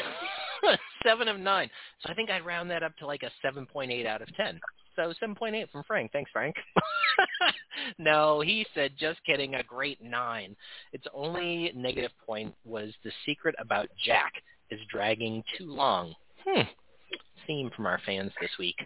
7 1.07 1.29
of 1.29 1.41
9. 1.41 1.71
So 2.01 2.13
I 2.13 2.15
think 2.15 2.31
I'd 2.31 2.45
round 2.45 2.71
that 2.71 2.83
up 2.83 2.97
to 2.99 3.07
like 3.07 3.23
a 3.23 3.47
7.8 3.47 4.07
out 4.07 4.21
of 4.21 4.35
10. 4.37 4.61
So 4.97 5.13
7.8 5.23 5.71
from 5.71 5.83
Frank. 5.85 6.13
Thanks, 6.13 6.31
Frank. 6.31 6.55
no, 7.99 8.41
he 8.41 8.67
said, 8.75 8.93
just 8.99 9.19
kidding, 9.25 9.55
a 9.55 9.63
great 9.63 10.03
9. 10.03 10.57
Its 10.93 11.05
only 11.13 11.73
negative 11.75 12.13
point 12.25 12.55
was 12.65 12.93
the 13.03 13.11
secret 13.27 13.55
about 13.59 13.89
Jack 14.05 14.33
is 14.71 14.81
dragging 14.91 15.43
too 15.59 15.73
long. 15.73 16.15
Hmm. 16.47 16.63
Theme 17.47 17.71
from 17.77 17.87
our 17.87 18.01
fans 18.07 18.33
this 18.41 18.51
week. 18.59 18.77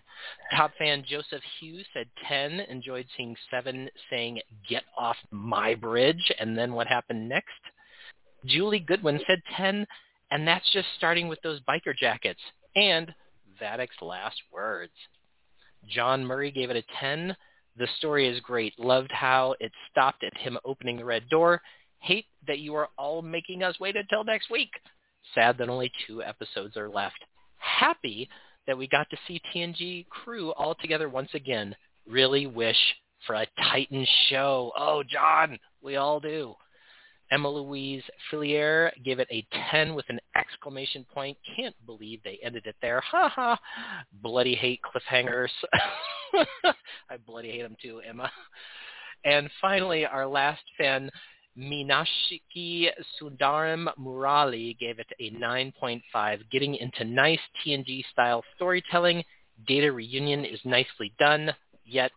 Top 0.57 0.73
fan 0.79 1.05
Joseph 1.09 1.43
Hughes 1.61 1.87
said 1.95 2.09
10, 2.27 2.61
enjoyed 2.69 3.07
seeing 3.17 3.37
7 3.51 3.89
saying, 4.11 4.41
get 4.69 4.83
off 4.97 5.17
my 5.31 5.75
bridge, 5.75 6.33
and 6.41 6.57
then 6.57 6.73
what 6.73 6.87
happened 6.87 7.29
next? 7.29 7.49
Julie 8.47 8.81
Goodwin 8.81 9.21
said 9.27 9.41
10, 9.57 9.87
and 10.31 10.47
that's 10.49 10.71
just 10.73 10.89
starting 10.97 11.29
with 11.29 11.41
those 11.43 11.61
biker 11.69 11.97
jackets. 11.97 12.41
And 12.75 13.15
Vadic's 13.61 14.01
last 14.03 14.41
words. 14.53 14.93
John 15.87 16.25
Murray 16.25 16.51
gave 16.51 16.71
it 16.71 16.77
a 16.77 17.01
10. 17.01 17.37
The 17.77 17.89
story 17.99 18.29
is 18.29 18.41
great. 18.41 18.79
Loved 18.79 19.13
how 19.13 19.55
it 19.61 19.73
stopped 19.91 20.25
at 20.25 20.37
him 20.37 20.59
opening 20.65 20.97
the 20.97 21.05
red 21.05 21.29
door. 21.29 21.61
Hate 22.01 22.27
that 22.47 22.59
you 22.59 22.75
are 22.75 22.89
all 22.97 23.23
making 23.23 23.63
us 23.63 23.79
wait 23.81 23.97
until 23.97 24.25
next 24.25 24.51
week. 24.51 24.71
Sad 25.35 25.59
that 25.59 25.69
only 25.69 25.91
two 26.07 26.23
episodes 26.23 26.77
are 26.77 26.89
left. 26.89 27.25
Happy 27.59 28.29
that 28.67 28.79
we 28.79 28.87
got 28.87 29.09
to 29.11 29.17
see 29.27 29.41
TNG 29.55 30.07
crew 30.09 30.53
all 30.53 30.75
together 30.75 31.09
once 31.09 31.31
again. 31.35 31.75
Really 32.07 32.47
wish 32.47 32.77
for 33.27 33.35
a 33.35 33.47
Titan 33.71 34.07
show. 34.29 34.73
Oh, 34.79 35.03
John, 35.03 35.59
we 35.83 35.97
all 35.97 36.21
do. 36.21 36.55
Emma 37.31 37.49
Louise 37.49 38.03
Fillier 38.31 38.93
gave 39.05 39.19
it 39.19 39.29
a 39.31 39.47
10 39.71 39.95
with 39.95 40.07
an 40.09 40.19
exclamation 40.37 41.05
point. 41.13 41.37
Can't 41.57 41.75
believe 41.87 42.23
they 42.23 42.39
ended 42.43 42.67
it 42.67 42.77
there. 42.81 43.01
Ha 43.01 43.29
ha. 43.29 43.61
Bloody 44.23 44.55
hate 44.55 44.81
cliffhangers. 44.83 45.51
I 47.11 47.17
bloody 47.27 47.51
hate 47.51 47.63
them 47.63 47.77
too, 47.81 48.01
Emma. 48.07 48.31
And 49.25 49.51
finally, 49.61 50.07
our 50.07 50.27
last 50.27 50.63
fan, 50.79 51.11
Minashiki 51.59 52.89
Sundaram 53.21 53.89
Murali 53.99 54.79
gave 54.79 54.99
it 54.99 55.11
a 55.19 55.31
9.5, 55.33 56.51
getting 56.51 56.77
into 56.77 57.05
nice 57.05 57.41
TNG-style 57.67 58.45
storytelling. 58.55 59.25
Data 59.67 59.91
reunion 59.91 60.45
is 60.45 60.61
nicely 60.65 61.13
done, 61.19 61.53
yet 61.85 62.13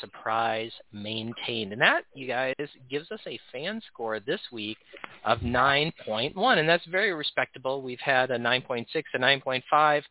surprise 0.00 0.72
maintained. 0.92 1.72
And 1.72 1.80
that, 1.80 2.04
you 2.14 2.26
guys, 2.26 2.54
gives 2.90 3.10
us 3.10 3.20
a 3.26 3.38
fan 3.52 3.80
score 3.92 4.20
this 4.20 4.40
week 4.52 4.78
of 5.24 5.40
9.1. 5.40 6.58
And 6.58 6.68
that's 6.68 6.86
very 6.86 7.12
respectable. 7.12 7.82
We've 7.82 8.00
had 8.00 8.30
a 8.30 8.38
9.6, 8.38 8.86
a 9.14 9.18
9.5, 9.18 10.02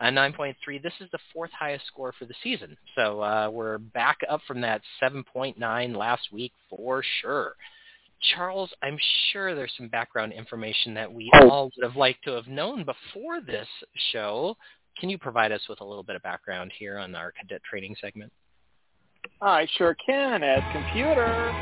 a 0.00 0.04
9.3. 0.06 0.82
This 0.82 0.92
is 1.00 1.10
the 1.12 1.18
fourth 1.32 1.50
highest 1.58 1.86
score 1.86 2.12
for 2.18 2.24
the 2.24 2.34
season. 2.42 2.76
So 2.94 3.20
uh, 3.22 3.50
we're 3.52 3.78
back 3.78 4.18
up 4.28 4.40
from 4.46 4.60
that 4.62 4.82
7.9 5.02 5.96
last 5.96 6.32
week 6.32 6.52
for 6.68 7.02
sure. 7.20 7.54
Charles, 8.34 8.70
I'm 8.82 8.98
sure 9.32 9.54
there's 9.54 9.72
some 9.76 9.88
background 9.88 10.32
information 10.32 10.94
that 10.94 11.10
we 11.10 11.30
all 11.40 11.70
would 11.76 11.84
have 11.84 11.96
liked 11.96 12.24
to 12.24 12.32
have 12.32 12.46
known 12.46 12.84
before 12.84 13.40
this 13.40 13.68
show. 14.12 14.56
Can 14.98 15.08
you 15.08 15.16
provide 15.16 15.52
us 15.52 15.62
with 15.68 15.80
a 15.80 15.84
little 15.84 16.02
bit 16.02 16.16
of 16.16 16.22
background 16.22 16.72
here 16.78 16.98
on 16.98 17.14
our 17.14 17.32
cadet 17.32 17.62
training 17.64 17.96
segment? 18.00 18.30
I 19.42 19.66
sure 19.76 19.96
can 20.04 20.42
as 20.42 20.62
computer. 20.72 21.52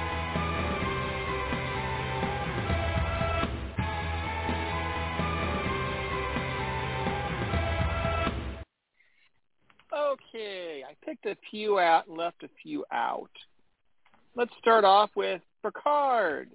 Okay, 9.92 10.82
I 10.88 10.94
picked 11.04 11.26
a 11.26 11.36
few 11.50 11.78
out 11.78 12.08
and 12.08 12.16
left 12.16 12.42
a 12.42 12.48
few 12.62 12.84
out. 12.92 13.30
Let's 14.34 14.52
start 14.60 14.84
off 14.84 15.10
with 15.16 15.40
Picard. 15.62 16.50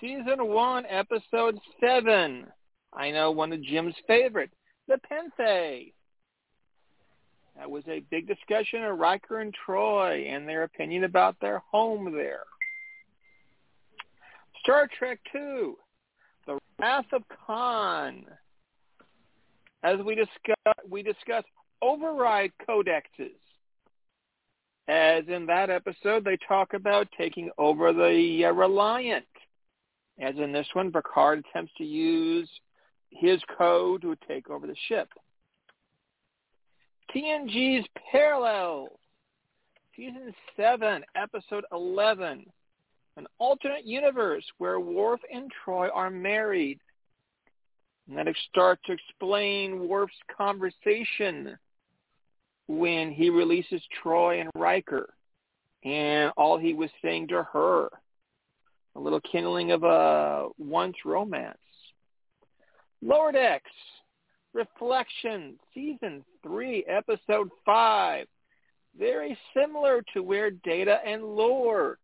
Season 0.00 0.48
1, 0.48 0.84
Episode 0.88 1.58
7. 1.80 2.46
I 2.92 3.10
know 3.10 3.30
one 3.30 3.52
of 3.52 3.62
Jim's 3.62 3.94
favorite, 4.06 4.50
Nepenthe. 4.88 5.92
That 7.56 7.70
was 7.70 7.84
a 7.86 8.00
big 8.10 8.26
discussion 8.26 8.82
of 8.82 8.98
Riker 8.98 9.40
and 9.40 9.54
Troi 9.66 10.28
and 10.28 10.48
their 10.48 10.64
opinion 10.64 11.04
about 11.04 11.36
their 11.40 11.58
home 11.70 12.12
there. 12.12 12.44
Star 14.62 14.88
Trek 14.98 15.18
II, 15.34 15.74
The 16.46 16.58
Wrath 16.80 17.06
of 17.12 17.22
Khan. 17.46 18.24
As 19.82 19.98
we 20.00 20.14
discuss, 20.14 20.74
we 20.88 21.02
discuss 21.02 21.44
override 21.82 22.52
codexes. 22.68 23.34
As 24.88 25.24
in 25.28 25.46
that 25.46 25.70
episode, 25.70 26.24
they 26.24 26.38
talk 26.48 26.74
about 26.74 27.08
taking 27.16 27.50
over 27.58 27.92
the 27.92 28.44
uh, 28.46 28.52
Reliant. 28.52 29.24
As 30.20 30.34
in 30.36 30.52
this 30.52 30.66
one, 30.72 30.92
Picard 30.92 31.44
attempts 31.44 31.72
to 31.78 31.84
use 31.84 32.48
his 33.10 33.40
code 33.56 34.02
to 34.02 34.16
take 34.28 34.50
over 34.50 34.66
the 34.66 34.76
ship. 34.88 35.08
TNG's 37.14 37.86
Parallel, 38.10 38.88
Season 39.94 40.32
7, 40.56 41.04
Episode 41.14 41.64
11, 41.70 42.46
an 43.16 43.26
alternate 43.38 43.84
universe 43.84 44.44
where 44.56 44.80
Worf 44.80 45.20
and 45.32 45.50
Troi 45.64 45.90
are 45.92 46.08
married. 46.08 46.80
And 48.08 48.16
that 48.16 48.34
starts 48.48 48.80
to 48.86 48.92
explain 48.92 49.88
Worf's 49.88 50.14
conversation 50.34 51.58
when 52.66 53.12
he 53.12 53.28
releases 53.28 53.82
Troi 54.02 54.40
and 54.40 54.50
Riker 54.54 55.12
and 55.84 56.32
all 56.36 56.58
he 56.58 56.72
was 56.72 56.90
saying 57.02 57.28
to 57.28 57.42
her. 57.52 57.88
A 58.94 59.00
little 59.00 59.20
kindling 59.20 59.72
of 59.72 59.84
a 59.84 60.48
once 60.58 60.96
romance. 61.04 61.56
Lower 63.00 63.32
Decks, 63.32 63.70
Reflection, 64.54 65.58
Season 65.72 66.24
3, 66.42 66.84
Episode 66.86 67.50
5. 67.64 68.26
Very 68.98 69.36
similar 69.56 70.02
to 70.12 70.22
where 70.22 70.50
Data 70.50 70.98
and 71.06 71.24
Lore 71.24 71.98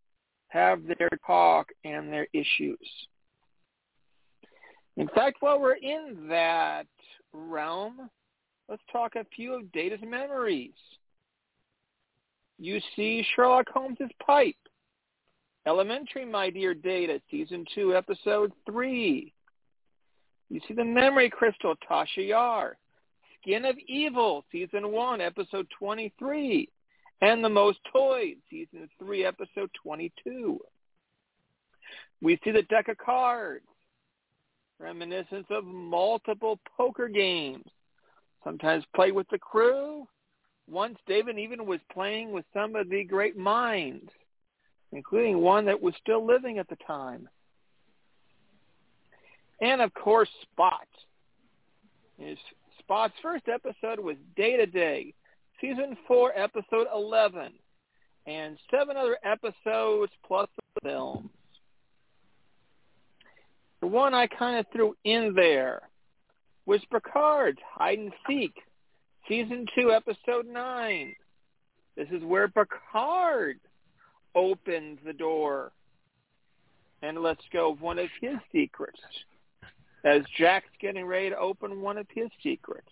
have 0.47 0.81
their 0.87 1.09
talk 1.25 1.67
and 1.83 2.11
their 2.11 2.27
issues. 2.33 2.77
In 4.97 5.07
fact, 5.09 5.37
while 5.41 5.59
we're 5.59 5.75
in 5.75 6.27
that 6.27 6.87
realm, 7.31 8.09
let's 8.67 8.81
talk 8.91 9.15
a 9.15 9.25
few 9.35 9.53
of 9.53 9.71
Data's 9.71 10.01
memories. 10.05 10.73
You 12.57 12.81
see 12.95 13.25
Sherlock 13.35 13.69
Holmes' 13.69 13.97
pipe. 14.25 14.55
Elementary, 15.67 16.25
my 16.25 16.49
dear 16.49 16.73
Data, 16.73 17.21
Season 17.29 17.63
2, 17.75 17.95
Episode 17.95 18.51
3. 18.65 19.31
You 20.49 20.59
see 20.67 20.73
the 20.73 20.83
memory 20.83 21.29
crystal, 21.29 21.75
Tasha 21.89 22.27
Yar. 22.27 22.77
Skin 23.41 23.65
of 23.65 23.77
Evil, 23.87 24.43
Season 24.51 24.91
1, 24.91 25.21
Episode 25.21 25.67
23. 25.77 26.67
And 27.21 27.43
The 27.43 27.49
Most 27.49 27.79
Toys, 27.93 28.35
Season 28.49 28.89
3, 28.97 29.25
Episode 29.25 29.69
22. 29.83 30.59
We 32.21 32.39
see 32.43 32.51
the 32.51 32.63
deck 32.63 32.87
of 32.89 32.97
cards, 32.97 33.65
reminiscence 34.79 35.45
of 35.49 35.65
multiple 35.65 36.59
poker 36.75 37.07
games, 37.07 37.65
sometimes 38.43 38.83
played 38.95 39.13
with 39.13 39.27
the 39.29 39.39
crew. 39.39 40.07
Once 40.67 40.97
David 41.07 41.37
even 41.37 41.65
was 41.65 41.79
playing 41.91 42.31
with 42.31 42.45
some 42.53 42.75
of 42.75 42.89
the 42.89 43.03
great 43.03 43.37
minds, 43.37 44.11
including 44.91 45.39
one 45.39 45.65
that 45.65 45.81
was 45.81 45.93
still 46.01 46.25
living 46.25 46.57
at 46.57 46.67
the 46.69 46.77
time 46.87 47.29
and 49.61 49.81
of 49.81 49.93
course 49.93 50.29
Spot. 50.41 50.87
His 52.17 52.37
Spot's 52.79 53.13
first 53.21 53.45
episode 53.47 53.99
was 53.99 54.15
Data's 54.35 54.73
Day, 54.73 55.13
season 55.61 55.95
four, 56.07 56.37
episode 56.37 56.87
eleven, 56.93 57.53
and 58.25 58.57
seven 58.71 58.97
other 58.97 59.17
episodes 59.23 60.11
plus 60.27 60.49
the 60.55 60.89
films. 60.89 61.29
The 63.81 63.87
one 63.87 64.13
I 64.13 64.27
kind 64.27 64.59
of 64.59 64.65
threw 64.73 64.95
in 65.05 65.33
there 65.35 65.83
was 66.65 66.81
Picard's 66.91 67.59
Hide 67.73 67.97
and 67.97 68.11
Seek, 68.27 68.53
season 69.27 69.65
two, 69.75 69.91
episode 69.91 70.45
nine. 70.47 71.15
This 71.95 72.07
is 72.11 72.23
where 72.23 72.47
Picard 72.47 73.59
opens 74.35 74.99
the 75.05 75.13
door 75.13 75.71
and 77.01 77.21
lets 77.21 77.41
go 77.51 77.71
of 77.71 77.81
one 77.81 77.97
of 77.99 78.09
his 78.21 78.35
secrets 78.51 78.99
as 80.03 80.21
Jack's 80.37 80.69
getting 80.79 81.05
ready 81.05 81.29
to 81.29 81.37
open 81.37 81.81
one 81.81 81.97
of 81.97 82.07
his 82.13 82.29
secrets. 82.41 82.87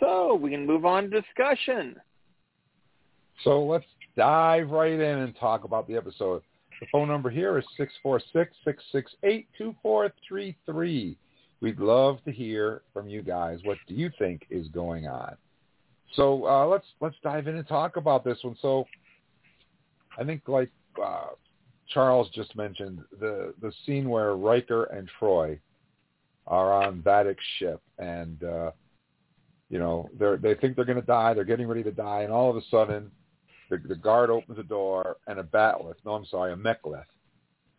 So 0.00 0.34
we 0.34 0.50
can 0.50 0.66
move 0.66 0.84
on 0.84 1.10
to 1.10 1.20
discussion. 1.20 1.96
So 3.44 3.64
let's 3.64 3.84
dive 4.16 4.70
right 4.70 4.92
in 4.92 5.00
and 5.00 5.36
talk 5.36 5.64
about 5.64 5.86
the 5.88 5.96
episode. 5.96 6.42
The 6.80 6.86
phone 6.92 7.08
number 7.08 7.30
here 7.30 7.58
is 7.58 7.64
six 7.76 7.92
four 8.02 8.20
six 8.32 8.52
six 8.64 8.82
six 8.92 9.12
eight 9.22 9.48
two 9.56 9.74
four 9.82 10.12
three 10.28 10.56
three. 10.66 11.16
We'd 11.62 11.78
love 11.78 12.18
to 12.24 12.32
hear 12.32 12.82
from 12.92 13.08
you 13.08 13.22
guys. 13.22 13.60
What 13.64 13.78
do 13.88 13.94
you 13.94 14.10
think 14.18 14.42
is 14.50 14.68
going 14.68 15.06
on? 15.06 15.36
So 16.14 16.46
uh, 16.46 16.66
let's 16.66 16.86
let's 17.00 17.16
dive 17.22 17.46
in 17.46 17.56
and 17.56 17.66
talk 17.66 17.96
about 17.96 18.24
this 18.24 18.38
one. 18.42 18.56
So 18.60 18.86
I 20.18 20.24
think 20.24 20.42
like 20.46 20.70
uh, 21.02 21.28
Charles 21.92 22.28
just 22.34 22.54
mentioned 22.56 23.00
the 23.20 23.54
the 23.60 23.72
scene 23.84 24.08
where 24.08 24.36
Riker 24.36 24.84
and 24.84 25.08
Troi 25.20 25.58
are 26.46 26.72
on 26.72 27.02
Vadic 27.02 27.36
ship, 27.58 27.80
and 27.98 28.42
uh, 28.42 28.70
you 29.68 29.78
know 29.78 30.08
they 30.18 30.36
they 30.36 30.60
think 30.60 30.76
they're 30.76 30.84
going 30.84 31.00
to 31.00 31.06
die. 31.06 31.34
They're 31.34 31.44
getting 31.44 31.68
ready 31.68 31.82
to 31.84 31.92
die, 31.92 32.22
and 32.22 32.32
all 32.32 32.50
of 32.50 32.56
a 32.56 32.62
sudden, 32.70 33.10
the, 33.70 33.78
the 33.78 33.94
guard 33.94 34.30
opens 34.30 34.56
the 34.56 34.64
door, 34.64 35.16
and 35.26 35.38
a 35.38 35.44
bat'leth, 35.44 35.96
no, 36.04 36.14
I'm 36.14 36.26
sorry, 36.26 36.52
a 36.52 36.56
mek'leth, 36.56 37.04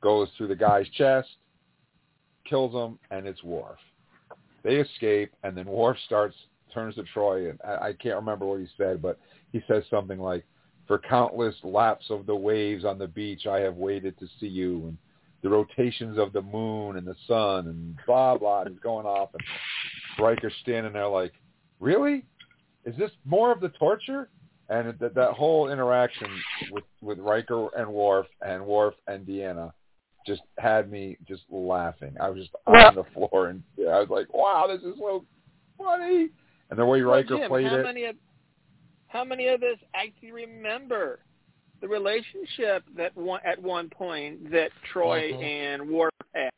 goes 0.02 0.30
through 0.38 0.48
the 0.48 0.56
guy's 0.56 0.88
chest, 0.90 1.30
kills 2.46 2.74
him, 2.74 3.00
and 3.12 3.28
it's 3.28 3.44
Worf. 3.44 3.78
They 4.64 4.76
escape, 4.76 5.34
and 5.44 5.56
then 5.56 5.66
Worf 5.66 5.98
starts 6.06 6.36
turns 6.74 6.96
to 6.96 7.04
Troy, 7.04 7.50
and 7.50 7.60
I, 7.66 7.88
I 7.88 7.94
can't 7.94 8.16
remember 8.16 8.46
what 8.46 8.60
he 8.60 8.68
said, 8.78 9.02
but 9.02 9.20
he 9.52 9.62
says 9.68 9.84
something 9.90 10.20
like, 10.20 10.46
for 10.88 11.00
countless 11.00 11.56
laps 11.64 12.06
of 12.10 12.26
the 12.26 12.36
waves 12.36 12.86
on 12.86 12.98
the 12.98 13.08
beach, 13.08 13.46
I 13.46 13.60
have 13.60 13.76
waited 13.76 14.18
to 14.20 14.28
see 14.40 14.48
you, 14.48 14.88
and 14.88 14.98
the 15.44 15.50
rotations 15.50 16.18
of 16.18 16.34
the 16.34 16.42
moon 16.42 16.98
and 16.98 17.06
the 17.06 17.16
sun, 17.28 17.68
and 17.68 17.96
blah 18.06 18.38
blah. 18.38 18.62
And 18.62 18.72
he's 18.72 18.80
going 18.80 19.06
off, 19.06 19.30
and 19.34 19.44
Riker's 20.20 20.54
standing 20.62 20.94
there 20.94 21.08
like, 21.08 21.34
really? 21.80 22.26
Is 22.86 22.96
this 22.98 23.12
more 23.26 23.52
of 23.52 23.60
the 23.60 23.70
torture? 23.70 24.30
And 24.70 25.00
that 25.00 25.16
that 25.16 25.32
whole 25.32 25.72
interaction 25.72 26.28
with 26.72 26.84
with 27.02 27.20
Riker 27.20 27.70
and 27.78 27.90
Worf 27.90 28.28
and 28.42 28.66
Worf 28.66 28.96
and 29.08 29.26
Deanna 29.26 29.72
just 30.26 30.42
had 30.58 30.92
me 30.92 31.18
just 31.26 31.44
laughing. 31.50 32.14
I 32.20 32.30
was 32.30 32.40
just 32.40 32.52
on 32.66 32.96
the 32.96 33.06
floor, 33.14 33.48
and 33.48 33.64
yeah, 33.78 33.92
I 33.92 34.00
was 34.00 34.10
like, 34.10 34.34
wow, 34.34 34.68
this 34.68 34.82
is 34.82 34.98
so 35.00 35.24
funny. 35.78 36.30
And 36.70 36.78
the 36.78 36.86
way 36.86 37.00
Riker 37.00 37.36
well, 37.36 37.44
Jim, 37.44 37.50
played 37.50 37.68
how 37.68 37.76
it. 37.76 37.84
Many 37.84 38.06
of, 38.06 38.16
how 39.08 39.24
many 39.24 39.48
of 39.48 39.62
us 39.64 39.78
actually 39.94 40.32
remember 40.32 41.20
the 41.82 41.88
relationship 41.88 42.84
that 42.96 43.16
one, 43.16 43.40
at 43.46 43.62
one 43.62 43.90
point 43.90 44.52
that 44.52 44.72
Troi 44.94 45.32
Mhm. 45.34 45.44
and 45.44 45.90
Worf 45.90 46.14
had? 46.34 46.50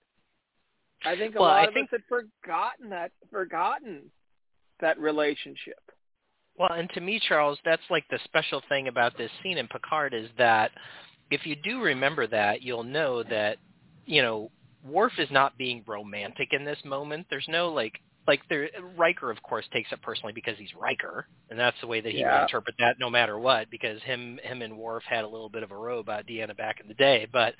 I 1.05 1.15
think 1.15 1.35
a 1.35 1.39
Well, 1.39 1.49
lot 1.49 1.59
I 1.59 1.67
of 1.67 1.73
think- 1.73 1.87
us 1.87 1.91
had 1.91 2.05
forgotten 2.05 2.89
that 2.89 3.11
forgotten 3.29 4.11
that 4.79 4.97
relationship. 4.97 5.79
Well, 6.55 6.71
and 6.73 6.89
to 6.91 7.01
me, 7.01 7.19
Charles, 7.19 7.59
that's 7.63 7.89
like 7.89 8.07
the 8.09 8.19
special 8.19 8.61
thing 8.61 8.87
about 8.87 9.15
this 9.17 9.31
scene 9.41 9.57
in 9.57 9.67
Picard 9.67 10.13
is 10.13 10.29
that 10.37 10.71
if 11.31 11.45
you 11.45 11.55
do 11.55 11.81
remember 11.81 12.27
that, 12.27 12.61
you'll 12.61 12.83
know 12.83 13.23
that, 13.23 13.59
you 14.05 14.21
know, 14.21 14.51
Worf 14.83 15.19
is 15.19 15.29
not 15.29 15.57
being 15.57 15.83
romantic 15.85 16.53
in 16.53 16.63
this 16.63 16.83
moment. 16.85 17.27
There's 17.29 17.47
no 17.49 17.69
like 17.69 18.01
like 18.29 18.41
there 18.47 18.69
Riker 18.95 19.31
of 19.31 19.41
course 19.43 19.65
takes 19.73 19.91
it 19.91 20.01
personally 20.03 20.33
because 20.33 20.55
he's 20.57 20.73
Riker, 20.79 21.25
and 21.49 21.59
that's 21.59 21.79
the 21.81 21.87
way 21.87 21.99
that 21.99 22.11
he 22.13 22.19
Yeah. 22.19 22.33
would 22.33 22.43
interpret 22.43 22.75
that 22.77 22.99
no 22.99 23.09
matter 23.09 23.39
what 23.39 23.69
because 23.71 24.01
him 24.03 24.39
him 24.43 24.61
and 24.61 24.77
Worf 24.77 25.03
had 25.03 25.25
a 25.25 25.27
little 25.27 25.49
bit 25.49 25.63
of 25.63 25.71
a 25.71 25.75
row 25.75 25.99
about 25.99 26.27
Deanna 26.27 26.55
back 26.55 26.79
in 26.79 26.87
the 26.87 26.93
day, 26.93 27.27
but 27.33 27.55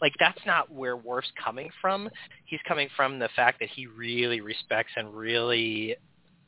like 0.00 0.12
that's 0.20 0.40
not 0.46 0.70
where 0.72 0.96
Worf's 0.96 1.32
coming 1.42 1.70
from. 1.80 2.08
He's 2.46 2.60
coming 2.68 2.88
from 2.96 3.18
the 3.18 3.28
fact 3.34 3.58
that 3.60 3.68
he 3.70 3.86
really 3.88 4.40
respects 4.40 4.92
and 4.96 5.12
really 5.14 5.96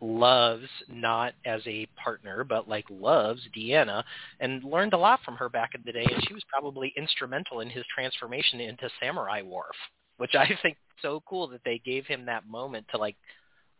loves 0.01 0.69
not 0.89 1.35
as 1.47 1.63
a 1.67 1.87
partner 2.03 2.45
but 2.45 2.69
like 2.69 2.85
loves 2.91 3.41
Deanna 3.57 4.05
and 4.41 4.63
learned 4.63 4.93
a 4.93 4.99
lot 4.99 5.21
from 5.25 5.37
her 5.37 5.49
back 5.49 5.71
in 5.75 5.83
the 5.87 5.93
day 5.93 6.05
and 6.05 6.23
she 6.29 6.35
was 6.35 6.43
probably 6.53 6.93
instrumental 6.97 7.61
in 7.61 7.71
his 7.71 7.85
transformation 7.95 8.61
into 8.61 8.91
samurai 9.01 9.43
Worf 9.43 9.77
which 10.19 10.35
I 10.35 10.49
think 10.63 10.77
so 11.03 11.23
cool 11.29 11.49
that 11.49 11.63
they 11.65 11.81
gave 11.85 12.07
him 12.07 12.27
that 12.27 12.47
moment 12.47 12.87
to 12.91 12.99
like 12.99 13.17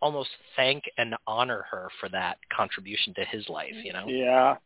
almost 0.01 0.31
thank 0.57 0.85
and 0.99 1.15
honor 1.27 1.65
her 1.71 1.89
for 2.01 2.09
that 2.11 2.39
contribution 2.55 3.15
to 3.15 3.25
his 3.25 3.49
life. 3.49 3.75
You 3.83 3.93
know. 3.93 4.07
Yeah. 4.07 4.57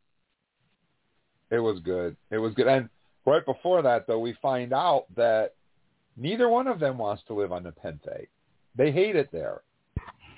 It 1.50 1.60
was 1.60 1.80
good. 1.80 2.16
It 2.30 2.38
was 2.38 2.52
good. 2.54 2.66
And 2.66 2.88
right 3.24 3.44
before 3.44 3.80
that, 3.82 4.06
though, 4.06 4.18
we 4.18 4.36
find 4.42 4.72
out 4.72 5.06
that 5.16 5.54
neither 6.16 6.48
one 6.48 6.66
of 6.66 6.78
them 6.78 6.98
wants 6.98 7.22
to 7.28 7.34
live 7.34 7.52
on 7.52 7.62
Nepenthe. 7.62 8.28
They 8.76 8.90
hate 8.92 9.16
it 9.16 9.30
there, 9.32 9.62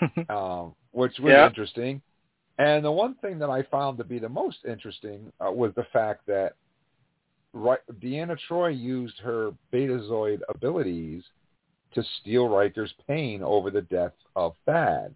um, 0.28 0.74
which 0.92 1.18
was 1.18 1.32
Yeah. 1.32 1.46
interesting. 1.46 2.00
And 2.58 2.84
the 2.84 2.92
one 2.92 3.14
thing 3.16 3.38
that 3.38 3.50
I 3.50 3.62
found 3.64 3.98
to 3.98 4.04
be 4.04 4.18
the 4.18 4.28
most 4.28 4.58
interesting 4.68 5.32
uh, 5.44 5.50
was 5.50 5.72
the 5.74 5.86
fact 5.92 6.26
that 6.26 6.54
right, 7.52 7.80
Deanna 8.00 8.36
Troi 8.48 8.68
used 8.78 9.18
her 9.18 9.52
Betazoid 9.72 10.40
abilities 10.48 11.24
to 11.94 12.04
steal 12.20 12.48
Riker's 12.48 12.92
pain 13.06 13.42
over 13.42 13.70
the 13.70 13.82
death 13.82 14.12
of 14.36 14.54
Thad. 14.66 15.14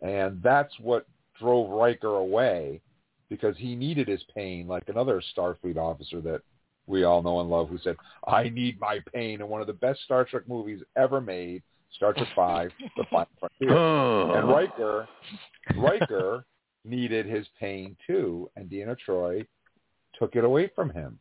And 0.00 0.42
that's 0.42 0.72
what 0.80 1.06
drove 1.38 1.70
Riker 1.70 2.16
away 2.16 2.80
because 3.28 3.56
he 3.56 3.74
needed 3.74 4.06
his 4.06 4.22
pain 4.34 4.66
like 4.66 4.88
another 4.88 5.22
Starfleet 5.36 5.76
officer 5.76 6.20
that 6.20 6.42
we 6.86 7.04
all 7.04 7.22
know 7.22 7.40
and 7.40 7.48
love 7.48 7.68
who 7.68 7.78
said, 7.78 7.96
I 8.26 8.48
need 8.48 8.78
my 8.78 9.00
pain 9.12 9.40
in 9.40 9.48
one 9.48 9.60
of 9.60 9.66
the 9.66 9.72
best 9.72 10.00
Star 10.04 10.24
Trek 10.24 10.48
movies 10.48 10.82
ever 10.96 11.20
made, 11.20 11.62
Star 11.94 12.12
Trek 12.12 12.28
Five, 12.36 12.70
The 12.96 13.04
Final 13.10 13.28
Frontier. 13.38 13.76
Oh. 13.76 14.32
And 14.34 14.48
Riker, 14.48 15.08
Riker 15.76 16.44
needed 16.84 17.26
his 17.26 17.46
pain 17.58 17.96
too, 18.06 18.50
and 18.56 18.68
Deanna 18.68 18.96
Troi 19.06 19.46
took 20.18 20.36
it 20.36 20.44
away 20.44 20.70
from 20.74 20.90
him, 20.90 21.18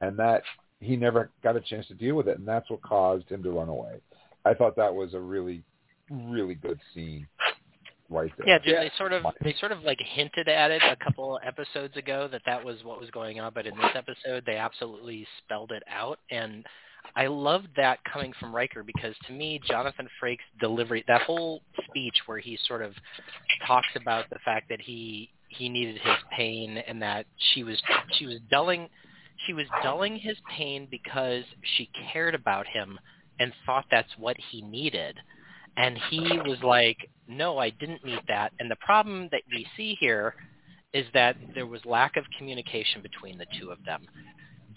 and 0.00 0.18
that 0.18 0.42
he 0.80 0.96
never 0.96 1.30
got 1.42 1.56
a 1.56 1.60
chance 1.60 1.86
to 1.88 1.94
deal 1.94 2.16
with 2.16 2.28
it, 2.28 2.38
and 2.38 2.48
that's 2.48 2.68
what 2.70 2.82
caused 2.82 3.28
him 3.28 3.42
to 3.42 3.50
run 3.50 3.68
away. 3.68 4.00
I 4.44 4.54
thought 4.54 4.76
that 4.76 4.94
was 4.94 5.14
a 5.14 5.20
really, 5.20 5.62
really 6.10 6.54
good 6.54 6.80
scene 6.94 7.26
right 8.08 8.32
there. 8.38 8.48
Yeah, 8.48 8.58
Jim, 8.58 8.74
they 8.76 8.90
sort 8.96 9.12
of 9.12 9.24
they 9.42 9.54
sort 9.60 9.72
of 9.72 9.82
like 9.82 9.98
hinted 10.00 10.48
at 10.48 10.70
it 10.70 10.82
a 10.82 10.96
couple 10.96 11.38
episodes 11.46 11.96
ago 11.96 12.28
that 12.32 12.42
that 12.46 12.64
was 12.64 12.82
what 12.82 13.00
was 13.00 13.10
going 13.10 13.40
on, 13.40 13.52
but 13.54 13.66
in 13.66 13.76
this 13.76 13.90
episode 13.94 14.44
they 14.46 14.56
absolutely 14.56 15.26
spelled 15.44 15.70
it 15.70 15.82
out, 15.88 16.18
and 16.30 16.64
I 17.14 17.26
loved 17.26 17.68
that 17.76 17.98
coming 18.10 18.32
from 18.38 18.54
Riker 18.54 18.82
because 18.82 19.14
to 19.26 19.32
me 19.32 19.60
Jonathan 19.66 20.08
Frakes' 20.22 20.38
delivery, 20.60 21.04
that 21.08 21.22
whole 21.22 21.62
speech 21.88 22.16
where 22.26 22.38
he 22.38 22.58
sort 22.66 22.82
of 22.82 22.92
talks 23.66 23.88
about 23.96 24.28
the 24.30 24.38
fact 24.44 24.68
that 24.70 24.80
he 24.80 25.30
he 25.48 25.68
needed 25.68 25.98
his 26.00 26.16
pain 26.34 26.78
and 26.78 27.02
that 27.02 27.26
she 27.52 27.64
was 27.64 27.80
she 28.18 28.26
was 28.26 28.36
dulling 28.50 28.88
she 29.46 29.52
was 29.52 29.66
dulling 29.82 30.16
his 30.16 30.36
pain 30.56 30.88
because 30.90 31.44
she 31.76 31.90
cared 32.12 32.34
about 32.34 32.66
him 32.66 32.98
and 33.38 33.52
thought 33.64 33.86
that's 33.90 34.12
what 34.18 34.36
he 34.50 34.62
needed. 34.62 35.16
And 35.76 35.98
he 36.10 36.20
was 36.44 36.58
like, 36.62 36.98
no, 37.26 37.58
I 37.58 37.70
didn't 37.70 38.04
need 38.04 38.20
that. 38.28 38.52
And 38.58 38.70
the 38.70 38.76
problem 38.76 39.28
that 39.32 39.42
we 39.50 39.66
see 39.76 39.96
here 39.98 40.34
is 40.92 41.06
that 41.14 41.36
there 41.54 41.66
was 41.66 41.84
lack 41.84 42.16
of 42.16 42.24
communication 42.36 43.00
between 43.00 43.38
the 43.38 43.46
two 43.58 43.70
of 43.70 43.78
them. 43.84 44.02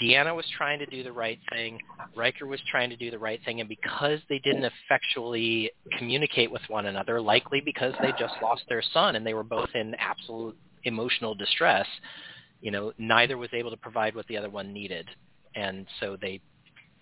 Deanna 0.02 0.36
was 0.36 0.46
trying 0.58 0.80
to 0.80 0.86
do 0.86 1.04
the 1.04 1.12
right 1.12 1.40
thing. 1.52 1.80
Riker 2.16 2.48
was 2.48 2.60
trying 2.70 2.90
to 2.90 2.96
do 2.96 3.12
the 3.12 3.20
right 3.20 3.40
thing. 3.46 3.60
And 3.60 3.70
because 3.70 4.20
they 4.30 4.40
didn't 4.40 4.66
effectually 4.66 5.72
communicate 5.98 6.52
with 6.52 6.62
one 6.68 6.88
another, 6.88 7.22
likely 7.22 7.62
because 7.62 7.94
they 8.02 8.12
just 8.18 8.34
lost 8.42 8.64
their 8.70 8.84
son 8.94 9.16
and 9.16 9.26
they 9.26 9.34
were 9.34 9.44
both 9.44 9.70
in 9.76 9.96
absolute 10.00 10.58
emotional 10.84 11.36
distress, 11.36 11.88
you 12.64 12.72
know, 12.72 12.94
neither 12.98 13.38
was 13.38 13.50
able 13.54 13.70
to 13.72 13.78
provide 13.78 14.16
what 14.16 14.26
the 14.28 14.38
other 14.38 14.50
one 14.50 14.72
needed. 14.74 15.08
And 15.54 15.86
so 16.00 16.18
they 16.20 16.42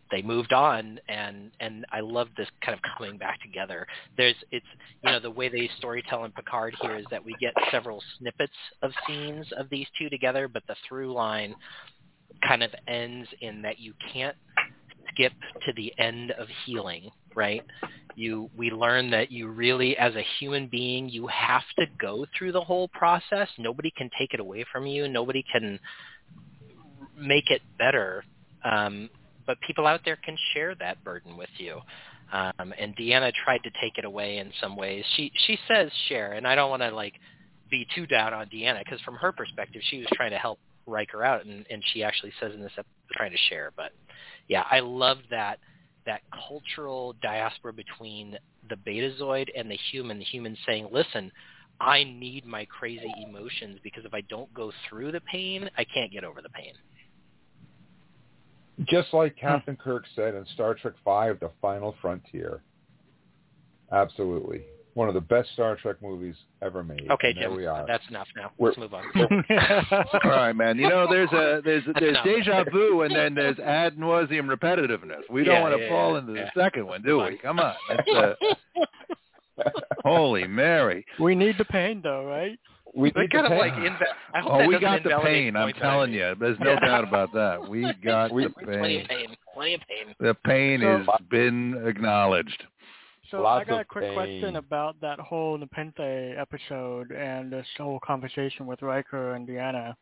they 0.10 0.22
moved 0.22 0.52
on 0.52 1.00
and 1.08 1.52
and 1.62 1.86
I 1.90 2.02
love 2.02 2.28
this 2.36 2.48
kind 2.66 2.78
of 2.78 2.82
coming 2.98 3.18
back 3.18 3.40
together. 3.42 3.88
There's 4.18 4.36
it's 4.52 4.66
you 5.04 5.12
know 5.12 5.20
the 5.20 5.30
way 5.30 5.48
they 5.48 5.70
storytell 5.82 6.26
in 6.26 6.32
Picard 6.32 6.76
here 6.82 6.98
is 6.98 7.06
that 7.12 7.24
we 7.24 7.36
get 7.40 7.54
several 7.70 8.04
snippets 8.18 8.52
of 8.82 8.92
scenes 9.08 9.46
of 9.58 9.70
these 9.70 9.86
two 9.98 10.10
together, 10.10 10.48
but 10.48 10.64
the 10.68 10.76
through 10.90 11.14
line 11.14 11.56
kind 12.46 12.64
of 12.64 12.72
ends 12.88 13.30
in 13.42 13.62
that 13.62 13.80
you 13.80 13.94
can't 14.12 14.36
skip 15.14 15.34
to 15.66 15.74
the 15.74 15.94
end 15.98 16.32
of 16.32 16.48
healing, 16.66 17.10
right? 17.36 17.64
You 18.16 18.50
we 18.58 18.72
learn 18.72 19.10
that 19.12 19.32
you 19.32 19.48
really 19.48 19.98
as 19.98 20.16
a 20.16 20.26
human 20.40 20.68
being 20.68 21.08
you 21.10 21.28
have 21.28 21.64
to 21.80 21.86
go 22.00 22.26
through 22.38 22.52
the 22.52 22.62
whole 22.62 22.88
process. 22.90 23.48
Nobody 23.58 23.92
can 23.96 24.10
take 24.18 24.34
it 24.34 24.40
away 24.40 24.66
from 24.72 24.86
you. 24.86 25.08
Nobody 25.08 25.44
can 25.52 25.80
make 27.18 27.50
it 27.50 27.62
better. 27.78 28.24
Um, 28.64 29.10
but 29.46 29.60
people 29.62 29.88
out 29.88 30.02
there 30.06 30.18
can 30.18 30.38
share 30.54 30.76
that 30.76 31.04
burden 31.04 31.38
with 31.38 31.50
you. 31.58 31.80
Um, 32.32 32.74
and 32.80 32.96
Deanna 32.96 33.34
tried 33.44 33.64
to 33.64 33.72
take 33.82 33.98
it 33.98 34.06
away 34.06 34.38
in 34.38 34.52
some 34.62 34.76
ways. 34.76 35.04
She 35.16 35.32
she 35.46 35.58
says 35.68 35.92
share, 36.08 36.34
and 36.34 36.48
I 36.48 36.56
don't 36.56 36.70
want 36.70 36.82
to 36.82 36.92
like 36.92 37.14
be 37.70 37.86
too 37.94 38.08
down 38.08 38.34
on 38.34 38.48
Deanna 38.48 38.84
because 38.84 39.02
from 39.02 39.16
her 39.16 39.32
perspective, 39.32 39.82
she 39.90 39.98
was 39.98 40.08
trying 40.14 40.32
to 40.32 40.38
help 40.38 40.60
Riker 40.88 41.24
out, 41.24 41.46
and, 41.46 41.66
and 41.70 41.84
she 41.94 42.04
actually 42.04 42.32
says 42.40 42.54
in 42.54 42.62
this 42.62 42.72
episode 42.74 42.86
trying 43.12 43.32
to 43.32 43.38
share. 43.50 43.72
But 43.76 43.92
yeah, 44.52 44.66
I 44.70 44.82
love 44.82 45.20
that 45.30 45.60
that 46.06 46.22
cultural 46.50 47.16
diaspora 47.22 47.72
between 47.72 48.38
the 48.70 48.76
Betazoid 48.76 49.48
and 49.58 49.72
the 49.72 49.78
human. 49.92 50.20
The 50.20 50.26
human 50.26 50.58
saying, 50.68 50.90
"Listen, 50.92 51.32
I 51.80 52.04
need 52.04 52.46
my 52.46 52.66
crazy 52.66 53.12
emotions 53.26 53.80
because 53.82 54.04
if 54.04 54.14
I 54.14 54.20
don't 54.30 54.54
go 54.54 54.74
through 54.90 55.14
the 55.14 55.22
pain, 55.22 55.70
I 55.78 55.86
can't 55.86 56.12
get 56.12 56.26
over 56.26 56.42
the 56.42 56.50
pain." 56.50 56.74
Just 58.90 59.14
like 59.14 59.36
hmm. 59.36 59.48
Captain 59.48 59.78
Kirk 59.78 60.04
said 60.18 60.36
in 60.36 60.46
Star 60.54 60.74
Trek 60.74 60.96
Five: 61.06 61.40
The 61.40 61.52
Final 61.62 61.96
Frontier. 62.02 62.62
Absolutely, 63.90 64.66
one 64.94 65.08
of 65.08 65.14
the 65.14 65.22
best 65.22 65.50
Star 65.54 65.76
Trek 65.78 65.98
movies 66.02 66.36
ever 66.62 66.84
made. 66.84 67.10
Okay, 67.10 67.30
And 67.30 67.38
there 67.38 67.48
Jim, 67.50 67.56
we 67.58 67.66
are. 67.66 67.86
that's 67.88 68.04
enough 68.10 68.28
now. 68.36 68.52
We're- 68.58 68.74
Let's 68.78 68.92
move 68.92 68.94
on. 68.94 69.46
All 70.24 70.30
right, 70.32 70.54
man. 70.54 70.78
You 70.78 70.90
know, 70.90 71.08
there's 71.10 71.32
a 71.32 71.62
there's 71.64 71.84
That's 71.86 72.00
there's 72.00 72.12
enough. 72.18 72.26
deja 72.26 72.64
vu, 72.72 73.02
and 73.04 73.16
then 73.16 73.34
there's 73.36 73.58
ad 73.60 73.98
nauseum 73.98 74.48
repetitiveness. 74.54 75.22
We 75.30 75.44
don't 75.44 75.62
want 75.62 75.76
to 75.78 75.82
yeah, 75.84 75.90
fall 75.90 76.14
yeah, 76.14 76.20
into 76.20 76.34
yeah. 76.34 76.50
the 76.54 76.62
second 76.62 76.86
one, 76.88 77.02
do 77.04 77.20
we? 77.20 77.38
Come 77.38 77.60
on. 77.60 77.74
It's, 77.90 78.38
uh, 79.58 79.70
holy 80.04 80.48
Mary. 80.48 81.06
we 81.20 81.36
need 81.36 81.58
the 81.58 81.66
pain, 81.66 82.02
though, 82.04 82.26
right? 82.26 82.58
we 82.94 83.08
need 83.08 83.14
to 83.14 83.28
kind 83.30 83.46
of 83.46 83.52
pay. 83.54 83.58
like 83.60 83.74
inva- 83.74 84.02
I 84.34 84.40
hope 84.42 84.52
Oh, 84.54 84.58
that 84.60 84.68
we 84.68 84.78
got 84.80 85.02
the 85.04 85.18
pain. 85.24 85.56
I'm 85.56 85.64
points 85.68 85.80
that 85.80 85.86
I 85.88 85.92
telling 85.92 86.12
you. 86.14 86.36
There's 86.40 86.60
no 86.60 86.76
doubt 86.82 87.06
about 87.08 87.32
that. 87.34 87.70
We 87.70 87.88
got 88.04 88.34
We- 88.34 88.44
the 88.44 88.50
Plenty 88.50 88.80
pain. 88.80 89.02
of 89.04 89.08
pain. 89.08 89.36
Plenty 89.54 89.74
of 89.76 89.82
pain. 89.88 90.16
The 90.20 90.34
pain 90.46 90.82
So- 90.82 90.98
has 90.98 91.08
been 91.30 91.82
acknowledged. 91.88 92.64
So 93.32 93.46
I 93.46 93.64
got 93.64 93.82
a 93.82 93.86
quick 93.86 94.04
pain. 94.04 94.14
question 94.14 94.56
about 94.58 95.00
that 95.02 95.20
whole 95.20 95.58
Nepenthe 95.58 96.00
episode 96.38 97.12
and 97.12 97.52
this 97.52 97.66
whole 97.78 98.00
conversation 98.06 98.68
with 98.68 98.82
Riker 98.82 99.36
and 99.36 99.48
Deanna. 99.48 99.96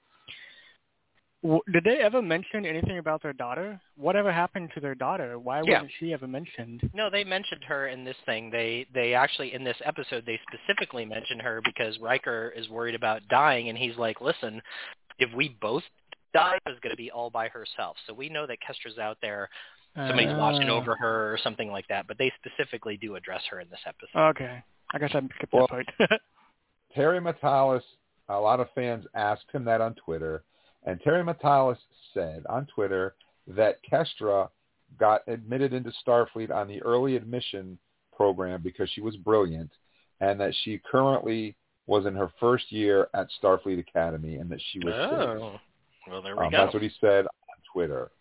W- 1.43 1.61
did 1.71 1.83
they 1.85 1.99
ever 1.99 2.21
mention 2.21 2.65
anything 2.65 2.97
about 2.97 3.21
their 3.21 3.33
daughter? 3.33 3.79
Whatever 3.95 4.31
happened 4.31 4.71
to 4.73 4.81
their 4.81 4.95
daughter? 4.95 5.39
Why 5.39 5.61
Yeah. 5.61 5.75
wasn't 5.75 5.91
she 5.93 6.11
ever 6.11 6.27
mentioned? 6.27 6.89
No, 6.93 7.09
they 7.09 7.23
mentioned 7.23 7.63
her 7.63 7.87
in 7.87 8.03
this 8.03 8.17
thing. 8.25 8.49
They 8.49 8.85
they 8.91 9.13
actually 9.13 9.53
in 9.53 9.63
this 9.63 9.79
episode 9.85 10.25
they 10.25 10.39
specifically 10.51 11.05
mentioned 11.05 11.41
her 11.41 11.61
because 11.63 11.97
Riker 11.99 12.49
is 12.55 12.67
worried 12.67 12.95
about 12.95 13.25
dying, 13.29 13.69
and 13.69 13.77
he's 13.77 13.97
like, 13.97 14.19
"Listen, 14.19 14.61
if 15.19 15.31
we 15.33 15.49
both 15.61 15.83
die, 16.33 16.57
it's 16.65 16.79
going 16.81 16.91
to 16.91 16.97
be 16.97 17.11
all 17.11 17.29
by 17.29 17.47
herself." 17.47 17.97
So 18.05 18.13
we 18.13 18.27
know 18.27 18.45
that 18.45 18.59
Kestra's 18.59 18.97
out 18.97 19.17
there, 19.21 19.49
somebody's 19.95 20.35
watching 20.37 20.69
Uh, 20.69 20.73
over 20.73 20.95
her 20.95 21.33
or 21.33 21.37
something 21.37 21.71
like 21.71 21.87
that. 21.87 22.07
But 22.07 22.17
they 22.17 22.31
specifically 22.43 22.97
do 22.97 23.15
address 23.15 23.43
her 23.49 23.59
in 23.59 23.69
this 23.69 23.79
episode. 23.85 24.19
Okay. 24.31 24.63
I 24.93 24.97
guess 24.99 25.11
I 25.13 25.19
skipped 25.35 25.53
Well- 25.53 25.67
that 25.71 25.85
part. 26.09 26.21
Terry 26.95 27.19
Matalas, 27.19 27.83
a 28.29 28.39
lot 28.39 28.59
of 28.59 28.67
fans 28.73 29.05
asked 29.13 29.45
him 29.51 29.63
that 29.65 29.81
on 29.81 29.93
Twitter, 29.95 30.43
and 30.85 30.99
Terry 31.01 31.23
Matalas 31.23 31.77
said 32.13 32.45
on 32.49 32.65
Twitter 32.67 33.15
that 33.47 33.79
Kestra 33.83 34.49
got 34.97 35.21
admitted 35.27 35.71
into 35.73 35.91
Starfleet 36.05 36.49
on 36.51 36.67
the 36.67 36.81
early 36.81 37.15
admission 37.15 37.77
program 38.15 38.61
because 38.63 38.89
she 38.89 39.01
was 39.01 39.15
brilliant, 39.17 39.71
and 40.19 40.39
that 40.39 40.53
she 40.63 40.79
currently 40.79 41.55
was 41.85 42.05
in 42.07 42.15
her 42.15 42.31
first 42.39 42.71
year 42.71 43.07
at 43.13 43.27
Starfleet 43.41 43.79
Academy, 43.79 44.37
and 44.37 44.49
that 44.49 44.61
she 44.71 44.79
was 44.79 44.93
safe. 44.93 45.11
Oh, 45.11 45.59
well, 46.07 46.21
there 46.23 46.35
we 46.35 46.45
Um, 46.45 46.51
go. 46.51 46.57
that's 46.57 46.73
what 46.73 46.81
he 46.83 46.89
said 46.99 47.25
on 47.25 47.55
Twitter. 47.71 48.11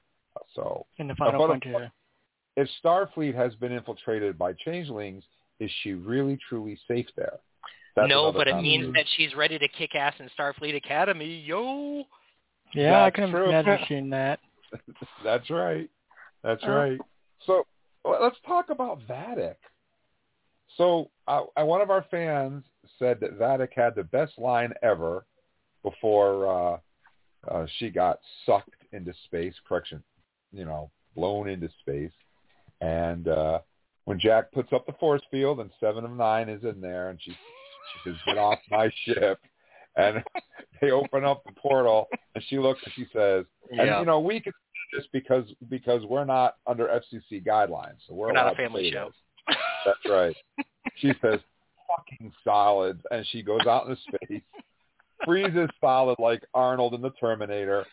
So 0.55 0.87
in 0.99 1.09
the 1.09 1.15
final 1.15 1.39
but- 1.41 1.47
frontier. 1.49 1.93
if 2.57 2.69
Starfleet 2.85 3.35
has 3.35 3.55
been 3.57 3.73
infiltrated 3.73 4.37
by 4.39 4.53
changelings, 4.55 5.25
is 5.61 5.71
she 5.83 5.95
really 5.95 6.39
truly 6.49 6.79
safe 6.89 7.07
there? 7.17 7.39
That's 7.97 8.09
no, 8.09 8.31
but 8.33 8.47
it 8.47 8.57
means 8.61 8.95
that 8.95 9.07
she's 9.17 9.35
ready 9.35 9.59
to 9.59 9.67
kick 9.69 9.95
ass 9.97 10.15
in 10.21 10.29
Starfleet 10.39 10.77
Academy. 10.77 11.41
Yo. 11.41 12.05
Yeah, 12.75 12.99
I 13.01 13.05
That's 13.07 13.17
can 13.17 13.31
true. 13.31 13.49
imagine 13.49 13.79
seeing 13.89 14.11
that. 14.11 14.39
That's 15.25 15.49
right. 15.51 15.89
That's 16.45 16.63
Uh, 16.65 16.71
right. 16.71 16.99
So 17.47 17.65
let's 18.05 18.37
talk 18.47 18.71
about 18.71 19.01
Vadic. 19.09 19.57
So 20.77 21.11
uh, 21.27 21.43
uh, 21.59 21.65
one 21.65 21.81
of 21.81 21.91
our 21.91 22.05
fans 22.11 22.63
said 22.99 23.19
that 23.21 23.39
Vadic 23.39 23.71
had 23.75 23.95
the 23.97 24.05
best 24.05 24.39
line 24.39 24.73
ever 24.83 25.25
before 25.83 26.47
uh, 26.47 26.79
uh, 27.51 27.67
she 27.79 27.91
got 27.91 28.21
sucked 28.47 28.75
into 28.93 29.13
space. 29.25 29.55
Correction, 29.67 30.03
you 30.53 30.65
know, 30.65 30.91
blown 31.15 31.49
into 31.49 31.69
space. 31.81 32.13
And 32.81 33.29
uh, 33.29 33.61
when 34.05 34.19
Jack 34.21 34.53
puts 34.53 34.73
up 34.73 34.87
the 34.87 34.93
force 34.95 35.23
field 35.31 35.61
and 35.61 35.71
seven 35.81 36.05
of 36.05 36.13
nine 36.13 36.49
is 36.49 36.63
in 36.65 36.81
there, 36.81 37.11
and 37.11 37.19
she 37.23 37.31
she 37.33 38.11
says, 38.11 38.17
"Get 38.27 38.39
off 38.39 38.59
my 38.71 38.91
ship." 39.05 39.39
And 39.97 40.23
they 40.81 40.91
open 40.93 41.25
up 41.25 41.43
the 41.45 41.53
portal, 41.53 42.07
and 42.35 42.45
she 42.49 42.59
looks 42.59 42.81
and 42.85 42.93
she 42.95 43.07
says, 43.13 43.45
Yeah. 43.73 43.83
and 43.83 44.01
you 44.01 44.07
know 44.07 44.21
we 44.21 44.39
can 44.41 44.53
do 44.53 44.99
this 44.99 45.07
because 45.13 45.45
because 45.69 46.05
we're 46.05 46.25
not 46.25 46.57
under 46.67 46.87
FCC 46.87 47.45
guidelines, 47.45 47.97
so 48.07 48.15
we're, 48.15 48.29
We're 48.29 48.33
not 48.35 48.53
a 48.53 48.57
family 48.57 48.91
show. 48.93 49.11
this. 49.49 49.57
That's 49.85 49.99
right. 50.09 50.37
She 50.97 51.09
says, 51.23 51.41
"Fucking 51.89 52.33
solids," 52.45 53.01
and 53.11 53.27
she 53.29 53.43
goes 53.43 53.67
out 53.67 53.89
into 53.89 54.01
space, 54.03 54.43
freezes 55.25 55.69
solid 55.81 56.17
like 56.19 56.45
Arnold 56.55 56.95
in 56.95 57.01
the 57.01 57.11
Terminator, 57.21 57.85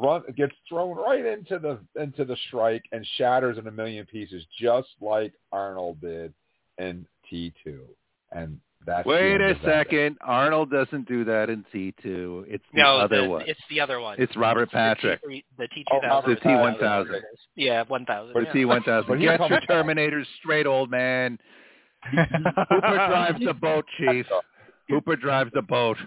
run 0.00 0.22
gets 0.36 0.54
thrown 0.68 0.96
right 0.96 1.24
into 1.24 1.58
the 1.58 1.78
into 2.00 2.24
the 2.24 2.36
strike 2.48 2.82
and 2.92 3.06
shatters 3.16 3.58
in 3.58 3.66
a 3.66 3.70
million 3.72 4.06
pieces, 4.06 4.44
just 4.58 4.88
like 5.00 5.32
Arnold 5.52 6.00
did 6.00 6.32
in 6.78 7.06
T 7.28 7.52
two. 7.64 7.84
And 8.32 8.58
that's 8.86 9.06
Wait 9.06 9.40
a 9.40 9.50
of 9.50 9.56
that. 9.62 9.86
second. 9.86 10.16
Arnold 10.22 10.70
doesn't 10.70 11.06
do 11.06 11.22
that 11.24 11.50
in 11.50 11.64
T2. 11.74 12.44
It's 12.48 12.64
the 12.72 12.80
no, 12.80 12.96
other 12.96 13.22
the, 13.22 13.28
one. 13.28 13.44
it's 13.46 13.60
the 13.68 13.78
other 13.80 14.00
one. 14.00 14.16
It's 14.18 14.34
Robert 14.36 14.62
It's 14.62 14.72
the 14.72 14.76
Patrick. 14.76 15.20
T3 15.22 15.44
The 15.58 15.68
T 15.68 15.84
Oh, 15.92 16.00
two 16.00 16.06
Robert 16.08 16.80
thousand. 16.80 17.22
Yeah, 17.56 17.82
one 17.88 18.06
thousand. 18.06 18.36
Or 18.36 18.42
yeah. 18.42 18.52
T1000. 18.54 19.18
Get 19.18 19.40
your. 19.50 19.60
Terminators 19.62 20.24
straight, 20.40 20.66
old 20.66 20.90
man. 20.90 21.38
Hooper 22.10 23.06
drives 23.08 23.44
the 23.44 23.54
boat, 23.54 23.84
Chief. 23.98 24.26
Hooper 24.88 25.16
drives 25.16 25.50
the 25.52 25.62
boat. 25.62 25.98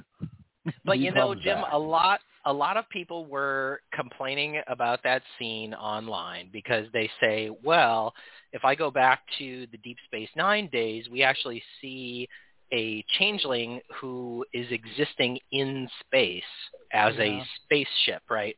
But 0.83 0.97
He 0.97 1.05
you 1.05 1.11
know, 1.11 1.35
Jim, 1.35 1.61
back. 1.61 1.73
a 1.73 1.77
lot 1.77 2.21
a 2.45 2.53
lot 2.53 2.77
of 2.77 2.87
people 2.89 3.25
were 3.25 3.81
complaining 3.93 4.61
about 4.67 5.01
that 5.03 5.21
scene 5.39 5.73
online 5.73 6.49
because 6.51 6.87
they 6.93 7.09
say, 7.21 7.49
well, 7.63 8.13
if 8.51 8.63
I 8.65 8.75
go 8.75 8.91
back 8.91 9.21
to 9.39 9.67
the 9.71 9.77
Deep 9.77 9.97
Space 10.05 10.29
Nine 10.35 10.67
days, 10.71 11.09
we 11.09 11.23
actually 11.23 11.63
see 11.81 12.27
a 12.73 13.03
changeling 13.19 13.79
who 13.99 14.45
is 14.53 14.67
existing 14.71 15.39
in 15.51 15.87
space 16.01 16.43
as 16.91 17.15
Yeah. 17.15 17.23
a 17.23 17.43
spaceship, 17.63 18.23
right? 18.29 18.57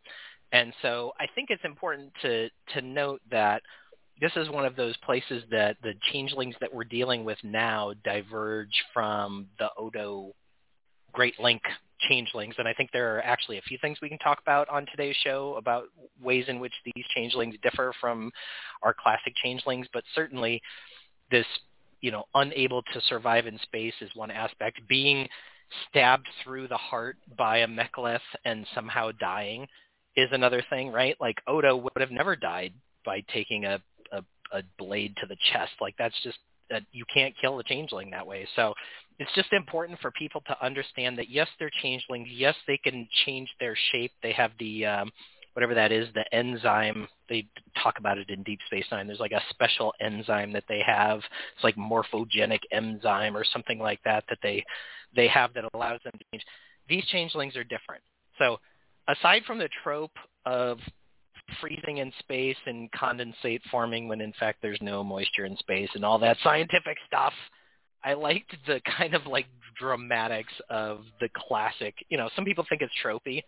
And 0.51 0.73
so 0.81 1.13
I 1.19 1.27
think 1.35 1.49
it's 1.49 1.63
important 1.65 2.13
to 2.21 2.49
to 2.73 2.81
note 2.81 3.21
that 3.31 3.61
this 4.21 4.31
is 4.37 4.49
one 4.49 4.65
of 4.65 4.75
those 4.75 4.95
places 4.97 5.43
that 5.51 5.77
the 5.81 5.93
changelings 6.11 6.55
that 6.61 6.73
we're 6.73 6.85
dealing 6.85 7.25
with 7.25 7.37
now 7.43 7.93
diverge 8.03 8.83
from 8.93 9.47
the 9.59 9.69
Odo 9.77 10.33
Great 11.15 11.39
Link 11.39 11.61
changelings, 12.09 12.55
and 12.57 12.67
I 12.67 12.73
think 12.73 12.91
there 12.91 13.15
are 13.15 13.21
actually 13.23 13.57
a 13.57 13.61
few 13.61 13.77
things 13.81 13.97
we 14.01 14.09
can 14.09 14.17
talk 14.17 14.39
about 14.41 14.67
on 14.67 14.85
today's 14.85 15.15
show 15.23 15.55
about 15.57 15.85
ways 16.21 16.43
in 16.49 16.59
which 16.59 16.73
these 16.83 17.05
changelings 17.15 17.55
differ 17.63 17.93
from 18.01 18.31
our 18.83 18.93
classic 18.93 19.33
changelings, 19.41 19.87
but 19.93 20.03
certainly 20.13 20.61
this, 21.31 21.45
you 22.01 22.11
know, 22.11 22.25
unable 22.35 22.81
to 22.81 23.01
survive 23.07 23.47
in 23.47 23.57
space 23.59 23.93
is 24.01 24.09
one 24.13 24.29
aspect. 24.29 24.81
Being 24.89 25.27
stabbed 25.89 26.27
through 26.43 26.67
the 26.67 26.77
heart 26.77 27.15
by 27.37 27.59
a 27.59 27.67
mek'leth 27.67 28.19
and 28.43 28.67
somehow 28.75 29.11
dying 29.17 29.65
is 30.17 30.29
another 30.33 30.63
thing, 30.69 30.91
right? 30.91 31.15
Like 31.21 31.37
Odo 31.47 31.77
would 31.77 31.99
have 31.99 32.11
never 32.11 32.35
died 32.35 32.73
by 33.05 33.23
taking 33.33 33.63
a, 33.63 33.81
a, 34.11 34.21
a 34.51 34.63
blade 34.77 35.15
to 35.21 35.27
the 35.27 35.37
chest. 35.53 35.71
Like 35.79 35.95
that's 35.97 36.15
just 36.23 36.39
that 36.69 36.83
you 36.91 37.05
can't 37.13 37.33
kill 37.39 37.59
a 37.59 37.63
changeling 37.63 38.09
that 38.11 38.25
way. 38.25 38.47
So 38.55 38.73
it's 39.19 39.31
just 39.35 39.53
important 39.53 39.99
for 39.99 40.11
people 40.11 40.41
to 40.47 40.65
understand 40.65 41.17
that 41.17 41.29
yes, 41.29 41.47
they're 41.59 41.71
changelings. 41.81 42.27
Yes, 42.31 42.55
they 42.67 42.77
can 42.77 43.07
change 43.25 43.49
their 43.59 43.77
shape. 43.91 44.11
They 44.21 44.33
have 44.33 44.51
the 44.59 44.85
um, 44.85 45.11
whatever 45.53 45.73
that 45.73 45.91
is, 45.91 46.07
the 46.13 46.25
enzyme. 46.35 47.07
They 47.29 47.47
talk 47.81 47.97
about 47.97 48.17
it 48.17 48.29
in 48.29 48.43
Deep 48.43 48.59
Space 48.67 48.85
Nine. 48.91 49.07
There's 49.07 49.19
like 49.19 49.31
a 49.31 49.41
special 49.49 49.93
enzyme 50.01 50.51
that 50.53 50.65
they 50.67 50.81
have. 50.85 51.19
It's 51.19 51.63
like 51.63 51.75
morphogenic 51.75 52.59
enzyme 52.71 53.37
or 53.37 53.45
something 53.45 53.79
like 53.79 53.99
that 54.03 54.25
that 54.29 54.39
they 54.43 54.63
they 55.15 55.27
have 55.29 55.53
that 55.53 55.63
allows 55.73 56.01
them 56.03 56.13
to 56.17 56.25
change. 56.31 56.43
These 56.89 57.05
changelings 57.05 57.55
are 57.55 57.63
different. 57.63 58.03
So 58.37 58.57
aside 59.07 59.43
from 59.47 59.59
the 59.59 59.69
trope 59.83 60.17
of 60.45 60.79
freezing 61.61 61.97
in 61.97 62.11
space 62.19 62.57
and 62.65 62.91
condensate 62.91 63.61
forming 63.69 64.07
when 64.07 64.21
in 64.21 64.33
fact 64.39 64.59
there's 64.61 64.79
no 64.81 65.03
moisture 65.03 65.45
in 65.45 65.57
space 65.57 65.89
and 65.95 66.03
all 66.03 66.19
that 66.19 66.37
scientific 66.43 66.97
stuff. 67.07 67.33
I 68.03 68.13
liked 68.13 68.55
the 68.67 68.81
kind 68.97 69.13
of 69.13 69.25
like 69.25 69.47
dramatics 69.79 70.53
of 70.69 71.01
the 71.19 71.29
classic. 71.35 71.95
You 72.09 72.17
know, 72.17 72.29
some 72.35 72.45
people 72.45 72.65
think 72.67 72.81
it's 72.81 72.93
tropey. 73.03 73.43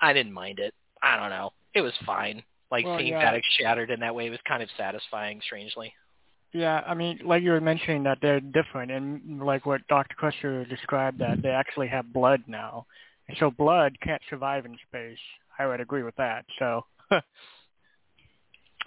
I 0.00 0.12
didn't 0.12 0.32
mind 0.32 0.58
it. 0.58 0.74
I 1.02 1.16
don't 1.16 1.30
know. 1.30 1.52
It 1.74 1.82
was 1.82 1.94
fine. 2.06 2.42
Like 2.70 2.84
Well, 2.84 2.98
seeing 2.98 3.12
yeah. 3.12 3.32
Vadic 3.32 3.42
shattered 3.58 3.90
in 3.90 4.00
that 4.00 4.14
way 4.14 4.30
was 4.30 4.38
kind 4.46 4.62
of 4.62 4.68
satisfying, 4.76 5.40
strangely. 5.44 5.92
Yeah, 6.52 6.82
I 6.86 6.94
mean, 6.94 7.20
like 7.24 7.42
you 7.42 7.50
were 7.50 7.60
mentioning 7.60 8.02
that 8.04 8.18
they're 8.22 8.40
different, 8.40 8.90
and 8.90 9.44
like 9.44 9.66
what 9.66 9.86
Dr. 9.88 10.14
Crusher 10.14 10.64
described, 10.64 11.18
that 11.18 11.42
they 11.42 11.50
actually 11.50 11.88
have 11.88 12.12
blood 12.12 12.42
now, 12.46 12.86
and 13.28 13.36
so 13.38 13.50
blood 13.50 13.96
can't 14.02 14.22
survive 14.30 14.64
in 14.64 14.76
space. 14.88 15.18
I 15.58 15.66
would 15.66 15.80
agree 15.80 16.02
with 16.02 16.16
that. 16.16 16.46
So, 16.58 16.84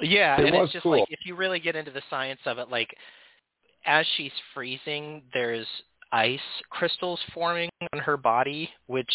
Yeah, 0.02 0.40
It 0.40 0.46
and 0.48 0.56
was 0.56 0.66
it's 0.66 0.74
just 0.74 0.84
cool. 0.84 0.94
like 0.94 1.06
if 1.10 1.20
you 1.26 1.36
really 1.36 1.60
get 1.60 1.76
into 1.76 1.92
the 1.92 2.02
science 2.10 2.40
of 2.46 2.58
it, 2.58 2.70
like 2.70 2.96
as 3.86 4.06
she's 4.18 4.32
freezing, 4.54 5.24
there's 5.34 5.68
ice 6.12 6.40
crystals 6.70 7.20
forming 7.34 7.70
on 7.94 8.00
her 8.00 8.18
body, 8.18 8.70
which 8.88 9.12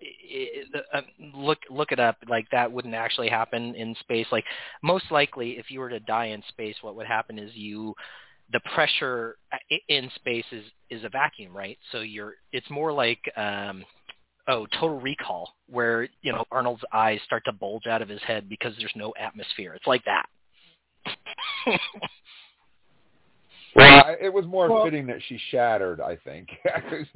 i 0.00 0.62
i 0.94 0.98
uh, 0.98 1.02
look 1.34 1.58
look 1.70 1.92
it 1.92 2.00
up. 2.00 2.16
Like 2.28 2.48
that 2.50 2.70
wouldn't 2.70 2.94
actually 2.94 3.28
happen 3.28 3.74
in 3.74 3.94
space. 4.00 4.26
Like 4.30 4.44
most 4.82 5.04
likely, 5.10 5.52
if 5.58 5.70
you 5.70 5.80
were 5.80 5.90
to 5.90 6.00
die 6.00 6.26
in 6.26 6.42
space, 6.48 6.76
what 6.82 6.96
would 6.96 7.06
happen 7.06 7.38
is 7.38 7.50
you 7.54 7.94
the 8.52 8.60
pressure 8.74 9.36
in 9.88 10.10
space 10.16 10.44
is 10.52 10.64
is 10.90 11.04
a 11.04 11.08
vacuum, 11.08 11.56
right? 11.56 11.78
So 11.90 12.00
you're 12.00 12.34
it's 12.52 12.68
more 12.70 12.92
like 12.92 13.20
um 13.36 13.84
oh, 14.48 14.66
Total 14.72 15.00
Recall, 15.00 15.54
where 15.68 16.08
you 16.22 16.32
know 16.32 16.44
Arnold's 16.50 16.84
eyes 16.92 17.20
start 17.24 17.44
to 17.46 17.52
bulge 17.52 17.86
out 17.86 18.02
of 18.02 18.08
his 18.08 18.22
head 18.22 18.48
because 18.48 18.74
there's 18.78 18.92
no 18.96 19.12
atmosphere. 19.18 19.74
It's 19.74 19.86
like 19.86 20.04
that. 20.04 20.26
Well, 23.74 24.16
it 24.20 24.32
was 24.32 24.44
more 24.44 24.70
Well- 24.70 24.84
fitting 24.84 25.06
that 25.06 25.20
she 25.28 25.38
shattered. 25.50 26.00
I 26.00 26.16
think. 26.16 26.50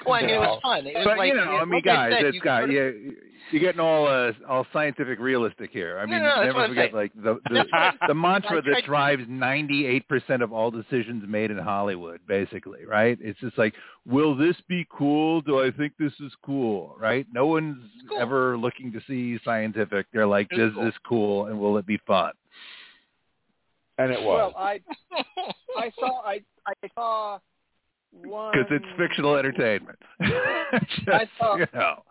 It 0.00 0.06
was- 0.06 0.06
well, 0.06 0.14
I 0.14 0.22
mean, 0.22 0.30
it 0.34 0.38
was 0.38 0.60
fun. 0.62 0.86
It 0.86 0.94
was 0.94 1.04
But 1.04 1.18
like, 1.18 1.28
you 1.28 1.34
know, 1.36 1.42
I 1.56 1.64
mean, 1.64 1.74
like 1.74 1.84
guys, 1.84 2.12
said, 2.12 2.24
it's 2.26 2.34
you 2.34 2.40
got 2.40 2.58
sort 2.60 2.70
of- 2.70 2.74
yeah, 2.74 3.10
you're 3.50 3.60
getting 3.60 3.80
all 3.80 4.06
uh, 4.06 4.32
all 4.48 4.66
scientific 4.72 5.18
realistic 5.18 5.70
here. 5.70 5.98
I 5.98 6.06
mean, 6.06 6.22
no, 6.22 6.42
that's 6.42 6.54
never 6.54 6.66
forget 6.66 6.94
like 6.94 7.12
the 7.14 7.38
the, 7.50 7.92
the 8.08 8.14
mantra 8.14 8.62
that 8.62 8.84
drives 8.86 9.24
98% 9.24 10.42
of 10.42 10.50
all 10.52 10.70
decisions 10.70 11.22
made 11.28 11.50
in 11.50 11.58
Hollywood, 11.58 12.20
basically, 12.26 12.86
right? 12.86 13.18
It's 13.20 13.38
just 13.40 13.58
like, 13.58 13.74
will 14.06 14.34
this 14.34 14.56
be 14.66 14.86
cool? 14.90 15.42
Do 15.42 15.62
I 15.62 15.70
think 15.70 15.92
this 15.98 16.12
is 16.20 16.32
cool? 16.42 16.96
Right? 16.98 17.26
No 17.32 17.46
one's 17.46 17.76
cool. 18.08 18.18
ever 18.18 18.56
looking 18.56 18.90
to 18.92 19.00
see 19.06 19.38
scientific. 19.44 20.06
They're 20.12 20.26
like, 20.26 20.48
It 20.50 20.58
is 20.60 20.72
cool. 20.72 20.84
this 20.84 20.94
cool 21.06 21.46
and 21.46 21.60
will 21.60 21.76
it 21.76 21.86
be 21.86 21.98
fun? 22.06 22.32
and 23.98 24.10
it 24.10 24.20
was. 24.22 24.52
Well, 24.54 24.62
I 24.62 24.80
I 25.78 25.92
saw 25.98 26.22
I 26.22 26.40
I 26.66 26.88
saw 26.94 27.38
one 28.22 28.52
Because 28.52 28.70
it's 28.70 28.98
fictional 28.98 29.36
entertainment. 29.36 29.98
Just, 30.22 31.08
I 31.08 31.28
saw- 31.38 31.56
you 31.56 31.66
know. 31.74 32.02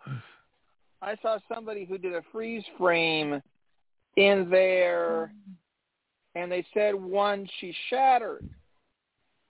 I 1.02 1.16
saw 1.20 1.38
somebody 1.52 1.84
who 1.84 1.98
did 1.98 2.14
a 2.14 2.22
freeze 2.32 2.64
frame 2.78 3.42
in 4.16 4.48
there, 4.50 5.32
and 6.34 6.50
they 6.50 6.64
said 6.72 6.94
one 6.94 7.46
she 7.60 7.74
shattered, 7.90 8.48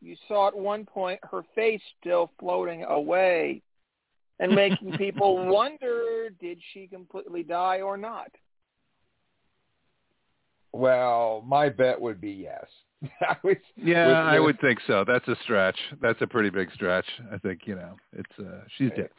you 0.01 0.17
saw 0.27 0.49
at 0.49 0.57
one 0.57 0.85
point 0.85 1.21
her 1.31 1.43
face 1.55 1.81
still 2.01 2.31
floating 2.41 2.85
away, 2.85 3.63
and 4.41 4.53
making 4.53 4.93
people 4.99 5.47
wonder 5.47 6.29
did 6.41 6.59
she 6.73 6.87
completely 6.87 7.43
die 7.43 7.81
or 7.81 7.97
not. 7.97 8.31
well, 10.73 11.43
my 11.47 11.69
bet 11.69 12.01
would 12.01 12.21
be 12.21 12.33
yes. 12.33 12.67
I 13.21 13.37
was, 13.43 13.57
Yeah, 13.77 14.07
with- 14.07 14.17
I 14.17 14.41
would 14.41 14.61
think 14.61 14.79
so. 14.87 15.05
That's 15.07 15.27
a 15.29 15.37
stretch. 15.45 15.79
That's 16.01 16.21
a 16.23 16.27
pretty 16.27 16.51
big 16.51 16.73
stretch. 16.73 17.07
I 17.33 17.39
think 17.39 17.61
you 17.67 17.75
know 17.77 17.97
it's 18.13 18.33
uh 18.39 18.61
she's 18.77 18.91
dead. 18.91 19.11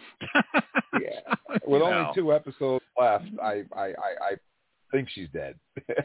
Yeah. 1.02 1.20
You 1.49 1.60
With 1.72 1.82
know. 1.82 1.88
only 1.94 2.14
two 2.16 2.34
episodes 2.34 2.84
left, 2.99 3.26
I 3.41 3.64
I 3.76 3.86
I, 3.86 4.14
I 4.22 4.36
think 4.91 5.07
she's 5.10 5.30
dead. 5.34 5.56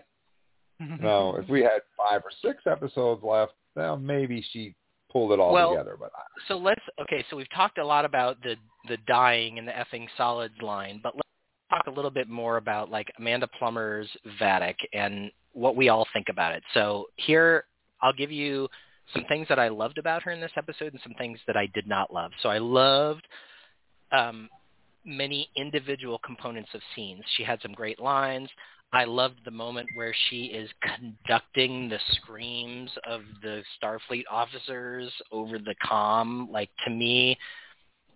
no, 1.01 1.37
if 1.37 1.49
we 1.49 1.61
had 1.61 1.81
five 1.97 2.23
or 2.25 2.31
six 2.43 2.63
episodes 2.67 3.23
left, 3.23 3.53
well, 3.77 3.97
maybe 3.97 4.45
she 4.53 4.75
pulled 5.13 5.33
it 5.33 5.41
all 5.41 5.53
Well, 5.53 5.71
together. 5.71 5.97
But 5.99 6.11
I, 6.17 6.23
so 6.49 6.57
let's 6.57 6.81
okay. 7.03 7.25
So 7.31 7.37
we've 7.37 7.51
talked 7.55 7.79
a 7.79 7.85
lot 7.87 8.05
about 8.05 8.41
the 8.43 8.57
the 8.89 8.97
dying 9.07 9.59
and 9.59 9.67
the 9.69 9.73
effing 9.73 10.07
solids 10.17 10.55
line, 10.63 11.01
but 11.03 11.15
let's 11.15 11.29
talk 11.71 11.87
a 11.87 11.91
little 11.91 12.11
bit 12.11 12.29
more 12.29 12.57
about 12.57 12.91
like 12.91 13.09
Amanda 13.19 13.49
Plummer's 13.59 14.09
Vadic 14.41 14.77
and 14.93 15.31
what 15.53 15.77
we 15.77 15.89
all 15.89 16.07
think 16.13 16.29
about 16.31 16.53
it. 16.53 16.63
So 16.75 17.07
here, 17.17 17.65
I'll 18.03 18.13
give 18.13 18.31
you 18.31 18.69
some 19.15 19.25
things 19.29 19.47
that 19.49 19.59
I 19.59 19.69
loved 19.69 19.99
about 19.99 20.23
her 20.23 20.31
in 20.31 20.41
this 20.41 20.53
episode 20.57 20.93
and 20.93 21.03
some 21.03 21.15
things 21.15 21.39
that 21.47 21.57
I 21.57 21.67
did 21.75 21.87
not 21.87 22.13
love. 22.13 22.31
So 22.43 22.49
I 22.49 22.59
loved 22.59 23.27
um, 24.13 24.49
many 25.05 25.49
individual 25.57 26.19
components 26.25 26.71
of 26.75 26.81
scenes. 26.95 27.23
She 27.37 27.43
had 27.43 27.61
some 27.63 27.73
great 27.73 28.01
lines. 28.01 28.49
I 28.93 29.05
loved 29.05 29.37
the 29.45 29.51
moment 29.53 29.89
where 29.95 30.15
she 30.29 30.47
is 30.47 30.69
conducting 30.83 31.89
the 31.89 31.99
screams 32.17 32.91
of 33.07 33.21
the 33.41 33.63
Starfleet 33.81 34.25
officers 34.31 35.13
over 35.31 35.59
the 35.59 35.77
com. 35.85 36.49
Like 36.51 36.71
to 36.85 36.91
me, 36.91 37.39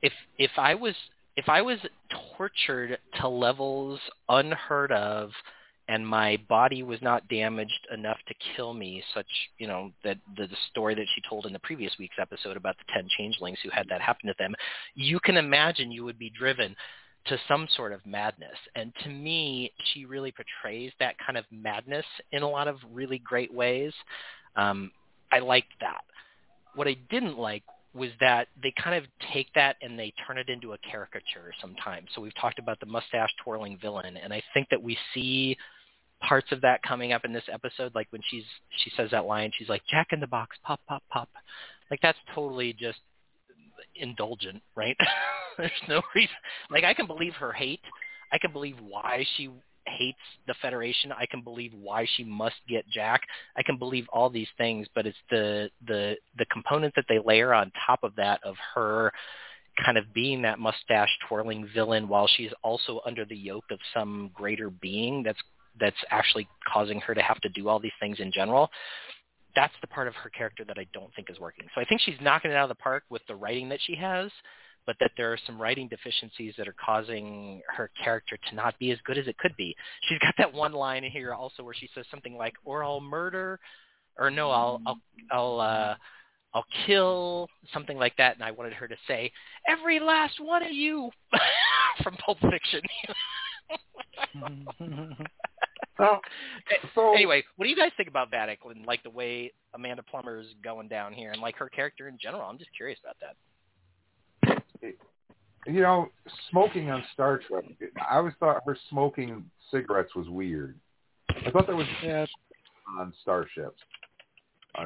if 0.03 0.13
if 0.39 0.51
I 0.57 0.75
was 0.75 0.95
if 1.37 1.49
I 1.49 1.63
was 1.63 1.79
tortured 2.37 2.99
to 3.21 3.29
levels 3.29 4.01
unheard 4.29 4.91
of 4.93 5.31
and 5.89 6.07
my 6.07 6.39
body 6.49 6.83
was 6.83 7.01
not 7.03 7.29
damaged 7.29 7.87
enough 7.93 8.19
to 8.29 8.35
kill 8.57 8.73
me, 8.73 9.03
such, 9.13 9.27
you 9.59 9.67
know, 9.67 9.91
that 10.03 10.19
the, 10.37 10.47
the 10.47 10.57
story 10.71 10.95
that 10.95 11.07
she 11.15 11.23
told 11.29 11.45
in 11.45 11.53
the 11.53 11.59
previous 11.59 11.93
week's 11.99 12.17
episode 12.19 12.57
about 12.57 12.77
the 12.79 12.93
10 12.95 13.09
changelings 13.19 13.59
who 13.63 13.71
had 13.71 13.87
that 13.91 14.01
happen 14.01 14.27
to 14.29 14.35
them, 14.39 14.55
you 14.95 15.21
can 15.21 15.37
imagine 15.37 15.93
you 15.93 16.05
would 16.05 16.19
be 16.19 16.31
driven 16.31 16.75
to 17.27 17.39
some 17.49 17.67
sort 17.77 17.93
of 17.93 18.05
madness. 18.07 18.57
And 18.75 18.93
to 19.03 19.11
me, 19.11 19.73
she 19.93 20.05
really 20.05 20.33
portrays 20.33 20.93
that 21.01 21.17
kind 21.25 21.39
of 21.39 21.45
madness 21.51 22.07
in 22.33 22.43
a 22.43 22.49
lot 22.49 22.69
of 22.69 22.77
really 22.93 23.19
great 23.19 23.53
ways. 23.53 23.93
Um, 24.57 24.91
I 25.33 25.41
liked 25.41 25.73
that. 25.81 26.03
What 26.75 26.89
I 26.89 26.97
didn't 27.11 27.39
like 27.39 27.63
was 27.95 28.11
that 28.21 28.49
they 28.61 28.73
kind 28.83 28.97
of 28.97 29.05
take 29.33 29.47
that 29.55 29.77
and 29.81 29.99
they 29.99 30.13
turn 30.27 30.37
it 30.37 30.49
into 30.49 30.73
a 30.73 30.79
caricature 30.79 31.53
sometimes. 31.61 32.09
So 32.15 32.21
we've 32.21 32.35
talked 32.35 32.59
about 32.59 32.81
the 32.81 32.87
mustache 32.87 33.31
twirling 33.43 33.79
villain, 33.81 34.17
and 34.17 34.33
I 34.33 34.43
think 34.53 34.69
that 34.71 34.83
we 34.83 34.99
see 35.15 35.57
parts 36.29 36.53
of 36.53 36.61
that 36.63 36.83
coming 36.83 37.13
up 37.13 37.25
in 37.25 37.33
this 37.33 37.45
episode, 37.53 37.95
like 37.95 38.07
when 38.11 38.23
she's 38.31 38.45
she 38.83 38.91
says 38.97 39.11
that 39.11 39.27
line, 39.27 39.51
she's 39.59 39.69
like 39.69 39.83
Jack 39.91 40.09
in 40.13 40.21
the 40.21 40.27
Box, 40.27 40.57
pop, 40.65 40.81
pop, 40.89 41.03
pop. 41.11 41.29
Like 41.91 42.01
that's 42.03 42.19
totally 42.35 42.73
just 42.73 42.99
indulgent, 43.97 44.63
right? 44.75 44.97
There's 45.59 45.71
no 45.89 46.03
reason. 46.15 46.35
Like 46.71 46.85
I 46.85 46.95
can 46.95 47.07
believe 47.07 47.35
her 47.35 47.53
hate. 47.53 47.81
I 48.33 48.39
can 48.39 48.53
believe 48.53 48.77
why 48.81 49.25
she 49.37 49.51
hates 49.87 50.19
the 50.47 50.55
Federation. 50.63 51.13
I 51.13 51.27
can 51.27 51.43
believe 51.43 51.73
why 51.81 52.07
she 52.17 52.25
must 52.25 52.57
get 52.69 52.89
Jack. 52.89 53.23
I 53.57 53.63
can 53.63 53.77
believe 53.77 54.07
all 54.13 54.31
these 54.31 54.49
things, 54.57 54.87
but 54.95 55.07
it's 55.07 55.19
the 55.31 55.71
the 55.87 56.17
the 56.39 56.47
component 56.47 56.95
that 56.97 57.05
they 57.09 57.19
layer 57.25 57.55
on 57.55 57.71
top 57.87 58.03
of 58.03 58.17
that 58.17 58.41
of 58.45 58.57
her 58.75 59.13
kind 59.85 59.99
of 59.99 60.13
being 60.15 60.43
that 60.43 60.59
mustache 60.59 61.09
twirling 61.29 61.69
villain 61.75 62.09
while 62.09 62.29
she's 62.29 62.53
also 62.63 63.01
under 63.05 63.25
the 63.25 63.37
yoke 63.37 63.65
of 63.73 63.79
some 63.93 64.31
greater 64.33 64.71
being 64.71 65.23
that's 65.25 65.41
that's 65.81 65.97
actually 66.11 66.49
causing 66.73 67.01
her 67.01 67.15
to 67.15 67.23
have 67.23 67.41
to 67.41 67.49
do 67.51 67.69
all 67.69 67.81
these 67.81 67.93
things 68.01 68.21
in 68.21 68.31
general. 68.33 68.71
That's 69.57 69.75
the 69.81 69.87
part 69.87 70.09
of 70.09 70.15
her 70.15 70.31
character 70.31 70.65
that 70.65 70.79
I 70.79 70.87
don't 70.93 71.15
think 71.15 71.31
is 71.31 71.39
working. 71.39 71.67
So 71.75 71.81
I 71.81 71.85
think 71.85 72.01
she's 72.01 72.17
knocking 72.21 72.51
it 72.51 72.55
out 72.55 72.71
of 72.71 72.77
the 72.77 72.83
park 72.83 73.05
with 73.09 73.23
the 73.29 73.35
writing 73.35 73.69
that 73.69 73.81
she 73.85 73.95
has 73.97 74.31
but 74.87 74.97
that 75.01 75.13
there 75.17 75.33
are 75.33 75.39
some 75.47 75.61
writing 75.61 75.89
deficiencies 75.89 76.55
that 76.59 76.69
are 76.69 76.75
causing 76.85 77.63
her 77.69 77.91
character 78.03 78.39
to 78.49 78.55
not 78.55 78.79
be 78.79 78.91
as 78.91 78.99
good 79.05 79.19
as 79.19 79.27
it 79.27 79.37
could 79.39 79.57
be. 79.57 79.75
She's 80.09 80.19
got 80.19 80.35
that 80.39 80.53
one 80.53 80.73
line 80.73 81.05
in 81.05 81.11
here 81.11 81.33
also 81.33 81.63
where 81.63 81.75
she 81.75 81.89
says 81.95 82.05
something 82.11 82.37
like, 82.37 82.55
"Or 82.65 82.85
I'll 82.85 83.01
murder," 83.01 83.59
or 84.19 84.31
"No, 84.31 84.51
I'll 84.51 84.81
I'll 84.87 84.99
I'll 85.31 85.61
uh, 85.61 85.95
I'll 86.55 86.67
kill," 86.87 87.49
something 87.73 87.99
like 87.99 88.17
that. 88.17 88.35
And 88.35 88.45
I 88.45 88.51
wanted 88.51 88.75
her 88.75 88.89
to 88.89 88.97
say, 89.07 89.33
"Every 89.69 90.01
last 90.01 90.41
one 90.41 90.63
of 90.63 90.73
you," 90.73 91.11
from 92.03 92.17
Pulp 92.17 92.39
Fiction. 92.41 92.83
Oh, 95.99 96.19
so 96.95 97.15
anyway, 97.15 97.45
what 97.57 97.67
do 97.67 97.71
you 97.71 97.77
guys 97.77 97.93
think 97.97 98.09
about 98.09 98.31
Vadic 98.31 98.59
and 98.69 98.85
like 98.85 99.03
the 99.05 99.11
way 99.11 99.53
Amanda 99.75 100.03
Plummer 100.03 100.41
is 100.41 100.49
going 100.63 100.89
down 100.89 101.13
here 101.13 101.31
and 101.31 101.41
like 101.41 101.57
her 101.57 101.69
character 101.69 102.09
in 102.09 102.19
general? 102.21 102.43
I'm 102.43 102.59
just 102.59 102.75
curious 102.77 102.99
about 103.05 103.17
that 103.21 103.37
you 105.67 105.81
know, 105.81 106.09
smoking 106.51 106.91
on 106.91 107.03
Star 107.13 107.41
Trek. 107.49 107.65
I 108.11 108.17
always 108.17 108.35
thought 108.39 108.63
her 108.67 108.77
smoking 108.91 109.45
cigarettes 109.71 110.15
was 110.15 110.29
weird. 110.29 110.79
I 111.31 111.51
thought 111.51 111.67
that 111.67 111.77
was 111.77 111.89
Yeah. 112.03 112.27
on 112.99 113.13
starships. 113.15 113.83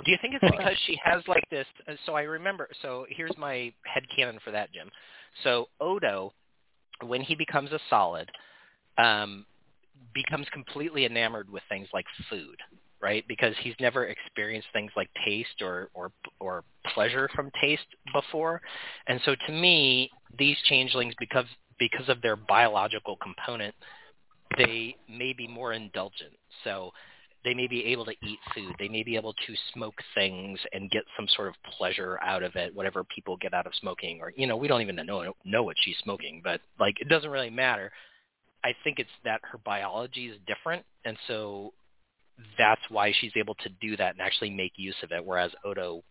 Do 0.04 0.10
you 0.10 0.18
think 0.18 0.34
it's 0.34 0.56
because 0.56 0.78
she 0.80 0.96
has 0.96 1.26
like 1.26 1.48
this? 1.48 1.66
uh, 1.86 1.96
So 2.04 2.14
I 2.14 2.22
remember. 2.22 2.68
So 2.82 3.06
here's 3.08 3.36
my 3.38 3.72
head 3.84 4.08
canon 4.10 4.38
for 4.40 4.50
that, 4.50 4.70
Jim. 4.70 4.90
So 5.42 5.68
Odo, 5.80 6.32
when 7.00 7.22
he 7.22 7.34
becomes 7.34 7.72
a 7.72 7.78
solid, 7.88 8.30
um, 8.98 9.46
becomes 10.14 10.46
completely 10.52 11.04
enamored 11.04 11.50
with 11.50 11.62
things 11.68 11.88
like 11.92 12.06
food, 12.30 12.56
right? 13.00 13.24
Because 13.28 13.54
he's 13.62 13.74
never 13.80 14.06
experienced 14.06 14.68
things 14.72 14.90
like 14.96 15.08
taste 15.24 15.62
or 15.62 15.88
or 15.94 16.10
or 16.40 16.64
pleasure 16.94 17.28
from 17.34 17.50
taste 17.60 17.86
before, 18.12 18.60
and 19.06 19.20
so 19.24 19.34
to 19.46 19.52
me, 19.52 20.10
these 20.38 20.56
changelings 20.64 21.14
because 21.18 21.46
because 21.78 22.08
of 22.08 22.20
their 22.22 22.36
biological 22.36 23.16
component, 23.16 23.74
they 24.56 24.96
may 25.08 25.32
be 25.32 25.46
more 25.46 25.72
indulgent. 25.72 26.32
So 26.64 26.92
they 27.44 27.54
may 27.54 27.66
be 27.66 27.84
able 27.86 28.04
to 28.04 28.10
eat 28.10 28.38
food. 28.54 28.74
They 28.78 28.88
may 28.88 29.02
be 29.02 29.16
able 29.16 29.32
to 29.32 29.54
smoke 29.72 29.94
things 30.14 30.58
and 30.72 30.90
get 30.90 31.04
some 31.16 31.26
sort 31.36 31.48
of 31.48 31.54
pleasure 31.76 32.18
out 32.22 32.42
of 32.42 32.56
it, 32.56 32.74
whatever 32.74 33.04
people 33.04 33.36
get 33.36 33.54
out 33.54 33.66
of 33.66 33.72
smoking. 33.80 34.20
Or, 34.20 34.32
you 34.36 34.46
know, 34.46 34.56
we 34.56 34.68
don't 34.68 34.82
even 34.82 34.96
know, 34.96 35.32
know 35.44 35.62
what 35.62 35.76
she's 35.82 35.96
smoking, 36.02 36.40
but, 36.42 36.60
like, 36.80 37.00
it 37.00 37.08
doesn't 37.08 37.30
really 37.30 37.50
matter. 37.50 37.92
I 38.64 38.74
think 38.84 38.98
it's 38.98 39.10
that 39.24 39.40
her 39.44 39.58
biology 39.58 40.26
is 40.26 40.38
different, 40.46 40.84
and 41.04 41.16
so 41.26 41.72
that's 42.58 42.80
why 42.88 43.12
she's 43.20 43.32
able 43.36 43.54
to 43.56 43.68
do 43.80 43.96
that 43.96 44.12
and 44.12 44.20
actually 44.20 44.50
make 44.50 44.72
use 44.76 44.96
of 45.02 45.12
it, 45.12 45.24
whereas 45.24 45.50
Odo, 45.64 46.02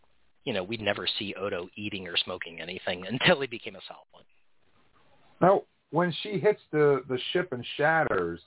you 0.43 0.53
know, 0.53 0.63
we'd 0.63 0.81
never 0.81 1.07
see 1.19 1.33
Odo 1.35 1.67
eating 1.75 2.07
or 2.07 2.17
smoking 2.17 2.61
anything 2.61 3.05
until 3.09 3.41
he 3.41 3.47
became 3.47 3.75
a 3.75 3.81
solid. 3.87 4.25
Now, 5.41 5.63
when 5.91 6.13
she 6.23 6.39
hits 6.39 6.61
the 6.71 7.03
the 7.07 7.19
ship 7.31 7.49
and 7.51 7.65
shatters, 7.77 8.41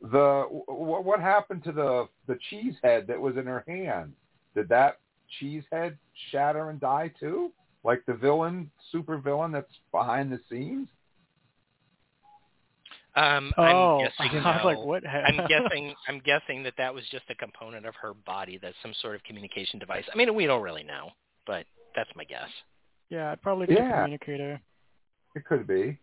the 0.00 0.44
w- 0.48 1.02
what 1.02 1.20
happened 1.20 1.64
to 1.64 1.72
the 1.72 2.08
the 2.26 2.38
cheese 2.50 2.74
head 2.82 3.06
that 3.08 3.20
was 3.20 3.36
in 3.36 3.46
her 3.46 3.64
hand? 3.66 4.12
Did 4.54 4.68
that 4.68 4.98
cheese 5.38 5.64
head 5.72 5.98
shatter 6.30 6.70
and 6.70 6.80
die 6.80 7.12
too? 7.18 7.52
Like 7.82 8.02
the 8.06 8.14
villain, 8.14 8.70
super 8.92 9.18
villain 9.18 9.52
that's 9.52 9.72
behind 9.92 10.32
the 10.32 10.40
scenes? 10.48 10.88
Um, 13.16 13.52
Oh, 13.56 14.04
I'm 14.18 14.30
guessing 14.32 14.44
I 14.44 14.56
was 14.56 14.60
no. 14.62 14.68
like, 14.68 14.84
what? 14.84 15.06
I'm 15.06 15.46
guessing. 15.48 15.94
I'm 16.08 16.20
guessing 16.20 16.62
that 16.64 16.74
that 16.78 16.92
was 16.92 17.04
just 17.10 17.24
a 17.30 17.34
component 17.34 17.86
of 17.86 17.94
her 17.96 18.14
body. 18.14 18.58
That's 18.60 18.76
some 18.82 18.94
sort 19.00 19.14
of 19.14 19.22
communication 19.24 19.78
device. 19.78 20.04
I 20.12 20.16
mean, 20.16 20.34
we 20.34 20.46
don't 20.46 20.62
really 20.62 20.82
know, 20.82 21.10
but 21.46 21.66
that's 21.94 22.10
my 22.16 22.24
guess. 22.24 22.48
Yeah, 23.10 23.28
it'd 23.32 23.42
probably 23.42 23.66
be 23.66 23.74
a 23.74 23.78
Yeah. 23.78 24.00
communicator. 24.02 24.60
It 25.34 25.44
could 25.44 25.66
be. 25.66 25.98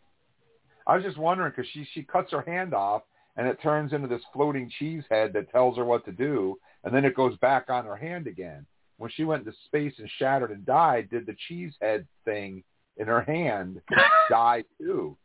I 0.88 0.96
was 0.96 1.04
just 1.04 1.18
wondering 1.18 1.52
because 1.56 1.70
she 1.72 1.86
she 1.94 2.04
cuts 2.04 2.32
her 2.32 2.42
hand 2.42 2.74
off 2.74 3.04
and 3.38 3.48
it 3.48 3.62
turns 3.62 3.94
into 3.94 4.08
this 4.08 4.22
floating 4.34 4.70
cheese 4.78 5.04
head 5.10 5.32
that 5.34 5.50
tells 5.52 5.78
her 5.78 5.86
what 5.86 6.04
to 6.06 6.12
do, 6.12 6.58
and 6.84 6.94
then 6.94 7.06
it 7.06 7.16
goes 7.16 7.38
back 7.38 7.70
on 7.70 7.86
her 7.86 7.96
hand 7.96 8.28
again. 8.28 8.66
When 8.98 9.10
she 9.10 9.24
went 9.24 9.46
into 9.46 9.58
space 9.66 9.94
and 10.00 10.10
shattered 10.18 10.52
and 10.52 10.66
died, 10.66 11.10
did 11.10 11.26
the 11.26 11.36
cheese 11.48 11.74
head 11.82 12.06
thing 12.26 12.64
in 12.98 13.08
her 13.08 13.22
hand 13.22 13.82
die 14.30 14.64
too? 14.78 15.18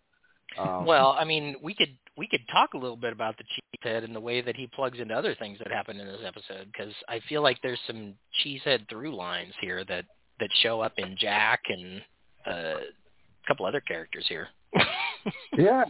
Um, 0.59 0.87
Well, 0.87 1.17
I 1.19 1.25
mean, 1.25 1.57
we 1.63 1.75
could 1.75 1.97
we 2.17 2.27
could 2.27 2.47
talk 2.51 2.75
a 2.75 2.79
little 2.79 2.97
bit 2.97 3.13
about 3.13 3.37
the 3.37 3.45
cheesehead 3.45 4.05
and 4.05 4.15
the 4.15 4.21
way 4.21 4.41
that 4.41 4.57
he 4.57 4.67
plugs 4.67 4.99
into 4.99 5.15
other 5.15 5.35
things 5.35 5.59
that 5.59 5.71
happen 5.71 6.01
in 6.01 6.07
this 6.07 6.21
episode 6.25 6.67
because 6.73 6.95
I 7.09 7.21
feel 7.29 7.43
like 7.43 7.59
there's 7.63 7.81
some 7.87 8.15
cheesehead 8.43 8.89
through 8.89 9.15
lines 9.15 9.53
here 9.61 9.85
that 9.85 10.05
that 10.41 10.51
show 10.63 10.81
up 10.81 10.93
in 10.99 11.17
Jack 11.19 11.61
and 11.69 12.03
uh, 12.47 12.79
a 12.81 13.47
couple 13.47 13.67
other 13.67 13.81
characters 13.81 14.25
here. 14.29 14.49
yeah, 15.57 15.85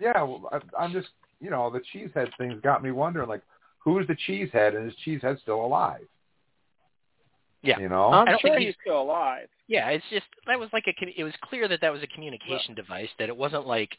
yeah. 0.00 0.22
Well, 0.22 0.48
I, 0.52 0.82
I'm 0.82 0.92
just 0.92 1.08
you 1.40 1.50
know 1.50 1.70
the 1.70 1.82
cheese 1.92 2.10
head 2.14 2.28
thing's 2.38 2.60
got 2.62 2.82
me 2.82 2.90
wondering 2.90 3.28
like 3.28 3.42
who's 3.78 4.06
the 4.06 4.16
cheese 4.26 4.50
head 4.52 4.74
and 4.74 4.88
is 4.88 4.96
cheese 5.04 5.20
head 5.22 5.38
still 5.42 5.64
alive? 5.64 6.06
Yeah. 7.62 7.78
you 7.80 7.88
know. 7.88 8.06
I 8.08 8.20
I'm 8.20 8.26
don't 8.26 8.40
sure 8.40 8.50
think 8.50 8.58
he's 8.60 8.66
he's- 8.68 8.76
still 8.82 9.02
alive. 9.02 9.48
Yeah, 9.66 9.88
it's 9.90 10.04
just 10.10 10.26
that 10.46 10.58
was 10.58 10.70
like 10.72 10.84
a 10.86 10.92
it 11.20 11.24
was 11.24 11.34
clear 11.42 11.68
that 11.68 11.80
that 11.82 11.92
was 11.92 12.02
a 12.02 12.06
communication 12.06 12.74
device 12.74 13.10
that 13.18 13.28
it 13.28 13.36
wasn't 13.36 13.66
like 13.66 13.90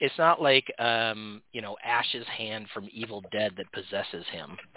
it's 0.00 0.16
not 0.18 0.40
like 0.42 0.64
um, 0.80 1.42
you 1.52 1.60
know, 1.60 1.76
Ash's 1.84 2.26
hand 2.26 2.66
from 2.74 2.88
Evil 2.92 3.22
Dead 3.30 3.52
that 3.56 3.70
possesses 3.72 4.24
him. 4.32 4.56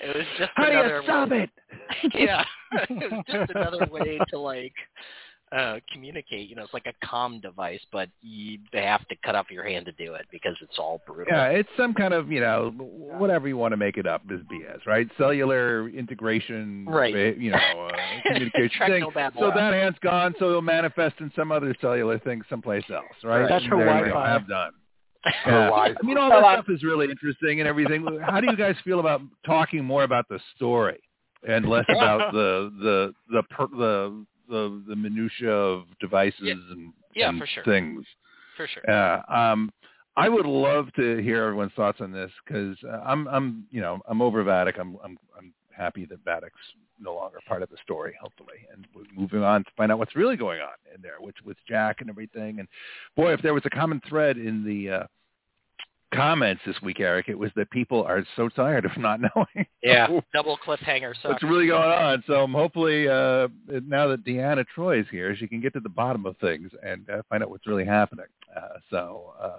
it 0.00 0.16
was 0.16 0.26
just 0.38 0.50
How 0.54 0.66
do 0.66 0.72
another 0.72 0.96
you 0.96 1.02
stop 1.04 1.32
it? 1.32 1.50
yeah. 2.14 2.44
it 2.90 3.12
was 3.12 3.24
just 3.30 3.50
another 3.54 3.86
way 3.90 4.18
to 4.28 4.38
like 4.38 4.74
uh 5.52 5.76
communicate, 5.92 6.48
you 6.48 6.56
know, 6.56 6.62
it's 6.64 6.74
like 6.74 6.86
a 6.86 7.06
comm 7.06 7.40
device, 7.40 7.80
but 7.92 8.08
you 8.22 8.58
they 8.72 8.82
have 8.82 9.06
to 9.08 9.16
cut 9.24 9.34
off 9.34 9.50
your 9.50 9.64
hand 9.64 9.86
to 9.86 9.92
do 9.92 10.14
it 10.14 10.26
because 10.30 10.56
it's 10.60 10.78
all 10.78 11.00
brutal. 11.06 11.26
Yeah, 11.32 11.46
it's 11.48 11.68
some 11.76 11.94
kind 11.94 12.12
of 12.14 12.30
you 12.30 12.40
know 12.40 12.70
whatever 12.78 13.48
you 13.48 13.56
want 13.56 13.72
to 13.72 13.76
make 13.76 13.96
it 13.96 14.06
up 14.06 14.22
is 14.30 14.40
BS, 14.52 14.84
right? 14.86 15.08
Cellular 15.16 15.88
integration, 15.88 16.84
Right. 16.86 17.14
eh, 17.14 17.32
You 17.38 17.52
know, 17.52 17.58
uh, 17.58 17.96
communication 18.26 18.86
thing. 18.88 19.04
So 19.38 19.50
that 19.54 19.72
hand's 19.72 19.98
gone, 20.00 20.34
so 20.38 20.48
it'll 20.50 20.62
manifest 20.62 21.16
in 21.20 21.32
some 21.36 21.52
other 21.52 21.74
cellular 21.80 22.18
thing 22.18 22.42
someplace 22.50 22.84
else, 22.90 23.04
right? 23.24 23.48
That's 23.48 23.64
her 23.66 23.76
There 23.76 23.86
you. 23.86 24.12
Wi-Fi. 24.12 24.28
Have 24.28 24.48
done. 24.48 24.72
Her 25.24 25.50
Yeah. 25.52 25.70
I 25.72 25.94
mean, 26.06 26.16
all 26.16 26.30
Well, 26.30 26.42
that 26.42 26.64
stuff 26.64 26.66
is 26.74 26.82
really 26.82 27.06
interesting 27.10 27.60
and 27.60 27.68
everything. 27.68 28.06
How 28.22 28.40
do 28.40 28.48
you 28.50 28.56
guys 28.56 28.76
feel 28.84 29.00
about 29.00 29.20
talking 29.44 29.84
more 29.84 30.04
about 30.04 30.28
the 30.28 30.38
story 30.56 31.00
and 31.46 31.66
less 31.68 31.84
about 31.88 32.32
the 32.32 32.70
the 32.82 33.12
the 33.32 33.42
per, 33.44 33.66
the 33.68 34.26
the 34.48 34.82
the 34.88 34.96
minutia 34.96 35.50
of 35.50 35.84
devices 36.00 36.40
Yeah. 36.42 36.52
and, 36.52 36.92
Yeah, 37.14 37.28
and 37.30 37.38
for 37.38 37.46
sure. 37.46 37.64
things. 37.64 38.04
For 38.56 38.66
sure. 38.66 38.82
Yeah. 38.88 39.22
Um, 39.28 39.70
I 40.16 40.28
would 40.28 40.46
love 40.46 40.92
to 40.94 41.18
hear 41.18 41.44
everyone's 41.44 41.72
thoughts 41.76 42.00
on 42.00 42.10
this 42.10 42.32
because 42.44 42.76
uh, 42.84 43.02
I'm, 43.06 43.28
I'm, 43.28 43.66
you 43.70 43.80
know, 43.80 44.00
I'm 44.08 44.20
over 44.20 44.42
Vadic. 44.42 44.80
I'm, 44.80 44.96
I'm, 45.04 45.16
I'm 45.38 45.54
happy 45.70 46.06
that 46.06 46.24
Vadic's 46.24 46.50
no 47.00 47.14
longer 47.14 47.38
part 47.46 47.62
of 47.62 47.70
the 47.70 47.76
story, 47.84 48.14
hopefully, 48.20 48.66
and 48.72 48.84
we're 48.92 49.04
moving 49.16 49.44
on 49.44 49.62
to 49.62 49.70
find 49.76 49.92
out 49.92 50.00
what's 50.00 50.16
really 50.16 50.36
going 50.36 50.60
on 50.60 50.74
in 50.92 51.00
there 51.00 51.18
with 51.20 51.36
with 51.44 51.56
Jack 51.68 52.00
and 52.00 52.10
everything. 52.10 52.58
And 52.58 52.66
boy, 53.16 53.32
if 53.32 53.40
there 53.42 53.54
was 53.54 53.62
a 53.64 53.70
common 53.70 54.00
thread 54.08 54.38
in 54.38 54.64
the 54.64 54.90
uh, 54.90 55.02
comments 56.14 56.62
this 56.66 56.76
week, 56.82 57.00
Eric, 57.00 57.28
it 57.28 57.38
was 57.38 57.50
that 57.56 57.70
people 57.70 58.02
are 58.04 58.24
so 58.36 58.48
tired 58.48 58.84
of 58.84 58.96
not 58.96 59.20
knowing. 59.36 59.66
Yeah. 59.82 60.08
Double 60.32 60.58
cliffhanger 60.58 61.14
sucks. 61.14 61.24
What's 61.34 61.42
really 61.42 61.66
going 61.66 61.90
on? 61.90 62.24
So 62.26 62.44
um, 62.44 62.52
hopefully, 62.52 63.08
uh, 63.08 63.48
now 63.86 64.08
that 64.08 64.24
Deanna 64.24 64.64
Troi 64.74 65.00
is 65.00 65.06
here, 65.10 65.36
she 65.36 65.46
can 65.46 65.60
get 65.60 65.72
to 65.74 65.80
the 65.80 65.88
bottom 65.88 66.26
of 66.26 66.36
things 66.38 66.70
and 66.82 67.08
uh, 67.10 67.22
find 67.28 67.42
out 67.42 67.50
what's 67.50 67.66
really 67.66 67.84
happening. 67.84 68.26
Uh, 68.56 68.78
so 68.90 69.34
uh, 69.40 69.58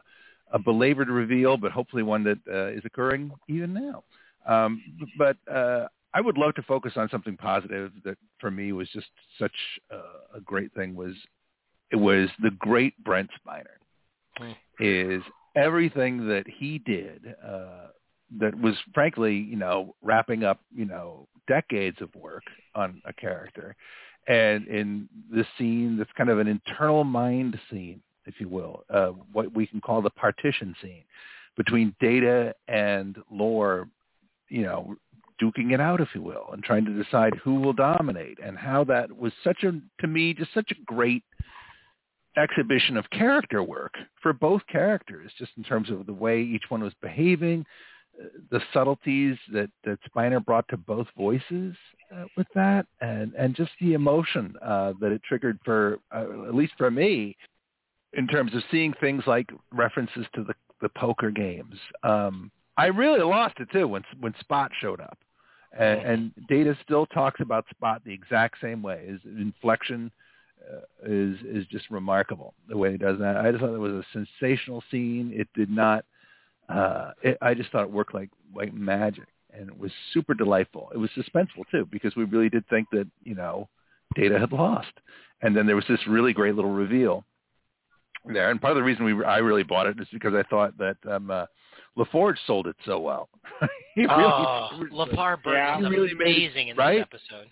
a 0.51 0.59
belabored 0.59 1.09
reveal, 1.09 1.57
but 1.57 1.71
hopefully 1.71 2.03
one 2.03 2.23
that 2.23 2.39
uh, 2.51 2.67
is 2.67 2.81
occurring 2.85 3.31
even 3.47 3.73
now. 3.73 4.03
Um, 4.47 4.81
but 5.17 5.37
uh, 5.51 5.87
I 6.13 6.21
would 6.21 6.37
love 6.37 6.55
to 6.55 6.63
focus 6.63 6.93
on 6.95 7.09
something 7.09 7.37
positive 7.37 7.91
that 8.03 8.17
for 8.39 8.49
me 8.49 8.71
was 8.71 8.89
just 8.89 9.07
such 9.37 9.51
uh, 9.93 10.37
a 10.37 10.41
great 10.41 10.73
thing 10.73 10.95
was 10.95 11.13
it 11.91 11.97
was 11.97 12.29
the 12.41 12.51
great 12.51 12.93
Brent 13.03 13.29
Spiner 13.45 13.65
Hmm. 14.37 14.51
is 14.79 15.21
everything 15.55 16.27
that 16.27 16.45
he 16.47 16.79
did 16.79 17.35
uh, 17.45 17.87
that 18.39 18.59
was 18.59 18.75
frankly, 18.93 19.35
you 19.35 19.55
know, 19.55 19.95
wrapping 20.01 20.43
up, 20.43 20.59
you 20.73 20.85
know, 20.85 21.27
decades 21.47 21.97
of 22.01 22.13
work 22.15 22.43
on 22.75 23.01
a 23.05 23.13
character. 23.13 23.75
And 24.27 24.67
in 24.67 25.09
this 25.31 25.47
scene, 25.57 25.97
that's 25.97 26.11
kind 26.15 26.29
of 26.29 26.39
an 26.39 26.47
internal 26.47 27.03
mind 27.03 27.59
scene, 27.71 28.01
if 28.25 28.35
you 28.39 28.47
will, 28.47 28.83
uh, 28.93 29.07
what 29.33 29.53
we 29.55 29.65
can 29.65 29.81
call 29.81 30.01
the 30.01 30.11
partition 30.11 30.75
scene 30.81 31.03
between 31.57 31.95
data 31.99 32.53
and 32.67 33.17
lore, 33.31 33.89
you 34.49 34.61
know, 34.61 34.95
duking 35.41 35.73
it 35.73 35.81
out, 35.81 36.01
if 36.01 36.09
you 36.13 36.21
will, 36.21 36.49
and 36.53 36.63
trying 36.63 36.85
to 36.85 37.03
decide 37.03 37.33
who 37.43 37.55
will 37.55 37.73
dominate 37.73 38.37
and 38.43 38.57
how 38.57 38.83
that 38.83 39.15
was 39.17 39.33
such 39.43 39.63
a, 39.63 39.73
to 40.01 40.07
me, 40.07 40.33
just 40.33 40.53
such 40.53 40.71
a 40.71 40.83
great 40.85 41.23
exhibition 42.39 42.97
of 42.97 43.09
character 43.09 43.61
work 43.61 43.93
for 44.21 44.33
both 44.33 44.61
characters, 44.71 45.31
just 45.37 45.51
in 45.57 45.63
terms 45.63 45.89
of 45.89 46.05
the 46.05 46.13
way 46.13 46.41
each 46.41 46.63
one 46.69 46.81
was 46.81 46.93
behaving, 47.01 47.65
the 48.51 48.61
subtleties 48.73 49.37
that, 49.53 49.69
that 49.83 49.99
Spiner 50.09 50.43
brought 50.43 50.67
to 50.69 50.77
both 50.77 51.07
voices 51.17 51.75
uh, 52.13 52.25
with 52.35 52.47
that, 52.55 52.85
and, 53.01 53.33
and 53.37 53.55
just 53.55 53.71
the 53.79 53.93
emotion 53.93 54.55
uh, 54.63 54.93
that 54.99 55.11
it 55.11 55.21
triggered 55.23 55.59
for, 55.63 55.99
uh, 56.13 56.47
at 56.47 56.55
least 56.55 56.73
for 56.77 56.91
me, 56.91 57.35
in 58.13 58.27
terms 58.27 58.53
of 58.55 58.63
seeing 58.71 58.93
things 58.99 59.23
like 59.27 59.49
references 59.71 60.25
to 60.33 60.43
the, 60.43 60.53
the 60.81 60.89
poker 60.89 61.31
games. 61.31 61.75
Um, 62.03 62.51
I 62.77 62.87
really 62.87 63.21
lost 63.21 63.59
it 63.59 63.69
too 63.71 63.87
when 63.87 64.03
when 64.21 64.33
Spot 64.39 64.71
showed 64.81 65.01
up, 65.01 65.17
and, 65.77 66.01
and 66.01 66.31
Data 66.47 66.77
still 66.83 67.05
talks 67.07 67.41
about 67.41 67.65
Spot 67.69 68.01
the 68.05 68.13
exact 68.13 68.55
same 68.61 68.81
way. 68.81 69.05
His 69.05 69.19
inflection 69.25 70.11
is 71.03 71.37
is 71.45 71.65
just 71.67 71.89
remarkable 71.89 72.53
the 72.67 72.77
way 72.77 72.91
he 72.91 72.97
does 72.97 73.17
that. 73.19 73.37
I 73.37 73.51
just 73.51 73.61
thought 73.63 73.73
it 73.73 73.77
was 73.79 73.93
a 73.93 74.05
sensational 74.13 74.83
scene. 74.91 75.31
It 75.33 75.47
did 75.55 75.69
not. 75.69 76.05
Uh, 76.67 77.11
it, 77.23 77.37
I 77.41 77.53
just 77.55 77.71
thought 77.71 77.83
it 77.83 77.91
worked 77.91 78.13
like 78.13 78.29
like 78.55 78.73
magic, 78.73 79.25
and 79.51 79.69
it 79.69 79.77
was 79.77 79.91
super 80.13 80.33
delightful. 80.33 80.89
It 80.93 80.97
was 80.97 81.09
suspenseful 81.17 81.63
too 81.71 81.87
because 81.91 82.15
we 82.15 82.25
really 82.25 82.49
did 82.49 82.67
think 82.69 82.87
that 82.91 83.07
you 83.23 83.35
know 83.35 83.67
Data 84.15 84.37
had 84.39 84.51
lost, 84.51 84.93
and 85.41 85.55
then 85.55 85.65
there 85.65 85.75
was 85.75 85.85
this 85.89 85.99
really 86.07 86.33
great 86.33 86.55
little 86.55 86.71
reveal 86.71 87.23
there. 88.25 88.51
And 88.51 88.61
part 88.61 88.71
of 88.71 88.77
the 88.77 88.83
reason 88.83 89.05
we 89.05 89.23
I 89.25 89.37
really 89.37 89.63
bought 89.63 89.87
it 89.87 89.99
is 89.99 90.07
because 90.11 90.33
I 90.35 90.43
thought 90.43 90.77
that 90.77 90.97
um, 91.09 91.31
uh, 91.31 91.45
LaForge 91.97 92.35
sold 92.45 92.67
it 92.67 92.75
so 92.85 92.99
well. 92.99 93.29
he 93.95 94.01
really, 94.01 94.13
oh, 94.13 94.69
LeVar 94.91 95.37
Yeah. 95.45 95.79
Burton 95.79 95.85
is 95.85 95.89
He 95.91 95.95
really 95.95 96.13
made 96.13 96.27
it- 96.27 96.37
amazing 96.37 96.67
in 96.69 96.77
right? 96.77 97.07
this 97.11 97.21
episode. 97.31 97.47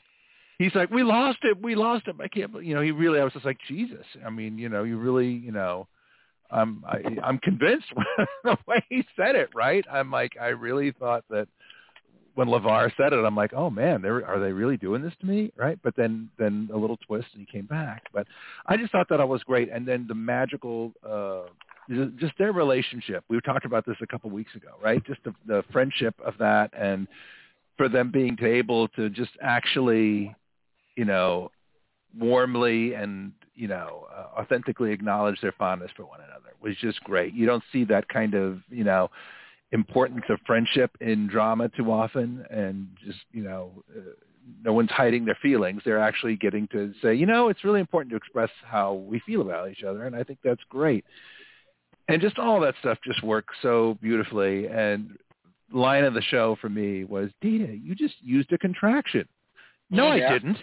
He's 0.60 0.74
like, 0.76 0.90
we 0.90 1.04
lost 1.04 1.40
it, 1.44 1.62
we 1.62 1.76
lost 1.76 2.08
him. 2.08 2.20
I 2.22 2.28
can't, 2.28 2.52
bel-" 2.52 2.62
you 2.62 2.76
know, 2.76 2.82
he 2.82 2.92
really, 2.92 3.20
I 3.20 3.24
was 3.24 3.34
just 3.34 3.46
like, 3.46 3.58
Jesus. 3.68 4.06
I 4.26 4.30
mean, 4.30 4.58
you 4.58 4.70
know, 4.70 4.84
you 4.84 4.98
really, 4.98 5.30
you 5.30 5.52
know, 5.52 5.88
I'm, 6.50 6.84
I, 6.88 7.02
I'm 7.24 7.40
convinced 7.40 7.88
the 8.44 8.58
way 8.68 8.84
he 8.90 9.06
said 9.16 9.36
it, 9.36 9.50
right? 9.54 9.86
I'm 9.92 10.12
like, 10.12 10.38
I 10.40 10.48
really 10.48 10.92
thought 10.92 11.26
that 11.30 11.48
when 12.36 12.48
LeVar 12.48 12.92
said 12.96 13.14
it, 13.14 13.26
I'm 13.26 13.36
like, 13.36 13.54
oh 13.54 13.70
man, 13.70 14.02
they're, 14.02 14.26
are 14.26 14.40
they 14.40 14.52
really 14.52 14.78
doing 14.78 15.02
this 15.02 15.14
to 15.22 15.26
me, 15.26 15.52
right? 15.56 15.80
But 15.84 15.96
then, 15.96 16.30
then 16.38 16.70
a 16.72 16.78
little 16.78 16.98
twist, 16.98 17.28
and 17.34 17.46
he 17.46 17.52
came 17.52 17.66
back. 17.66 18.04
But 18.14 18.28
I 18.68 18.78
just 18.78 18.92
thought 18.92 19.10
that 19.10 19.20
I 19.20 19.24
was 19.24 19.42
great, 19.44 19.70
and 19.72 19.88
then 19.88 20.06
the 20.08 20.14
magical, 20.16 20.94
uh, 21.08 21.50
just 22.20 22.38
their 22.38 22.52
relationship. 22.52 23.24
We 23.28 23.40
talked 23.42 23.66
about 23.66 23.86
this 23.86 23.96
a 24.02 24.08
couple 24.08 24.30
of 24.30 24.34
weeks 24.34 24.54
ago, 24.56 24.70
right? 24.84 25.04
Just 25.06 25.24
the, 25.24 25.34
the 25.48 25.64
friendship 25.72 26.14
of 26.24 26.36
that, 26.38 26.72
and 26.78 27.08
for 27.76 27.90
them 27.90 28.12
being 28.12 28.38
able 28.42 28.88
to 28.90 29.10
just 29.10 29.32
actually 29.42 30.36
you 30.98 31.06
know, 31.06 31.52
warmly 32.18 32.94
and 32.94 33.32
you 33.56 33.68
know, 33.68 34.06
uh, 34.16 34.40
authentically 34.42 34.92
acknowledge 34.92 35.40
their 35.42 35.54
fondness 35.54 35.92
for 35.96 36.04
one 36.06 36.20
another 36.20 36.54
was 36.62 36.76
just 36.78 37.04
great. 37.04 37.34
You 37.34 37.46
don't 37.46 37.64
see 37.72 37.86
that 37.86 38.10
kind 38.10 38.34
of 38.34 38.60
you 38.70 38.84
know 38.84 39.10
importance 39.72 40.26
of 40.30 40.40
friendship 40.46 40.92
in 41.00 41.28
drama 41.28 41.70
too 41.70 41.92
often, 41.92 42.46
and 42.50 42.88
just 43.06 43.20
you 43.32 43.44
know, 43.44 43.72
uh, 43.96 44.12
no 44.64 44.74
one's 44.74 44.92
hiding 44.92 45.26
their 45.26 45.38
feelings. 45.42 45.82
They're 45.86 46.00
actually 46.00 46.36
getting 46.36 46.68
to 46.70 46.94
say, 47.02 47.14
you 47.14 47.26
know, 47.26 47.50
it's 47.50 47.64
really 47.64 47.80
important 47.80 48.12
to 48.12 48.18
express 48.18 48.50
how 48.66 48.94
we 48.94 49.20
feel 49.22 49.42
about 49.42 49.70
each 49.70 49.84
other, 49.84 50.06
and 50.06 50.16
I 50.16 50.24
think 50.24 50.40
that's 50.44 50.64
great. 50.70 51.06
And 52.10 52.22
just 52.22 52.40
all 52.40 52.60
that 52.62 52.76
stuff 52.80 52.98
just 53.04 53.22
works 53.22 53.54
so 53.62 53.98
beautifully. 54.02 54.68
And 54.68 55.18
line 55.74 56.06
of 56.06 56.14
the 56.14 56.22
show 56.22 56.58
for 56.62 56.70
me 56.70 57.04
was, 57.04 57.30
Data, 57.42 57.76
you 57.76 57.96
just 57.96 58.16
used 58.22 58.52
a 58.54 58.58
contraction. 58.58 59.28
No, 59.90 60.14
Yeah. 60.14 60.28
I 60.30 60.34
didn't. 60.34 60.58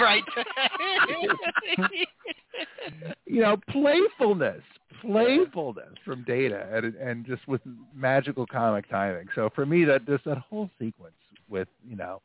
right. 0.00 0.24
you 3.26 3.40
know, 3.42 3.56
playfulness, 3.70 4.62
playfulness 5.00 5.94
from 6.04 6.24
Data, 6.24 6.68
and, 6.72 6.94
and 6.96 7.26
just 7.26 7.46
with 7.46 7.60
magical 7.94 8.46
comic 8.46 8.88
timing. 8.90 9.28
So 9.34 9.50
for 9.54 9.64
me, 9.66 9.84
that 9.84 10.06
just 10.06 10.24
that 10.24 10.38
whole 10.38 10.70
sequence 10.78 11.14
with 11.48 11.68
you 11.88 11.96
know, 11.96 12.20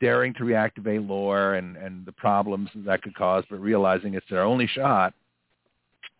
daring 0.00 0.34
to 0.34 0.40
reactivate 0.44 1.06
lore 1.08 1.54
and 1.54 1.76
and 1.76 2.04
the 2.06 2.12
problems 2.12 2.70
that 2.74 3.02
could 3.02 3.14
cause, 3.14 3.44
but 3.50 3.60
realizing 3.60 4.14
it's 4.14 4.26
their 4.30 4.42
only 4.42 4.66
shot, 4.66 5.14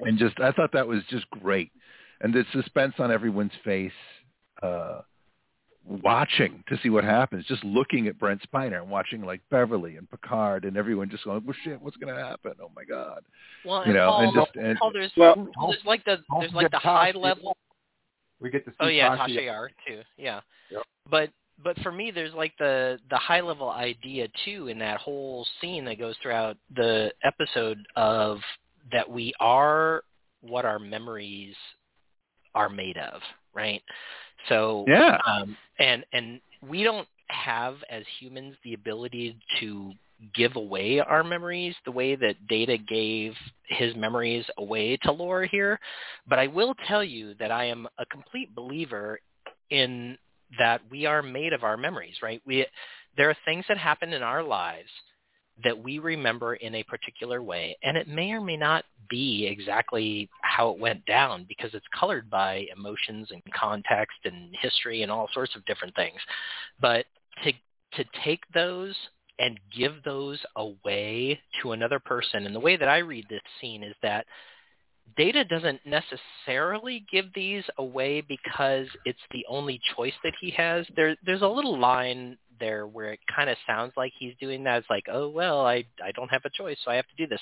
and 0.01 0.19
just 0.19 0.39
I 0.41 0.53
thought 0.53 0.73
that 0.73 0.87
was 0.87 1.03
just 1.11 1.29
great, 1.31 1.73
and 2.21 2.33
the 2.33 2.45
suspense 2.53 2.95
on 2.99 3.11
everyone's 3.11 3.53
face. 3.65 3.93
uh 4.63 5.01
watching 5.89 6.63
to 6.69 6.79
see 6.83 6.91
what 6.91 7.05
happens, 7.05 7.45
just 7.47 7.65
looking 7.65 8.07
at 8.09 8.19
Brent 8.19 8.41
Spiner 8.53 8.81
and 8.83 8.91
watching 8.91 9.23
like 9.25 9.41
Beverly 9.51 9.97
and 9.97 10.09
Picard 10.11 10.65
and 10.65 10.77
everyone 10.77 11.09
just 11.11 11.25
going, 11.25 11.43
well, 11.45 11.57
shit, 11.65 11.81
what's 11.81 11.97
going 11.97 12.15
to 12.15 12.23
happen? 12.23 12.53
Oh 12.63 12.71
my 12.77 12.85
God. 12.85 13.21
well, 13.65 13.87
You 13.87 13.95
know, 13.95 14.11
Paul, 14.11 14.21
and 14.25 14.35
just- 14.35 14.57
and- 14.57 14.79
Paul, 14.79 14.93
there's, 14.93 15.13
Well- 15.17 15.49
there's 15.71 15.85
like 15.85 16.05
the 16.05 16.19
there's 16.41 16.53
like 16.53 16.71
the 16.71 16.79
high 16.79 17.13
Tasha. 17.13 17.17
level 17.23 17.57
We 18.41 18.51
get 18.51 18.65
to 18.67 18.71
see 18.73 18.77
Oh 18.81 18.89
yeah, 18.89 19.17
Tasha. 19.17 19.29
Tasha 19.37 19.45
Yar 19.47 19.71
too. 19.87 20.03
Yeah. 20.17 20.41
Yep. 20.71 20.83
But 21.11 21.31
but 21.63 21.77
for 21.81 21.91
me, 21.91 22.11
there's 22.13 22.35
like 22.35 22.53
the 22.59 22.99
the 23.11 23.17
high 23.17 23.41
level 23.41 23.69
idea 23.71 24.29
too 24.45 24.69
in 24.69 24.79
that 24.81 25.01
whole 25.01 25.45
scene 25.61 25.85
that 25.87 25.99
goes 25.99 26.15
throughout 26.23 26.57
the 26.77 27.13
episode 27.25 27.79
of 27.97 28.39
that 28.93 29.09
we 29.11 29.33
are 29.41 30.03
what 30.41 30.65
our 30.65 30.79
memories 30.79 31.57
are 32.55 32.69
made 32.69 32.97
of, 32.97 33.21
right? 33.55 33.83
So 34.49 34.85
Yeah. 34.87 35.19
um, 35.27 35.57
and 35.79 36.05
and 36.13 36.41
we 36.69 36.83
don't 36.83 37.09
have 37.29 37.77
as 37.91 38.05
humans 38.19 38.57
the 38.65 38.75
ability 38.75 39.37
to 39.61 39.93
give 40.35 40.57
away 40.57 41.01
our 41.01 41.23
memories 41.23 41.75
the 41.85 41.93
way 41.93 42.17
that 42.17 42.49
Data 42.49 42.77
gave 42.77 43.35
his 43.69 43.95
memories 43.95 44.45
away 44.59 44.97
to 45.03 45.13
Lore 45.13 45.45
here. 45.45 45.79
But 46.29 46.39
I 46.39 46.49
will 46.49 46.75
tell 46.89 47.05
you 47.05 47.35
that 47.39 47.53
I 47.53 47.67
am 47.67 47.87
a 47.99 48.07
complete 48.07 48.55
believer 48.55 49.21
in 49.71 50.19
that 50.59 50.81
we 50.91 51.07
are 51.07 51.23
made 51.23 51.53
of 51.53 51.63
our 51.63 51.77
memories, 51.77 52.17
right? 52.23 52.43
We 52.47 52.67
there 53.17 53.31
are 53.31 53.37
things 53.45 53.65
that 53.69 53.79
happen 53.79 54.13
in 54.13 54.23
our 54.23 54.43
lives 54.43 54.89
that 55.65 55.83
we 55.83 55.99
remember 55.99 56.55
in 56.55 56.75
a 56.77 56.83
particular 56.85 57.43
way, 57.43 57.77
and 57.83 57.97
it 57.97 58.09
may 58.09 58.33
or 58.33 58.41
may 58.41 58.57
not 58.57 58.85
be 59.09 59.47
exactly 59.47 60.29
how 60.43 60.71
it 60.71 60.79
went 60.79 61.05
down 61.07 61.47
because 61.49 61.71
it's 61.75 61.87
colored 61.99 62.29
by 62.31 62.67
emotions 62.77 63.29
and 63.31 63.43
context 63.53 64.19
and 64.25 64.55
history 64.61 65.03
and 65.03 65.11
all 65.11 65.29
sorts 65.33 65.57
of 65.57 65.65
different 65.67 65.95
things. 65.95 66.21
But 66.81 67.07
to 67.45 67.53
to 67.95 68.05
take 68.25 68.43
those 68.53 68.95
and 69.39 69.59
give 69.77 69.95
those 70.05 70.39
away 70.57 71.41
to 71.63 71.73
another 71.73 71.99
person, 71.99 72.47
and 72.47 72.55
the 72.55 72.61
way 72.61 72.77
that 72.77 72.89
I 72.89 72.99
read 72.99 73.27
this 73.29 73.41
scene 73.61 73.83
is 73.83 73.95
that 74.03 74.27
Data 75.17 75.45
doesn't 75.45 75.81
necessarily 75.87 77.07
give 77.11 77.33
these 77.35 77.65
away 77.79 78.21
because 78.21 78.87
it's 79.05 79.19
the 79.33 79.45
only 79.49 79.81
choice 79.97 80.13
that 80.23 80.35
he 80.41 80.51
has. 80.51 80.87
There, 80.97 81.17
there's 81.25 81.43
a 81.43 81.49
little 81.49 81.79
line 81.79 82.37
there 82.59 82.87
where 82.87 83.13
it 83.13 83.21
kind 83.35 83.51
of 83.51 83.57
sounds 83.67 83.93
like 83.97 84.13
he's 84.19 84.35
doing 84.41 84.65
that. 84.65 84.79
It's 84.79 84.91
like, 84.91 85.07
oh 85.11 85.29
well, 85.29 85.67
I 85.67 85.85
I 86.03 86.13
don't 86.15 86.31
have 86.31 86.45
a 86.45 86.51
choice, 86.51 86.77
so 86.85 86.91
I 86.91 86.97
have 86.97 87.09
to 87.09 87.17
do 87.17 87.27
this. 87.27 87.41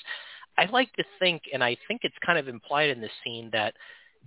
I 0.57 0.65
like 0.65 0.91
to 0.93 1.03
think, 1.19 1.43
and 1.53 1.63
I 1.63 1.77
think 1.87 2.01
it's 2.03 2.15
kind 2.25 2.39
of 2.39 2.47
implied 2.47 2.89
in 2.89 2.99
this 3.01 3.11
scene 3.23 3.49
that 3.53 3.75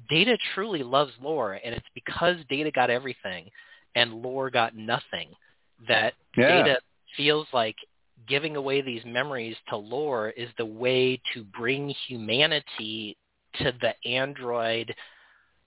Data 0.09 0.39
truly 0.55 0.83
loves 0.83 1.12
Lore, 1.21 1.59
and 1.65 1.75
it's 1.75 1.87
because 1.95 2.37
Data 2.49 2.71
got 2.71 2.91
everything 2.91 3.51
and 3.95 4.23
Lore 4.23 4.51
got 4.51 4.77
nothing 4.77 5.31
that 5.89 6.15
Yeah. 6.37 6.62
Data 6.62 6.81
feels 7.17 7.47
like 7.53 7.77
giving 8.29 8.57
away 8.57 8.81
these 8.81 9.05
memories 9.05 9.57
to 9.69 9.77
Lore 9.77 10.31
is 10.31 10.49
the 10.57 10.65
way 10.65 11.21
to 11.35 11.43
bring 11.45 11.89
humanity 12.07 13.17
to 13.55 13.73
the 13.81 13.95
android 14.09 14.95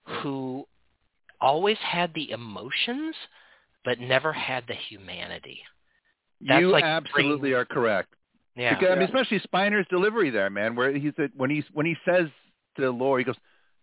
who 0.05 0.65
always 1.41 1.77
had 1.79 2.13
the 2.13 2.31
emotions 2.31 3.15
but 3.85 3.99
never 3.99 4.31
had 4.33 4.65
the 4.67 4.75
humanity. 4.75 5.59
That's 6.41 6.61
you 6.61 6.69
like 6.69 6.83
absolutely 6.83 7.51
bringing- 7.51 7.55
are 7.57 7.65
correct. 7.65 8.13
Yeah. 8.55 8.77
Because, 8.77 8.91
I 8.91 8.95
mean, 8.95 9.05
especially 9.05 9.39
Spiner's 9.39 9.87
delivery 9.89 10.29
there, 10.29 10.49
man, 10.49 10.75
where 10.75 10.91
he 10.91 11.11
said 11.17 11.31
when 11.35 11.49
he's 11.49 11.63
when 11.73 11.85
he 11.85 11.95
says 12.05 12.27
to 12.77 12.89
Lore, 12.91 13.17
he 13.19 13.23
goes, 13.25 13.35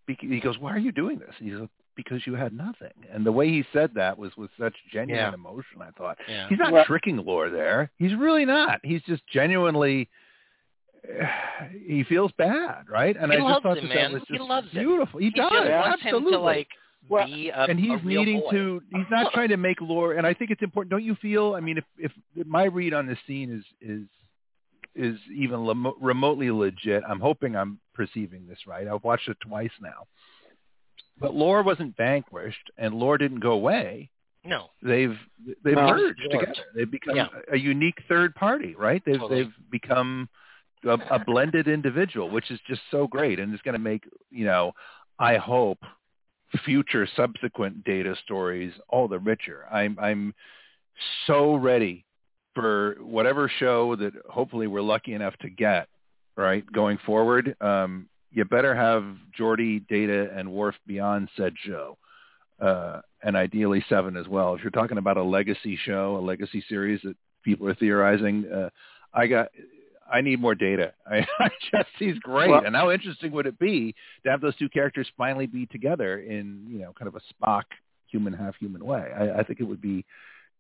he 0.07 0.41
goes, 0.41 0.59
"Why 0.59 0.73
are 0.73 0.79
you 0.79 0.93
doing 0.93 1.19
this?" 1.19 1.35
He 1.39 1.51
goes, 1.51 1.69
"Because 1.97 2.25
you 2.27 2.35
had 2.35 2.53
nothing." 2.53 2.93
And 3.13 3.25
the 3.27 3.33
way 3.33 3.49
he 3.49 3.65
said 3.73 3.95
that 3.95 4.17
was 4.19 4.37
with 4.37 4.51
such 4.59 4.75
genuine 4.93 5.25
Yeah. 5.25 5.35
emotion. 5.35 5.81
I 5.83 5.91
thought 5.99 6.19
Yeah. 6.29 6.49
he's 6.49 6.59
not 6.59 6.73
Right. 6.73 6.87
tricking 6.87 7.17
Lore 7.17 7.51
there. 7.51 7.91
He's 7.99 8.15
really 8.15 8.45
not. 8.45 8.81
He's 8.85 9.03
just 9.03 9.27
genuinely. 9.27 10.09
He 11.87 12.05
feels 12.05 12.31
bad, 12.33 12.89
right? 12.89 13.17
And 13.17 13.33
He 13.33 13.39
I 13.39 13.41
just 13.51 13.63
thought 13.63 13.79
him, 13.79 13.89
that, 13.89 13.95
man. 13.95 14.13
that 14.13 14.21
was 14.21 14.29
He 14.29 14.37
just 14.37 14.49
loves 14.49 14.71
him. 14.71 14.83
beautiful. 14.85 15.21
He, 15.21 15.27
He 15.27 15.31
does 15.33 15.51
just 15.51 15.71
wants 15.71 16.03
absolutely. 16.05 16.29
him 16.29 16.33
to 16.33 16.39
like 16.41 16.69
Well, 17.09 17.27
be 17.27 17.49
a, 17.51 17.63
and 17.65 17.79
he's 17.79 17.91
a 17.93 17.97
real 17.99 18.21
needing 18.25 18.41
boy. 18.41 18.51
to 18.53 18.83
he's 18.95 19.07
not 19.11 19.33
trying 19.33 19.49
to 19.49 19.57
make 19.57 19.81
lore 19.81 20.13
and 20.15 20.27
i 20.27 20.35
think 20.35 20.51
it's 20.51 20.63
important 20.63 20.91
don't 20.91 21.03
you 21.03 21.15
feel 21.17 21.55
i 21.55 21.61
mean 21.61 21.79
if 21.79 21.85
if 21.99 22.13
my 22.47 22.65
read 22.65 22.93
on 22.95 23.07
this 23.07 23.19
scene 23.27 23.51
is 23.53 23.65
is 23.81 24.07
is 24.95 25.19
even 25.35 25.61
lemo- 25.61 25.95
remotely 26.01 26.51
legit 26.51 27.03
i'm 27.09 27.19
hoping 27.21 27.57
i'm 27.57 27.81
perceiving 27.95 28.47
this 28.47 28.59
right 28.67 28.87
i've 28.87 29.03
watched 29.03 29.29
it 29.29 29.37
twice 29.41 29.71
now 29.81 30.07
but 31.19 31.35
lore 31.35 31.63
wasn't 31.63 31.97
vanquished 31.97 32.71
and 32.79 32.95
lore 32.95 33.19
didn't 33.19 33.41
go 33.41 33.53
away 33.53 34.11
No. 34.45 34.67
they've 34.83 35.17
they've 35.65 35.75
No. 35.75 35.89
merged 35.89 36.21
Merged. 36.21 36.31
together 36.31 36.55
they've 36.75 36.91
become 36.91 37.17
Yeah. 37.17 37.29
a 37.53 37.57
unique 37.59 37.99
third 38.09 38.35
party 38.35 38.75
right 38.77 39.03
they've 39.05 39.19
Totally. 39.19 39.45
they've 39.45 39.53
become 39.71 40.29
a, 40.85 40.99
a 41.11 41.19
blended 41.25 41.67
individual 41.67 42.31
which 42.31 42.51
is 42.51 42.61
just 42.69 42.83
so 42.91 43.07
great 43.07 43.39
and 43.41 43.53
it's 43.53 43.63
going 43.63 43.73
to 43.75 43.79
make 43.79 44.05
you 44.31 44.45
know 44.45 44.73
i 45.19 45.37
hope 45.37 45.79
future 46.59 47.09
subsequent 47.17 47.85
data 47.85 48.15
stories 48.25 48.73
all 48.89 49.09
the 49.09 49.19
richer 49.19 49.67
i'm 49.71 49.97
i'm 50.01 50.35
so 51.27 51.55
ready 51.55 52.05
for 52.55 52.97
whatever 53.01 53.51
show 53.59 53.95
that 53.97 54.13
hopefully 54.29 54.67
we're 54.67 54.83
lucky 54.83 55.15
enough 55.15 55.37
to 55.39 55.49
get 55.49 55.89
right 56.37 56.71
going 56.73 56.99
forward 57.07 57.55
um 57.61 58.09
you 58.33 58.45
better 58.45 58.75
have 58.75 59.05
Geordi, 59.39 59.87
Data, 59.89 60.31
and 60.37 60.51
Worf 60.53 60.77
beyond 60.87 61.29
said 61.37 61.55
show 61.65 61.99
uh, 62.61 63.01
and 63.23 63.37
ideally 63.37 63.85
seven 63.89 64.17
as 64.17 64.29
well. 64.29 64.55
If 64.55 64.63
you're 64.63 64.71
talking 64.71 64.99
about 64.99 65.17
a 65.17 65.23
legacy 65.23 65.79
show, 65.85 66.17
a 66.17 66.25
legacy 66.25 66.65
series 66.69 67.01
that 67.03 67.17
people 67.45 67.67
are 67.69 67.75
theorizing, 67.75 68.47
uh, 68.53 68.71
I 69.13 69.27
got, 69.27 69.49
I 70.13 70.21
need 70.21 70.41
more 70.41 70.55
data. 70.55 70.93
I, 71.07 71.27
I 71.39 71.49
just 71.73 71.89
he's 71.99 72.19
great, 72.19 72.51
Well- 72.51 72.65
and 72.65 72.75
how 72.77 72.91
interesting 72.91 73.33
would 73.33 73.47
it 73.47 73.59
be 73.59 73.95
to 74.25 74.31
have 74.31 74.41
those 74.41 74.57
two 74.57 74.69
characters 74.69 75.09
finally 75.17 75.47
be 75.47 75.67
together 75.67 76.19
in 76.19 76.67
you 76.69 76.79
know 76.81 76.93
kind 76.99 77.09
of 77.09 77.15
a 77.17 77.21
Spock 77.45 77.65
human 78.07 78.33
half 78.33 78.57
human 78.57 78.85
way? 78.85 79.05
I, 79.17 79.41
I 79.41 79.43
think 79.45 79.61
it 79.61 79.65
would 79.65 79.81
be 79.83 80.05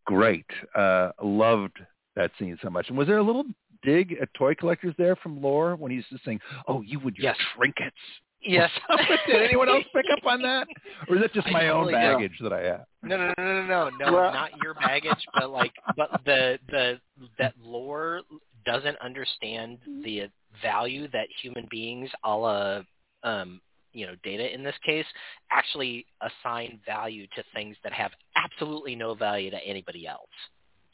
great. 0.07 0.47
Uh, 0.75 1.11
loved 1.23 1.79
that 2.17 2.31
scene 2.39 2.59
so 2.63 2.71
much. 2.71 2.89
And 2.89 2.99
was 2.99 3.07
there 3.07 3.19
a 3.19 3.23
little 3.23 3.45
dig 3.83 4.17
at 4.21 4.29
toy 4.35 4.55
collectors 4.55 4.95
there 4.99 5.17
from 5.17 5.41
Lore 5.41 5.77
when 5.77 5.91
he's 5.91 6.05
just 6.11 6.25
saying, 6.25 6.41
"Oh, 6.69 6.83
you 6.83 6.99
would 7.01 7.17
your 7.17 7.27
Yes. 7.29 7.37
trinkets." 7.57 7.97
Yes. 8.43 8.71
Did 9.27 9.43
anyone 9.43 9.69
else 9.69 9.85
pick 9.95 10.07
up 10.17 10.25
on 10.25 10.41
that, 10.43 10.67
or 11.09 11.17
is 11.17 11.21
that 11.23 11.35
just 11.35 11.47
my 11.51 11.69
own 11.69 11.85
totally 11.85 11.93
did. 11.93 11.99
baggage 12.15 12.39
that 12.41 12.53
I 12.55 12.61
have? 12.63 12.85
No, 13.03 13.19
no, 13.19 13.35
no, 13.37 13.45
no, 13.45 13.67
no, 13.67 13.91
no, 13.99 14.13
Well- 14.15 14.33
not 14.33 14.51
your 14.63 14.73
baggage, 14.75 15.23
but 15.35 15.51
like, 15.51 15.73
but 15.97 16.09
the 16.25 16.59
the 16.71 16.99
that 17.39 17.53
lore 17.63 18.23
doesn't 18.65 18.97
understand 19.01 19.79
the 20.05 20.29
value 20.63 21.09
that 21.13 21.29
human 21.43 21.67
beings, 21.71 22.11
a 22.25 22.37
la, 22.37 22.81
um, 23.23 23.61
you 23.93 24.07
know, 24.07 24.15
data 24.23 24.53
in 24.53 24.63
this 24.63 24.75
case, 24.85 25.07
actually 25.51 26.07
assign 26.23 26.79
value 26.87 27.27
to 27.37 27.43
things 27.55 27.77
that 27.83 27.93
have 27.93 28.13
absolutely 28.37 28.95
no 28.95 29.15
value 29.15 29.51
to 29.51 29.59
anybody 29.65 30.07
else. 30.07 30.29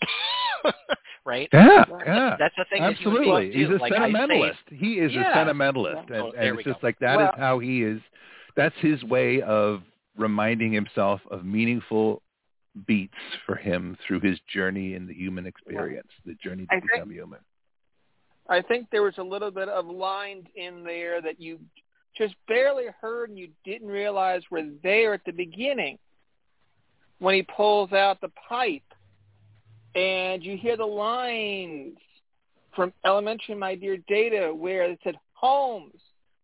right? 1.25 1.49
Yeah, 1.53 1.85
yeah. 2.07 2.37
That's 2.39 2.55
the 2.57 2.65
thing. 2.71 2.83
Absolutely. 2.83 3.51
beings 3.51 3.55
He's 3.55 3.69
a 3.69 3.73
Like, 3.81 3.93
I 3.93 3.97
say- 3.97 4.13
sentimentalist. 4.13 4.59
he 4.69 4.99
is 4.99 5.13
Yeah. 5.13 5.31
a 5.31 5.35
sentimentalist. 5.35 6.11
Oh, 6.11 6.15
And, 6.29 6.33
there 6.35 6.43
and 6.49 6.57
we 6.57 6.63
it's 6.63 6.69
just 6.69 6.81
go. 6.81 6.87
like 6.87 6.99
that 7.01 7.15
is 7.15 7.17
Well- 7.19 7.35
how 7.37 7.59
he 7.59 7.83
is. 7.83 8.01
That's 8.55 8.77
his 8.79 9.03
way 9.05 9.43
of 9.43 9.83
reminding 10.17 10.73
himself 10.73 11.21
of 11.31 11.45
meaningful 11.45 12.23
beats 12.87 13.15
for 13.45 13.57
him 13.57 13.97
through 14.07 14.21
his 14.21 14.39
journey 14.53 14.95
in 14.95 15.07
the 15.07 15.15
human 15.15 15.47
experience, 15.47 16.09
the 16.25 16.35
journey 16.35 16.65
to 16.67 16.75
I 16.75 16.81
think- 16.81 16.93
become 16.93 17.11
human. 17.11 17.41
I 18.49 18.63
think 18.63 18.89
there 18.91 19.03
was 19.03 19.19
a 19.19 19.23
little 19.23 19.51
bit 19.51 19.69
of 19.69 19.87
lines 19.87 20.47
in 20.55 20.85
there 20.85 21.21
that 21.23 21.41
you 21.41 21.59
just 22.17 22.35
barely 22.49 22.87
heard 23.01 23.29
and 23.31 23.39
you 23.39 23.49
didn't 23.65 23.89
realize 23.89 24.43
were 24.51 24.63
there 24.83 25.15
at 25.15 25.25
the 25.25 25.33
beginning. 25.33 25.99
When 27.19 27.35
he 27.35 27.43
pulls 27.43 27.93
out 27.93 28.21
the 28.21 28.31
pipe 28.49 28.83
and 29.95 30.45
you 30.45 30.57
hear 30.57 30.77
the 30.77 30.85
lines 30.85 31.97
from 32.75 32.93
Elementary 33.05 33.55
My 33.55 33.75
Dear 33.75 33.97
Data 34.07 34.53
where 34.55 34.85
it 34.85 34.99
said 35.03 35.17
Holmes 35.33 36.01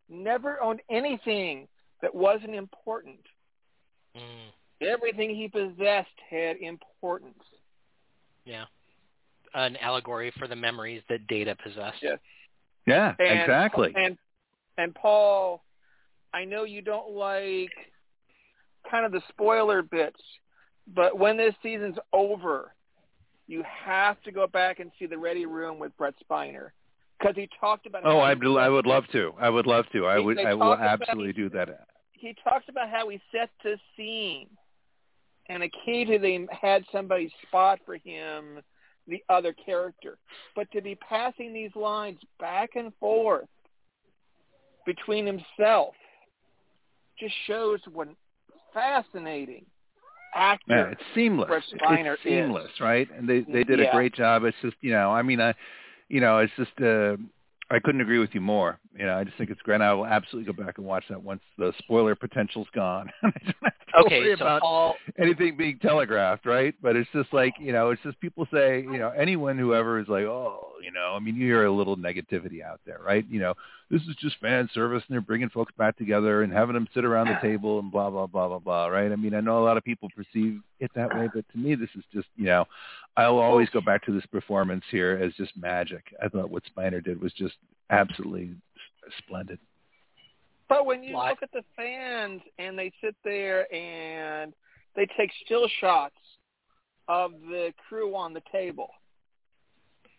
never 0.08 0.62
owned 0.62 0.80
anything 0.90 1.68
that 2.00 2.14
wasn't 2.14 2.54
important. 2.54 3.20
Mm, 4.16 4.50
Everything 4.80 5.34
he 5.34 5.48
possessed 5.48 6.08
had 6.28 6.56
importance. 6.56 7.44
yeah. 8.44 8.64
An 9.54 9.76
allegory 9.76 10.32
for 10.38 10.48
the 10.48 10.56
memories 10.56 11.02
that 11.08 11.26
data 11.26 11.56
possessed. 11.62 11.98
Yes. 12.02 12.18
Yeah, 12.86 13.14
And, 13.18 13.40
exactly. 13.40 13.92
And 13.96 14.16
and 14.78 14.94
Paul, 14.94 15.62
I 16.32 16.44
know 16.44 16.64
you 16.64 16.80
don't 16.82 17.12
like 17.12 17.70
kind 18.90 19.04
of 19.04 19.12
the 19.12 19.22
spoiler 19.28 19.82
bits, 19.82 20.20
but 20.94 21.18
when 21.18 21.36
this 21.36 21.54
season's 21.62 21.98
over, 22.12 22.74
you 23.46 23.62
have 23.84 24.20
to 24.22 24.32
go 24.32 24.46
back 24.46 24.80
and 24.80 24.90
see 24.98 25.06
the 25.06 25.18
Ready 25.18 25.46
Room 25.46 25.78
with 25.78 25.96
Brent 25.96 26.16
Spiner 26.28 26.70
because 27.18 27.36
he 27.36 27.48
talked 27.60 27.86
about. 27.86 28.02
oh, 28.04 28.18
I, 28.18 28.32
I 28.32 28.68
would 28.68 28.86
love 28.86 29.04
to. 29.12 29.32
I 29.38 29.50
would 29.50 29.66
love 29.66 29.84
to. 29.92 30.06
I 30.06 30.18
would. 30.18 30.38
I 30.38 30.54
will 30.54 30.60
talk 30.70 30.78
about- 30.78 31.02
absolutely 31.02 31.32
do 31.34 31.50
that. 31.50 31.86
He 32.12 32.34
talks 32.44 32.64
about 32.68 32.88
how 32.88 33.08
he 33.08 33.20
set 33.32 33.50
the 33.64 33.76
scene, 33.96 34.46
and 35.48 35.62
occasionally 35.64 36.18
they 36.18 36.46
had 36.60 36.84
somebody 36.92 37.32
spot 37.46 37.80
for 37.84 37.96
him 37.96 38.60
the 39.06 39.22
other 39.28 39.52
character, 39.52 40.18
but 40.54 40.70
to 40.72 40.80
be 40.80 40.94
passing 40.94 41.52
these 41.52 41.74
lines 41.74 42.18
back 42.38 42.70
and 42.76 42.92
forth 43.00 43.48
between 44.86 45.26
himself 45.26 45.94
just 47.18 47.34
shows 47.46 47.80
what 47.92 48.08
fascinating 48.72 49.64
actor. 50.34 50.64
Yeah, 50.68 50.90
it's 50.92 51.00
seamless. 51.14 51.50
It's 51.72 52.22
seamless, 52.24 52.70
is. 52.74 52.80
right? 52.80 53.08
And 53.16 53.28
they 53.28 53.40
they 53.40 53.64
did 53.64 53.80
a 53.80 53.90
great 53.92 54.14
job. 54.14 54.44
It's 54.44 54.56
just 54.62 54.76
you 54.80 54.92
know, 54.92 55.10
I 55.10 55.22
mean, 55.22 55.40
I, 55.40 55.54
you 56.08 56.20
know, 56.20 56.38
it's 56.38 56.52
just 56.56 56.72
uh, 56.80 57.16
I 57.70 57.78
couldn't 57.78 58.00
agree 58.00 58.18
with 58.18 58.30
you 58.32 58.40
more. 58.40 58.78
You 58.98 59.06
know, 59.06 59.16
I 59.16 59.24
just 59.24 59.38
think 59.38 59.48
it's 59.48 59.62
great. 59.62 59.80
I 59.80 59.94
will 59.94 60.06
absolutely 60.06 60.52
go 60.52 60.64
back 60.64 60.76
and 60.76 60.86
watch 60.86 61.04
that 61.08 61.22
once 61.22 61.40
the 61.56 61.72
spoiler 61.78 62.14
potential's 62.14 62.66
gone. 62.74 63.10
I 63.22 63.30
don't 63.30 63.54
have 63.62 64.04
Okay, 64.06 64.34
so 64.36 64.44
about 64.44 64.60
Paul, 64.60 64.96
anything 65.18 65.56
being 65.56 65.78
telegraphed, 65.78 66.44
right? 66.44 66.74
But 66.82 66.96
it's 66.96 67.08
just 67.12 67.32
like 67.32 67.54
you 67.58 67.72
know, 67.72 67.90
it's 67.90 68.02
just 68.02 68.20
people 68.20 68.46
say, 68.52 68.80
you 68.82 68.98
know, 68.98 69.10
anyone 69.10 69.56
who 69.58 69.74
ever 69.74 69.98
is 69.98 70.08
like, 70.08 70.24
oh, 70.24 70.72
you 70.82 70.92
know, 70.92 71.14
I 71.14 71.20
mean, 71.20 71.36
you 71.36 71.46
hear 71.46 71.64
a 71.64 71.72
little 71.72 71.96
negativity 71.96 72.62
out 72.62 72.80
there, 72.84 73.00
right? 73.02 73.24
You 73.30 73.40
know, 73.40 73.54
this 73.90 74.02
is 74.02 74.16
just 74.20 74.38
fan 74.40 74.68
service, 74.74 75.02
and 75.08 75.14
they're 75.14 75.22
bringing 75.22 75.48
folks 75.48 75.72
back 75.78 75.96
together 75.96 76.42
and 76.42 76.52
having 76.52 76.74
them 76.74 76.88
sit 76.94 77.04
around 77.04 77.28
the 77.28 77.38
table 77.40 77.78
and 77.78 77.90
blah 77.90 78.10
blah 78.10 78.26
blah 78.26 78.48
blah 78.48 78.58
blah, 78.58 78.86
right? 78.88 79.10
I 79.10 79.16
mean, 79.16 79.34
I 79.34 79.40
know 79.40 79.62
a 79.62 79.64
lot 79.64 79.78
of 79.78 79.84
people 79.84 80.10
perceive 80.14 80.60
it 80.80 80.90
that 80.94 81.14
way, 81.14 81.28
but 81.34 81.44
to 81.52 81.58
me, 81.58 81.74
this 81.74 81.90
is 81.96 82.04
just, 82.12 82.28
you 82.36 82.44
know, 82.44 82.66
I'll 83.16 83.38
always 83.38 83.70
go 83.70 83.80
back 83.80 84.04
to 84.06 84.12
this 84.12 84.26
performance 84.26 84.84
here 84.90 85.18
as 85.22 85.32
just 85.34 85.56
magic. 85.56 86.04
I 86.22 86.28
thought 86.28 86.50
what 86.50 86.62
Spiner 86.76 87.02
did 87.02 87.20
was 87.20 87.32
just 87.32 87.54
absolutely 87.90 88.54
s- 89.16 89.22
splendid. 89.24 89.58
But 90.68 90.86
when 90.86 91.02
you 91.02 91.16
Well, 91.16 91.28
look 91.28 91.42
at 91.42 91.52
the 91.52 91.64
fans 91.76 92.40
and 92.58 92.78
they 92.78 92.92
sit 93.02 93.14
there 93.24 93.72
and 93.74 94.54
they 94.96 95.06
take 95.16 95.30
still 95.44 95.68
shots 95.80 96.14
of 97.08 97.32
the 97.40 97.72
crew 97.88 98.14
on 98.16 98.32
the 98.32 98.42
table, 98.50 98.90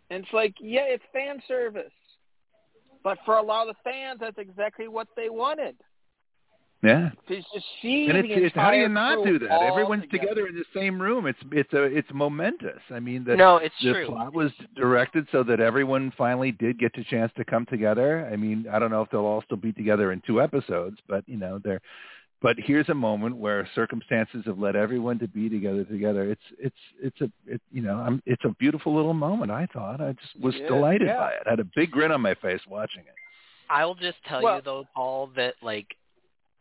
and 0.09 0.23
it's 0.23 0.33
like, 0.33 0.53
yeah, 0.59 0.83
it's 0.83 1.03
fan 1.13 1.41
service. 1.47 1.91
But 3.03 3.17
for 3.25 3.37
a 3.37 3.41
lot 3.41 3.67
of 3.67 3.75
the 3.75 3.89
fans, 3.89 4.19
that's 4.19 4.37
exactly 4.37 4.87
what 4.87 5.07
they 5.15 5.29
wanted. 5.29 5.75
Yeah. 6.83 7.11
To 7.29 7.35
just 7.37 7.65
see 7.81 8.07
And 8.09 8.17
it's, 8.17 8.27
the 8.27 8.45
it's 8.45 8.55
how 8.55 8.71
do 8.71 8.77
you 8.77 8.89
not 8.89 9.23
do 9.23 9.39
that? 9.39 9.49
Everyone's 9.49 10.03
together. 10.11 10.27
together 10.35 10.47
in 10.47 10.55
the 10.55 10.65
same 10.75 11.01
room. 11.01 11.25
It's 11.27 11.39
it's 11.53 11.71
a 11.73 11.83
it's 11.83 12.09
momentous. 12.13 12.81
I 12.91 12.99
mean, 12.99 13.23
the 13.23 13.37
no, 13.37 13.57
it's 13.57 13.73
the 13.81 13.93
true. 13.93 14.07
plot 14.07 14.33
was 14.33 14.51
directed 14.75 15.25
so 15.31 15.43
that 15.43 15.61
everyone 15.61 16.11
finally 16.17 16.51
did 16.51 16.77
get 16.77 16.91
the 16.93 17.05
chance 17.05 17.31
to 17.37 17.45
come 17.45 17.65
together. 17.67 18.29
I 18.31 18.35
mean, 18.35 18.65
I 18.71 18.79
don't 18.79 18.91
know 18.91 19.01
if 19.01 19.09
they'll 19.09 19.21
all 19.21 19.41
still 19.45 19.57
be 19.57 19.71
together 19.71 20.11
in 20.11 20.21
two 20.27 20.41
episodes, 20.41 20.97
but 21.07 21.23
you 21.27 21.37
know, 21.37 21.59
they're. 21.63 21.79
But 22.41 22.57
here's 22.59 22.89
a 22.89 22.93
moment 22.93 23.37
where 23.37 23.65
circumstances 23.73 24.43
have 24.47 24.59
led 24.59 24.75
everyone 24.75 25.17
to 25.19 25.29
be 25.29 25.47
together 25.47 25.85
together. 25.85 26.29
It's 26.29 26.41
it's 26.59 26.75
it's 27.01 27.21
a 27.21 27.31
it, 27.47 27.61
you 27.71 27.81
know 27.81 27.95
I'm, 27.95 28.21
it's 28.25 28.43
a 28.43 28.49
beautiful 28.59 28.93
little 28.93 29.13
moment. 29.13 29.49
I 29.49 29.65
thought 29.71 30.01
I 30.01 30.11
just 30.11 30.37
was 30.41 30.53
It 30.55 30.63
is, 30.63 30.67
delighted 30.67 31.07
yeah. 31.07 31.15
by 31.17 31.29
it. 31.31 31.43
I 31.45 31.51
had 31.51 31.61
a 31.61 31.67
big 31.73 31.91
grin 31.91 32.11
on 32.11 32.19
my 32.19 32.33
face 32.35 32.59
watching 32.67 33.03
it. 33.03 33.15
I'll 33.69 33.95
just 33.95 34.17
tell 34.27 34.43
Well- 34.43 34.57
you 34.57 34.61
though, 34.65 34.85
Paul, 34.93 35.29
that 35.37 35.53
like 35.61 35.95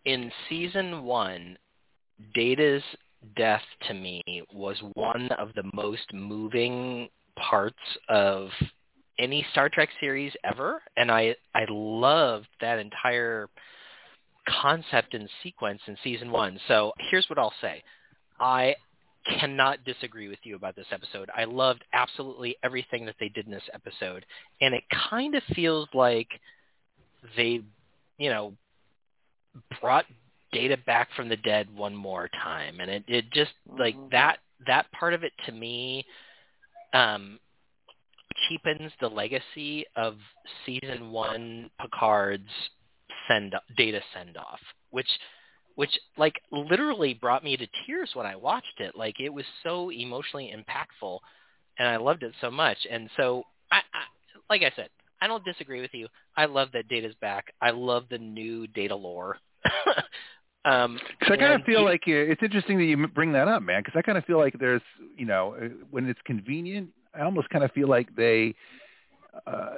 in 0.05 0.31
season 0.49 1.05
one, 1.05 1.57
Data's 2.35 2.83
death 3.37 3.63
to 3.89 3.95
me 3.95 4.23
was 4.53 4.77
one 4.95 5.29
of 5.39 5.51
the 5.55 5.69
most 5.75 6.13
moving 6.13 7.09
parts 7.37 7.77
of 8.09 8.49
any 9.19 9.47
Star 9.53 9.69
Trek 9.69 9.89
series 10.01 10.33
ever, 10.45 10.83
and 10.97 11.11
I 11.11 11.37
I 11.55 11.67
loved 11.69 12.49
that 12.61 12.79
entire 12.79 13.49
concept 14.49 15.15
and 15.15 15.29
sequence 15.43 15.81
in 15.87 15.97
season 16.03 16.31
one. 16.31 16.59
So 16.67 16.93
here's 17.11 17.29
what 17.29 17.39
I'll 17.39 17.55
say: 17.61 17.83
I 18.41 18.75
cannot 19.39 19.85
disagree 19.85 20.29
with 20.29 20.41
you 20.43 20.57
about 20.57 20.75
this 20.75 20.87
episode. 20.91 21.31
I 21.37 21.45
loved 21.45 21.85
absolutely 21.93 22.57
everything 22.65 23.07
that 23.07 23.15
they 23.21 23.29
did 23.29 23.47
in 23.47 23.53
this 23.53 23.63
episode, 23.73 24.27
and 24.61 24.75
it 24.75 24.83
kind 25.11 25.35
of 25.35 25.43
feels 25.55 25.89
like 25.95 26.29
they, 27.37 27.61
you 28.19 28.31
know, 28.31 28.55
brought 29.81 30.07
data 30.53 30.77
back 30.87 31.09
from 31.17 31.29
the 31.29 31.37
dead 31.37 31.69
one 31.75 31.95
more 31.95 32.29
time. 32.29 32.81
And 32.81 32.91
it 32.91 33.05
it 33.09 33.31
just 33.33 33.53
like 33.79 33.97
Mhm. 33.97 34.11
that 34.11 34.39
that 34.67 34.91
part 34.93 35.15
of 35.15 35.25
it 35.25 35.33
to 35.47 35.53
me 35.53 36.07
um 36.95 37.39
cheapens 38.49 38.93
the 39.01 39.09
legacy 39.09 39.85
of 39.97 40.19
season 40.65 41.11
1 41.11 41.71
Picard's 41.81 42.71
send 43.29 43.55
data 43.77 44.01
send 44.15 44.37
off 44.37 44.61
which 44.91 45.09
which 45.75 45.99
like 46.19 46.41
literally 46.51 47.15
brought 47.15 47.43
me 47.45 47.57
to 47.57 47.67
tears 47.87 48.11
when 48.15 48.27
I 48.27 48.37
watched 48.37 48.79
it. 48.79 48.95
Like 48.95 49.21
it 49.21 49.31
was 49.33 49.45
so 49.63 49.91
emotionally 49.91 50.55
impactful 50.55 51.19
and 51.79 51.89
I 51.89 51.97
loved 51.97 52.23
it 52.23 52.35
so 52.41 52.51
much. 52.51 52.77
And 52.91 53.09
so 53.17 53.45
I, 53.71 53.79
I 53.79 54.03
like 54.51 54.63
I 54.63 54.73
said 54.77 54.91
I 55.23 55.29
don't 55.29 55.45
disagree 55.45 55.81
with 55.81 55.95
you. 55.95 56.09
I 56.37 56.47
love 56.47 56.71
that 56.73 56.89
Data's 56.89 57.15
back. 57.21 57.55
I 57.61 57.71
love 57.71 58.07
the 58.11 58.19
new 58.19 58.67
Data 58.67 58.97
lore. 58.97 59.39
um, 60.65 60.99
Because 61.21 61.35
I 61.35 61.37
kind 61.37 61.53
of 61.55 61.63
feel 61.63 61.79
he- 61.79 61.85
like 61.85 62.03
uh, 62.09 62.11
it's 62.33 62.43
interesting 62.43 62.77
that 62.79 62.85
you 62.85 63.07
bring 63.07 63.31
that 63.33 63.47
up, 63.47 63.63
man. 63.63 63.83
Because 63.85 63.97
I 63.97 64.03
kind 64.03 64.19
of 64.19 64.25
feel 64.25 64.39
like 64.39 64.59
there's, 64.59 64.83
you 65.17 65.25
know, 65.25 65.55
uh, 65.55 65.69
when 65.93 66.09
it's 66.09 66.19
convenient, 66.25 66.89
I 67.15 67.23
almost 67.23 67.49
kind 67.51 67.65
of 67.65 67.71
feel 67.71 67.89
like 67.89 68.15
they, 68.17 68.57
uh, 69.47 69.75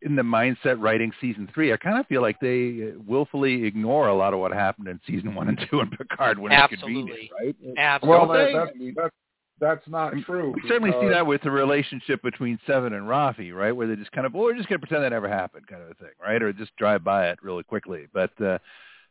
in 0.00 0.16
the 0.16 0.22
mindset 0.22 0.80
writing 0.80 1.12
season 1.20 1.46
three, 1.52 1.74
I 1.74 1.76
kind 1.76 1.98
of 1.98 2.06
feel 2.06 2.22
like 2.22 2.40
they 2.40 2.92
willfully 3.06 3.64
ignore 3.64 4.08
a 4.08 4.14
lot 4.14 4.32
of 4.32 4.40
what 4.40 4.52
happened 4.52 4.88
in 4.88 4.98
season 5.06 5.34
one 5.34 5.48
and 5.48 5.60
two 5.70 5.80
in 5.80 5.90
Picard 5.90 6.38
when 6.38 6.52
it's 6.52 6.68
convenient, 6.80 7.10
Absolutely. 7.10 7.76
right? 7.76 8.02
Well, 8.02 8.32
absolutely. 8.32 8.92
that, 8.92 9.02
that's 9.02 9.14
that's 9.60 9.86
not 9.88 10.12
true. 10.24 10.52
We 10.54 10.68
certainly 10.68 10.92
see 11.00 11.08
that 11.08 11.26
with 11.26 11.42
the 11.42 11.50
relationship 11.50 12.22
between 12.22 12.58
Seven 12.66 12.92
and 12.92 13.04
Raffi, 13.06 13.54
right? 13.54 13.72
Where 13.72 13.86
they 13.86 13.96
just 13.96 14.12
kind 14.12 14.26
of, 14.26 14.34
well, 14.34 14.44
we're 14.44 14.56
just 14.56 14.68
going 14.68 14.80
to 14.80 14.86
pretend 14.86 15.04
that 15.04 15.10
never 15.10 15.28
happened, 15.28 15.66
kind 15.66 15.82
of 15.82 15.90
a 15.90 15.94
thing, 15.94 16.10
right? 16.22 16.42
Or 16.42 16.52
just 16.52 16.74
drive 16.76 17.02
by 17.04 17.28
it 17.30 17.38
really 17.42 17.62
quickly. 17.62 18.06
But, 18.12 18.30
uh, 18.40 18.58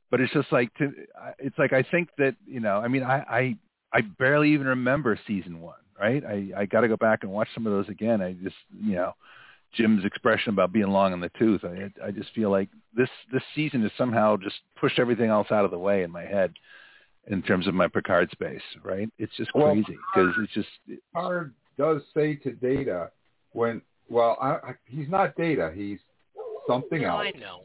but 0.10 0.22
it's 0.22 0.32
just 0.34 0.52
like, 0.52 0.74
to, 0.76 0.92
I- 1.22 1.34
it's 1.40 1.58
like 1.58 1.74
I 1.74 1.84
think 1.84 2.10
that 2.18 2.36
you 2.46 2.60
know, 2.60 2.78
I 2.78 2.88
mean, 2.88 3.04
I 3.04 3.18
I, 3.30 3.58
I 3.94 4.02
barely 4.02 4.54
even 4.54 4.68
remember 4.68 5.20
season 5.28 5.60
one, 5.62 5.80
right? 6.00 6.24
I 6.26 6.52
I 6.56 6.66
got 6.66 6.82
to 6.82 6.88
go 6.88 6.98
back 6.98 7.24
and 7.24 7.32
watch 7.32 7.50
some 7.54 7.68
of 7.68 7.74
those 7.74 7.90
again. 7.90 8.22
I 8.22 8.34
just, 8.34 8.56
you 8.82 8.96
know, 8.96 9.14
Jim's 9.74 10.06
expression 10.06 10.54
about 10.54 10.72
being 10.72 10.88
long 10.88 11.12
in 11.14 11.20
the 11.20 11.32
tooth. 11.38 11.66
I 11.66 11.92
I 12.06 12.12
just 12.12 12.34
feel 12.34 12.50
like 12.50 12.70
this 12.96 13.10
this 13.34 13.44
season 13.54 13.82
has 13.82 13.92
somehow 13.98 14.38
just 14.38 14.56
pushed 14.80 14.98
everything 14.98 15.30
else 15.30 15.52
out 15.52 15.66
of 15.66 15.72
the 15.72 15.78
way 15.80 16.04
in 16.04 16.12
my 16.12 16.24
head. 16.24 16.54
In 17.30 17.42
terms 17.42 17.68
of 17.68 17.74
my 17.74 17.88
Picard 17.90 18.32
space, 18.32 18.62
right? 18.84 19.10
It's 19.20 19.36
just 19.36 19.52
Well, 19.54 19.74
crazy 19.74 19.98
because 20.16 20.34
it's 20.42 20.54
just 20.54 20.70
Picard 21.14 21.54
does 21.78 22.02
say 22.14 22.36
to 22.38 22.52
Data 22.54 23.12
when 23.52 23.82
well, 24.10 24.38
I, 24.42 24.52
I, 24.70 24.74
he's 24.86 25.10
not 25.10 25.36
Data. 25.36 25.72
He's 25.76 26.00
something 26.68 27.02
no, 27.02 27.10
else. 27.20 27.28
I 27.36 27.38
know. 27.38 27.60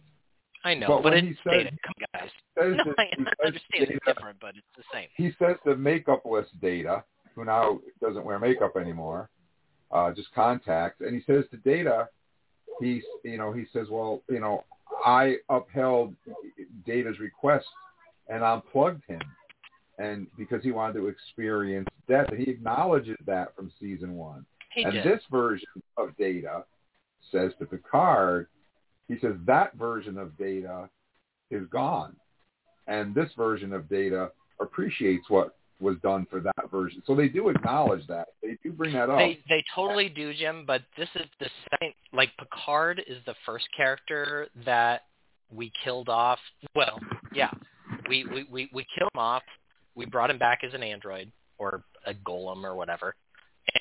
I 0.65 0.75
know, 0.75 0.87
But 0.89 1.03
but, 1.05 1.13
when 1.13 1.27
it's 1.29 1.39
he 1.45 1.49
said- 1.51 1.57
Data. 1.65 1.71
Come 1.85 1.95
on, 2.15 2.21
guys. 2.21 2.31
Says 2.59 2.75
No, 2.77 2.85
that- 2.85 2.99
I 2.99 3.05
he 3.17 3.25
understand 3.47 3.63
Data- 3.73 3.93
it's 3.93 4.07
different, 4.07 4.41
but 4.41 4.55
it's 4.57 4.67
the 4.77 4.83
same. 4.93 5.09
he 5.17 5.31
says 5.39 5.57
to 5.65 5.77
makeupless 5.77 6.47
Data, 6.61 7.05
who 7.37 7.45
now 7.45 7.79
doesn't 8.01 8.25
wear 8.25 8.39
makeup 8.41 8.77
anymore, 8.77 9.31
uh, 9.93 10.13
just 10.13 10.33
contacts, 10.35 11.01
and 11.01 11.15
he 11.15 11.23
says 11.33 11.45
to 11.53 11.57
Data, 11.59 12.09
he's 12.81 13.03
you 13.25 13.39
know 13.39 13.53
he 13.53 13.65
says, 13.73 13.87
well, 13.91 14.23
you 14.29 14.41
know, 14.41 14.65
I 15.05 15.37
upheld 15.49 16.15
Data's 16.85 17.19
request 17.21 17.67
and 18.29 18.43
unplugged 18.43 19.03
him, 19.09 19.21
and 19.99 20.27
because 20.37 20.63
he 20.63 20.73
wanted 20.73 20.95
to 20.95 21.09
experience 21.09 21.89
death, 22.09 22.27
and 22.31 22.39
he 22.39 22.51
acknowledges 22.51 23.17
that 23.27 23.55
from 23.55 23.73
season 23.81 24.17
one. 24.17 24.45
He 24.75 24.85
and 24.85 24.93
did. 24.93 25.05
this 25.05 25.21
version 25.31 25.69
of 25.97 26.17
Data 26.17 26.65
says 27.31 27.53
to 27.59 27.67
Picard, 27.67 28.49
he 29.09 29.19
says 29.21 29.35
that 29.47 29.75
version 29.75 30.19
of 30.19 30.37
Data 30.39 30.89
is 31.51 31.67
gone, 31.71 32.17
and 32.87 33.15
this 33.15 33.31
version 33.37 33.73
of 33.73 33.89
Data 33.89 34.31
appreciates 34.61 35.29
what 35.29 35.55
was 35.83 35.97
done 36.03 36.27
for 36.31 36.41
that 36.41 36.71
version. 36.71 37.03
So 37.07 37.15
they 37.15 37.29
do 37.29 37.49
acknowledge 37.49 38.07
that. 38.07 38.29
They 38.43 38.57
do 38.63 38.73
bring 38.73 38.95
that 38.95 39.11
up. 39.11 39.19
They 39.19 39.41
they 39.49 39.63
totally 39.75 40.09
do, 40.09 40.33
Jim. 40.33 40.65
But 40.67 40.83
this 40.97 41.09
is 41.17 41.27
the 41.41 41.49
second. 41.71 41.93
Like 42.13 42.31
Picard 42.39 43.03
is 43.07 43.19
the 43.27 43.35
first 43.45 43.67
character 43.77 44.49
that 44.65 45.03
we 45.51 45.73
killed 45.85 46.09
off. 46.09 46.39
Well, 46.75 47.01
yeah, 47.35 47.51
we 48.09 48.25
we 48.25 48.47
we, 48.51 48.71
we 48.73 48.87
killed 48.97 49.11
him 49.13 49.21
off. 49.21 49.43
We 49.95 50.07
brought 50.07 50.31
him 50.31 50.39
back 50.39 50.61
as 50.65 50.75
an 50.75 50.83
android 50.83 51.31
or 51.59 51.85
a 52.07 52.15
golem 52.15 52.65
or 52.65 52.75
whatever, 52.75 53.15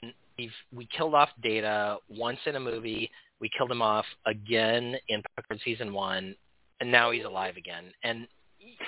and 0.02 0.14
we've 0.38 0.52
we 0.74 0.88
killed 0.96 1.14
off 1.14 1.30
Data 1.42 1.98
once 2.10 2.40
in 2.46 2.56
a 2.56 2.60
movie. 2.60 3.10
We 3.40 3.50
killed 3.58 3.72
him 3.72 3.82
off 3.82 4.06
again 4.26 4.96
in 5.08 5.24
Picard 5.36 5.60
season 5.64 5.94
one, 5.94 6.36
and 6.80 6.92
now 6.92 7.12
he's 7.12 7.26
alive 7.26 7.58
again. 7.58 7.86
And 8.04 8.28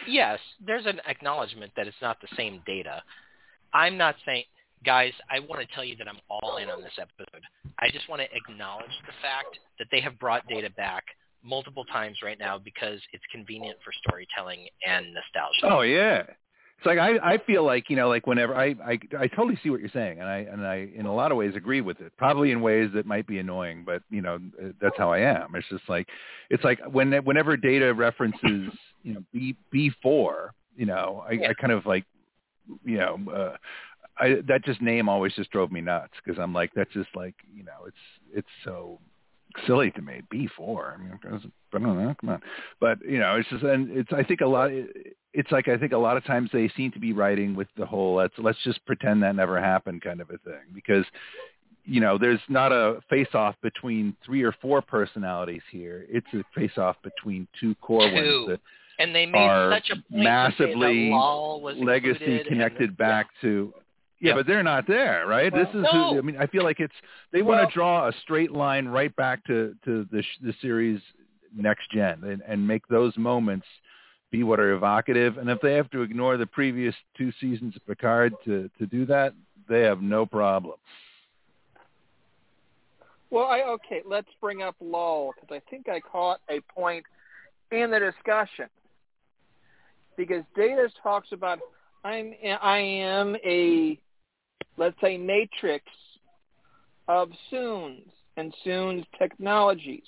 yes, 0.07 0.39
there's 0.65 0.85
an 0.85 1.01
acknowledgement 1.07 1.71
that 1.75 1.87
it's 1.87 1.97
not 2.01 2.21
the 2.21 2.27
same 2.37 2.61
Data. 2.65 3.01
I'm 3.73 3.97
not 3.97 4.15
saying 4.25 4.43
guys, 4.83 5.13
I 5.31 5.39
want 5.39 5.67
to 5.67 5.75
tell 5.75 5.83
you 5.83 5.95
that 5.97 6.07
I'm 6.07 6.19
all 6.29 6.57
in 6.57 6.69
on 6.69 6.81
this 6.81 6.97
episode. 6.99 7.41
I 7.79 7.89
just 7.89 8.07
want 8.09 8.21
to 8.21 8.27
acknowledge 8.35 8.91
the 9.05 9.13
fact 9.21 9.57
that 9.79 9.87
they 9.91 10.01
have 10.01 10.19
brought 10.19 10.45
data 10.47 10.69
back 10.71 11.03
multiple 11.43 11.85
times 11.85 12.17
right 12.23 12.39
now 12.39 12.57
because 12.57 12.99
it's 13.11 13.23
convenient 13.31 13.77
for 13.83 13.91
storytelling 14.07 14.67
and 14.87 15.07
nostalgia. 15.13 15.75
Oh 15.75 15.81
yeah. 15.81 16.23
It's 16.83 16.87
like 16.87 16.99
I 16.99 17.35
I 17.35 17.37
feel 17.37 17.63
like 17.63 17.89
you 17.89 17.95
know 17.95 18.09
like 18.09 18.27
whenever 18.27 18.53
I 18.55 18.75
I 18.85 18.99
I 19.17 19.27
totally 19.27 19.57
see 19.63 19.69
what 19.69 19.79
you're 19.79 19.89
saying 19.93 20.19
and 20.19 20.27
I 20.27 20.39
and 20.39 20.67
I 20.67 20.89
in 20.93 21.05
a 21.05 21.15
lot 21.15 21.31
of 21.31 21.37
ways 21.37 21.55
agree 21.55 21.79
with 21.79 22.01
it. 22.01 22.11
Probably 22.17 22.51
in 22.51 22.59
ways 22.59 22.89
that 22.93 23.05
might 23.05 23.25
be 23.25 23.39
annoying, 23.39 23.83
but 23.85 24.03
you 24.09 24.21
know 24.21 24.37
that's 24.81 24.97
how 24.97 25.09
I 25.09 25.19
am. 25.19 25.55
It's 25.55 25.67
just 25.69 25.87
like 25.87 26.09
it's 26.49 26.65
like 26.65 26.81
when 26.91 27.13
whenever 27.23 27.55
data 27.55 27.93
references 27.93 28.69
you 29.01 29.13
know 29.13 29.23
B 29.31 29.55
B 29.71 29.91
four, 30.01 30.53
you 30.75 30.85
know 30.85 31.23
I, 31.25 31.51
I 31.51 31.53
kind 31.53 31.71
of 31.71 31.85
like 31.85 32.03
you 32.83 32.97
know 32.97 33.17
uh, 33.33 33.55
I 34.17 34.41
that 34.49 34.65
just 34.65 34.81
name 34.81 35.07
always 35.07 35.33
just 35.35 35.51
drove 35.51 35.71
me 35.71 35.79
nuts 35.79 36.13
because 36.21 36.37
I'm 36.37 36.53
like 36.53 36.71
that's 36.75 36.91
just 36.91 37.15
like 37.15 37.35
you 37.55 37.63
know 37.63 37.85
it's 37.87 37.95
it's 38.33 38.47
so 38.65 38.99
silly 39.65 39.91
to 39.91 40.01
me. 40.01 40.21
B 40.29 40.47
four. 40.55 40.95
I 40.97 41.01
mean, 41.01 41.19
I 41.23 41.27
don't 41.29 41.83
know. 41.83 42.15
Come 42.19 42.29
on, 42.29 42.41
but 42.79 42.99
you 43.07 43.19
know, 43.19 43.35
it's 43.35 43.49
just 43.49 43.63
and 43.63 43.89
it's. 43.91 44.11
I 44.13 44.23
think 44.23 44.41
a 44.41 44.47
lot. 44.47 44.71
It's 45.33 45.51
like 45.51 45.67
I 45.67 45.77
think 45.77 45.93
a 45.93 45.97
lot 45.97 46.17
of 46.17 46.25
times 46.25 46.49
they 46.53 46.69
seem 46.75 46.91
to 46.91 46.99
be 46.99 47.13
writing 47.13 47.55
with 47.55 47.67
the 47.77 47.85
whole 47.85 48.15
let's 48.15 48.33
let's 48.37 48.59
just 48.63 48.85
pretend 48.85 49.23
that 49.23 49.35
never 49.35 49.59
happened 49.59 50.01
kind 50.01 50.21
of 50.21 50.29
a 50.29 50.37
thing 50.39 50.73
because 50.73 51.05
you 51.85 51.99
know 51.99 52.17
there's 52.17 52.39
not 52.49 52.71
a 52.71 52.99
face 53.09 53.33
off 53.33 53.55
between 53.61 54.15
three 54.25 54.43
or 54.43 54.53
four 54.61 54.81
personalities 54.81 55.63
here. 55.71 56.05
It's 56.09 56.27
a 56.33 56.43
face 56.55 56.77
off 56.77 56.97
between 57.03 57.47
two 57.59 57.75
core 57.75 58.07
Two. 58.07 58.15
ones 58.15 58.47
that 58.49 58.59
and 58.99 59.15
they 59.15 59.25
made 59.25 59.69
such 59.71 59.89
a 59.89 59.95
point 59.95 60.07
to 60.09 60.17
say 60.17 60.75
massively 60.75 61.11
legacy 61.83 62.43
connected 62.47 62.89
and, 62.89 62.97
back 62.97 63.27
to 63.41 63.73
yeah, 64.23 64.35
but 64.35 64.47
they're 64.47 64.63
not 64.63 64.87
there, 64.87 65.27
right? 65.27 65.53
this 65.53 65.67
is 65.69 65.83
no. 65.83 66.13
who, 66.13 66.17
I 66.17 66.21
mean, 66.21 66.37
I 66.37 66.47
feel 66.47 66.63
like 66.63 66.79
it's 66.79 66.93
they 67.31 67.41
want 67.41 67.59
Well- 67.59 67.67
to 67.69 67.73
draw 67.73 68.07
a 68.07 68.13
straight 68.21 68.51
line 68.51 68.87
right 68.87 69.15
back 69.15 69.43
to 69.45 69.75
to 69.85 70.07
the 70.11 70.23
the 70.41 70.53
series 70.61 71.01
next 71.55 71.91
gen 71.91 72.23
and, 72.23 72.41
and 72.47 72.67
make 72.67 72.87
those 72.87 73.15
moments 73.17 73.67
be 74.31 74.41
what 74.43 74.59
are 74.59 74.73
evocative. 74.73 75.37
And 75.37 75.49
if 75.49 75.61
they 75.61 75.73
have 75.73 75.91
to 75.91 76.01
ignore 76.01 76.37
the 76.37 76.47
previous 76.47 76.95
two 77.15 77.31
seasons 77.39 77.75
of 77.75 77.85
Picard 77.85 78.33
to 78.45 78.69
to 78.79 78.85
do 78.87 79.05
that, 79.07 79.33
they 79.69 79.81
have 79.81 80.01
no 80.01 80.25
problem. 80.25 80.77
Well, 83.29 83.45
I 83.45 83.61
okay. 83.61 84.01
Let's 84.05 84.29
bring 84.39 84.61
up 84.61 84.75
Lal 84.79 85.33
because 85.35 85.55
I 85.55 85.69
think 85.69 85.89
I 85.89 85.99
caught 85.99 86.39
a 86.49 86.61
point 86.61 87.03
in 87.71 87.91
the 87.91 87.99
discussion. 87.99 88.67
because 90.15 90.43
Data 90.55 90.89
talks 91.01 91.31
about 91.31 91.59
I'm 92.03 92.33
I 92.61 92.77
am 92.77 93.35
a 93.43 93.99
let's 94.77 94.95
say 95.01 95.17
matrix 95.17 95.85
of 97.07 97.29
Soong's 97.51 98.11
and 98.37 98.53
Soong's 98.65 99.05
technologies. 99.17 100.07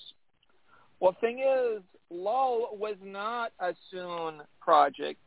Well, 1.00 1.16
thing 1.22 1.40
is, 1.40 1.82
Lal 2.10 2.70
was 2.74 2.96
not 3.04 3.52
a 3.60 3.74
Soong 3.94 4.40
project. 4.60 5.20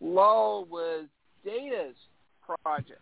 Lal 0.00 0.66
was 0.70 1.04
Data's 1.44 1.96
project. 2.62 3.00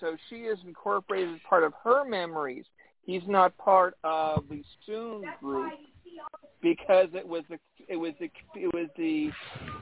So 0.00 0.16
she 0.30 0.36
is 0.36 0.58
incorporated 0.64 1.34
as 1.34 1.40
part 1.48 1.64
of 1.64 1.72
her 1.82 2.04
memories. 2.04 2.64
He's 3.04 3.22
not 3.26 3.56
part 3.58 3.96
of 4.04 4.44
the 4.48 4.62
Soon 4.86 5.24
group 5.40 5.72
because 6.62 7.08
it 7.14 7.26
was 7.26 7.42
the 7.48 7.58
it 7.88 7.96
was 7.96 8.12
the 8.20 8.30
it 8.54 8.72
was 8.72 8.88
the 8.96 9.30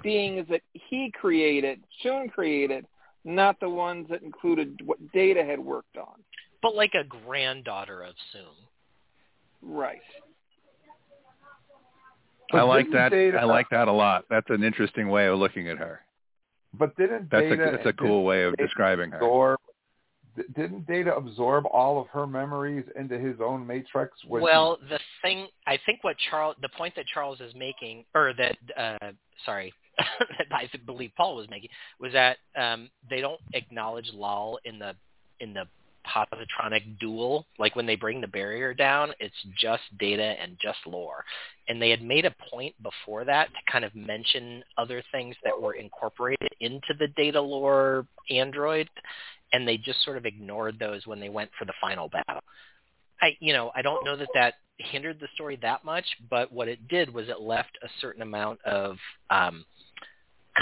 beings 0.02 0.46
that 0.48 0.62
he 0.72 1.10
created, 1.12 1.82
Soon 2.02 2.28
created, 2.28 2.86
not 3.26 3.58
the 3.60 3.68
ones 3.68 4.06
that 4.08 4.22
included 4.22 4.80
what 4.84 4.98
Data 5.12 5.44
had 5.44 5.58
worked 5.58 5.96
on. 5.98 6.14
But 6.62 6.74
like 6.74 6.94
a 6.94 7.04
granddaughter 7.04 8.02
of 8.02 8.14
Soong. 8.34 8.54
Right. 9.62 10.00
I 12.52 12.62
like 12.62 12.90
that. 12.92 13.10
Data- 13.10 13.38
I 13.40 13.44
like 13.44 13.68
that 13.70 13.88
a 13.88 13.92
lot. 13.92 14.24
That's 14.30 14.48
an 14.50 14.62
interesting 14.62 15.08
way 15.08 15.26
of 15.26 15.38
looking 15.38 15.68
at 15.68 15.78
her. 15.78 16.00
But 16.74 16.96
didn't 16.96 17.30
That's 17.30 17.42
Data 17.48 17.68
a 17.68 17.70
that's 17.72 17.86
a 17.86 17.92
cool 17.92 18.24
way 18.24 18.44
of 18.44 18.54
Data 18.56 18.66
describing 18.66 19.10
her. 19.10 19.16
absorb? 19.16 19.60
d- 20.36 20.42
Didn't 20.54 20.86
Data 20.86 21.14
absorb 21.14 21.64
all 21.72 22.00
of 22.00 22.06
her 22.08 22.26
memories 22.26 22.84
into 22.94 23.18
his 23.18 23.40
own 23.40 23.66
matrix? 23.66 24.12
when 24.24 24.40
he- 24.40 24.44
Well, 24.44 24.76
the 24.88 25.00
thing 25.22 25.48
I 25.66 25.78
think 25.78 26.04
what 26.04 26.16
Charles, 26.30 26.54
the 26.60 26.68
point 26.68 26.94
that 26.96 27.06
Charles 27.06 27.40
is 27.40 27.52
making, 27.54 28.04
or 28.14 28.32
that, 28.34 28.56
uh, 28.76 29.12
sorry, 29.44 29.72
that 29.96 30.46
I 30.50 30.68
believe 30.84 31.10
Paul 31.16 31.36
was 31.36 31.48
making, 31.50 31.70
was 32.00 32.12
that 32.12 32.38
um, 32.56 32.90
they 33.08 33.20
don't 33.20 33.40
acknowledge 33.54 34.10
Lal 34.12 34.58
in 34.64 34.78
the 34.78 34.94
in 35.40 35.52
the 35.52 35.66
positronic 36.06 36.98
duel. 36.98 37.46
Like 37.58 37.76
when 37.76 37.86
they 37.86 37.96
bring 37.96 38.20
the 38.20 38.26
barrier 38.26 38.74
down, 38.74 39.12
it's 39.18 39.34
just 39.58 39.82
data 39.98 40.34
and 40.40 40.56
just 40.60 40.78
lore. 40.86 41.24
And 41.68 41.80
they 41.80 41.90
had 41.90 42.02
made 42.02 42.24
a 42.24 42.34
point 42.50 42.74
before 42.82 43.24
that 43.24 43.48
to 43.48 43.72
kind 43.72 43.84
of 43.84 43.94
mention 43.94 44.62
other 44.78 45.02
things 45.12 45.34
that 45.44 45.60
were 45.60 45.74
incorporated 45.74 46.50
into 46.60 46.94
the 46.98 47.08
data 47.16 47.40
lore 47.40 48.06
android, 48.30 48.88
and 49.52 49.66
they 49.66 49.76
just 49.76 50.04
sort 50.04 50.16
of 50.16 50.26
ignored 50.26 50.78
those 50.78 51.06
when 51.06 51.20
they 51.20 51.28
went 51.28 51.50
for 51.58 51.64
the 51.64 51.74
final 51.80 52.08
battle. 52.08 52.42
I, 53.20 53.36
you 53.40 53.52
know, 53.52 53.72
I 53.74 53.82
don't 53.82 54.04
know 54.04 54.16
that 54.16 54.28
that 54.34 54.54
hindered 54.78 55.18
the 55.20 55.28
story 55.34 55.58
that 55.62 55.84
much, 55.84 56.04
but 56.28 56.52
what 56.52 56.68
it 56.68 56.86
did 56.88 57.12
was 57.12 57.28
it 57.28 57.40
left 57.40 57.78
a 57.82 57.88
certain 58.00 58.22
amount 58.22 58.60
of 58.64 58.96
um, 59.30 59.64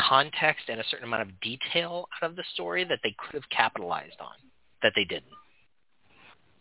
context 0.09 0.65
and 0.69 0.81
a 0.81 0.85
certain 0.91 1.07
amount 1.07 1.23
of 1.23 1.41
detail 1.41 2.09
out 2.23 2.31
of 2.31 2.37
the 2.37 2.45
story 2.55 2.85
that 2.85 2.99
they 3.03 3.15
could 3.19 3.35
have 3.35 3.49
capitalized 3.51 4.21
on, 4.21 4.35
that 4.83 4.93
they 4.97 5.05
didn't. 5.05 5.25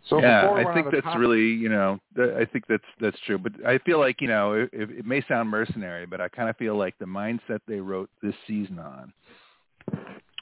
so 0.06 0.20
yeah, 0.22 0.50
I 0.52 0.74
think 0.74 0.92
that's 0.92 1.04
time- 1.04 1.20
really, 1.20 1.48
you 1.48 1.70
know, 1.70 2.00
th- 2.16 2.34
I 2.36 2.46
think 2.46 2.66
that's 2.68 2.84
that's 3.00 3.20
true. 3.26 3.38
But 3.38 3.54
I 3.66 3.78
feel 3.80 4.00
like, 4.00 4.22
you 4.22 4.28
know, 4.28 4.54
it, 4.54 4.70
it 4.74 4.90
it 5.00 5.06
may 5.06 5.24
sound 5.28 5.50
mercenary, 5.50 6.06
but 6.06 6.20
I 6.22 6.28
kind 6.30 6.50
of 6.50 6.58
feel 6.58 6.76
like 6.78 6.98
the 7.00 7.06
mindset 7.06 7.60
they 7.68 7.80
wrote 7.80 8.10
this 8.22 8.36
season 8.48 8.80
on 8.80 9.14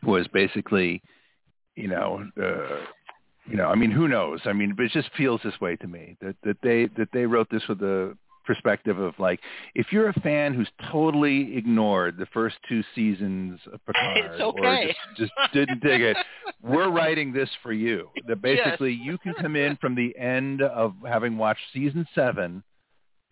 was 0.04 0.28
basically, 0.34 1.02
you 1.76 1.88
know, 1.88 2.28
uh, 2.42 2.78
you 3.50 3.56
know, 3.56 3.68
I 3.68 3.76
mean, 3.76 3.92
who 3.92 4.08
knows? 4.08 4.40
I 4.46 4.54
mean, 4.54 4.74
but 4.76 4.86
it 4.86 4.92
just 4.92 5.10
feels 5.16 5.42
this 5.44 5.60
way 5.62 5.76
to 5.78 5.88
me 5.88 6.18
that 6.22 6.36
that 6.44 6.58
they 6.64 6.88
that 6.98 7.10
they 7.14 7.26
wrote 7.26 7.50
this 7.52 7.68
with 7.68 7.80
the 7.80 8.18
perspective 8.46 9.00
of 9.00 9.14
like, 9.20 9.40
if 9.76 9.88
you're 9.92 10.10
a 10.10 10.20
fan 10.22 10.54
who's 10.54 10.70
totally 10.92 11.56
ignored 11.58 12.18
the 12.18 12.26
first 12.28 12.56
two 12.68 12.84
seasons 12.96 13.60
of 13.72 13.86
Picard 13.86 14.18
It's 14.18 14.42
or 14.42 14.60
okay. 14.60 14.96
just, 15.18 15.32
just 15.32 15.54
didn't 15.54 15.82
dig 15.82 16.02
it, 16.02 16.18
we're 16.64 16.90
writing 16.90 17.34
this 17.34 17.50
for 17.64 17.74
you. 17.74 18.10
That 18.28 18.42
basically 18.42 18.94
you 18.94 19.18
can 19.18 19.34
come 19.34 19.56
in 19.56 19.78
from 19.78 19.96
the 19.96 20.18
end 20.18 20.62
of 20.62 20.94
having 21.08 21.38
watched 21.38 21.62
season 21.74 22.08
seven 22.16 22.64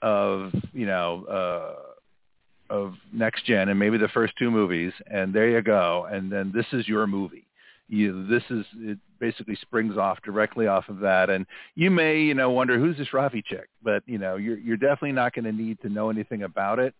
of 0.02 0.53
you 0.73 0.86
know 0.86 1.26
uh, 1.26 2.73
of 2.73 2.94
Next 3.11 3.45
Gen 3.45 3.69
and 3.69 3.77
maybe 3.80 3.98
the 3.98 4.07
first 4.10 4.34
two 4.38 4.52
movies, 4.52 4.94
and 5.07 5.34
there 5.34 5.49
you 5.49 5.61
go. 5.61 6.07
And 6.10 6.31
then 6.31 6.52
this 6.56 6.65
is 6.72 6.88
your 6.88 7.07
movie. 7.07 7.45
You 7.88 8.27
this 8.27 8.44
is 8.49 8.65
it 8.77 8.99
basically 9.20 9.56
springs 9.56 9.98
off 9.98 10.22
directly 10.24 10.68
off 10.68 10.88
of 10.90 11.00
that, 11.00 11.30
and 11.30 11.46
you 11.76 11.91
may 11.91 12.20
you 12.22 12.34
know 12.34 12.50
wonder 12.52 12.78
who's 12.80 12.98
this 12.98 13.10
Raffi 13.14 13.44
chick, 13.44 13.70
but 13.84 14.04
you 14.06 14.18
know 14.18 14.36
you're 14.38 14.58
you're 14.58 14.78
definitely 14.78 15.12
not 15.14 15.34
going 15.34 15.46
to 15.46 15.52
need 15.52 15.80
to 15.82 15.90
know 15.90 16.10
anything 16.10 16.44
about 16.44 16.80
it. 16.80 16.94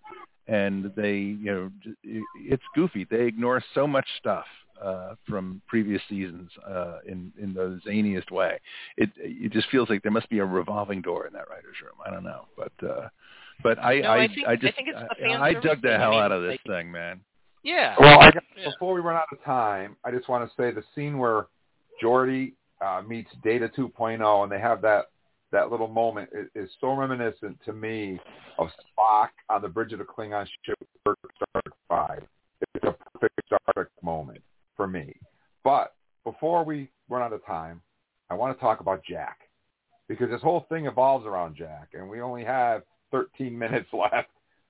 And 0.48 0.92
they 0.96 1.14
you 1.14 1.46
know 1.46 1.72
it's 2.36 2.64
goofy. 2.74 3.06
They 3.10 3.26
ignore 3.26 3.62
so 3.76 3.86
much 3.86 4.08
stuff 4.18 4.46
uh, 4.84 5.14
from 5.28 5.62
previous 5.68 6.02
seasons 6.10 6.50
uh, 6.68 6.98
in 7.06 7.32
in 7.40 7.54
the 7.54 7.80
zaniest 7.88 8.32
way. 8.32 8.60
It 8.98 9.12
it 9.18 9.52
just 9.52 9.70
feels 9.70 9.90
like 9.90 10.02
there 10.02 10.12
must 10.12 10.30
be 10.30 10.40
a 10.40 10.46
revolving 10.46 11.02
door 11.02 11.28
in 11.28 11.34
that 11.34 11.50
writers' 11.50 11.76
room. 11.84 11.94
I 12.06 12.10
don't 12.10 12.24
know, 12.24 12.46
but 12.58 12.72
uh, 12.88 13.10
but 13.62 13.78
I 13.78 14.00
No, 14.00 14.10
I 14.10 14.18
I, 14.24 14.28
think- 14.28 14.48
I 14.48 14.52
I 14.52 14.56
just 14.56 14.76
think 14.76 14.88
it's 14.90 15.00
the 15.20 15.26
I, 15.28 15.48
I 15.50 15.54
dug 15.54 15.82
the 15.84 15.98
hell 15.98 16.18
out 16.18 16.32
of 16.32 16.42
this 16.42 16.52
like- 16.52 16.64
thing, 16.64 16.92
man. 16.92 17.22
Yeah. 17.62 17.94
Well, 18.00 18.20
I 18.22 18.32
Yeah. 18.58 18.70
before 18.72 18.94
we 18.94 19.02
run 19.02 19.18
out 19.18 19.26
of 19.32 19.44
time, 19.44 19.98
I 20.06 20.12
just 20.12 20.30
want 20.30 20.50
to 20.50 20.56
say 20.56 20.72
the 20.72 20.84
scene 20.96 21.18
where 21.20 21.48
Geordi 22.02 22.54
uh, 22.82 23.02
meets 23.08 23.30
Data 23.44 23.70
2.0 23.78 24.44
and 24.44 24.52
they 24.52 24.60
have 24.60 24.82
that 24.82 25.06
that 25.52 25.72
little 25.72 25.88
moment 25.88 26.30
is, 26.54 26.70
so 26.80 26.94
reminiscent 26.94 27.58
to 27.66 27.74
me 27.74 28.20
of 28.60 28.68
Spock 28.68 29.30
on 29.50 29.62
the 29.62 29.68
bridge 29.68 29.94
of 29.94 30.00
the 30.00 30.06
Klingon 30.06 30.46
ship 30.64 30.78
Star 31.02 31.16
Trek 31.54 31.74
Five. 31.88 32.24
It's 32.76 32.84
a 32.84 32.96
perfect 33.18 33.42
Star 33.48 33.60
Trek 33.74 33.88
moment 34.04 34.42
for 34.78 34.88
me. 34.88 35.16
But 35.64 35.96
before 36.24 36.64
we 36.64 36.90
run 37.10 37.24
out 37.24 37.34
of 37.34 37.44
time, 37.46 37.82
I 38.30 38.36
want 38.36 38.56
to 38.56 38.62
talk 38.62 38.80
about 38.80 39.02
Jack 39.04 39.40
because 40.08 40.30
this 40.30 40.42
whole 40.42 40.66
thing 40.70 40.86
evolves 40.86 41.26
around 41.26 41.56
Jack, 41.56 41.90
and 41.94 42.08
we 42.08 42.22
only 42.22 42.44
have 42.44 42.84
13 43.12 43.58
minutes 43.58 43.90
left. 43.92 44.30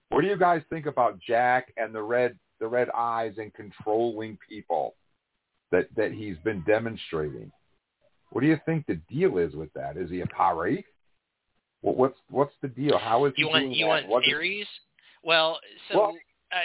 What 0.09 0.21
do 0.21 0.27
you 0.27 0.37
guys 0.37 0.61
think 0.69 0.85
about 0.85 1.19
Jack 1.19 1.73
and 1.77 1.93
the 1.93 2.01
red 2.01 2.37
the 2.59 2.67
red 2.67 2.89
eyes 2.95 3.33
and 3.37 3.53
controlling 3.53 4.37
people 4.47 4.95
that 5.71 5.87
that 5.95 6.11
he's 6.11 6.37
been 6.43 6.63
demonstrating? 6.67 7.51
What 8.31 8.41
do 8.41 8.47
you 8.47 8.59
think 8.65 8.85
the 8.85 8.99
deal 9.09 9.37
is 9.37 9.53
with 9.55 9.73
that? 9.73 9.97
Is 9.97 10.09
he 10.09 10.21
a? 10.21 10.25
What, 11.81 11.95
what's 11.97 12.19
what's 12.29 12.53
the 12.61 12.67
deal? 12.67 12.97
How 12.97 13.25
is 13.25 13.33
he 13.35 13.43
You 13.43 13.49
want 13.49 13.63
doing 13.63 13.71
you 13.73 13.85
that? 13.85 13.89
want 13.89 14.07
What 14.07 14.23
is- 14.23 14.27
theories? 14.29 14.67
Well, 15.23 15.59
so 15.91 15.97
Well- 15.99 16.17
I, 16.51 16.63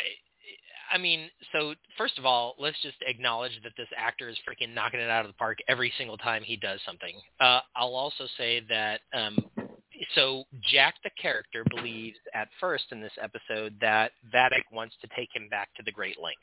I 0.92 0.98
mean, 0.98 1.28
so 1.52 1.74
first 1.98 2.18
of 2.18 2.26
all, 2.26 2.54
let's 2.58 2.80
just 2.82 2.96
acknowledge 3.06 3.52
that 3.64 3.72
this 3.76 3.88
actor 3.96 4.28
is 4.28 4.36
freaking 4.48 4.74
knocking 4.74 5.00
it 5.00 5.10
out 5.10 5.24
of 5.24 5.28
the 5.30 5.36
park 5.36 5.58
every 5.68 5.92
single 5.98 6.16
time 6.16 6.42
he 6.42 6.56
does 6.56 6.78
something. 6.86 7.14
Uh, 7.40 7.60
I'll 7.74 7.94
also 7.94 8.26
say 8.38 8.60
that 8.68 9.00
um, 9.12 9.38
so 10.14 10.44
Jack 10.70 10.94
the 11.02 11.10
character 11.20 11.64
believes 11.74 12.18
at 12.34 12.48
first 12.60 12.84
in 12.92 13.00
this 13.00 13.12
episode 13.20 13.74
that 13.80 14.12
Vadic 14.32 14.62
wants 14.72 14.94
to 15.00 15.08
take 15.16 15.28
him 15.34 15.48
back 15.48 15.68
to 15.76 15.82
the 15.82 15.90
Great 15.92 16.18
Link, 16.22 16.38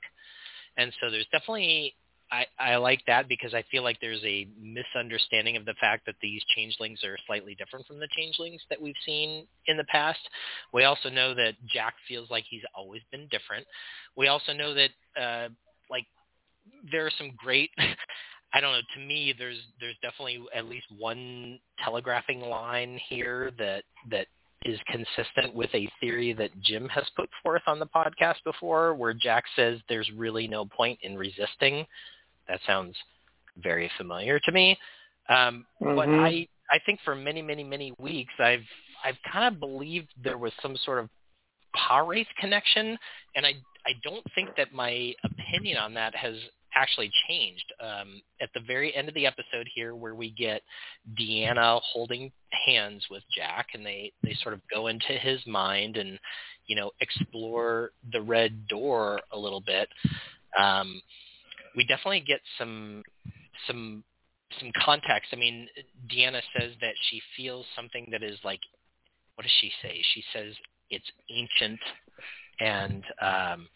and 0.77 0.91
so 1.01 1.09
there's 1.09 1.27
definitely 1.31 1.95
I, 2.31 2.45
I 2.57 2.75
like 2.77 3.01
that 3.07 3.27
because 3.27 3.53
I 3.53 3.63
feel 3.69 3.83
like 3.83 3.97
there's 3.99 4.23
a 4.23 4.47
misunderstanding 4.59 5.57
of 5.57 5.65
the 5.65 5.73
fact 5.81 6.05
that 6.05 6.15
these 6.21 6.41
changelings 6.55 7.03
are 7.03 7.17
slightly 7.27 7.55
different 7.55 7.85
from 7.85 7.99
the 7.99 8.07
changelings 8.15 8.61
that 8.69 8.81
we've 8.81 8.95
seen 9.05 9.45
in 9.67 9.75
the 9.75 9.83
past. 9.85 10.19
We 10.73 10.85
also 10.85 11.09
know 11.09 11.33
that 11.35 11.53
Jack 11.67 11.95
feels 12.07 12.29
like 12.29 12.45
he's 12.49 12.63
always 12.73 13.01
been 13.11 13.27
different. 13.31 13.67
We 14.15 14.27
also 14.27 14.53
know 14.53 14.73
that 14.73 14.89
uh, 15.21 15.49
like 15.89 16.05
there 16.91 17.05
are 17.05 17.11
some 17.17 17.31
great 17.37 17.71
I 18.53 18.59
don't 18.59 18.73
know, 18.73 18.81
to 18.95 18.99
me 19.07 19.33
there's 19.37 19.59
there's 19.79 19.95
definitely 20.01 20.39
at 20.55 20.65
least 20.65 20.87
one 20.97 21.59
telegraphing 21.83 22.41
line 22.41 22.99
here 23.09 23.51
that 23.57 23.83
that 24.09 24.27
is 24.63 24.79
consistent 24.87 25.55
with 25.55 25.69
a 25.73 25.89
theory 25.99 26.33
that 26.33 26.51
Jim 26.61 26.87
has 26.89 27.05
put 27.15 27.29
forth 27.41 27.63
on 27.65 27.79
the 27.79 27.87
podcast 27.87 28.35
before 28.45 28.93
where 28.93 29.13
Jack 29.13 29.45
says 29.55 29.79
there's 29.89 30.09
really 30.15 30.47
no 30.47 30.65
point 30.65 30.99
in 31.01 31.17
resisting. 31.17 31.85
That 32.51 32.59
sounds 32.67 32.97
very 33.63 33.89
familiar 33.97 34.39
to 34.39 34.51
me. 34.51 34.77
Um, 35.29 35.65
But 35.79 36.09
Mhm. 36.09 36.25
I, 36.25 36.47
I 36.69 36.79
think 36.79 36.99
for 37.01 37.15
many, 37.15 37.41
many, 37.41 37.63
many 37.63 37.93
weeks, 37.97 38.33
I've, 38.39 38.67
I've 39.03 39.21
kind 39.23 39.45
of 39.45 39.59
believed 39.59 40.09
there 40.17 40.37
was 40.37 40.53
some 40.61 40.75
sort 40.77 40.99
of 40.99 41.09
Wraith 42.05 42.27
connection, 42.37 42.99
and 43.35 43.45
I, 43.45 43.53
I 43.85 43.93
don't 44.03 44.25
think 44.35 44.49
that 44.57 44.73
my 44.73 45.15
opinion 45.23 45.77
on 45.77 45.93
that 45.93 46.13
has 46.13 46.35
actually 46.75 47.09
changed. 47.27 47.73
Um, 47.79 48.21
at 48.41 48.49
the 48.53 48.59
very 48.59 48.93
end 48.93 49.07
of 49.07 49.13
the 49.15 49.25
episode 49.25 49.67
here, 49.73 49.95
where 49.95 50.15
we 50.15 50.29
get 50.31 50.61
Deanna 51.17 51.81
holding 51.81 52.31
hands 52.65 53.05
with 53.09 53.23
Jack, 53.33 53.67
and 53.73 53.85
they, 53.85 54.11
they 54.23 54.33
sort 54.43 54.53
of 54.53 54.61
go 54.73 54.87
into 54.87 55.13
his 55.13 55.45
mind 55.47 55.95
and, 55.95 56.19
you 56.67 56.75
know, 56.75 56.91
explore 56.99 57.91
the 58.11 58.21
red 58.21 58.67
door 58.67 59.21
a 59.31 59.39
little 59.39 59.61
bit. 59.61 59.87
Um, 60.57 61.01
we 61.75 61.85
definitely 61.85 62.21
get 62.21 62.41
some 62.57 63.03
some 63.67 64.03
some 64.59 64.71
context. 64.83 65.29
I 65.33 65.37
mean, 65.37 65.67
Deanna 66.11 66.41
says 66.57 66.73
that 66.81 66.95
she 67.09 67.21
feels 67.37 67.65
something 67.75 68.07
that 68.11 68.23
is 68.23 68.37
like, 68.43 68.59
what 69.35 69.43
does 69.43 69.51
she 69.61 69.71
say? 69.81 70.01
She 70.13 70.23
says 70.33 70.53
it's 70.89 71.11
ancient 71.29 71.79
and 72.59 73.03
um, 73.21 73.67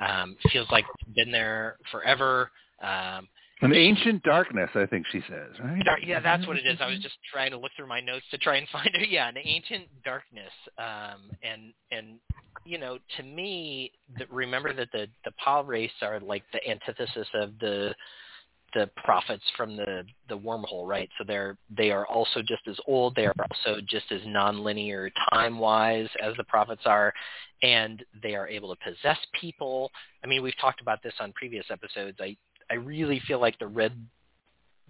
Um, 0.00 0.36
feels 0.52 0.70
like 0.70 0.84
it's 0.94 1.14
been 1.14 1.32
there 1.32 1.76
forever. 1.90 2.50
Um, 2.82 3.28
An 3.60 3.74
ancient 3.74 4.22
darkness, 4.22 4.70
I 4.74 4.86
think 4.86 5.04
she 5.10 5.20
says, 5.28 5.58
right? 5.62 5.84
Dark, 5.84 6.00
yeah, 6.04 6.20
that's 6.20 6.46
what 6.46 6.56
it 6.56 6.66
is. 6.66 6.78
I 6.80 6.86
was 6.86 7.00
just 7.00 7.16
trying 7.32 7.50
to 7.50 7.58
look 7.58 7.72
through 7.76 7.88
my 7.88 8.00
notes 8.00 8.24
to 8.30 8.38
try 8.38 8.56
and 8.56 8.68
find 8.72 8.90
it. 8.94 9.08
Yeah, 9.08 9.28
an 9.28 9.36
ancient 9.42 9.86
darkness. 10.04 10.52
Um, 10.78 11.30
and 11.42 11.72
and 11.90 12.20
you 12.64 12.78
know, 12.78 12.98
to 13.16 13.22
me, 13.22 13.92
the, 14.16 14.26
remember 14.30 14.72
that 14.74 14.92
the 14.92 15.08
the 15.24 15.32
Pah-wraiths 15.42 15.94
are 16.02 16.20
like 16.20 16.44
the 16.52 16.66
antithesis 16.68 17.26
of 17.34 17.58
the 17.60 17.94
the 18.74 18.88
prophets 19.02 19.44
from 19.56 19.76
the 19.76 20.04
the 20.28 20.38
wormhole, 20.38 20.86
right? 20.86 21.08
So 21.18 21.24
they're 21.26 21.56
they 21.74 21.90
are 21.90 22.06
also 22.06 22.40
just 22.40 22.62
as 22.68 22.76
old. 22.86 23.16
They 23.16 23.26
are 23.26 23.34
also 23.50 23.80
just 23.88 24.12
as 24.12 24.20
nonlinear 24.22 25.10
time 25.32 25.58
wise 25.58 26.08
as 26.22 26.34
the 26.36 26.44
prophets 26.44 26.82
are, 26.84 27.12
and 27.62 28.04
they 28.22 28.34
are 28.34 28.46
able 28.46 28.74
to 28.74 28.80
possess 28.84 29.18
people. 29.40 29.90
I 30.22 30.26
mean, 30.26 30.42
we've 30.42 30.58
talked 30.60 30.80
about 30.80 31.02
this 31.02 31.14
on 31.18 31.32
previous 31.32 31.66
episodes. 31.70 32.18
I 32.20 32.36
I 32.70 32.74
really 32.74 33.20
feel 33.26 33.40
like 33.40 33.58
the 33.58 33.66
red 33.66 33.92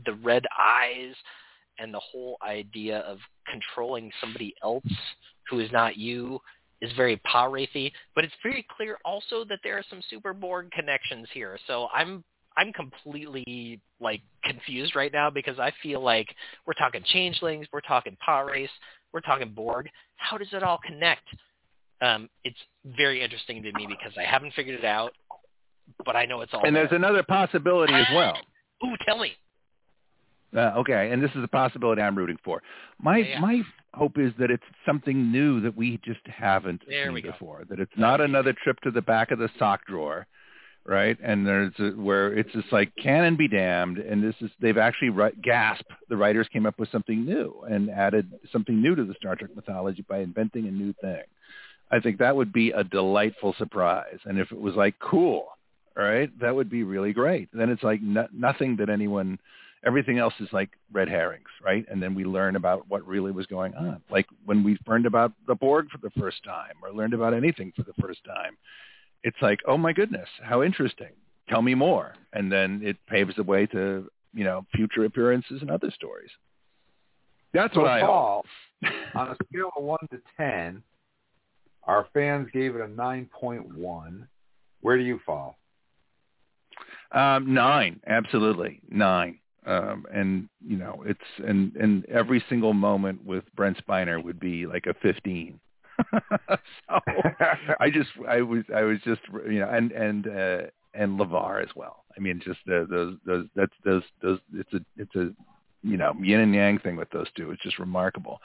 the 0.07 0.15
red 0.15 0.45
eyes 0.59 1.15
and 1.79 1.93
the 1.93 2.01
whole 2.01 2.37
idea 2.47 2.99
of 3.01 3.19
controlling 3.51 4.11
somebody 4.21 4.55
else 4.63 4.85
who 5.49 5.61
is 5.61 5.71
not 5.73 5.97
you 5.97 6.41
is 6.81 6.93
very 6.97 7.21
Wraithy, 7.35 7.91
but 8.15 8.25
it's 8.25 8.35
very 8.43 8.65
clear 8.77 8.99
also 9.05 9.45
that 9.45 9.59
there 9.65 9.77
are 9.79 9.85
some 9.91 10.01
Super 10.09 10.33
Borg 10.33 10.71
connections 10.71 11.27
here. 11.33 11.59
So 11.67 11.89
I'm 11.93 12.23
I'm 12.57 12.73
completely 12.73 13.81
like 14.01 14.21
confused 14.45 14.97
right 14.97 15.13
now 15.13 15.31
because 15.31 15.59
I 15.59 15.73
feel 15.83 16.01
like 16.03 16.27
we're 16.67 16.75
talking 16.75 17.03
changelings, 17.05 17.67
we're 17.73 17.81
talking 17.81 18.17
Pah-wraiths, 18.25 18.73
we're 19.13 19.21
talking 19.21 19.53
Borg. 19.53 19.89
How 20.17 20.37
does 20.39 20.49
it 20.53 20.63
all 20.63 20.79
connect? 20.85 21.23
Um, 22.01 22.29
it's 22.45 22.59
very 22.97 23.23
interesting 23.23 23.63
to 23.63 23.73
me 23.73 23.87
because 23.87 24.13
I 24.17 24.25
haven't 24.25 24.55
figured 24.55 24.79
it 24.79 24.85
out, 24.85 25.13
but 26.05 26.17
I 26.17 26.25
know 26.25 26.41
it's 26.41 26.53
all. 26.55 26.65
And 26.65 26.75
there's 26.75 26.93
another 26.93 27.23
possibility 27.23 27.95
as 27.95 28.07
well. 28.15 28.37
Ooh, 28.85 28.95
tell 29.05 29.19
me. 29.19 29.33
Uh, 30.57 30.73
okay, 30.79 31.11
and 31.13 31.23
this 31.23 31.31
is 31.35 31.45
a 31.45 31.49
possibility 31.49 32.01
I'm 32.01 32.17
rooting 32.17 32.39
for. 32.43 32.63
My 33.01 33.19
Yeah. 33.19 33.41
my 33.41 33.63
hope 33.95 34.19
is 34.19 34.33
that 34.39 34.51
it's 34.51 34.63
something 34.87 35.31
new 35.33 35.61
that 35.61 35.77
we 35.77 35.99
just 36.05 36.21
haven't 36.27 36.83
There 36.89 37.13
seen 37.13 37.23
before. 37.23 37.65
That 37.69 37.81
it's 37.81 37.93
not 37.97 38.21
another 38.21 38.55
trip 38.65 38.81
to 38.83 38.91
the 38.91 39.03
back 39.03 39.31
of 39.31 39.39
the 39.39 39.51
sock 39.59 39.85
drawer, 39.87 40.27
right? 40.87 41.19
And 41.23 41.47
there's 41.47 41.73
a, 41.79 41.91
where 41.91 42.33
it's 42.33 42.51
just 42.53 42.73
like 42.73 42.93
canon 42.97 43.37
be 43.37 43.47
damned, 43.49 43.99
and 43.99 44.23
this 44.25 44.37
is 44.41 44.51
they've 44.61 44.79
actually 44.79 45.11
ri- 45.11 45.37
gasp. 45.43 45.85
The 46.09 46.17
writers 46.17 46.49
came 46.51 46.65
up 46.65 46.79
with 46.79 46.91
something 46.91 47.25
new 47.27 47.65
and 47.69 47.91
added 47.91 48.33
something 48.51 48.81
new 48.81 48.95
to 48.95 49.05
the 49.05 49.15
Star 49.15 49.37
Trek 49.37 49.55
mythology 49.55 50.03
by 50.09 50.21
inventing 50.21 50.67
a 50.67 50.71
new 50.71 50.95
thing. 51.03 51.23
I 51.91 52.01
think 52.01 52.19
that 52.19 52.37
would 52.37 52.53
be 52.55 52.71
a 52.71 52.85
delightful 52.85 53.55
surprise. 53.59 54.19
And 54.25 54.39
if 54.39 54.51
it 54.53 54.61
was 54.61 54.75
like 54.75 54.95
cool, 54.99 55.49
right, 56.05 56.31
that 56.41 56.55
would 56.55 56.71
be 56.71 56.83
really 56.85 57.13
great. 57.13 57.49
Then 57.53 57.71
it's 57.71 57.83
like 57.83 58.01
no, 58.03 58.27
nothing 58.33 58.77
that 58.77 58.89
anyone 58.89 59.39
everything 59.87 60.19
else 60.19 60.35
is 60.41 60.49
like 60.53 60.71
red 60.93 61.09
herrings, 61.09 61.49
right? 61.63 61.85
And 61.89 62.03
then 62.03 62.15
we 62.15 62.25
learn 62.25 62.57
about 62.57 62.89
what 62.89 63.07
really 63.07 63.31
was 63.31 63.47
going 63.47 63.75
on. 63.75 64.03
Like 64.11 64.27
when 64.45 64.65
we 64.65 64.79
learned 64.87 65.07
about 65.07 65.33
the 65.47 65.55
Borg 65.55 65.89
for 65.91 65.99
the 65.99 66.11
first 66.19 66.43
time 66.45 66.75
or 66.83 66.93
learned 66.93 67.15
about 67.15 67.35
anything 67.35 67.73
for 67.77 67.83
the 67.83 67.93
first 68.01 68.21
time, 68.25 68.57
it's 69.23 69.37
like, 69.41 69.61
oh 69.67 69.77
my 69.77 69.93
goodness, 69.93 70.29
how 70.43 70.63
interesting. 70.63 71.11
Tell 71.49 71.63
me 71.63 71.75
more. 71.75 72.15
And 72.33 72.51
then 72.51 72.81
it 72.83 72.97
paves 73.09 73.35
the 73.37 73.43
way 73.43 73.67
to, 73.67 74.11
you 74.35 74.45
know, 74.45 74.67
future 74.75 75.05
appearances 75.05 75.63
and 75.63 75.71
other 75.71 75.91
stories. 75.91 76.31
That's 77.55 77.75
So 77.75 77.81
what 77.81 77.91
I 77.91 78.01
hope. 78.01 78.09
Paul, 78.09 78.45
on 79.15 79.29
a 79.29 79.37
scale 79.49 79.71
of 79.77 79.83
one 79.83 79.99
to 80.11 80.21
ten, 80.37 80.83
our 81.85 82.07
fans 82.13 82.49
gave 82.53 82.77
it 82.77 82.83
a 82.83 82.89
nine 82.89 83.29
point 83.33 83.77
one. 83.77 84.29
Where 84.83 84.99
do 84.99 85.05
you 85.05 85.21
fall? 85.25 85.59
Um, 87.13 87.55
nine, 87.55 88.01
absolutely 88.07 88.81
nine. 88.91 89.39
Um, 89.67 90.07
and 90.13 90.49
you 90.67 90.77
know, 90.77 91.03
it's 91.07 91.21
and 91.47 91.75
and 91.77 92.05
every 92.07 92.43
single 92.49 92.73
moment 92.73 93.25
with 93.25 93.45
Brent 93.55 93.79
Spiner 93.87 94.23
would 94.23 94.41
be 94.41 94.67
like 94.67 94.87
a 94.87 94.95
fifteen. 94.95 95.61
so 96.13 96.29
I 97.81 97.91
just 97.91 98.11
I 98.27 98.41
was 98.41 98.65
I 98.75 98.83
was 98.83 98.99
just 99.05 99.21
you 99.49 99.61
know 99.61 99.69
and 99.69 99.93
and 99.93 100.27
uh, 100.27 100.63
and 100.95 101.19
LeVar 101.19 101.63
as 101.63 101.71
well. 101.77 102.05
I 102.17 102.21
mean, 102.21 102.41
just 102.45 102.61
the, 102.67 102.87
those 102.89 103.17
those 103.27 103.47
that's 103.55 103.73
those 103.85 104.03
those 104.23 104.39
it's 104.55 104.73
a 104.73 104.81
it's 104.97 105.15
a 105.17 105.31
you 105.83 105.97
know 105.97 106.15
yin 106.21 106.41
and 106.41 106.55
yang 106.55 106.79
thing 106.79 106.97
with 106.97 107.11
those 107.11 107.29
two. 107.37 107.51
It's 107.51 107.63
just 107.63 107.79
remarkable. 107.79 108.41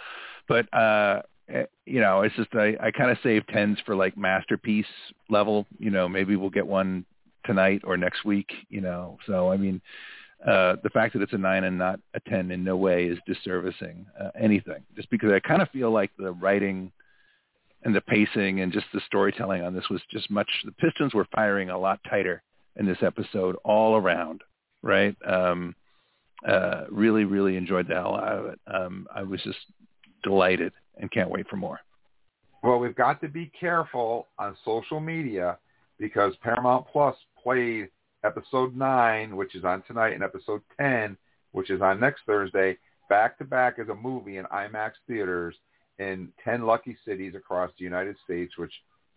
But 0.47 0.73
uh, 0.73 1.21
eh, 1.49 1.65
you 1.85 2.01
know, 2.01 2.21
it's 2.21 2.35
just 2.35 2.53
I 2.53 2.75
I 2.81 2.91
kind 2.91 3.11
of 3.11 3.17
save 3.23 3.47
tens 3.47 3.77
for 3.85 3.95
like 3.95 4.17
masterpiece 4.17 4.85
level. 5.29 5.67
You 5.79 5.89
know, 5.89 6.09
maybe 6.09 6.35
we'll 6.35 6.49
get 6.49 6.67
one 6.67 7.05
tonight 7.45 7.81
or 7.83 7.97
next 7.97 8.25
week. 8.25 8.51
You 8.69 8.81
know, 8.81 9.17
so 9.27 9.51
I 9.51 9.57
mean. 9.57 9.81
Uh, 10.45 10.75
the 10.83 10.89
fact 10.89 11.13
that 11.13 11.21
it's 11.21 11.31
a 11.31 11.37
nine 11.37 11.63
and 11.63 11.77
not 11.77 12.01
a 12.15 12.19
ten 12.29 12.51
in 12.51 12.65
no 12.65 12.75
way 12.75 13.05
is 13.05 13.17
disservicing 13.25 14.03
uh, 14.21 14.27
anything. 14.37 14.83
Just 14.93 15.09
because 15.09 15.31
I 15.31 15.39
kind 15.39 15.61
of 15.61 15.69
feel 15.69 15.89
like 15.89 16.11
the 16.17 16.33
writing 16.33 16.91
and 17.85 17.95
the 17.95 18.01
pacing 18.01 18.61
and 18.61 18.71
just 18.71 18.85
the 18.93 19.01
storytelling 19.05 19.61
on 19.61 19.73
this 19.73 19.89
was 19.89 20.01
just 20.11 20.29
much. 20.29 20.49
The 20.65 20.71
Pistons 20.73 21.13
were 21.13 21.27
firing 21.33 21.69
a 21.69 21.77
lot 21.77 21.99
tighter 22.09 22.43
in 22.75 22.85
this 22.85 22.97
episode 23.01 23.55
all 23.63 23.95
around, 23.95 24.41
right? 24.81 25.15
Um, 25.27 25.75
uh, 26.47 26.85
really, 26.89 27.23
really 27.23 27.55
enjoyed 27.55 27.87
the 27.87 27.95
hell 27.95 28.15
out 28.15 28.39
of 28.39 28.45
it. 28.47 28.59
Um, 28.67 29.07
I 29.13 29.23
was 29.23 29.41
just 29.43 29.59
delighted 30.23 30.73
and 30.97 31.11
can't 31.11 31.29
wait 31.29 31.47
for 31.47 31.55
more. 31.55 31.79
Well, 32.63 32.79
we've 32.79 32.95
got 32.95 33.21
to 33.21 33.27
be 33.27 33.51
careful 33.59 34.27
on 34.39 34.55
social 34.63 34.99
media 34.99 35.57
because 35.99 36.33
Paramount 36.41 36.87
Plus 36.91 37.15
played 37.43 37.89
episode 38.23 38.75
9, 38.75 39.35
which 39.35 39.55
is 39.55 39.63
on 39.63 39.83
tonight, 39.83 40.13
and 40.13 40.23
episode 40.23 40.61
10, 40.79 41.17
which 41.51 41.69
is 41.69 41.81
on 41.81 41.99
next 41.99 42.21
Thursday, 42.25 42.77
back 43.09 43.37
to 43.37 43.43
back 43.43 43.79
as 43.79 43.89
a 43.89 43.95
movie 43.95 44.37
in 44.37 44.45
IMAX 44.45 44.91
theaters 45.07 45.55
in 45.99 46.29
10 46.43 46.65
lucky 46.65 46.97
cities 47.05 47.35
across 47.35 47.71
the 47.77 47.83
United 47.83 48.15
States, 48.23 48.57
which 48.57 48.73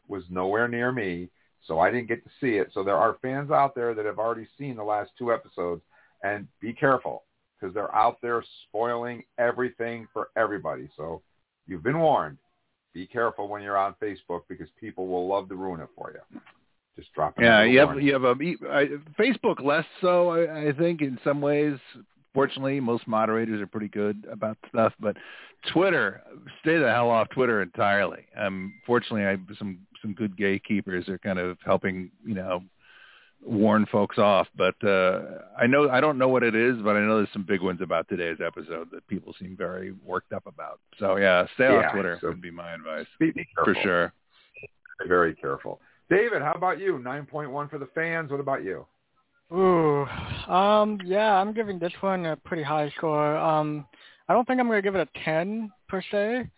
was 0.09 0.25
nowhere 0.29 0.69
near 0.69 0.93
me. 0.93 1.29
So 1.67 1.79
I 1.81 1.91
didn't 1.91 2.09
get 2.09 2.23
to 2.25 2.31
see 2.41 2.57
it. 2.57 2.69
So 2.73 2.85
there 2.85 2.97
are 2.97 3.19
fans 3.23 3.51
out 3.51 3.75
there 3.75 3.95
that 3.95 4.07
have 4.07 4.19
already 4.19 4.47
seen 4.59 4.77
the 4.77 4.85
last 4.85 5.11
two 5.19 5.33
episodes. 5.33 5.83
And 6.23 6.47
be 6.61 6.73
careful 6.73 7.25
because 7.59 7.75
they're 7.75 7.95
out 7.95 8.19
there 8.23 8.43
spoiling 8.69 9.23
everything 9.39 10.07
for 10.13 10.29
everybody. 10.37 10.89
So 10.97 11.23
you've 11.67 11.83
been 11.83 11.99
warned. 11.99 12.39
Be 12.95 13.07
careful 13.07 13.49
when 13.49 13.63
you're 13.63 13.77
on 13.77 13.95
Facebook 14.01 14.43
because 14.49 14.69
people 14.81 15.07
will 15.07 15.27
love 15.27 15.49
to 15.49 15.55
ruin 15.55 15.81
it 15.81 15.89
for 15.97 16.13
you. 16.13 16.41
Just 16.99 17.13
drop 17.13 17.39
it. 17.39 17.43
Yeah, 17.45 17.63
you 17.63 17.79
have 17.81 18.01
you 18.01 18.13
have 18.15 18.25
a 18.25 18.35
I, 18.71 18.89
Facebook 19.19 19.63
less 19.63 19.85
so. 20.01 20.31
I, 20.31 20.69
I 20.69 20.73
think 20.73 21.03
in 21.03 21.19
some 21.25 21.41
ways. 21.41 21.77
Fortunately, 22.35 22.81
most 22.81 23.09
moderators 23.09 23.63
are 23.63 23.67
pretty 23.67 23.89
good 23.89 24.27
about 24.31 24.59
stuff, 24.69 24.93
but 25.01 25.17
Twitter, 25.73 26.23
stay 26.61 26.77
the 26.77 26.87
hell 26.93 27.09
off 27.09 27.31
Twitter 27.31 27.63
entirely. 27.63 28.27
Um, 28.39 28.75
fortunately, 28.87 29.25
I 29.25 29.39
some 29.59 29.79
some 30.03 30.13
good 30.13 30.37
gatekeepers 30.37 31.09
are 31.09 31.17
kind 31.17 31.39
of 31.39 31.57
helping 31.65 32.11
you 32.27 32.35
know 32.35 32.63
warn 33.43 33.87
folks 33.87 34.19
off. 34.19 34.49
But 34.55 34.75
uh, 34.87 35.23
I 35.59 35.67
know 35.67 35.89
I 35.89 36.01
don't 36.03 36.19
know 36.19 36.29
what 36.29 36.43
it 36.43 36.55
is, 36.55 36.77
but 36.83 36.95
I 36.97 37.01
know 37.01 37.17
there's 37.17 37.33
some 37.33 37.47
big 37.49 37.63
ones 37.63 37.81
about 37.81 38.07
today's 38.11 38.39
episode 38.45 38.89
that 38.93 39.07
people 39.09 39.35
seem 39.41 39.57
very 39.57 39.95
worked 40.05 40.35
up 40.35 40.47
about. 40.47 40.79
So 40.99 41.17
yeah, 41.17 41.47
stay 41.55 41.65
Yeah, 41.73 41.87
off 41.87 41.93
Twitter 41.95 42.19
so- 42.21 42.29
would 42.29 42.43
be 42.43 42.51
my 42.51 42.75
advice 42.75 43.07
Be 43.19 43.31
be 43.31 43.47
for 43.65 43.75
sure. 43.83 44.13
Very 45.09 45.35
careful. 45.35 45.81
David, 46.09 46.43
how 46.43 46.53
about 46.53 46.79
you? 46.79 46.99
9.1 47.05 47.71
for 47.71 47.79
the 47.79 47.89
fans. 47.95 48.31
What 48.31 48.41
about 48.41 48.65
you? 48.65 48.87
Ooh, 49.53 50.05
um, 50.53 50.99
yeah, 51.05 51.35
I'm 51.35 51.53
giving 51.53 51.79
this 51.79 51.93
one 52.01 52.27
a 52.27 52.37
pretty 52.37 52.63
high 52.63 52.93
score. 52.97 53.37
Um, 53.37 53.87
I 54.29 54.33
don't 54.33 54.47
think 54.47 54.59
I'm 54.59 54.67
going 54.67 54.79
to 54.79 54.83
give 54.83 54.97
it 54.97 55.09
a 55.09 55.25
10 55.25 55.71
per 55.89 56.03
se. 56.11 56.49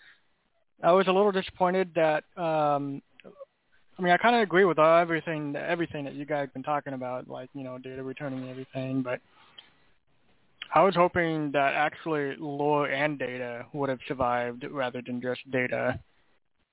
I 0.83 0.93
was 0.93 1.07
a 1.07 1.12
little 1.12 1.33
disappointed 1.33 1.91
that, 1.97 2.25
um, 2.37 3.03
I 3.99 4.03
mean, 4.03 4.12
I 4.12 4.16
kind 4.16 4.37
of 4.37 4.43
agree 4.43 4.65
with 4.65 4.79
everything, 4.79 5.55
everything 5.57 6.05
that 6.05 6.15
you 6.15 6.25
guys 6.25 6.43
have 6.43 6.55
been 6.55 6.62
talking 6.62 6.93
about, 6.93 7.29
like 7.29 7.51
you 7.53 7.65
know, 7.65 7.79
data 7.79 8.03
returning 8.03 8.41
and 8.41 8.51
everything. 8.51 9.03
But 9.03 9.20
I 10.75 10.83
was 10.83 10.95
hoping 10.95 11.51
that 11.53 11.75
actually 11.75 12.37
lore 12.39 12.87
and 12.87 13.19
data 13.19 13.66
would 13.73 13.89
have 13.89 13.99
survived 14.07 14.65
rather 14.70 15.03
than 15.05 15.20
just 15.20 15.41
data. 15.51 15.99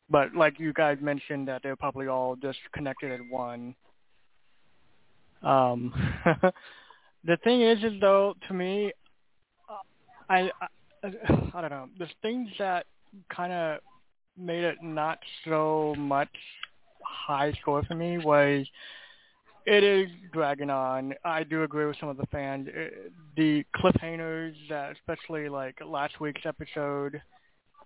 But 0.09 0.35
like 0.35 0.59
you 0.59 0.73
guys 0.73 0.97
mentioned, 1.01 1.47
that 1.47 1.63
they're 1.63 1.75
probably 1.75 2.07
all 2.07 2.35
just 2.35 2.59
connected 2.73 3.11
at 3.11 3.19
one. 3.29 3.75
Um, 5.41 5.93
the 7.23 7.37
thing 7.43 7.61
is, 7.61 7.83
is 7.83 7.99
though, 7.99 8.35
to 8.47 8.53
me, 8.53 8.91
I, 10.29 10.49
I, 10.61 10.67
I 11.53 11.61
don't 11.61 11.69
know. 11.69 11.89
The 11.99 12.07
things 12.21 12.49
that 12.59 12.85
kind 13.35 13.53
of 13.53 13.79
made 14.37 14.63
it 14.63 14.77
not 14.81 15.19
so 15.45 15.95
much 15.97 16.29
high 17.01 17.53
score 17.61 17.83
for 17.83 17.95
me 17.95 18.17
was 18.17 18.65
it 19.65 19.83
is 19.83 20.09
dragging 20.31 20.69
on. 20.69 21.13
I 21.23 21.43
do 21.43 21.63
agree 21.63 21.85
with 21.85 21.97
some 21.99 22.09
of 22.09 22.17
the 22.17 22.27
fans. 22.27 22.67
It, 22.71 23.11
the 23.35 23.63
cliffhangers, 23.75 24.53
uh, 24.71 24.91
especially 24.91 25.49
like 25.49 25.77
last 25.83 26.19
week's 26.19 26.45
episode, 26.45 27.21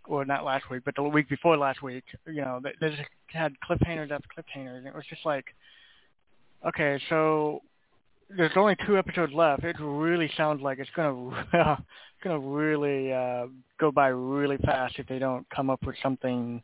or 0.09 0.25
not 0.25 0.43
last 0.43 0.69
week, 0.69 0.81
but 0.83 0.95
the 0.95 1.03
week 1.03 1.29
before 1.29 1.55
last 1.55 1.81
week, 1.81 2.03
you 2.27 2.41
know, 2.41 2.59
they, 2.61 2.71
they 2.81 2.89
just 2.89 3.07
had 3.27 3.53
cliffhangers 3.61 4.11
after 4.11 4.27
cliffhangers. 4.35 4.77
And 4.79 4.87
it 4.87 4.95
was 4.95 5.05
just 5.09 5.25
like, 5.25 5.45
Okay, 6.65 6.99
so 7.07 7.61
there's 8.35 8.51
only 8.57 8.75
two 8.85 8.97
episodes 8.97 9.33
left. 9.33 9.63
It 9.63 9.77
really 9.79 10.29
sounds 10.35 10.61
like 10.61 10.79
it's 10.79 10.89
gonna 10.95 11.47
it's 11.53 11.81
gonna 12.23 12.39
really 12.39 13.13
uh, 13.13 13.47
go 13.79 13.91
by 13.91 14.09
really 14.09 14.57
fast 14.57 14.95
if 14.99 15.07
they 15.07 15.19
don't 15.19 15.49
come 15.49 15.69
up 15.69 15.85
with 15.85 15.95
something 16.03 16.61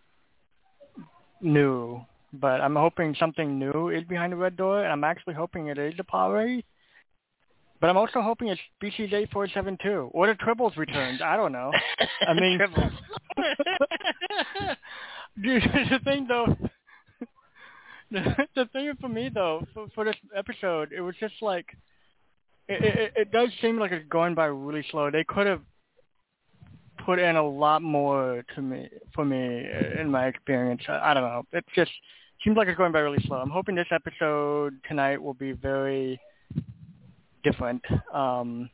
new. 1.42 2.02
But 2.34 2.60
I'm 2.60 2.76
hoping 2.76 3.16
something 3.18 3.58
new 3.58 3.90
is 3.90 4.04
behind 4.04 4.34
the 4.34 4.38
red 4.38 4.58
door, 4.58 4.84
and 4.84 4.92
I'm 4.92 5.06
actually 5.06 5.36
hoping 5.36 5.68
it 5.68 5.78
is 5.78 5.94
the 5.96 6.04
Power 6.04 6.46
But 7.82 7.90
I'm 7.90 7.98
also 7.98 8.22
hoping 8.22 8.48
it's 8.48 8.62
Species 8.78 9.12
8472 9.14 10.10
or 10.14 10.28
the 10.28 10.34
Tribbles 10.34 10.78
returns. 10.78 11.22
I 11.22 11.36
don't 11.36 11.52
know. 11.52 11.72
I 12.22 12.34
mean, 12.40 12.60
Tribbles. 12.60 12.92
Dude, 15.44 15.64
the 15.64 16.00
thing 16.04 16.28
though, 16.28 16.46
the, 18.12 18.48
the 18.56 18.66
thing 18.72 18.94
for 19.02 19.10
me 19.10 19.30
though, 19.34 19.66
for, 19.74 19.88
for 19.94 20.06
this 20.06 20.16
episode, 20.36 20.94
it 20.96 21.02
was 21.02 21.16
just 21.20 21.36
like, 21.42 21.66
it, 22.68 22.84
it, 22.84 23.14
it 23.16 23.32
does 23.32 23.50
seem 23.62 23.78
like 23.78 23.92
it's 23.92 24.08
going 24.10 24.34
by 24.34 24.46
really 24.46 24.86
slow. 24.90 25.12
They 25.12 25.26
could 25.26 25.46
have 25.46 25.62
put 27.06 27.20
in 27.20 27.36
a 27.36 27.48
lot 27.48 27.82
more 27.82 28.44
to 28.56 28.62
me, 28.62 28.90
for 29.14 29.26
me, 29.26 29.68
uh, 29.70 30.02
in 30.02 30.10
my 30.10 30.28
experience. 30.28 30.82
I, 30.88 31.12
I 31.12 31.14
don't 31.14 31.24
know. 31.24 31.44
It 31.52 31.66
just 31.76 31.92
seems 32.44 32.56
like 32.56 32.70
it's 32.70 32.78
going 32.78 32.94
by 32.94 33.00
really 33.00 33.24
slow. 33.28 33.38
I'm 33.38 33.50
hoping 33.50 33.76
this 33.76 33.88
episode 33.92 34.76
tonight 34.88 35.22
will 35.22 35.34
be 35.34 35.52
very 35.52 36.20
different. 37.46 37.82
Um, 38.14 38.70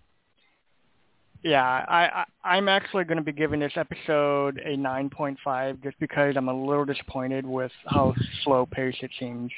yeah, 1.43 1.63
I, 1.63 2.23
I 2.43 2.55
I'm 2.55 2.69
actually 2.69 3.03
going 3.03 3.17
to 3.17 3.23
be 3.23 3.31
giving 3.31 3.59
this 3.59 3.73
episode 3.75 4.59
a 4.59 4.77
9.5 4.77 5.83
just 5.83 5.99
because 5.99 6.35
I'm 6.37 6.49
a 6.49 6.53
little 6.53 6.85
disappointed 6.85 7.45
with 7.45 7.71
how 7.87 8.13
slow 8.43 8.65
paced 8.65 9.01
it 9.01 9.11
seems. 9.19 9.51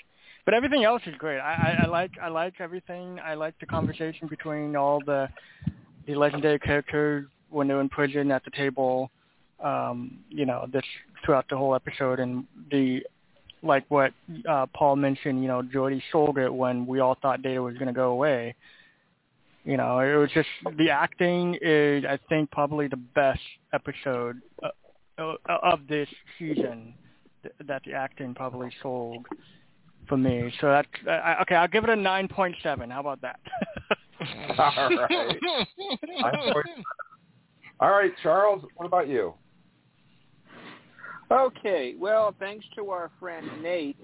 But 0.46 0.54
everything 0.54 0.84
else 0.84 1.02
is 1.06 1.16
great. 1.18 1.40
I, 1.40 1.78
I, 1.80 1.84
I 1.84 1.88
like 1.88 2.12
I 2.22 2.28
like 2.28 2.56
everything. 2.60 3.20
I 3.24 3.34
like 3.34 3.58
the 3.60 3.66
conversation 3.66 4.28
between 4.28 4.76
all 4.76 5.02
the 5.06 5.30
the 6.06 6.16
legendary 6.16 6.60
characters 6.60 7.28
when 7.50 7.68
they're 7.68 7.80
in 7.82 7.90
prison 7.90 8.32
at 8.32 8.44
the 8.44 8.52
table. 8.52 9.10
Um, 9.64 10.20
you 10.30 10.46
know, 10.46 10.68
this 10.72 10.84
throughout 11.24 11.46
the 11.50 11.56
whole 11.56 11.76
episode 11.76 12.20
and 12.20 12.46
the 12.72 13.02
like 13.62 13.86
what 13.88 14.12
uh, 14.50 14.66
Paul 14.74 14.98
mentioned. 14.98 15.42
You 15.42 15.48
know, 15.48 15.62
Geordi 15.62 16.02
sold 16.12 16.38
it 16.38 16.54
when 16.54 16.86
we 16.86 17.00
all 17.00 17.18
thought 17.22 17.42
Data 17.42 17.62
was 17.62 17.76
going 17.76 17.88
to 17.88 17.94
go 17.94 18.12
away 18.12 18.56
you 19.66 19.78
know, 19.78 20.00
it 20.00 20.16
was 20.16 20.30
just 20.34 20.50
the 20.78 20.90
acting 20.90 21.58
is, 21.62 22.04
I 22.06 22.20
think, 22.30 22.52
probably 22.52 22.88
the 22.88 22.98
best 22.98 23.40
episode 23.74 24.42
uh, 24.62 24.70
uh 25.18 25.36
of 25.48 25.88
this 25.88 26.10
season 26.38 26.94
that 27.66 27.82
the 27.86 27.94
acting 27.94 28.34
probably 28.34 28.72
sold 28.82 29.26
for 30.08 30.18
me. 30.18 30.54
So 30.60 30.68
that's 30.68 30.88
uh, 31.08 31.42
okay. 31.44 31.56
I'll 31.56 31.68
give 31.68 31.84
it 31.84 31.90
a 31.90 31.96
nine 31.96 32.28
point 32.28 32.56
seven. 32.62 32.90
How 32.90 33.00
about 33.00 33.22
that? 33.22 33.40
All 34.58 34.88
right. 35.10 36.66
All 37.80 37.90
right, 37.92 38.12
Charles. 38.22 38.64
What 38.76 38.86
about 38.86 39.08
you? 39.08 39.34
Okay. 41.32 41.96
Well, 41.98 42.36
thanks 42.40 42.66
to 42.76 42.90
our 42.90 43.12
friend 43.20 43.48
Nate, 43.62 43.98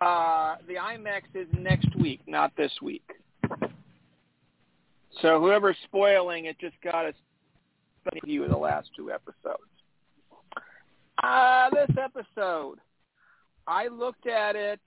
uh, 0.00 0.56
the 0.66 0.74
IMAX 0.74 1.22
is 1.34 1.46
next 1.52 1.94
week, 1.96 2.20
not 2.26 2.52
this 2.56 2.72
week. 2.80 3.08
So 5.20 5.40
whoever's 5.40 5.76
spoiling 5.84 6.46
it 6.46 6.58
just 6.58 6.76
got 6.82 7.04
a 7.04 7.14
view 8.24 8.44
of 8.44 8.50
the 8.50 8.56
last 8.56 8.88
two 8.96 9.10
episodes. 9.10 9.62
Uh, 11.22 11.70
this 11.70 11.96
episode, 12.02 12.78
I 13.66 13.88
looked 13.88 14.26
at 14.26 14.56
it 14.56 14.80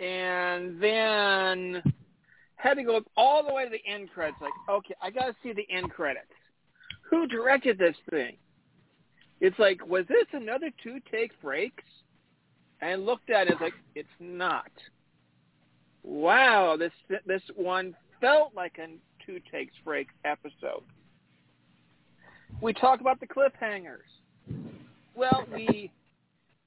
and 0.00 0.80
then 0.82 1.82
had 2.56 2.74
to 2.74 2.82
go 2.82 3.00
all 3.16 3.46
the 3.46 3.54
way 3.54 3.64
to 3.64 3.70
the 3.70 3.90
end 3.90 4.10
credits. 4.12 4.38
Like, 4.40 4.52
okay, 4.68 4.94
I 5.00 5.10
got 5.10 5.26
to 5.26 5.36
see 5.42 5.52
the 5.52 5.66
end 5.74 5.90
credits. 5.90 6.26
Who 7.08 7.26
directed 7.26 7.78
this 7.78 7.96
thing? 8.10 8.36
It's 9.40 9.58
like, 9.58 9.86
was 9.86 10.04
this 10.08 10.26
another 10.32 10.70
two 10.82 10.98
take 11.10 11.32
Frakes? 11.42 11.72
And 12.80 13.06
looked 13.06 13.30
at 13.30 13.48
it 13.48 13.60
like, 13.60 13.72
it's 13.96 14.08
not. 14.20 14.70
Wow, 16.04 16.76
this 16.78 16.92
this 17.26 17.42
one 17.56 17.96
felt 18.20 18.54
like 18.54 18.78
a 18.78 18.88
two 19.24 19.40
take 19.50 19.70
Frakes 19.86 20.06
episode. 20.24 20.82
We 22.60 22.72
talk 22.72 23.00
about 23.00 23.20
the 23.20 23.26
cliffhangers. 23.26 24.08
Well, 25.14 25.44
we 25.52 25.90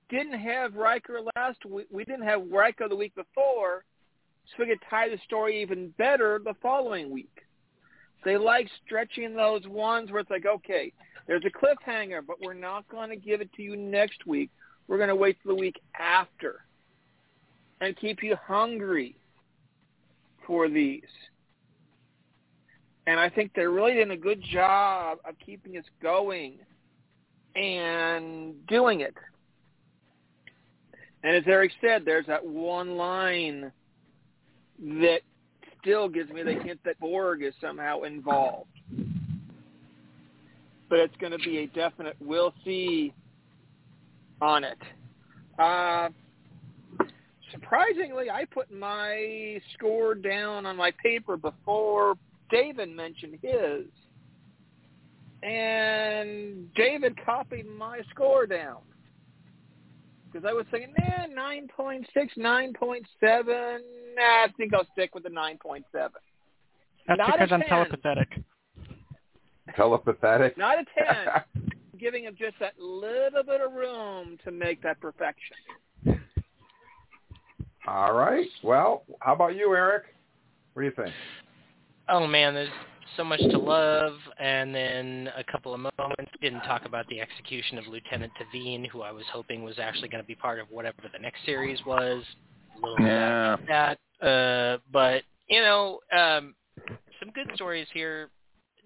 didn't 0.10 0.40
have 0.40 0.76
Riker 0.76 1.20
last 1.36 1.66
week. 1.66 1.88
We 1.92 2.04
didn't 2.04 2.26
have 2.26 2.50
Riker 2.52 2.88
the 2.88 2.96
week 2.96 3.16
before, 3.16 3.84
so 4.46 4.56
we 4.60 4.68
could 4.68 4.80
tie 4.90 5.10
the 5.10 5.18
story 5.26 5.62
even 5.62 5.94
better 5.98 6.40
the 6.44 6.54
following 6.62 7.10
week. 7.10 7.44
They 8.24 8.38
like 8.38 8.68
stretching 8.86 9.36
those 9.36 9.68
ones 9.68 10.12
where 10.12 10.20
it's 10.20 10.30
like, 10.30 10.46
okay, 10.46 10.94
there's 11.28 11.44
a 11.46 11.50
cliffhanger, 11.50 12.22
but 12.26 12.38
we're 12.42 12.54
not 12.54 12.88
going 12.90 13.10
to 13.10 13.16
give 13.16 13.42
it 13.42 13.52
to 13.54 13.64
you 13.64 13.76
next 13.76 14.28
week. 14.28 14.50
We're 14.88 14.98
going 14.98 15.10
to 15.10 15.16
wait 15.16 15.38
till 15.42 15.56
the 15.56 15.60
week 15.60 15.80
after 16.00 16.66
and 17.80 17.98
keep 17.98 18.22
you 18.22 18.36
hungry 18.36 19.16
for 20.46 20.70
these. 20.70 21.04
And 23.08 23.20
I 23.20 23.30
think 23.30 23.52
they're 23.56 23.72
really 23.72 23.94
doing 23.94 24.12
a 24.12 24.18
good 24.18 24.42
job 24.52 25.18
of 25.28 25.36
keeping 25.44 25.78
us 25.78 25.86
going 26.02 26.60
and 27.56 28.56
doing 28.68 29.02
it. 29.02 29.16
And 31.24 31.36
as 31.36 31.44
Eric 31.48 31.72
said, 31.82 32.04
there's 32.06 32.26
that 32.28 32.46
one 32.46 32.96
line 32.98 33.72
that 34.80 35.20
still 35.82 36.10
gives 36.10 36.30
me 36.32 36.44
the 36.44 36.54
hint 36.54 36.80
that 36.86 37.00
Borg 37.00 37.44
is 37.44 37.54
somehow 37.62 38.04
involved. 38.04 38.70
But 40.90 41.00
it's 41.00 41.16
going 41.18 41.32
to 41.32 41.38
be 41.40 41.60
a 41.60 41.68
definite 41.68 42.16
we'll 42.20 42.54
see 42.66 43.14
on 44.42 44.64
it. 44.64 44.78
Uh, 45.58 46.10
surprisingly, 47.52 48.30
I 48.30 48.46
put 48.46 48.72
my 48.72 49.62
score 49.74 50.16
down 50.16 50.66
on 50.66 50.76
my 50.76 50.92
paper 51.04 51.38
before 51.38 52.16
David 52.52 52.90
mentioned 52.90 53.38
his. 53.42 53.86
And 55.44 56.72
David 56.76 57.18
copied 57.26 57.66
my 57.66 58.02
score 58.12 58.46
down. 58.46 58.78
Because 60.32 60.48
I 60.48 60.54
was 60.54 60.66
thinking, 60.72 60.94
man, 61.00 61.32
9.6, 61.36 62.06
9.7. 62.38 63.80
Nah, 64.16 64.22
I 64.22 64.48
think 64.56 64.74
I'll 64.74 64.88
stick 64.94 65.16
with 65.16 65.24
the 65.24 65.30
9.7. 65.30 65.82
That's 65.94 66.12
Not 67.18 67.40
because 67.40 67.52
i 67.52 67.56
I'm 67.56 67.62
telepathetic. 67.62 68.44
Telepathetic? 69.78 70.58
Not 70.58 70.78
a 70.80 70.86
10. 71.56 71.72
giving 72.02 72.24
him 72.24 72.36
just 72.38 72.56
that 72.60 72.74
little 72.80 73.44
bit 73.44 73.62
of 73.62 73.74
room 73.74 74.38
to 74.44 74.52
make 74.52 74.82
that 74.82 75.00
perfection. 75.00 75.56
All 77.88 78.14
right. 78.14 78.48
Well, 78.64 79.04
how 79.20 79.34
about 79.34 79.56
you, 79.56 79.74
Eric? 79.76 80.04
What 80.74 80.82
do 80.82 80.88
you 80.88 80.94
think? 80.96 81.14
Oh 82.10 82.28
man, 82.28 82.54
there's 82.54 82.70
so 83.18 83.24
much 83.24 83.40
to 83.40 83.58
love, 83.58 84.14
and 84.40 84.74
then 84.74 85.30
a 85.38 85.44
couple 85.44 85.74
of 85.74 85.80
moments. 85.80 86.32
Didn't 86.42 86.62
talk 86.62 86.86
about 86.86 87.08
the 87.08 87.22
execution 87.22 87.78
of 87.78 87.88
Lieutenant 87.88 88.32
T'Veen, 88.40 88.88
who 88.88 89.02
I 89.02 89.12
was 89.12 89.26
hoping 89.32 89.64
was 89.64 89.80
actually 89.80 90.10
going 90.10 90.24
to 90.24 90.28
be 90.28 90.36
part 90.36 90.60
of 90.60 90.68
whatever 90.70 90.98
the 91.12 91.20
next 91.20 91.46
series 91.46 91.80
was. 91.86 92.24
A 92.76 92.80
little 92.80 93.06
Yeah. 93.06 93.58
that, 93.68 94.26
uh, 94.26 94.78
but 94.92 95.24
you 95.48 95.62
know, 95.62 96.00
um, 96.12 96.56
some 97.20 97.32
good 97.32 97.48
stories 97.56 97.88
here. 97.94 98.30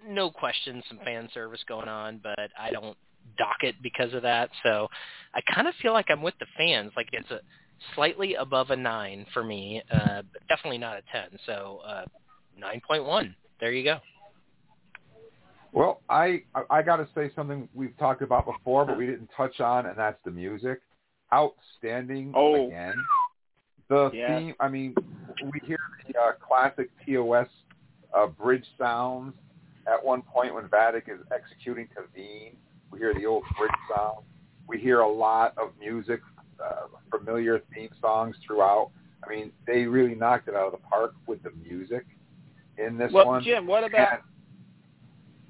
No 0.05 0.29
question, 0.29 0.83
some 0.87 0.99
fan 0.99 1.29
service 1.33 1.63
going 1.67 1.87
on, 1.87 2.19
but 2.21 2.51
I 2.59 2.71
don't 2.71 2.97
dock 3.37 3.63
it 3.63 3.75
because 3.81 4.13
of 4.13 4.21
that. 4.23 4.49
So 4.63 4.87
I 5.33 5.41
kind 5.53 5.67
of 5.67 5.73
feel 5.81 5.93
like 5.93 6.09
I'm 6.09 6.21
with 6.21 6.35
the 6.39 6.45
fans. 6.57 6.91
Like 6.95 7.09
it's 7.11 7.31
a 7.31 7.39
slightly 7.95 8.35
above 8.35 8.71
a 8.71 8.75
nine 8.75 9.25
for 9.33 9.43
me, 9.43 9.81
uh, 9.91 10.21
but 10.31 10.47
definitely 10.47 10.77
not 10.77 10.97
a 10.97 11.01
ten. 11.11 11.39
So 11.45 11.81
uh, 11.85 12.05
nine 12.57 12.81
point 12.85 13.05
one. 13.05 13.35
There 13.59 13.71
you 13.71 13.83
go. 13.83 13.99
Well, 15.71 16.01
I 16.09 16.43
I 16.69 16.81
got 16.81 16.97
to 16.97 17.07
say 17.13 17.31
something 17.35 17.67
we've 17.73 17.95
talked 17.97 18.21
about 18.21 18.45
before, 18.45 18.85
but 18.85 18.97
we 18.97 19.05
didn't 19.05 19.29
touch 19.35 19.59
on, 19.59 19.87
and 19.87 19.97
that's 19.97 20.17
the 20.23 20.31
music. 20.31 20.81
Outstanding 21.33 22.31
Oh. 22.35 22.67
again. 22.67 23.05
The 23.89 24.09
Yeah. 24.13 24.39
theme. 24.39 24.55
I 24.59 24.69
mean, 24.69 24.95
we 25.43 25.59
hear 25.65 25.77
the 26.07 26.17
uh, 26.19 26.31
classic 26.33 26.89
TOS 27.05 27.47
uh, 28.15 28.27
bridge 28.27 28.65
sounds 28.77 29.33
at 29.85 30.03
one 30.03 30.21
point 30.21 30.53
when 30.55 30.67
Vadic 30.69 31.09
is 31.09 31.19
executing 31.33 31.87
T'Veen. 31.87 32.55
We 32.91 32.99
hear 32.99 33.13
the 33.13 33.25
old 33.25 33.43
bridge 33.57 33.71
sound. 33.93 34.19
We 34.67 34.79
hear 34.79 35.01
a 35.01 35.11
lot 35.11 35.57
of 35.57 35.71
music, 35.77 36.21
uh, 36.63 36.87
familiar 37.11 37.61
theme 37.73 37.89
songs 37.99 38.37
throughout. 38.45 38.91
I 39.25 39.29
mean, 39.29 39.51
they 39.67 39.83
really 39.83 40.15
knocked 40.15 40.47
it 40.47 40.55
out 40.55 40.67
of 40.67 40.71
the 40.71 40.87
park 40.87 41.15
with 41.27 41.43
the 41.43 41.51
music 41.51 42.05
in 42.77 42.97
this 42.97 43.11
Well, 43.11 43.27
one. 43.27 43.43
Jim, 43.43 43.67
what 43.67 43.83
about 43.83 44.21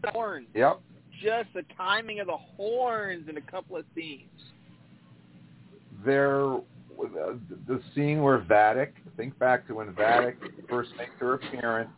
And- 0.03 0.11
horns? 0.13 0.47
yep. 0.53 0.79
Just 1.21 1.53
the 1.53 1.63
timing 1.77 2.19
of 2.19 2.27
the 2.27 2.37
horns 2.37 3.27
in 3.29 3.37
a 3.37 3.41
couple 3.41 3.77
of 3.77 3.85
scenes. 3.95 4.29
there 6.03 6.43
uh, 6.45 7.33
the 7.67 7.81
scene 7.95 8.21
where 8.21 8.37
Vadic, 8.39 8.91
think 9.17 9.37
back 9.39 9.65
to 9.67 9.73
when 9.75 9.91
Vadic 9.93 10.35
first 10.69 10.95
makes 10.97 11.11
her 11.19 11.33
appearance. 11.33 11.89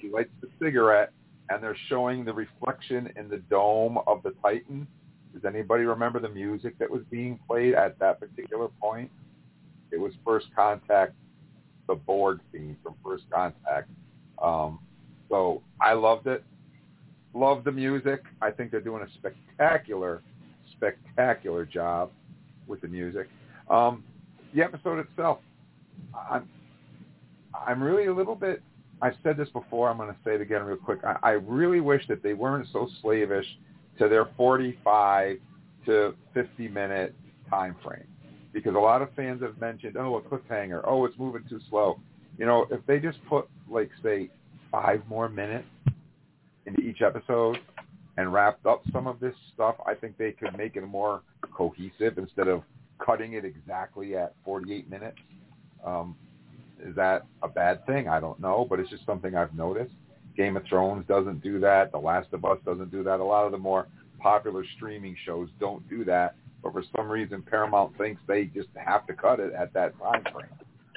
She 0.00 0.08
lights 0.10 0.32
the 0.40 0.48
cigarette, 0.58 1.12
and 1.50 1.62
they're 1.62 1.76
showing 1.88 2.24
the 2.24 2.32
reflection 2.32 3.12
in 3.16 3.28
the 3.28 3.38
dome 3.38 3.98
of 4.06 4.22
the 4.22 4.32
Titan. 4.42 4.86
Does 5.32 5.44
anybody 5.44 5.84
remember 5.84 6.18
the 6.20 6.28
music 6.28 6.76
that 6.78 6.90
was 6.90 7.02
being 7.10 7.38
played 7.46 7.74
at 7.74 7.98
that 8.00 8.18
particular 8.20 8.68
point? 8.80 9.10
It 9.92 9.98
was 10.00 10.12
First 10.24 10.46
Contact, 10.54 11.14
the 11.86 11.94
Borg 11.94 12.40
theme 12.52 12.76
from 12.82 12.94
First 13.04 13.24
Contact. 13.30 13.88
Um, 14.44 14.78
so 15.28 15.62
I 15.80 15.94
loved 15.94 16.26
it. 16.26 16.44
Loved 17.32 17.64
the 17.64 17.72
music. 17.72 18.22
I 18.42 18.50
think 18.50 18.70
they're 18.70 18.80
doing 18.80 19.02
a 19.02 19.08
spectacular, 19.14 20.22
spectacular 20.76 21.64
job 21.64 22.10
with 22.68 22.80
the 22.82 22.88
music. 22.88 23.28
Um, 23.70 24.04
the 24.54 24.62
episode 24.62 24.98
itself, 24.98 25.38
I'm, 26.30 26.48
I'm 27.66 27.82
really 27.82 28.06
a 28.06 28.14
little 28.14 28.36
bit. 28.36 28.62
I've 29.02 29.16
said 29.22 29.36
this 29.36 29.48
before. 29.48 29.88
I'm 29.88 29.96
going 29.96 30.10
to 30.10 30.16
say 30.24 30.34
it 30.34 30.40
again 30.40 30.62
real 30.62 30.76
quick. 30.76 31.00
I, 31.04 31.16
I 31.22 31.30
really 31.32 31.80
wish 31.80 32.06
that 32.08 32.22
they 32.22 32.34
weren't 32.34 32.68
so 32.72 32.88
slavish 33.02 33.46
to 33.98 34.08
their 34.08 34.28
45 34.36 35.38
to 35.86 36.14
50 36.34 36.68
minute 36.68 37.14
time 37.50 37.76
frame, 37.82 38.06
because 38.52 38.74
a 38.74 38.78
lot 38.78 39.02
of 39.02 39.08
fans 39.14 39.42
have 39.42 39.58
mentioned, 39.60 39.96
oh, 39.96 40.16
a 40.16 40.22
cliffhanger, 40.22 40.82
oh, 40.84 41.04
it's 41.04 41.18
moving 41.18 41.44
too 41.48 41.60
slow. 41.68 41.98
You 42.38 42.46
know, 42.46 42.66
if 42.70 42.84
they 42.86 42.98
just 42.98 43.18
put 43.28 43.48
like 43.70 43.90
say 44.02 44.30
five 44.70 45.02
more 45.08 45.28
minutes 45.28 45.66
into 46.66 46.80
each 46.80 47.02
episode 47.02 47.58
and 48.16 48.32
wrapped 48.32 48.66
up 48.66 48.82
some 48.92 49.06
of 49.06 49.20
this 49.20 49.34
stuff, 49.52 49.76
I 49.86 49.94
think 49.94 50.16
they 50.18 50.32
could 50.32 50.56
make 50.56 50.76
it 50.76 50.86
more 50.86 51.22
cohesive 51.52 52.18
instead 52.18 52.48
of 52.48 52.62
cutting 53.04 53.34
it 53.34 53.44
exactly 53.44 54.16
at 54.16 54.34
48 54.44 54.88
minutes. 54.88 55.18
Um, 55.84 56.16
is 56.84 56.94
that 56.96 57.26
a 57.42 57.48
bad 57.48 57.84
thing? 57.86 58.08
I 58.08 58.20
don't 58.20 58.40
know, 58.40 58.66
but 58.68 58.80
it's 58.80 58.90
just 58.90 59.06
something 59.06 59.34
I've 59.34 59.54
noticed. 59.54 59.94
Game 60.36 60.56
of 60.56 60.64
Thrones 60.68 61.04
doesn't 61.06 61.42
do 61.42 61.60
that. 61.60 61.92
The 61.92 61.98
Last 61.98 62.28
of 62.32 62.44
Us 62.44 62.58
doesn't 62.64 62.90
do 62.90 63.02
that. 63.04 63.20
A 63.20 63.24
lot 63.24 63.46
of 63.46 63.52
the 63.52 63.58
more 63.58 63.86
popular 64.18 64.64
streaming 64.76 65.16
shows 65.24 65.48
don't 65.60 65.88
do 65.88 66.04
that, 66.04 66.34
but 66.62 66.72
for 66.72 66.82
some 66.96 67.08
reason 67.08 67.42
Paramount 67.42 67.96
thinks 67.98 68.20
they 68.26 68.44
just 68.46 68.68
have 68.74 69.06
to 69.06 69.12
cut 69.12 69.38
it 69.38 69.52
at 69.52 69.72
that 69.74 69.96
time 69.98 70.22
frame. 70.32 70.48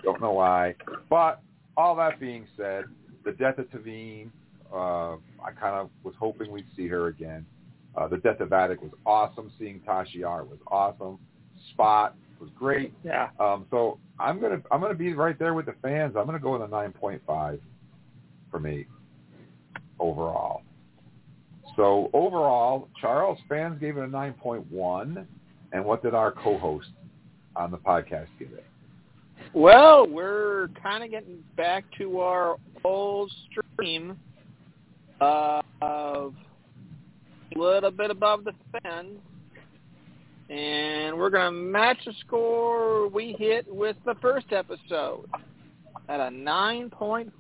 Don't 0.04 0.22
know 0.22 0.34
why. 0.34 0.76
But 1.10 1.42
all 1.78 1.96
that 1.96 2.20
being 2.20 2.48
said, 2.58 2.86
the 3.24 3.32
death 3.32 3.60
of 3.60 3.70
T'Veen, 3.70 4.32
uh, 4.74 5.14
I 5.42 5.52
kind 5.60 5.76
of 5.76 5.90
was 6.04 6.16
hoping 6.20 6.52
we'd 6.52 6.66
see 6.76 6.88
her 6.88 7.08
again. 7.08 7.46
Uh, 7.96 8.08
the 8.08 8.18
death 8.18 8.40
of 8.42 8.50
Vadic 8.50 8.82
was 8.82 8.92
awesome. 9.06 9.52
Seeing 9.58 9.80
Tasha 9.88 10.16
Yar 10.16 10.44
was 10.44 10.60
awesome. 10.68 11.20
Spot 11.72 12.16
was 12.40 12.50
great. 12.58 12.94
Yeah. 13.04 13.30
Um, 13.40 13.66
so 13.72 14.00
I'm 14.20 14.40
gonna 14.40 14.62
I'm 14.72 14.82
gonna 14.82 14.94
be 14.94 15.14
right 15.14 15.38
there 15.40 15.54
with 15.54 15.66
the 15.68 15.76
fans. 15.82 16.16
I'm 16.18 16.26
gonna 16.26 16.40
go 16.40 16.54
with 16.54 16.62
a 16.62 16.68
9.5 16.68 17.60
for 18.52 18.60
me 18.60 18.86
overall. 20.00 20.62
So 21.76 22.10
overall, 22.14 22.90
Charles 23.00 23.40
fans 23.48 23.80
gave 23.80 23.98
it 23.98 24.04
a 24.04 24.08
9.1, 24.08 25.26
and 25.74 25.86
what 25.86 26.02
did 26.02 26.14
our 26.14 26.32
co-host 26.32 26.90
on 27.56 27.72
the 27.72 27.78
podcast 27.78 28.28
give 28.40 28.52
it? 28.52 28.66
Well, 29.54 30.08
we're 30.08 30.70
kind 30.82 31.04
of 31.04 31.12
getting 31.12 31.44
back 31.56 31.86
to 31.98 32.20
our 32.20 32.58
old 32.84 33.32
stream 33.50 34.18
of 35.20 35.64
a 35.82 36.30
little 37.56 37.92
bit 37.92 38.12
above 38.12 38.44
the 38.44 38.54
fence, 38.72 39.20
and 40.50 41.18
we're 41.18 41.30
going 41.30 41.46
to 41.46 41.52
match 41.52 41.98
the 42.06 42.14
score 42.26 43.08
we 43.10 43.36
hit 43.38 43.66
with 43.74 43.96
the 44.06 44.16
first 44.22 44.48
episode 44.52 45.30
at 46.10 46.20
a 46.20 46.30
9.4. 46.30 47.32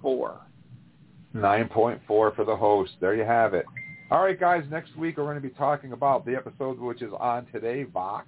9.4 1.35 1.99
for 2.07 2.31
the 2.45 2.55
host. 2.55 2.91
There 2.99 3.15
you 3.15 3.23
have 3.23 3.53
it. 3.53 3.65
All 4.09 4.23
right, 4.23 4.39
guys, 4.39 4.63
next 4.71 4.95
week 4.97 5.17
we're 5.17 5.25
going 5.25 5.35
to 5.35 5.41
be 5.41 5.49
talking 5.49 5.91
about 5.91 6.25
the 6.25 6.35
episode 6.35 6.79
which 6.79 7.01
is 7.01 7.11
on 7.19 7.45
today, 7.51 7.83
Vox. 7.83 8.27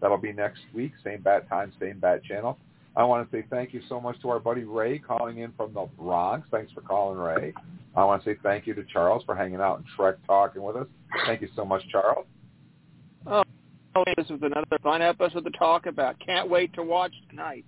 That'll 0.00 0.18
be 0.18 0.32
next 0.32 0.60
week, 0.74 0.92
same 1.04 1.22
bat 1.22 1.48
time, 1.48 1.72
same 1.80 2.00
bat 2.00 2.24
channel. 2.24 2.58
I 2.96 3.04
want 3.04 3.30
to 3.30 3.36
say 3.36 3.44
thank 3.50 3.72
you 3.72 3.80
so 3.88 4.00
much 4.00 4.20
to 4.22 4.30
our 4.30 4.40
buddy 4.40 4.64
Ray 4.64 4.98
calling 4.98 5.38
in 5.38 5.52
from 5.52 5.72
the 5.72 5.88
Bronx. 5.96 6.48
Thanks 6.50 6.72
for 6.72 6.80
calling, 6.80 7.18
Ray. 7.18 7.54
I 7.96 8.04
want 8.04 8.24
to 8.24 8.30
say 8.30 8.36
thank 8.42 8.66
you 8.66 8.74
to 8.74 8.84
Charles 8.92 9.22
for 9.24 9.34
hanging 9.34 9.60
out 9.60 9.78
and 9.78 9.86
Trek 9.96 10.16
talking 10.26 10.62
with 10.62 10.76
us. 10.76 10.86
Thank 11.26 11.40
you 11.40 11.48
so 11.54 11.64
much, 11.64 11.82
Charles. 11.90 12.26
Oh, 13.26 13.44
this 14.16 14.28
was 14.28 14.40
another 14.42 14.78
fun 14.82 15.02
episode 15.02 15.44
to 15.44 15.50
talk 15.50 15.86
about. 15.86 16.16
Can't 16.24 16.48
wait 16.48 16.72
to 16.74 16.82
watch 16.82 17.12
tonight. 17.28 17.64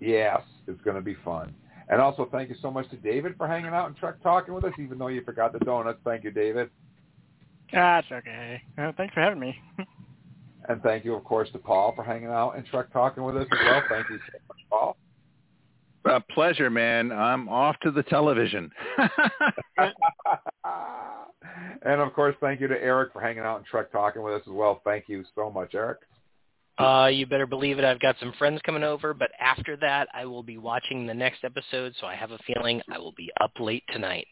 Yes, 0.00 0.40
it's 0.66 0.80
going 0.82 0.96
to 0.96 1.02
be 1.02 1.16
fun. 1.24 1.54
And 1.88 2.00
also 2.00 2.28
thank 2.30 2.48
you 2.48 2.56
so 2.60 2.70
much 2.70 2.88
to 2.90 2.96
David 2.96 3.34
for 3.36 3.46
hanging 3.46 3.70
out 3.70 3.86
and 3.86 3.96
Trek 3.96 4.22
talking 4.22 4.54
with 4.54 4.64
us, 4.64 4.72
even 4.78 4.98
though 4.98 5.08
you 5.08 5.22
forgot 5.24 5.52
the 5.52 5.58
donuts. 5.60 5.98
Thank 6.04 6.24
you, 6.24 6.30
David. 6.30 6.70
That's 7.72 8.06
okay. 8.12 8.62
Uh, 8.78 8.92
thanks 8.96 9.14
for 9.14 9.20
having 9.20 9.40
me. 9.40 9.58
And 10.68 10.82
thank 10.82 11.04
you, 11.04 11.14
of 11.14 11.24
course, 11.24 11.48
to 11.52 11.58
Paul 11.58 11.92
for 11.94 12.04
hanging 12.04 12.28
out 12.28 12.52
and 12.56 12.64
Trek 12.66 12.92
talking 12.92 13.24
with 13.24 13.36
us 13.36 13.46
as 13.50 13.58
well. 13.64 13.82
Thank 13.88 14.10
you 14.10 14.18
so 14.18 14.38
much, 14.48 14.58
Paul. 14.70 14.96
A 16.04 16.20
pleasure, 16.34 16.70
man. 16.70 17.12
I'm 17.12 17.48
off 17.48 17.76
to 17.82 17.90
the 17.90 18.02
television. 18.04 18.70
and 21.82 22.00
of 22.00 22.12
course, 22.12 22.34
thank 22.40 22.60
you 22.60 22.68
to 22.68 22.80
Eric 22.80 23.12
for 23.12 23.20
hanging 23.20 23.44
out 23.44 23.58
and 23.58 23.66
Trek 23.66 23.92
talking 23.92 24.22
with 24.22 24.34
us 24.34 24.42
as 24.46 24.52
well. 24.52 24.80
Thank 24.84 25.08
you 25.08 25.24
so 25.34 25.50
much, 25.50 25.74
Eric. 25.74 25.98
Uh, 26.78 27.06
you 27.06 27.26
better 27.26 27.46
believe 27.46 27.78
it. 27.78 27.84
I've 27.84 28.00
got 28.00 28.16
some 28.18 28.32
friends 28.38 28.60
coming 28.64 28.82
over, 28.82 29.14
but 29.14 29.30
after 29.38 29.76
that, 29.76 30.08
I 30.14 30.24
will 30.24 30.42
be 30.42 30.58
watching 30.58 31.06
the 31.06 31.14
next 31.14 31.44
episode. 31.44 31.94
So 32.00 32.06
I 32.06 32.14
have 32.16 32.30
a 32.30 32.38
feeling 32.46 32.80
I 32.90 32.98
will 32.98 33.12
be 33.12 33.30
up 33.40 33.52
late 33.60 33.84
tonight. 33.92 34.26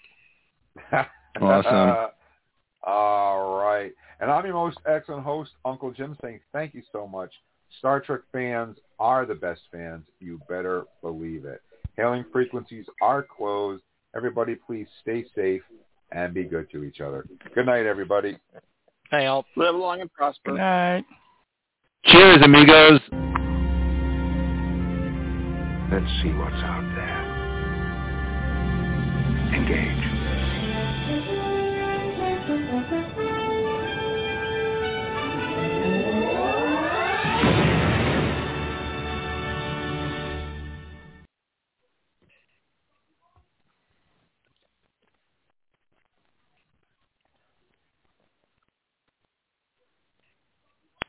Awesome. 1.40 2.10
All 2.86 3.58
right. 3.58 3.92
And 4.20 4.30
I'm 4.30 4.44
your 4.44 4.54
most 4.54 4.78
excellent 4.86 5.24
host, 5.24 5.52
Uncle 5.64 5.90
Jim, 5.92 6.16
saying 6.22 6.40
thank 6.52 6.74
you 6.74 6.82
so 6.92 7.06
much. 7.06 7.32
Star 7.78 8.00
Trek 8.00 8.20
fans 8.32 8.76
are 8.98 9.24
the 9.24 9.34
best 9.34 9.62
fans. 9.72 10.04
You 10.18 10.40
better 10.48 10.84
believe 11.00 11.46
it. 11.46 11.62
Hailing 11.96 12.24
frequencies 12.30 12.84
are 13.00 13.22
closed. 13.22 13.82
Everybody, 14.14 14.56
please 14.56 14.86
stay 15.00 15.24
safe 15.34 15.62
and 16.12 16.34
be 16.34 16.44
good 16.44 16.70
to 16.72 16.84
each 16.84 17.00
other. 17.00 17.26
Good 17.54 17.66
night, 17.66 17.86
everybody. 17.86 18.36
Hey, 19.10 19.26
all. 19.26 19.46
Live 19.56 19.74
long 19.74 20.00
and 20.02 20.12
prosper. 20.12 20.50
Good 20.50 20.58
night. 20.58 21.04
Cheers, 22.04 22.42
amigos. 22.44 23.00
Let's 25.90 26.06
see 26.22 26.32
what's 26.34 26.62
out 26.62 26.84
there. 26.94 27.20
Engage. 29.54 30.19